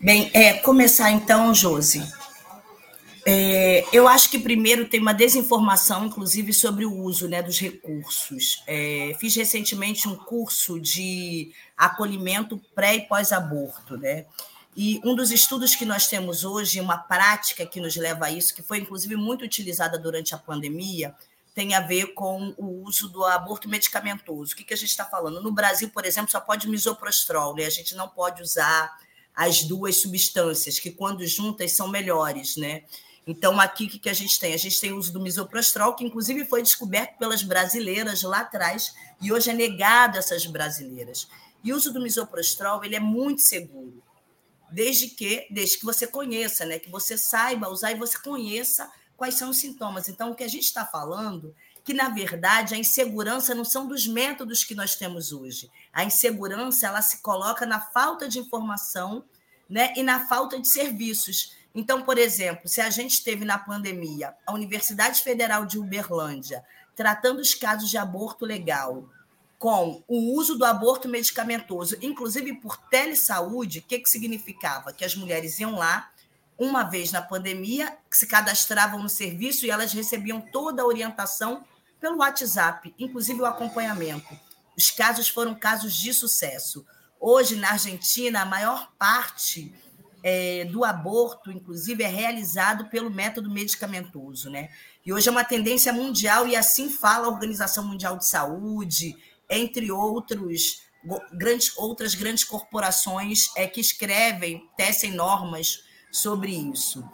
Bem, 0.00 0.30
é, 0.32 0.54
começar 0.54 1.10
então, 1.10 1.52
Josi. 1.54 2.02
É, 3.28 3.84
eu 3.92 4.06
acho 4.06 4.30
que 4.30 4.38
primeiro 4.38 4.88
tem 4.88 5.00
uma 5.00 5.12
desinformação, 5.12 6.06
inclusive, 6.06 6.52
sobre 6.52 6.86
o 6.86 6.94
uso 6.94 7.28
né, 7.28 7.42
dos 7.42 7.58
recursos. 7.58 8.62
É, 8.68 9.16
fiz 9.18 9.34
recentemente 9.34 10.06
um 10.06 10.14
curso 10.14 10.78
de 10.78 11.52
acolhimento 11.76 12.56
pré 12.72 12.94
e 12.94 13.00
pós-aborto, 13.00 13.96
né? 13.96 14.26
E 14.76 15.00
um 15.04 15.16
dos 15.16 15.32
estudos 15.32 15.74
que 15.74 15.84
nós 15.84 16.06
temos 16.06 16.44
hoje, 16.44 16.80
uma 16.80 16.98
prática 16.98 17.66
que 17.66 17.80
nos 17.80 17.96
leva 17.96 18.26
a 18.26 18.30
isso, 18.30 18.54
que 18.54 18.62
foi 18.62 18.78
inclusive 18.78 19.16
muito 19.16 19.44
utilizada 19.44 19.98
durante 19.98 20.32
a 20.32 20.38
pandemia, 20.38 21.12
tem 21.52 21.74
a 21.74 21.80
ver 21.80 22.14
com 22.14 22.54
o 22.56 22.84
uso 22.84 23.08
do 23.08 23.24
aborto 23.24 23.68
medicamentoso. 23.68 24.52
O 24.52 24.56
que, 24.56 24.62
que 24.62 24.74
a 24.74 24.76
gente 24.76 24.90
está 24.90 25.04
falando? 25.04 25.42
No 25.42 25.50
Brasil, 25.50 25.90
por 25.90 26.04
exemplo, 26.04 26.30
só 26.30 26.38
pode 26.38 26.68
misoprostol, 26.68 27.56
né? 27.56 27.64
a 27.64 27.70
gente 27.70 27.96
não 27.96 28.06
pode 28.06 28.40
usar 28.40 28.94
as 29.34 29.62
duas 29.62 30.00
substâncias, 30.00 30.78
que 30.78 30.90
quando 30.92 31.26
juntas 31.26 31.72
são 31.72 31.88
melhores, 31.88 32.56
né? 32.56 32.84
Então, 33.26 33.58
aqui 33.58 33.86
o 33.86 33.88
que 33.88 34.08
a 34.08 34.14
gente 34.14 34.38
tem? 34.38 34.54
A 34.54 34.56
gente 34.56 34.80
tem 34.80 34.92
o 34.92 34.96
uso 34.96 35.12
do 35.12 35.20
misoprostol, 35.20 35.94
que 35.94 36.04
inclusive 36.04 36.44
foi 36.44 36.62
descoberto 36.62 37.18
pelas 37.18 37.42
brasileiras 37.42 38.22
lá 38.22 38.40
atrás, 38.40 38.94
e 39.20 39.32
hoje 39.32 39.50
é 39.50 39.52
negado 39.52 40.16
a 40.16 40.20
essas 40.20 40.46
brasileiras. 40.46 41.28
E 41.64 41.72
o 41.72 41.76
uso 41.76 41.92
do 41.92 42.00
misoprostol 42.00 42.84
ele 42.84 42.94
é 42.94 43.00
muito 43.00 43.42
seguro, 43.42 44.00
desde 44.70 45.08
que, 45.08 45.48
desde 45.50 45.78
que 45.78 45.84
você 45.84 46.06
conheça, 46.06 46.64
né? 46.64 46.78
que 46.78 46.88
você 46.88 47.18
saiba 47.18 47.68
usar 47.68 47.90
e 47.90 47.96
você 47.96 48.16
conheça 48.18 48.88
quais 49.16 49.34
são 49.34 49.50
os 49.50 49.58
sintomas. 49.58 50.08
Então, 50.08 50.30
o 50.30 50.34
que 50.34 50.44
a 50.44 50.48
gente 50.48 50.64
está 50.64 50.86
falando 50.86 51.52
que, 51.86 51.94
na 51.94 52.08
verdade, 52.08 52.74
a 52.74 52.78
insegurança 52.78 53.54
não 53.54 53.64
são 53.64 53.86
dos 53.86 54.08
métodos 54.08 54.64
que 54.64 54.74
nós 54.74 54.96
temos 54.96 55.32
hoje. 55.32 55.70
A 55.92 56.04
insegurança 56.04 56.88
ela 56.88 57.00
se 57.00 57.22
coloca 57.22 57.64
na 57.64 57.80
falta 57.80 58.28
de 58.28 58.40
informação 58.40 59.24
né, 59.70 59.94
e 59.96 60.02
na 60.02 60.26
falta 60.26 60.60
de 60.60 60.68
serviços. 60.68 61.55
Então, 61.76 62.00
por 62.00 62.16
exemplo, 62.16 62.66
se 62.66 62.80
a 62.80 62.88
gente 62.88 63.22
teve 63.22 63.44
na 63.44 63.58
pandemia 63.58 64.34
a 64.46 64.54
Universidade 64.54 65.22
Federal 65.22 65.66
de 65.66 65.78
Uberlândia 65.78 66.64
tratando 66.94 67.38
os 67.38 67.54
casos 67.54 67.90
de 67.90 67.98
aborto 67.98 68.46
legal 68.46 69.06
com 69.58 70.02
o 70.08 70.34
uso 70.38 70.56
do 70.56 70.64
aborto 70.64 71.06
medicamentoso, 71.06 71.94
inclusive 72.00 72.54
por 72.60 72.78
telesaúde, 72.88 73.80
o 73.80 73.82
que, 73.82 73.98
que 73.98 74.08
significava? 74.08 74.90
Que 74.90 75.04
as 75.04 75.14
mulheres 75.14 75.58
iam 75.58 75.76
lá, 75.76 76.10
uma 76.58 76.82
vez 76.82 77.12
na 77.12 77.20
pandemia, 77.20 77.94
se 78.10 78.26
cadastravam 78.26 79.02
no 79.02 79.08
serviço 79.10 79.66
e 79.66 79.70
elas 79.70 79.92
recebiam 79.92 80.40
toda 80.40 80.80
a 80.80 80.86
orientação 80.86 81.62
pelo 82.00 82.18
WhatsApp, 82.18 82.94
inclusive 82.98 83.42
o 83.42 83.46
acompanhamento. 83.46 84.34
Os 84.74 84.90
casos 84.90 85.28
foram 85.28 85.54
casos 85.54 85.94
de 85.94 86.14
sucesso. 86.14 86.86
Hoje, 87.20 87.56
na 87.56 87.72
Argentina, 87.72 88.40
a 88.40 88.46
maior 88.46 88.90
parte 88.98 89.74
é, 90.28 90.64
do 90.64 90.84
aborto, 90.84 91.52
inclusive, 91.52 92.02
é 92.02 92.08
realizado 92.08 92.86
pelo 92.86 93.08
método 93.08 93.48
medicamentoso. 93.48 94.50
Né? 94.50 94.70
E 95.04 95.12
hoje 95.12 95.28
é 95.28 95.30
uma 95.30 95.44
tendência 95.44 95.92
mundial, 95.92 96.48
e 96.48 96.56
assim 96.56 96.90
fala 96.90 97.28
a 97.28 97.30
Organização 97.30 97.86
Mundial 97.86 98.18
de 98.18 98.28
Saúde, 98.28 99.16
entre 99.48 99.92
outros, 99.92 100.82
grandes, 101.32 101.78
outras 101.78 102.16
grandes 102.16 102.42
corporações 102.42 103.50
é, 103.54 103.68
que 103.68 103.80
escrevem, 103.80 104.68
tecem 104.76 105.12
normas 105.12 105.84
sobre 106.10 106.50
isso. 106.50 107.08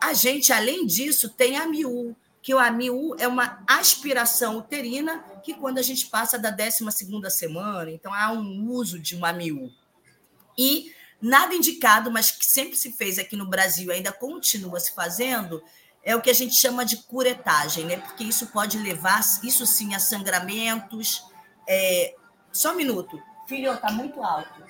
A 0.00 0.12
gente, 0.12 0.52
além 0.52 0.86
disso, 0.86 1.28
tem 1.28 1.56
a 1.56 1.68
MIU, 1.68 2.16
que 2.42 2.52
o 2.52 2.58
AMIU 2.58 3.14
é 3.16 3.28
uma 3.28 3.62
aspiração 3.64 4.58
uterina 4.58 5.24
que 5.44 5.54
quando 5.54 5.78
a 5.78 5.82
gente 5.82 6.06
passa 6.06 6.36
da 6.36 6.50
12 6.50 6.84
semana, 7.30 7.92
então 7.92 8.12
há 8.12 8.32
um 8.32 8.68
uso 8.70 8.98
de 8.98 9.14
uma 9.14 9.28
AMIU. 9.28 9.72
E 10.58 10.92
nada 11.24 11.54
indicado, 11.54 12.10
mas 12.10 12.30
que 12.30 12.44
sempre 12.44 12.76
se 12.76 12.92
fez 12.92 13.18
aqui 13.18 13.34
no 13.34 13.46
Brasil, 13.46 13.90
ainda 13.90 14.12
continua 14.12 14.78
se 14.78 14.94
fazendo, 14.94 15.64
é 16.02 16.14
o 16.14 16.20
que 16.20 16.28
a 16.28 16.34
gente 16.34 16.60
chama 16.60 16.84
de 16.84 16.98
curetagem, 16.98 17.86
né? 17.86 17.96
Porque 17.96 18.22
isso 18.22 18.48
pode 18.48 18.76
levar, 18.76 19.20
isso 19.42 19.64
sim, 19.64 19.94
a 19.94 19.98
sangramentos. 19.98 21.24
É... 21.66 22.14
Só 22.52 22.72
um 22.72 22.76
minuto. 22.76 23.18
Filho, 23.48 23.72
está 23.72 23.90
muito 23.90 24.22
alto. 24.22 24.62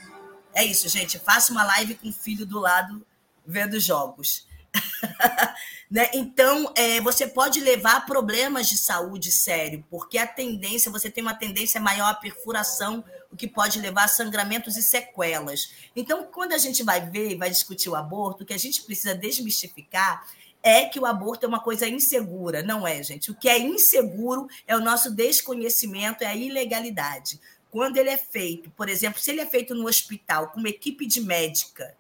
É 0.55 0.65
isso, 0.65 0.89
gente. 0.89 1.19
Faça 1.19 1.51
uma 1.51 1.65
live 1.65 1.97
com 1.97 2.09
o 2.09 2.13
filho 2.13 2.47
do 2.47 2.61
lado 2.61 3.05
vendo 3.45 3.81
jogos. 3.81 4.47
né? 5.91 6.11
Então, 6.15 6.73
é, 6.77 7.01
você 7.01 7.27
pode 7.27 7.61
levar 7.61 8.07
problemas 8.07 8.69
de 8.69 8.77
saúde 8.77 9.31
sério, 9.31 9.85
porque 9.91 10.19
a 10.19 10.27
tendência, 10.27 10.91
você 10.91 11.11
tem 11.11 11.23
uma 11.23 11.35
tendência 11.35 11.81
maior 11.81 12.11
à 12.11 12.15
perfuração, 12.15 13.05
o 13.31 13.37
que 13.37 13.49
pode 13.49 13.81
levar 13.81 14.05
a 14.05 14.09
sangramentos 14.09 14.77
e 14.77 14.83
sequelas. 14.83 15.73
Então, 15.95 16.25
quando 16.25 16.53
a 16.53 16.59
gente 16.59 16.83
vai 16.83 17.09
ver, 17.09 17.37
vai 17.37 17.51
discutir 17.51 17.89
o 17.89 17.97
aborto, 17.97 18.43
o 18.43 18.47
que 18.47 18.55
a 18.55 18.59
gente 18.59 18.83
precisa 18.83 19.15
desmistificar 19.15 20.25
é 20.63 20.87
que 20.87 20.99
o 20.99 21.05
aborto 21.05 21.45
é 21.45 21.49
uma 21.49 21.61
coisa 21.61 21.87
insegura. 21.87 22.63
Não 22.63 22.87
é, 22.87 23.03
gente. 23.03 23.31
O 23.31 23.35
que 23.35 23.49
é 23.49 23.59
inseguro 23.59 24.49
é 24.67 24.75
o 24.75 24.81
nosso 24.81 25.11
desconhecimento, 25.11 26.25
é 26.25 26.27
a 26.27 26.35
ilegalidade. 26.35 27.39
Quando 27.71 27.99
ele 27.99 28.09
é 28.09 28.17
feito, 28.17 28.71
por 28.71 28.89
exemplo, 28.89 29.21
se 29.21 29.31
ele 29.31 29.43
é 29.43 29.47
feito 29.47 29.75
no 29.75 29.87
hospital 29.87 30.49
com 30.49 30.61
uma 30.61 30.69
equipe 30.69 31.07
de 31.07 31.21
médica, 31.21 31.95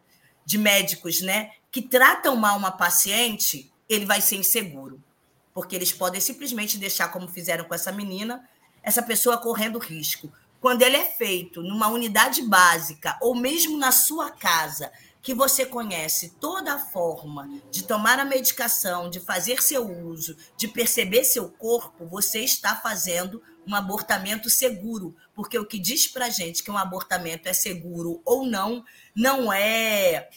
de 0.46 0.56
médicos, 0.56 1.20
né, 1.20 1.50
que 1.74 1.82
tratam 1.82 2.36
mal 2.36 2.56
uma 2.56 2.70
paciente, 2.70 3.68
ele 3.88 4.06
vai 4.06 4.20
ser 4.20 4.36
inseguro. 4.36 5.02
Porque 5.52 5.74
eles 5.74 5.90
podem 5.90 6.20
simplesmente 6.20 6.78
deixar, 6.78 7.08
como 7.08 7.26
fizeram 7.26 7.64
com 7.64 7.74
essa 7.74 7.90
menina, 7.90 8.48
essa 8.80 9.02
pessoa 9.02 9.38
correndo 9.38 9.80
risco. 9.80 10.32
Quando 10.60 10.82
ele 10.82 10.96
é 10.96 11.04
feito 11.04 11.62
numa 11.62 11.88
unidade 11.88 12.42
básica, 12.42 13.18
ou 13.20 13.34
mesmo 13.34 13.76
na 13.76 13.90
sua 13.90 14.30
casa, 14.30 14.92
que 15.20 15.34
você 15.34 15.66
conhece 15.66 16.36
toda 16.38 16.74
a 16.74 16.78
forma 16.78 17.50
de 17.72 17.82
tomar 17.82 18.20
a 18.20 18.24
medicação, 18.24 19.10
de 19.10 19.18
fazer 19.18 19.60
seu 19.60 19.84
uso, 19.84 20.36
de 20.56 20.68
perceber 20.68 21.24
seu 21.24 21.48
corpo, 21.48 22.06
você 22.06 22.38
está 22.38 22.76
fazendo 22.76 23.42
um 23.66 23.74
abortamento 23.74 24.48
seguro. 24.48 25.16
Porque 25.34 25.58
o 25.58 25.66
que 25.66 25.80
diz 25.80 26.06
para 26.06 26.30
gente 26.30 26.62
que 26.62 26.70
um 26.70 26.78
abortamento 26.78 27.48
é 27.48 27.52
seguro 27.52 28.22
ou 28.24 28.46
não, 28.46 28.84
não 29.12 29.52
é, 29.52 30.28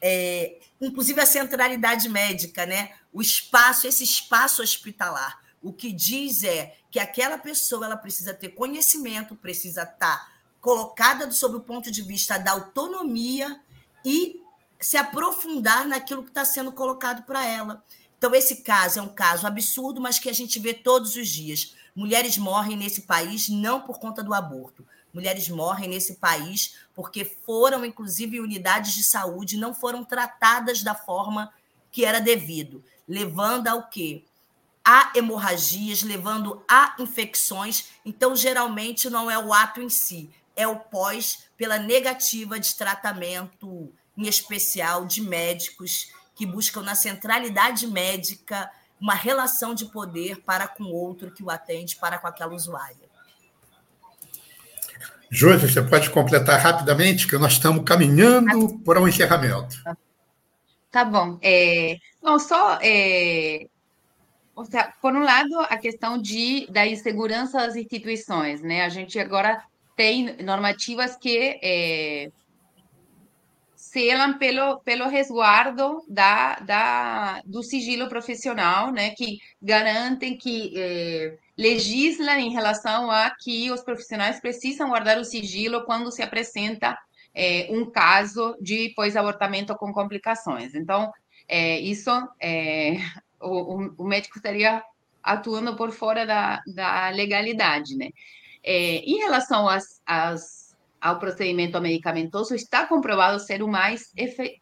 é 0.00 0.58
inclusive 0.80 1.20
a 1.20 1.26
centralidade 1.26 2.08
médica, 2.08 2.64
né? 2.64 2.92
O 3.12 3.20
espaço, 3.20 3.86
esse 3.86 4.04
espaço 4.04 4.62
hospitalar. 4.62 5.40
O 5.60 5.72
que 5.72 5.92
diz 5.92 6.44
é 6.44 6.76
que 6.90 7.00
aquela 7.00 7.36
pessoa 7.36 7.86
ela 7.86 7.96
precisa 7.96 8.32
ter 8.32 8.50
conhecimento, 8.50 9.34
precisa 9.34 9.82
estar 9.82 9.96
tá 9.96 10.28
colocada 10.60 11.30
sob 11.30 11.56
o 11.56 11.60
ponto 11.60 11.90
de 11.90 12.02
vista 12.02 12.38
da 12.38 12.52
autonomia 12.52 13.60
e 14.04 14.40
se 14.80 14.96
aprofundar 14.96 15.86
naquilo 15.86 16.22
que 16.22 16.30
está 16.30 16.44
sendo 16.44 16.70
colocado 16.70 17.24
para 17.24 17.44
ela. 17.44 17.82
Então, 18.16 18.34
esse 18.34 18.62
caso 18.62 18.98
é 18.98 19.02
um 19.02 19.08
caso 19.08 19.46
absurdo, 19.46 20.00
mas 20.00 20.18
que 20.18 20.28
a 20.28 20.32
gente 20.32 20.58
vê 20.58 20.74
todos 20.74 21.16
os 21.16 21.28
dias. 21.28 21.74
Mulheres 21.94 22.38
morrem 22.38 22.76
nesse 22.76 23.02
país 23.02 23.48
não 23.48 23.80
por 23.80 23.98
conta 23.98 24.22
do 24.22 24.34
aborto. 24.34 24.86
Mulheres 25.18 25.48
morrem 25.48 25.88
nesse 25.88 26.14
país 26.14 26.76
porque 26.94 27.24
foram, 27.24 27.84
inclusive, 27.84 28.38
unidades 28.38 28.94
de 28.94 29.02
saúde, 29.02 29.56
não 29.56 29.74
foram 29.74 30.04
tratadas 30.04 30.80
da 30.84 30.94
forma 30.94 31.52
que 31.90 32.04
era 32.04 32.20
devido, 32.20 32.84
levando 33.08 33.66
ao 33.66 33.88
quê? 33.88 34.22
A 34.84 35.10
hemorragias, 35.16 36.04
levando 36.04 36.62
a 36.70 36.94
infecções. 37.00 37.86
Então, 38.04 38.36
geralmente, 38.36 39.10
não 39.10 39.28
é 39.28 39.36
o 39.36 39.52
ato 39.52 39.82
em 39.82 39.88
si, 39.88 40.30
é 40.54 40.68
o 40.68 40.78
pós 40.78 41.46
pela 41.56 41.80
negativa 41.80 42.60
de 42.60 42.76
tratamento, 42.76 43.92
em 44.16 44.28
especial 44.28 45.04
de 45.04 45.20
médicos 45.20 46.12
que 46.36 46.46
buscam 46.46 46.82
na 46.82 46.94
centralidade 46.94 47.88
médica 47.88 48.70
uma 49.00 49.14
relação 49.14 49.74
de 49.74 49.86
poder 49.86 50.42
para 50.42 50.68
com 50.68 50.84
outro 50.84 51.32
que 51.32 51.42
o 51.42 51.50
atende, 51.50 51.96
para 51.96 52.18
com 52.18 52.28
aquela 52.28 52.54
usuária. 52.54 53.07
Josi, 55.30 55.68
você 55.68 55.82
pode 55.82 56.10
completar 56.10 56.58
rapidamente, 56.58 57.26
que 57.26 57.36
nós 57.36 57.52
estamos 57.54 57.84
caminhando 57.84 58.78
para 58.80 59.00
o 59.00 59.04
um 59.04 59.08
encerramento. 59.08 59.76
Tá 60.90 61.04
bom. 61.04 61.38
É, 61.42 61.98
não, 62.22 62.38
só. 62.38 62.78
É, 62.80 63.66
seja, 64.64 64.92
por 65.00 65.14
um 65.14 65.22
lado, 65.22 65.60
a 65.60 65.76
questão 65.76 66.18
de, 66.20 66.66
da 66.70 66.86
insegurança 66.86 67.58
das 67.58 67.76
instituições. 67.76 68.62
Né? 68.62 68.82
A 68.82 68.88
gente 68.88 69.18
agora 69.18 69.62
tem 69.94 70.36
normativas 70.42 71.16
que 71.16 71.58
é, 71.62 72.30
selam 73.98 74.38
pelo, 74.38 74.78
pelo 74.80 75.08
resguardo 75.08 76.04
da, 76.08 76.54
da, 76.60 77.42
do 77.44 77.64
sigilo 77.64 78.08
profissional, 78.08 78.92
né, 78.92 79.10
que 79.10 79.38
garantem 79.60 80.38
que 80.38 80.72
é, 80.76 81.36
legislam 81.56 82.38
em 82.38 82.52
relação 82.52 83.10
a 83.10 83.30
que 83.30 83.72
os 83.72 83.82
profissionais 83.82 84.38
precisam 84.40 84.90
guardar 84.90 85.18
o 85.18 85.24
sigilo 85.24 85.84
quando 85.84 86.12
se 86.12 86.22
apresenta 86.22 86.96
é, 87.34 87.66
um 87.70 87.90
caso 87.90 88.56
de 88.60 88.92
pós-abortamento 88.94 89.74
com 89.74 89.92
complicações. 89.92 90.76
Então, 90.76 91.12
é, 91.48 91.80
isso, 91.80 92.10
o, 93.40 93.90
o, 93.98 94.04
médico 94.04 94.38
estaria 94.38 94.80
atuando 95.20 95.74
por 95.74 95.90
fora 95.90 96.24
da, 96.24 96.62
da 96.72 97.10
legalidade, 97.10 97.96
né? 97.96 98.10
É, 98.62 98.98
em 98.98 99.18
relação 99.18 99.68
às, 99.68 100.00
às, 100.06 100.57
ao 101.00 101.18
procedimento 101.18 101.80
medicamentoso, 101.80 102.54
está 102.54 102.86
comprovado 102.86 103.38
ser 103.38 103.62
o 103.62 103.68
mais, 103.68 104.12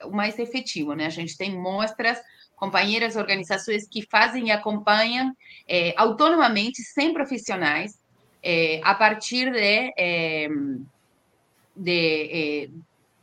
o 0.04 0.10
mais 0.10 0.38
efetivo, 0.38 0.94
né? 0.94 1.06
A 1.06 1.10
gente 1.10 1.36
tem 1.36 1.56
mostras, 1.56 2.18
companheiras, 2.54 3.16
organizações 3.16 3.88
que 3.88 4.02
fazem 4.02 4.48
e 4.48 4.50
acompanham 4.50 5.32
é, 5.68 5.94
autonomamente, 5.96 6.82
sem 6.82 7.12
profissionais, 7.12 7.98
é, 8.42 8.80
a 8.82 8.94
partir 8.94 9.50
de, 9.50 9.92
é, 9.96 10.48
de 11.74 12.30
é, 12.30 12.68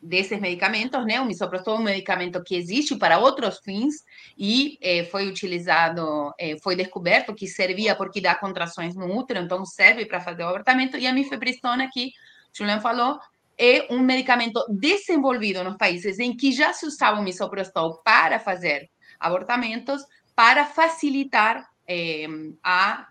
desses 0.04 0.40
medicamentos, 0.40 1.06
né? 1.06 1.22
O 1.22 1.26
misoprostol 1.26 1.78
é 1.78 1.80
um 1.80 1.84
medicamento 1.84 2.44
que 2.44 2.56
existe 2.56 2.96
para 2.98 3.18
outros 3.18 3.60
fins 3.60 4.04
e 4.38 4.78
eh, 4.82 5.06
foi 5.06 5.28
utilizado, 5.30 6.34
eh, 6.38 6.58
foi 6.62 6.76
descoberto 6.76 7.34
que 7.34 7.48
servia 7.48 7.96
porque 7.96 8.20
dá 8.20 8.36
contrações 8.36 8.96
no 8.96 9.18
útero, 9.18 9.40
então 9.40 9.66
serve 9.66 10.06
para 10.06 10.20
fazer 10.20 10.44
o 10.44 10.48
abortamento. 10.48 10.98
E 10.98 11.08
a 11.08 11.14
mifepristona, 11.14 11.90
que 11.92 12.12
Julian 12.54 12.80
falou, 12.80 13.20
é 13.58 13.88
um 13.90 14.00
medicamento 14.00 14.66
desenvolvido 14.70 15.64
nos 15.64 15.78
países 15.78 16.20
em 16.20 16.36
que 16.36 16.52
já 16.52 16.74
se 16.74 16.86
usava 16.86 17.20
o 17.20 17.24
misoprostol 17.24 18.02
para 18.04 18.40
fazer 18.40 18.90
abortamentos, 19.20 20.04
para 20.36 20.66
facilitar 20.66 21.68
eh, 21.88 22.28
a 22.64 23.08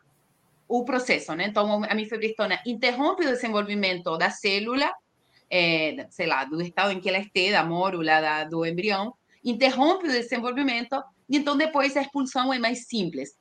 o 0.68 0.86
processo, 0.86 1.34
né? 1.34 1.48
Então, 1.48 1.84
a 1.84 1.94
mifepristona 1.94 2.58
interrompe 2.64 3.26
o 3.26 3.28
desenvolvimento 3.28 4.16
da 4.16 4.30
célula 4.30 4.90
é, 5.52 6.06
sei 6.08 6.26
lá, 6.26 6.46
do 6.46 6.62
estado 6.62 6.92
em 6.92 7.00
que 7.00 7.10
ela 7.10 7.18
esteja, 7.18 7.58
da 7.58 7.64
mórula, 7.64 8.22
da, 8.22 8.44
do 8.44 8.64
embrião, 8.64 9.12
interrompe 9.44 10.08
o 10.08 10.10
desenvolvimento, 10.10 10.96
e 11.28 11.36
então 11.36 11.58
depois 11.58 11.94
a 11.94 12.00
expulsão 12.00 12.54
é 12.54 12.58
mais 12.58 12.86
simples. 12.86 13.36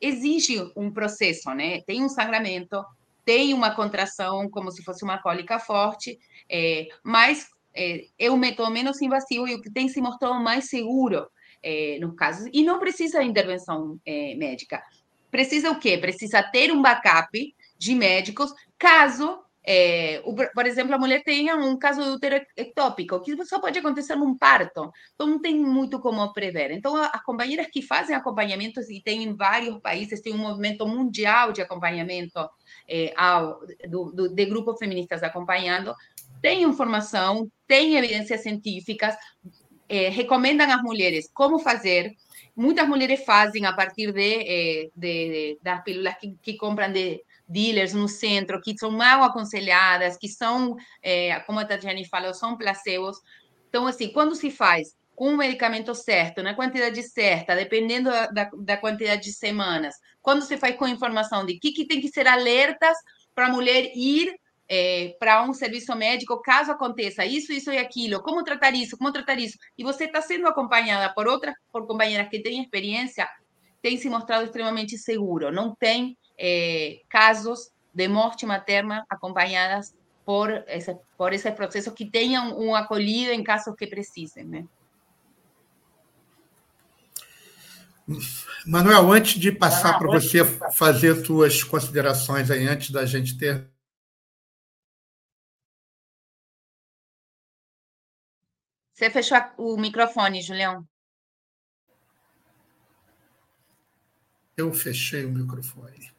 Exige 0.00 0.72
um 0.74 0.90
processo, 0.90 1.50
né? 1.50 1.82
Tem 1.82 2.02
um 2.02 2.08
sangramento, 2.08 2.82
tem 3.24 3.54
uma 3.54 3.74
contração, 3.74 4.48
como 4.50 4.70
se 4.70 4.82
fosse 4.82 5.04
uma 5.04 5.18
cólica 5.18 5.58
forte, 5.58 6.18
é, 6.50 6.88
mas 7.02 7.46
é, 7.74 8.30
um 8.30 8.36
método 8.36 8.70
menos 8.70 9.00
invasivo 9.00 9.46
e 9.46 9.54
o 9.54 9.62
que 9.62 9.70
tem 9.70 9.88
se 9.88 10.00
mostrado 10.00 10.42
mais 10.42 10.68
seguro 10.68 11.26
é, 11.62 11.98
nos 12.00 12.14
casos. 12.14 12.48
E 12.52 12.62
não 12.62 12.78
precisa 12.78 13.22
intervenção 13.22 13.98
é, 14.04 14.34
médica. 14.34 14.82
Precisa 15.30 15.70
o 15.70 15.78
quê? 15.78 15.96
Precisa 15.96 16.42
ter 16.42 16.72
um 16.72 16.82
backup 16.82 17.54
de 17.78 17.94
médicos 17.94 18.52
caso 18.78 19.42
é, 19.64 20.20
o, 20.24 20.34
por 20.34 20.66
exemplo, 20.66 20.94
a 20.94 20.98
mulher 20.98 21.22
tenha 21.22 21.54
um 21.56 21.78
caso 21.78 22.02
de 22.02 22.10
útero 22.10 22.44
ectópico, 22.56 23.20
que 23.20 23.44
só 23.44 23.60
pode 23.60 23.78
acontecer 23.78 24.16
num 24.16 24.36
parto, 24.36 24.90
então 25.14 25.26
não 25.26 25.40
tem 25.40 25.54
muito 25.56 26.00
como 26.00 26.32
prever. 26.32 26.72
Então, 26.72 26.96
as 26.96 27.22
companheiras 27.22 27.68
que 27.68 27.80
fazem 27.80 28.16
acompanhamentos, 28.16 28.90
e 28.90 29.00
tem 29.00 29.22
em 29.22 29.36
vários 29.36 29.78
países, 29.80 30.20
tem 30.20 30.34
um 30.34 30.38
movimento 30.38 30.86
mundial 30.86 31.52
de 31.52 31.62
acompanhamento 31.62 32.40
é, 32.88 33.12
ao, 33.16 33.60
do, 33.88 34.12
do, 34.12 34.28
de 34.28 34.44
grupos 34.46 34.78
feministas 34.78 35.22
acompanhando, 35.22 35.94
têm 36.40 36.62
informação, 36.62 37.50
têm 37.66 37.96
evidências 37.96 38.42
científicas, 38.42 39.16
é, 39.88 40.08
recomendam 40.08 40.70
às 40.70 40.82
mulheres 40.82 41.30
como 41.32 41.58
fazer. 41.58 42.12
Muitas 42.54 42.86
mulheres 42.86 43.24
fazem 43.24 43.64
a 43.64 43.72
partir 43.72 44.12
de, 44.12 44.44
de, 44.44 44.90
de 44.96 45.58
das 45.62 45.82
pílulas 45.82 46.16
que, 46.18 46.36
que 46.42 46.56
compram 46.56 46.92
de 46.92 47.22
dealers 47.48 47.92
no 47.92 48.08
centro 48.08 48.60
que 48.60 48.76
são 48.76 48.90
mal 48.90 49.22
aconselhadas, 49.22 50.16
que 50.16 50.28
são, 50.28 50.76
é, 51.02 51.38
como 51.40 51.60
a 51.60 51.64
Tatiane 51.64 52.06
falou, 52.08 52.32
são 52.32 52.56
placebos. 52.56 53.18
Então, 53.68 53.86
assim, 53.86 54.12
quando 54.12 54.34
se 54.34 54.50
faz 54.50 54.94
com 55.14 55.34
o 55.34 55.36
medicamento 55.36 55.94
certo, 55.94 56.42
na 56.42 56.54
quantidade 56.54 57.02
certa, 57.02 57.54
dependendo 57.54 58.10
da, 58.10 58.50
da 58.56 58.76
quantidade 58.76 59.22
de 59.22 59.32
semanas, 59.32 59.94
quando 60.20 60.42
se 60.42 60.56
faz 60.56 60.76
com 60.76 60.86
informação 60.88 61.44
de 61.44 61.58
que, 61.58 61.72
que 61.72 61.86
tem 61.86 62.00
que 62.00 62.08
ser 62.08 62.26
alertas 62.26 62.96
para 63.34 63.46
a 63.46 63.52
mulher 63.52 63.92
ir 63.94 64.34
é, 64.68 65.14
para 65.18 65.42
um 65.42 65.52
serviço 65.52 65.94
médico 65.94 66.40
caso 66.40 66.72
aconteça 66.72 67.26
isso, 67.26 67.52
isso 67.52 67.70
e 67.70 67.78
aquilo, 67.78 68.22
como 68.22 68.42
tratar 68.42 68.74
isso, 68.74 68.96
como 68.96 69.12
tratar 69.12 69.38
isso, 69.38 69.58
e 69.76 69.84
você 69.84 70.04
está 70.04 70.22
sendo 70.22 70.46
acompanhada 70.46 71.12
por 71.12 71.28
outras, 71.28 71.54
por 71.70 71.86
companheiras 71.86 72.28
que 72.28 72.40
têm 72.40 72.62
experiência, 72.62 73.28
tem 73.82 73.98
se 73.98 74.08
mostrado 74.08 74.44
extremamente 74.44 74.96
seguro. 74.96 75.52
Não 75.52 75.74
tem 75.74 76.16
eh, 76.38 77.00
casos 77.08 77.70
de 77.92 78.08
morte 78.08 78.46
materna 78.46 79.04
acompanhadas 79.10 79.94
por 80.24 80.64
esse, 80.68 80.96
por 81.18 81.32
esse 81.32 81.50
processo 81.52 81.92
que 81.92 82.08
tenham 82.08 82.58
um 82.58 82.74
acolhido 82.74 83.32
em 83.32 83.42
casos 83.42 83.74
que 83.76 83.86
precisem, 83.86 84.44
né? 84.44 84.64
Manuel, 88.66 89.12
antes 89.12 89.40
de 89.40 89.52
passar 89.52 89.98
para 89.98 90.08
você 90.08 90.44
fazer 90.72 91.24
suas 91.24 91.62
considerações 91.62 92.50
aí, 92.50 92.66
antes 92.66 92.90
da 92.90 93.06
gente 93.06 93.36
ter. 93.38 93.70
Você 98.92 99.10
fechou 99.10 99.38
o 99.56 99.76
microfone, 99.76 100.42
Julião? 100.42 100.86
Eu 104.56 104.72
fechei 104.72 105.24
o 105.24 105.30
microfone. 105.30 106.12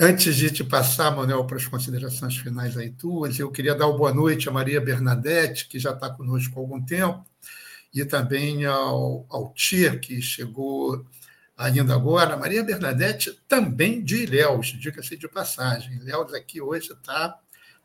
Antes 0.00 0.36
de 0.36 0.50
te 0.50 0.62
passar, 0.62 1.10
Manuel, 1.10 1.44
para 1.44 1.56
as 1.56 1.66
considerações 1.66 2.36
finais 2.36 2.76
aí 2.76 2.90
tuas, 2.90 3.38
eu 3.38 3.50
queria 3.50 3.74
dar 3.74 3.88
uma 3.88 3.98
boa 3.98 4.14
noite 4.14 4.48
a 4.48 4.52
Maria 4.52 4.80
Bernadette, 4.80 5.66
que 5.68 5.78
já 5.78 5.90
está 5.90 6.08
conosco 6.08 6.56
há 6.56 6.62
algum 6.62 6.80
tempo, 6.80 7.24
e 7.92 8.04
também 8.04 8.64
ao, 8.64 9.26
ao 9.28 9.52
Tia, 9.54 9.98
que 9.98 10.20
chegou 10.20 11.04
ainda 11.56 11.94
agora. 11.94 12.36
Maria 12.36 12.62
Bernadette 12.62 13.38
também 13.48 14.02
de 14.02 14.22
Ilhéus, 14.24 14.68
diga-se 14.78 15.16
de 15.16 15.28
passagem. 15.28 15.94
Ilhéus 15.96 16.32
aqui 16.34 16.60
hoje 16.60 16.92
está, 16.92 17.36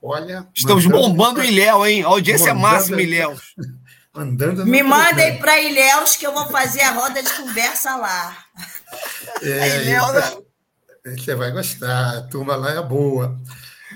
olha... 0.01 0.47
Estamos 0.55 0.85
mandando... 0.85 1.07
bombando 1.07 1.43
Ilhéus, 1.43 1.87
hein? 1.87 2.03
A 2.03 2.07
audiência 2.07 2.53
máxima 2.53 3.01
Ilhéus. 3.01 3.55
andando. 4.13 4.65
Me 4.65 4.83
mandem 4.83 5.39
para 5.39 5.59
Ilhéus 5.59 6.15
que 6.15 6.27
eu 6.27 6.33
vou 6.33 6.47
fazer 6.49 6.81
a 6.81 6.91
roda 6.91 7.21
de 7.21 7.33
conversa 7.33 7.95
lá. 7.95 8.37
É, 9.41 9.81
Ilhéus, 9.81 10.37
você 11.03 11.35
vai 11.35 11.51
gostar, 11.51 12.17
a 12.17 12.21
turma 12.21 12.55
lá 12.55 12.71
é 12.71 12.81
boa. 12.81 13.39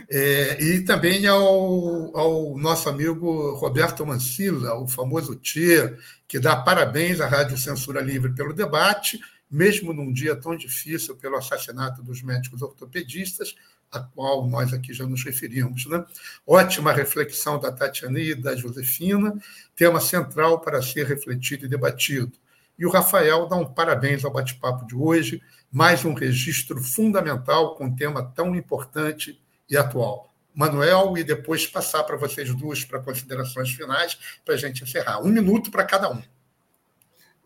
É, 0.09 0.63
e 0.63 0.81
também 0.85 1.27
ao, 1.27 2.17
ao, 2.17 2.57
nosso 2.57 2.87
amigo 2.87 3.55
Roberto 3.55 4.05
Mancilla, 4.05 4.73
o 4.75 4.87
famoso 4.87 5.35
Tia, 5.35 5.97
que 6.25 6.39
dá 6.39 6.55
parabéns 6.55 7.19
à 7.19 7.27
Rádio 7.27 7.57
Censura 7.57 7.99
Livre 7.99 8.33
pelo 8.33 8.53
debate, 8.53 9.19
mesmo 9.51 9.91
num 9.91 10.13
dia 10.13 10.35
tão 10.35 10.55
difícil 10.55 11.15
pelo 11.17 11.35
assassinato 11.35 12.01
dos 12.01 12.21
médicos 12.21 12.61
ortopedistas, 12.61 13.55
a 13.91 13.99
qual 13.99 14.47
nós 14.47 14.73
aqui 14.73 14.93
já 14.93 15.05
nos 15.05 15.23
referimos. 15.23 15.85
Né? 15.87 16.03
Ótima 16.45 16.93
reflexão 16.93 17.59
da 17.59 17.71
Tatiana 17.71 18.19
e 18.19 18.33
da 18.33 18.55
Josefina, 18.55 19.33
tema 19.75 19.99
central 19.99 20.61
para 20.61 20.81
ser 20.81 21.05
refletido 21.05 21.65
e 21.65 21.69
debatido. 21.69 22.31
E 22.79 22.85
o 22.85 22.89
Rafael 22.89 23.47
dá 23.47 23.55
um 23.57 23.65
parabéns 23.65 24.23
ao 24.23 24.31
bate-papo 24.31 24.85
de 24.87 24.95
hoje, 24.95 25.41
mais 25.69 26.05
um 26.05 26.13
registro 26.13 26.81
fundamental 26.81 27.75
com 27.75 27.85
um 27.85 27.95
tema 27.95 28.23
tão 28.23 28.55
importante 28.55 29.41
e 29.69 29.77
atual. 29.77 30.33
Manuel, 30.53 31.15
e 31.17 31.23
depois 31.23 31.67
passar 31.67 32.03
para 32.03 32.17
vocês 32.17 32.53
duas 32.55 32.83
para 32.83 32.99
considerações 32.99 33.69
finais, 33.69 34.17
para 34.43 34.55
a 34.55 34.57
gente 34.57 34.83
encerrar. 34.83 35.21
Um 35.21 35.29
minuto 35.29 35.69
para 35.69 35.83
cada 35.83 36.11
um. 36.11 36.21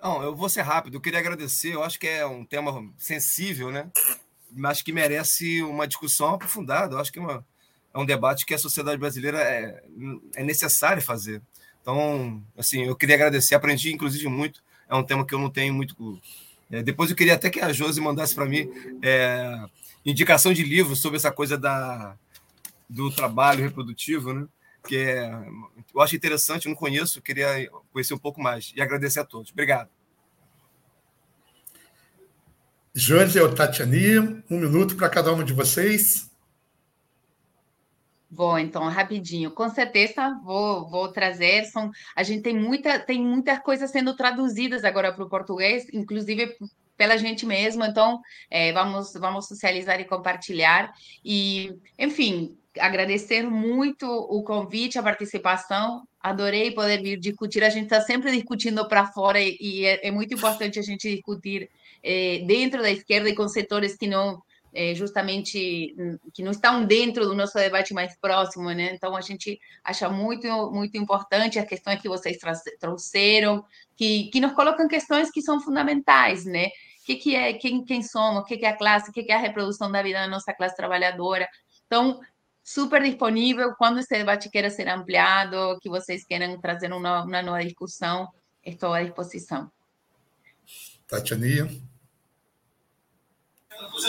Não, 0.02 0.24
eu 0.24 0.34
vou 0.34 0.48
ser 0.48 0.62
rápido. 0.62 0.96
Eu 0.96 1.02
queria 1.02 1.20
agradecer. 1.20 1.74
Eu 1.74 1.84
acho 1.84 2.00
que 2.00 2.08
é 2.08 2.26
um 2.26 2.46
tema 2.46 2.90
sensível, 2.98 3.70
né? 3.70 3.92
Mas 4.50 4.82
que 4.82 4.94
merece 4.94 5.62
uma 5.62 5.88
discussão 5.88 6.30
aprofundada. 6.30 6.96
Eu 6.96 7.00
acho 7.00 7.12
que 7.12 7.20
é, 7.20 7.22
uma, 7.22 7.46
é 7.94 8.00
um 8.00 8.06
debate 8.06 8.46
que 8.46 8.54
a 8.54 8.58
sociedade 8.58 8.98
brasileira 8.98 9.40
é, 9.40 9.84
é 10.36 10.44
necessário 10.44 11.02
fazer. 11.02 11.42
Então, 11.82 12.42
assim, 12.58 12.84
eu 12.84 12.96
queria 12.96 13.16
agradecer. 13.16 13.56
Aprendi, 13.56 13.92
inclusive, 13.92 14.28
muito. 14.28 14.64
É 14.90 14.96
um 14.96 15.04
tema 15.04 15.26
que 15.26 15.36
eu 15.36 15.40
não 15.40 15.50
tenho 15.50 15.74
muito. 15.74 16.20
É, 16.72 16.82
depois 16.82 17.10
eu 17.10 17.16
queria 17.16 17.36
até 17.36 17.50
que 17.50 17.60
a 17.60 17.74
Josi 17.74 18.00
mandasse 18.02 18.34
para 18.34 18.46
mim 18.46 18.72
é, 19.04 19.66
indicação 20.06 20.54
de 20.54 20.64
livros 20.64 21.00
sobre 21.00 21.18
essa 21.18 21.32
coisa 21.32 21.58
da, 21.58 22.16
do 22.90 23.12
trabalho 23.12 23.64
reprodutivo, 23.64 24.34
né? 24.34 24.48
Que 24.88 24.98
é, 24.98 25.32
eu 25.94 26.02
acho 26.02 26.16
interessante, 26.16 26.68
não 26.68 26.76
conheço, 26.76 27.22
queria 27.22 27.70
conhecer 27.92 28.14
um 28.14 28.20
pouco 28.20 28.42
mais. 28.42 28.74
E 28.76 28.82
agradecer 28.82 29.20
a 29.20 29.26
todos. 29.26 29.52
Obrigado. 29.52 29.90
Josi 32.94 33.40
ou 33.40 33.54
Tatiani, 33.54 34.20
um 34.50 34.60
minuto 34.60 34.96
para 34.96 35.10
cada 35.10 35.32
uma 35.32 35.44
de 35.44 35.54
vocês. 35.54 36.30
Vou, 38.30 38.58
então, 38.58 38.88
rapidinho. 38.88 39.52
Com 39.52 39.70
certeza 39.70 40.40
vou, 40.44 40.90
vou 40.90 41.12
trazer. 41.12 41.66
São, 41.66 41.92
a 42.16 42.24
gente 42.24 42.44
tem 42.44 42.58
muita, 42.58 42.98
tem 43.00 43.22
muitas 43.22 43.60
coisas 43.60 43.92
sendo 43.92 44.16
traduzidas 44.16 44.84
agora 44.84 45.14
para 45.14 45.24
o 45.24 45.30
português, 45.30 45.86
inclusive 45.94 46.58
pela 46.98 47.18
gente 47.18 47.46
mesmo. 47.46 47.84
Então, 47.84 48.20
é, 48.50 48.72
vamos, 48.72 49.14
vamos 49.14 49.48
socializar 49.48 50.00
e 50.00 50.06
compartilhar. 50.06 50.94
E, 51.24 51.74
enfim, 51.98 52.58
agradecer 52.80 53.44
muito 53.44 54.06
o 54.06 54.44
convite, 54.44 54.98
a 54.98 55.04
participação. 55.04 56.04
Adorei 56.20 56.72
poder 56.72 57.02
vir 57.02 57.20
discutir. 57.20 57.64
A 57.64 57.70
gente 57.70 57.86
está 57.86 58.02
sempre 58.02 58.32
discutindo 58.32 58.88
para 58.88 59.08
fora 59.08 59.40
e, 59.42 59.86
é, 59.86 60.08
é, 60.08 60.12
muito 60.12 60.34
importante 60.34 60.80
a 60.80 60.84
gente 60.84 61.10
discutir 61.10 61.70
é, 62.04 62.40
dentro 62.46 62.82
da 62.82 62.92
esquerda 62.92 63.30
e 63.30 63.36
com 63.36 63.48
setores 63.48 63.98
que 63.98 64.08
não 64.08 64.42
é, 64.74 64.96
justamente 64.96 65.96
que 66.34 66.44
não 66.44 66.52
estão 66.52 66.86
dentro 66.86 67.26
do 67.26 67.36
nosso 67.36 67.56
debate 67.56 67.94
mais 67.94 68.18
próximo, 68.20 68.72
né? 68.72 68.94
Então 68.94 69.16
a 69.16 69.22
gente 69.22 69.60
acha 69.84 70.10
muito 70.10 70.48
muito 70.72 70.98
importante 70.98 71.60
as 71.60 71.68
questões 71.68 72.02
que 72.02 72.10
vocês 72.10 72.38
trouxeram, 72.80 73.64
que 73.96 74.30
que 74.32 74.40
nos 74.40 74.54
colocam 74.54 74.88
questões 74.88 75.30
que 75.30 75.42
são 75.42 75.60
fundamentais, 75.60 76.46
né? 76.46 76.70
o 77.02 77.04
que, 77.04 77.16
que 77.16 77.36
é, 77.36 77.54
quem, 77.54 77.84
quem 77.84 78.04
somos, 78.04 78.44
o 78.44 78.46
que, 78.46 78.58
que 78.58 78.66
é 78.66 78.70
a 78.70 78.78
classe, 78.78 79.10
o 79.10 79.14
que, 79.14 79.24
que 79.24 79.32
é 79.32 79.36
a 79.36 79.40
reprodução 79.40 79.92
da 79.92 80.04
vida 80.04 80.20
da 80.20 80.28
nossa 80.28 80.54
classe 80.54 80.76
trabalhadora. 80.76 81.50
Então, 81.88 82.22
super 82.64 83.02
disponível 83.02 83.74
quando 83.76 84.00
esse 84.00 84.16
debate 84.16 84.50
queira 84.50 84.70
ser 84.70 84.88
ampliado, 84.88 85.80
que 85.82 85.90
vocês 85.90 86.24
queiram 86.24 86.60
trazer 86.62 86.94
uma, 86.94 87.24
uma 87.24 87.42
nova 87.42 87.64
discussão, 87.64 88.30
estou 88.64 88.94
à 88.94 89.02
disposição. 89.02 89.72
Tatiania. 91.08 91.68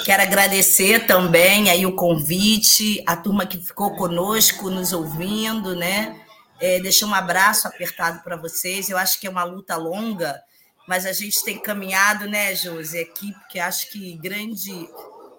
Quero 0.04 0.22
agradecer 0.22 1.06
também 1.06 1.70
aí 1.70 1.86
o 1.86 1.94
convite, 1.94 3.02
a 3.06 3.16
turma 3.16 3.46
que 3.46 3.58
ficou 3.58 3.94
conosco, 3.96 4.70
nos 4.70 4.92
ouvindo, 4.92 5.76
né? 5.76 6.20
É, 6.60 6.80
deixar 6.80 7.06
um 7.06 7.14
abraço 7.14 7.68
apertado 7.68 8.22
para 8.22 8.36
vocês. 8.36 8.88
Eu 8.88 8.98
acho 8.98 9.20
que 9.20 9.26
é 9.26 9.30
uma 9.30 9.44
luta 9.44 9.76
longa, 9.76 10.40
mas 10.88 11.06
a 11.06 11.12
gente 11.12 11.44
tem 11.44 11.58
caminhado, 11.58 12.28
né, 12.28 12.54
Josi, 12.54 12.98
aqui, 12.98 13.32
porque 13.32 13.58
acho 13.58 13.90
que 13.90 14.14
grande. 14.16 14.88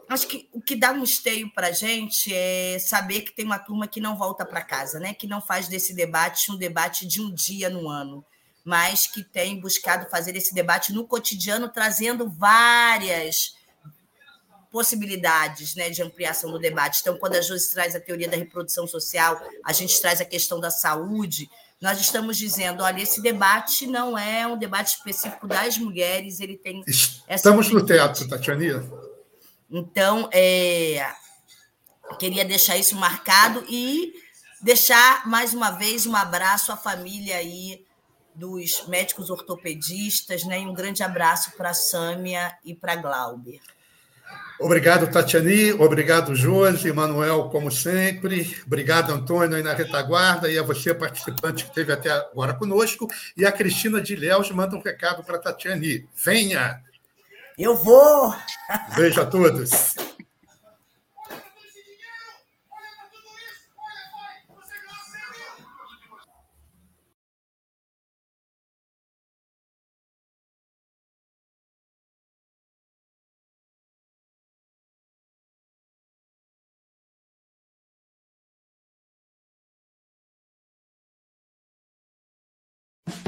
Acho 0.10 0.28
que 0.28 0.48
o 0.54 0.62
que 0.62 0.76
dá 0.76 0.92
um 0.92 1.04
esteio 1.04 1.52
para 1.54 1.68
a 1.68 1.72
gente 1.72 2.34
é 2.34 2.78
saber 2.80 3.22
que 3.22 3.32
tem 3.32 3.46
uma 3.46 3.58
turma 3.58 3.88
que 3.88 4.02
não 4.02 4.16
volta 4.16 4.46
para 4.46 4.62
casa, 4.62 5.00
né? 5.00 5.14
que 5.14 5.26
não 5.26 5.42
faz 5.42 5.68
desse 5.68 5.94
debate 5.94 6.52
um 6.52 6.58
debate 6.58 7.08
de 7.08 7.22
um 7.22 7.34
dia 7.34 7.70
no 7.70 7.90
ano, 7.90 8.24
mas 8.64 9.08
que 9.08 9.24
tem 9.24 9.60
buscado 9.60 10.08
fazer 10.10 10.36
esse 10.36 10.54
debate 10.54 10.94
no 10.94 11.08
cotidiano, 11.08 11.70
trazendo 11.70 12.30
várias 12.30 13.56
possibilidades 14.74 15.76
né, 15.76 15.92
de 15.92 16.02
ampliação 16.02 16.52
do 16.52 16.58
debate. 16.58 17.02
Então, 17.02 17.16
quando 17.16 17.36
a 17.36 17.42
Josi 17.42 17.72
traz 17.72 17.96
a 17.96 18.00
teoria 18.00 18.28
da 18.28 18.36
reprodução 18.36 18.88
social, 18.88 19.40
a 19.64 19.72
gente 19.72 20.02
traz 20.02 20.20
a 20.20 20.26
questão 20.26 20.60
da 20.60 20.72
saúde, 20.72 21.48
nós 21.80 22.02
estamos 22.02 22.38
dizendo, 22.38 22.82
olha, 22.82 23.00
esse 23.04 23.22
debate 23.22 23.86
não 23.86 24.18
é 24.18 24.48
um 24.48 24.58
debate 24.58 24.96
específico 24.96 25.48
das 25.48 25.78
mulheres, 25.78 26.40
ele 26.40 26.58
tem. 26.58 26.84
Estamos 27.30 27.70
no 27.70 27.86
teatro, 27.86 28.28
Tatiana. 28.28 28.84
Então, 29.70 30.28
é, 30.34 31.06
queria 32.18 32.44
deixar 32.44 32.76
isso 32.76 32.96
marcado 32.96 33.64
e 33.70 34.12
deixar 34.60 35.28
mais 35.28 35.54
uma 35.54 35.70
vez 35.70 36.08
um 36.08 36.16
abraço 36.16 36.72
à 36.72 36.78
família 36.78 37.38
aí 37.38 37.86
dos 38.34 38.88
médicos 38.88 39.30
ortopedistas, 39.30 40.44
né? 40.46 40.62
E 40.62 40.66
um 40.66 40.74
grande 40.74 41.04
abraço 41.04 41.52
para 41.52 41.70
a 41.70 41.76
Sâmia 41.76 42.58
e 42.66 42.74
para 42.74 42.94
a 42.94 42.96
Glauber. 42.96 43.62
Obrigado, 44.64 45.12
Tatiani. 45.12 45.74
Obrigado, 45.74 46.34
Josi, 46.34 46.90
Manuel, 46.94 47.50
como 47.50 47.70
sempre. 47.70 48.56
Obrigado, 48.66 49.12
Antônio, 49.12 49.58
aí 49.58 49.62
na 49.62 49.74
retaguarda. 49.74 50.50
E 50.50 50.58
a 50.58 50.64
você, 50.64 50.94
participante 50.94 51.66
que 51.66 51.70
esteve 51.70 51.92
até 51.92 52.10
agora 52.10 52.54
conosco. 52.54 53.10
E 53.36 53.46
a 53.46 53.52
Cristina 53.52 54.00
de 54.00 54.16
Léus 54.16 54.50
manda 54.52 54.78
um 54.78 54.82
recado 54.82 55.22
para 55.22 55.36
a 55.36 55.40
Tatiani. 55.40 56.08
Venha! 56.16 56.82
Eu 57.60 57.76
vou! 57.76 58.34
Beijo 58.96 59.20
a 59.20 59.26
todos. 59.26 59.96